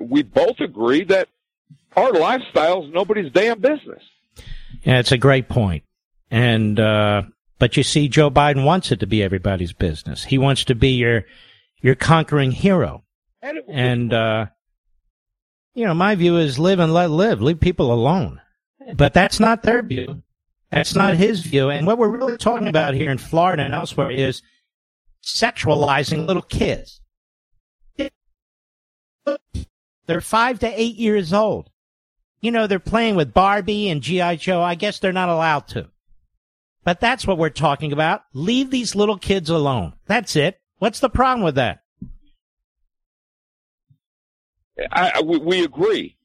we 0.00 0.22
both 0.22 0.60
agree 0.60 1.04
that 1.04 1.28
our 1.96 2.12
lifestyle 2.12 2.84
is 2.84 2.92
nobody's 2.92 3.32
damn 3.32 3.60
business. 3.60 4.02
Yeah, 4.82 4.98
it's 4.98 5.12
a 5.12 5.18
great 5.18 5.48
point. 5.48 5.84
And 6.30 6.78
uh 6.80 7.22
but 7.58 7.76
you 7.76 7.82
see 7.82 8.08
Joe 8.08 8.30
Biden 8.30 8.64
wants 8.64 8.92
it 8.92 9.00
to 9.00 9.06
be 9.06 9.22
everybody's 9.22 9.72
business. 9.72 10.24
He 10.24 10.38
wants 10.38 10.64
to 10.64 10.74
be 10.74 10.90
your 10.90 11.24
your 11.80 11.94
conquering 11.94 12.52
hero. 12.52 13.04
And 13.42 14.12
uh 14.12 14.46
you 15.74 15.84
know, 15.84 15.94
my 15.94 16.14
view 16.14 16.38
is 16.38 16.58
live 16.58 16.78
and 16.78 16.94
let 16.94 17.10
live. 17.10 17.42
Leave 17.42 17.60
people 17.60 17.92
alone. 17.92 18.40
But 18.94 19.12
that's 19.12 19.38
not 19.38 19.62
their 19.62 19.82
view. 19.82 20.22
That's 20.70 20.94
not 20.94 21.16
his 21.16 21.40
view. 21.40 21.70
And 21.70 21.86
what 21.86 21.98
we're 21.98 22.08
really 22.08 22.38
talking 22.38 22.68
about 22.68 22.94
here 22.94 23.10
in 23.10 23.18
Florida 23.18 23.62
and 23.62 23.74
elsewhere 23.74 24.10
is 24.10 24.42
sexualizing 25.22 26.26
little 26.26 26.42
kids. 26.42 27.00
They're 30.06 30.20
five 30.20 30.60
to 30.60 30.80
eight 30.80 30.96
years 30.96 31.32
old. 31.32 31.70
You 32.40 32.52
know, 32.52 32.66
they're 32.66 32.78
playing 32.78 33.16
with 33.16 33.34
Barbie 33.34 33.88
and 33.88 34.02
G.I. 34.02 34.36
Joe. 34.36 34.62
I 34.62 34.76
guess 34.76 34.98
they're 34.98 35.12
not 35.12 35.28
allowed 35.28 35.68
to. 35.68 35.88
But 36.86 37.00
that's 37.00 37.26
what 37.26 37.36
we're 37.36 37.50
talking 37.50 37.92
about. 37.92 38.22
Leave 38.32 38.70
these 38.70 38.94
little 38.94 39.18
kids 39.18 39.50
alone. 39.50 39.94
That's 40.06 40.36
it. 40.36 40.60
What's 40.78 41.00
the 41.00 41.10
problem 41.10 41.42
with 41.44 41.56
that? 41.56 41.80
I, 44.92 45.12
I 45.16 45.22
we, 45.22 45.38
we 45.38 45.64
agree, 45.64 46.16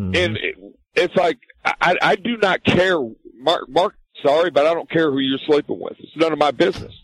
Mm-hmm. 0.00 0.16
and 0.16 0.36
it, 0.38 0.56
it's 0.94 1.14
like 1.14 1.38
I, 1.66 1.96
I 2.00 2.16
do 2.16 2.38
not 2.38 2.64
care, 2.64 2.98
Mark. 3.38 3.68
Mark, 3.68 3.94
sorry, 4.24 4.50
but 4.50 4.66
I 4.66 4.72
don't 4.72 4.88
care 4.90 5.10
who 5.10 5.18
you're 5.18 5.38
sleeping 5.46 5.78
with. 5.78 5.92
It's 5.98 6.16
none 6.16 6.32
of 6.32 6.38
my 6.38 6.50
business. 6.50 6.94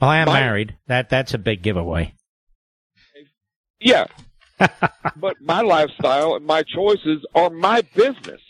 Well, 0.00 0.10
I 0.10 0.18
am 0.18 0.26
My- 0.26 0.40
married. 0.40 0.76
That 0.88 1.08
that's 1.10 1.32
a 1.34 1.38
big 1.38 1.62
giveaway. 1.62 2.14
Yeah, 3.78 4.06
but 4.58 5.36
my 5.40 5.60
lifestyle 5.60 6.34
and 6.34 6.44
my 6.44 6.64
choices 6.64 7.24
are 7.36 7.50
my 7.50 7.82
business. 7.94 8.40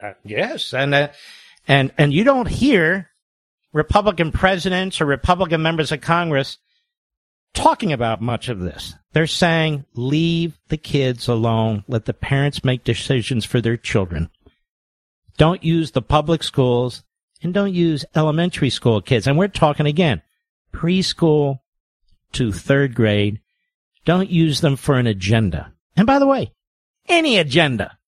Uh, 0.00 0.12
yes, 0.24 0.72
and 0.72 0.94
uh, 0.94 1.08
and 1.66 1.92
and 1.98 2.12
you 2.12 2.24
don't 2.24 2.48
hear 2.48 3.10
Republican 3.72 4.32
presidents 4.32 5.00
or 5.00 5.06
Republican 5.06 5.62
members 5.62 5.92
of 5.92 6.00
Congress 6.00 6.58
talking 7.54 7.92
about 7.92 8.20
much 8.20 8.48
of 8.48 8.60
this. 8.60 8.94
They're 9.12 9.26
saying 9.26 9.84
leave 9.94 10.58
the 10.68 10.76
kids 10.76 11.26
alone. 11.26 11.84
Let 11.88 12.04
the 12.04 12.14
parents 12.14 12.64
make 12.64 12.84
decisions 12.84 13.44
for 13.44 13.60
their 13.60 13.76
children. 13.76 14.30
Don't 15.36 15.64
use 15.64 15.90
the 15.90 16.02
public 16.02 16.42
schools 16.42 17.02
and 17.42 17.52
don't 17.52 17.74
use 17.74 18.04
elementary 18.14 18.70
school 18.70 19.00
kids. 19.00 19.26
And 19.26 19.36
we're 19.36 19.48
talking 19.48 19.86
again, 19.86 20.22
preschool 20.72 21.60
to 22.32 22.52
third 22.52 22.94
grade. 22.94 23.40
Don't 24.04 24.30
use 24.30 24.60
them 24.60 24.76
for 24.76 24.96
an 24.96 25.06
agenda. 25.06 25.72
And 25.96 26.06
by 26.06 26.18
the 26.18 26.26
way, 26.26 26.52
any 27.08 27.38
agenda. 27.38 27.98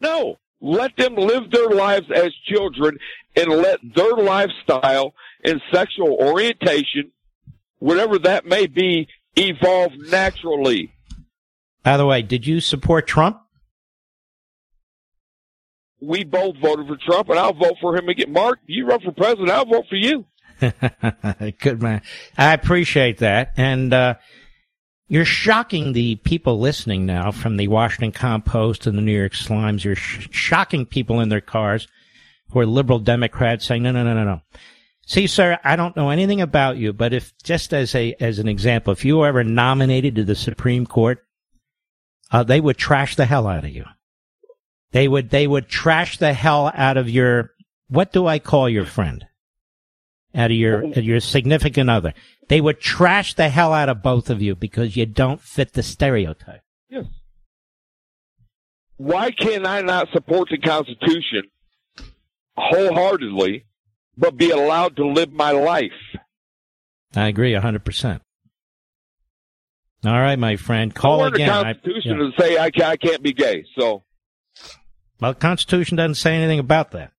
No, 0.00 0.36
let 0.62 0.96
them 0.96 1.16
live 1.16 1.50
their 1.50 1.68
lives 1.68 2.06
as 2.14 2.32
children 2.46 2.96
and 3.36 3.48
let 3.48 3.80
their 3.94 4.14
lifestyle 4.14 5.12
and 5.44 5.60
sexual 5.72 6.12
orientation, 6.12 7.10
whatever 7.80 8.18
that 8.20 8.46
may 8.46 8.66
be, 8.66 9.08
evolve 9.36 9.92
naturally. 10.08 10.92
By 11.82 11.96
the 11.96 12.06
way, 12.06 12.22
did 12.22 12.46
you 12.46 12.60
support 12.60 13.08
Trump? 13.08 13.40
We 16.00 16.24
both 16.24 16.56
voted 16.62 16.86
for 16.86 16.96
Trump, 16.96 17.28
and 17.28 17.38
I'll 17.38 17.52
vote 17.52 17.76
for 17.80 17.96
him 17.96 18.08
again. 18.08 18.32
Mark, 18.32 18.60
you 18.66 18.86
run 18.86 19.00
for 19.00 19.12
president, 19.12 19.50
I'll 19.50 19.64
vote 19.64 19.86
for 19.88 19.96
you. 19.96 20.26
Good 20.60 21.82
man. 21.82 22.02
I 22.38 22.54
appreciate 22.54 23.18
that. 23.18 23.52
And, 23.56 23.92
uh, 23.92 24.14
you're 25.12 25.26
shocking 25.26 25.92
the 25.92 26.16
people 26.16 26.58
listening 26.58 27.04
now 27.04 27.30
from 27.30 27.58
the 27.58 27.68
Washington 27.68 28.12
Compost 28.12 28.86
and 28.86 28.96
the 28.96 29.02
New 29.02 29.12
York 29.12 29.34
Slimes. 29.34 29.84
You're 29.84 29.94
sh- 29.94 30.26
shocking 30.30 30.86
people 30.86 31.20
in 31.20 31.28
their 31.28 31.42
cars 31.42 31.86
who 32.50 32.60
are 32.60 32.64
liberal 32.64 32.98
Democrats 32.98 33.66
saying, 33.66 33.82
no, 33.82 33.92
no, 33.92 34.04
no, 34.04 34.14
no, 34.14 34.24
no. 34.24 34.40
See, 35.04 35.26
sir, 35.26 35.58
I 35.62 35.76
don't 35.76 35.94
know 35.98 36.08
anything 36.08 36.40
about 36.40 36.78
you, 36.78 36.94
but 36.94 37.12
if 37.12 37.34
just 37.42 37.74
as 37.74 37.94
a, 37.94 38.14
as 38.20 38.38
an 38.38 38.48
example, 38.48 38.94
if 38.94 39.04
you 39.04 39.18
were 39.18 39.26
ever 39.26 39.44
nominated 39.44 40.14
to 40.14 40.24
the 40.24 40.34
Supreme 40.34 40.86
Court, 40.86 41.22
uh, 42.30 42.42
they 42.42 42.62
would 42.62 42.78
trash 42.78 43.14
the 43.14 43.26
hell 43.26 43.46
out 43.46 43.66
of 43.66 43.70
you. 43.70 43.84
They 44.92 45.08
would, 45.08 45.28
they 45.28 45.46
would 45.46 45.68
trash 45.68 46.16
the 46.16 46.32
hell 46.32 46.72
out 46.74 46.96
of 46.96 47.10
your, 47.10 47.50
what 47.88 48.14
do 48.14 48.26
I 48.26 48.38
call 48.38 48.66
your 48.66 48.86
friend? 48.86 49.26
Out 50.34 50.50
of 50.50 50.56
your, 50.56 50.86
your 50.98 51.20
significant 51.20 51.90
other. 51.90 52.14
They 52.48 52.60
would 52.60 52.80
trash 52.80 53.34
the 53.34 53.48
hell 53.48 53.72
out 53.72 53.88
of 53.88 54.02
both 54.02 54.30
of 54.30 54.40
you 54.40 54.54
because 54.54 54.96
you 54.96 55.04
don't 55.04 55.40
fit 55.40 55.74
the 55.74 55.82
stereotype. 55.82 56.62
Yes. 56.88 57.04
Why 58.96 59.30
can 59.30 59.66
I 59.66 59.82
not 59.82 60.08
support 60.12 60.48
the 60.50 60.58
Constitution 60.58 61.42
wholeheartedly, 62.56 63.66
but 64.16 64.36
be 64.36 64.50
allowed 64.50 64.96
to 64.96 65.06
live 65.06 65.32
my 65.32 65.50
life? 65.50 65.90
I 67.14 67.28
agree 67.28 67.52
100%. 67.52 68.20
All 70.04 70.12
right, 70.12 70.38
my 70.38 70.56
friend. 70.56 70.94
Call 70.94 71.22
I 71.22 71.28
again. 71.28 71.46
the 71.46 71.52
Constitution 71.52 72.12
I, 72.12 72.24
yeah. 72.24 72.30
to 72.30 72.42
say 72.42 72.56
I, 72.56 72.90
I 72.90 72.96
can't 72.96 73.22
be 73.22 73.32
gay, 73.32 73.64
so. 73.78 74.02
Well, 75.20 75.32
the 75.32 75.38
Constitution 75.38 75.96
doesn't 75.96 76.16
say 76.16 76.34
anything 76.34 76.58
about 76.58 76.90
that. 76.92 77.12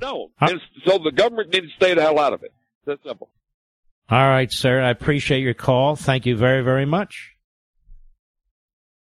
No. 0.00 0.30
Huh? 0.36 0.58
So 0.86 0.98
the 0.98 1.12
government 1.12 1.52
needs 1.52 1.68
to 1.68 1.72
stay 1.76 1.94
the 1.94 2.02
hell 2.02 2.18
out 2.18 2.32
of 2.32 2.42
it. 2.42 2.52
That's 2.86 3.02
simple. 3.04 3.28
All 4.08 4.28
right, 4.28 4.50
sir. 4.50 4.80
I 4.80 4.90
appreciate 4.90 5.40
your 5.40 5.54
call. 5.54 5.96
Thank 5.96 6.26
you 6.26 6.36
very, 6.36 6.62
very 6.62 6.86
much. 6.86 7.36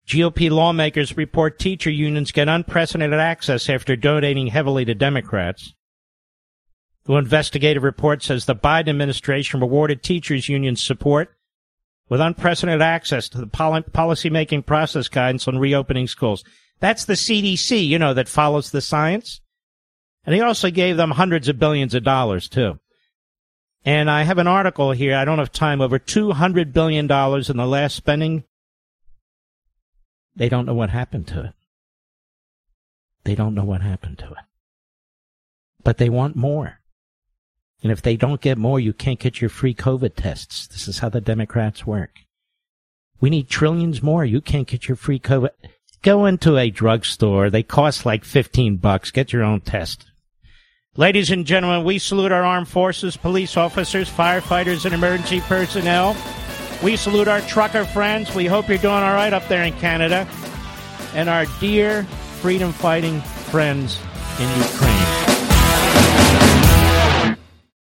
GOP 0.06 0.50
lawmakers 0.50 1.16
report 1.16 1.58
teacher 1.58 1.90
unions 1.90 2.32
get 2.32 2.48
unprecedented 2.48 3.18
access 3.18 3.68
after 3.68 3.94
donating 3.94 4.46
heavily 4.48 4.84
to 4.86 4.94
Democrats. 4.94 5.74
The 7.04 7.14
investigative 7.14 7.82
report 7.82 8.22
says 8.22 8.44
the 8.44 8.54
Biden 8.54 8.88
administration 8.88 9.60
rewarded 9.60 10.02
teachers 10.02 10.48
unions 10.48 10.82
support 10.82 11.34
with 12.08 12.20
unprecedented 12.20 12.82
access 12.82 13.28
to 13.30 13.38
the 13.38 13.46
policy-making 13.46 14.62
process 14.62 15.08
guidance 15.08 15.46
on 15.46 15.58
reopening 15.58 16.06
schools. 16.06 16.42
That's 16.80 17.04
the 17.04 17.14
CDC, 17.14 17.86
you 17.86 17.98
know, 17.98 18.14
that 18.14 18.28
follows 18.28 18.70
the 18.70 18.80
science. 18.80 19.40
And 20.28 20.34
he 20.34 20.42
also 20.42 20.70
gave 20.70 20.98
them 20.98 21.12
hundreds 21.12 21.48
of 21.48 21.58
billions 21.58 21.94
of 21.94 22.04
dollars 22.04 22.50
too. 22.50 22.78
And 23.82 24.10
I 24.10 24.24
have 24.24 24.36
an 24.36 24.46
article 24.46 24.92
here. 24.92 25.16
I 25.16 25.24
don't 25.24 25.38
have 25.38 25.50
time. 25.50 25.80
Over 25.80 25.98
$200 25.98 26.70
billion 26.70 27.04
in 27.06 27.56
the 27.56 27.66
last 27.66 27.96
spending. 27.96 28.44
They 30.36 30.50
don't 30.50 30.66
know 30.66 30.74
what 30.74 30.90
happened 30.90 31.28
to 31.28 31.44
it. 31.44 31.52
They 33.24 33.34
don't 33.34 33.54
know 33.54 33.64
what 33.64 33.80
happened 33.80 34.18
to 34.18 34.26
it. 34.26 34.44
But 35.82 35.96
they 35.96 36.10
want 36.10 36.36
more. 36.36 36.80
And 37.82 37.90
if 37.90 38.02
they 38.02 38.14
don't 38.14 38.42
get 38.42 38.58
more, 38.58 38.78
you 38.78 38.92
can't 38.92 39.18
get 39.18 39.40
your 39.40 39.48
free 39.48 39.72
COVID 39.72 40.14
tests. 40.14 40.66
This 40.66 40.88
is 40.88 40.98
how 40.98 41.08
the 41.08 41.22
Democrats 41.22 41.86
work. 41.86 42.10
We 43.18 43.30
need 43.30 43.48
trillions 43.48 44.02
more. 44.02 44.26
You 44.26 44.42
can't 44.42 44.68
get 44.68 44.88
your 44.88 44.96
free 44.96 45.20
COVID. 45.20 45.52
Go 46.02 46.26
into 46.26 46.58
a 46.58 46.68
drugstore. 46.68 47.48
They 47.48 47.62
cost 47.62 48.04
like 48.04 48.26
15 48.26 48.76
bucks. 48.76 49.10
Get 49.10 49.32
your 49.32 49.42
own 49.42 49.62
test. 49.62 50.04
Ladies 50.96 51.30
and 51.30 51.46
gentlemen, 51.46 51.84
we 51.84 51.98
salute 51.98 52.32
our 52.32 52.44
armed 52.44 52.68
forces, 52.68 53.16
police 53.16 53.56
officers, 53.56 54.10
firefighters, 54.10 54.84
and 54.84 54.92
emergency 54.92 55.40
personnel. 55.42 56.16
We 56.82 56.96
salute 56.96 57.28
our 57.28 57.40
trucker 57.42 57.84
friends. 57.84 58.34
We 58.34 58.46
hope 58.46 58.68
you're 58.68 58.78
doing 58.78 58.94
all 58.94 59.14
right 59.14 59.32
up 59.32 59.46
there 59.48 59.62
in 59.62 59.74
Canada. 59.74 60.26
And 61.14 61.28
our 61.28 61.46
dear 61.60 62.02
freedom 62.40 62.72
fighting 62.72 63.20
friends 63.20 64.00
in 64.40 64.48
Ukraine. 64.58 65.27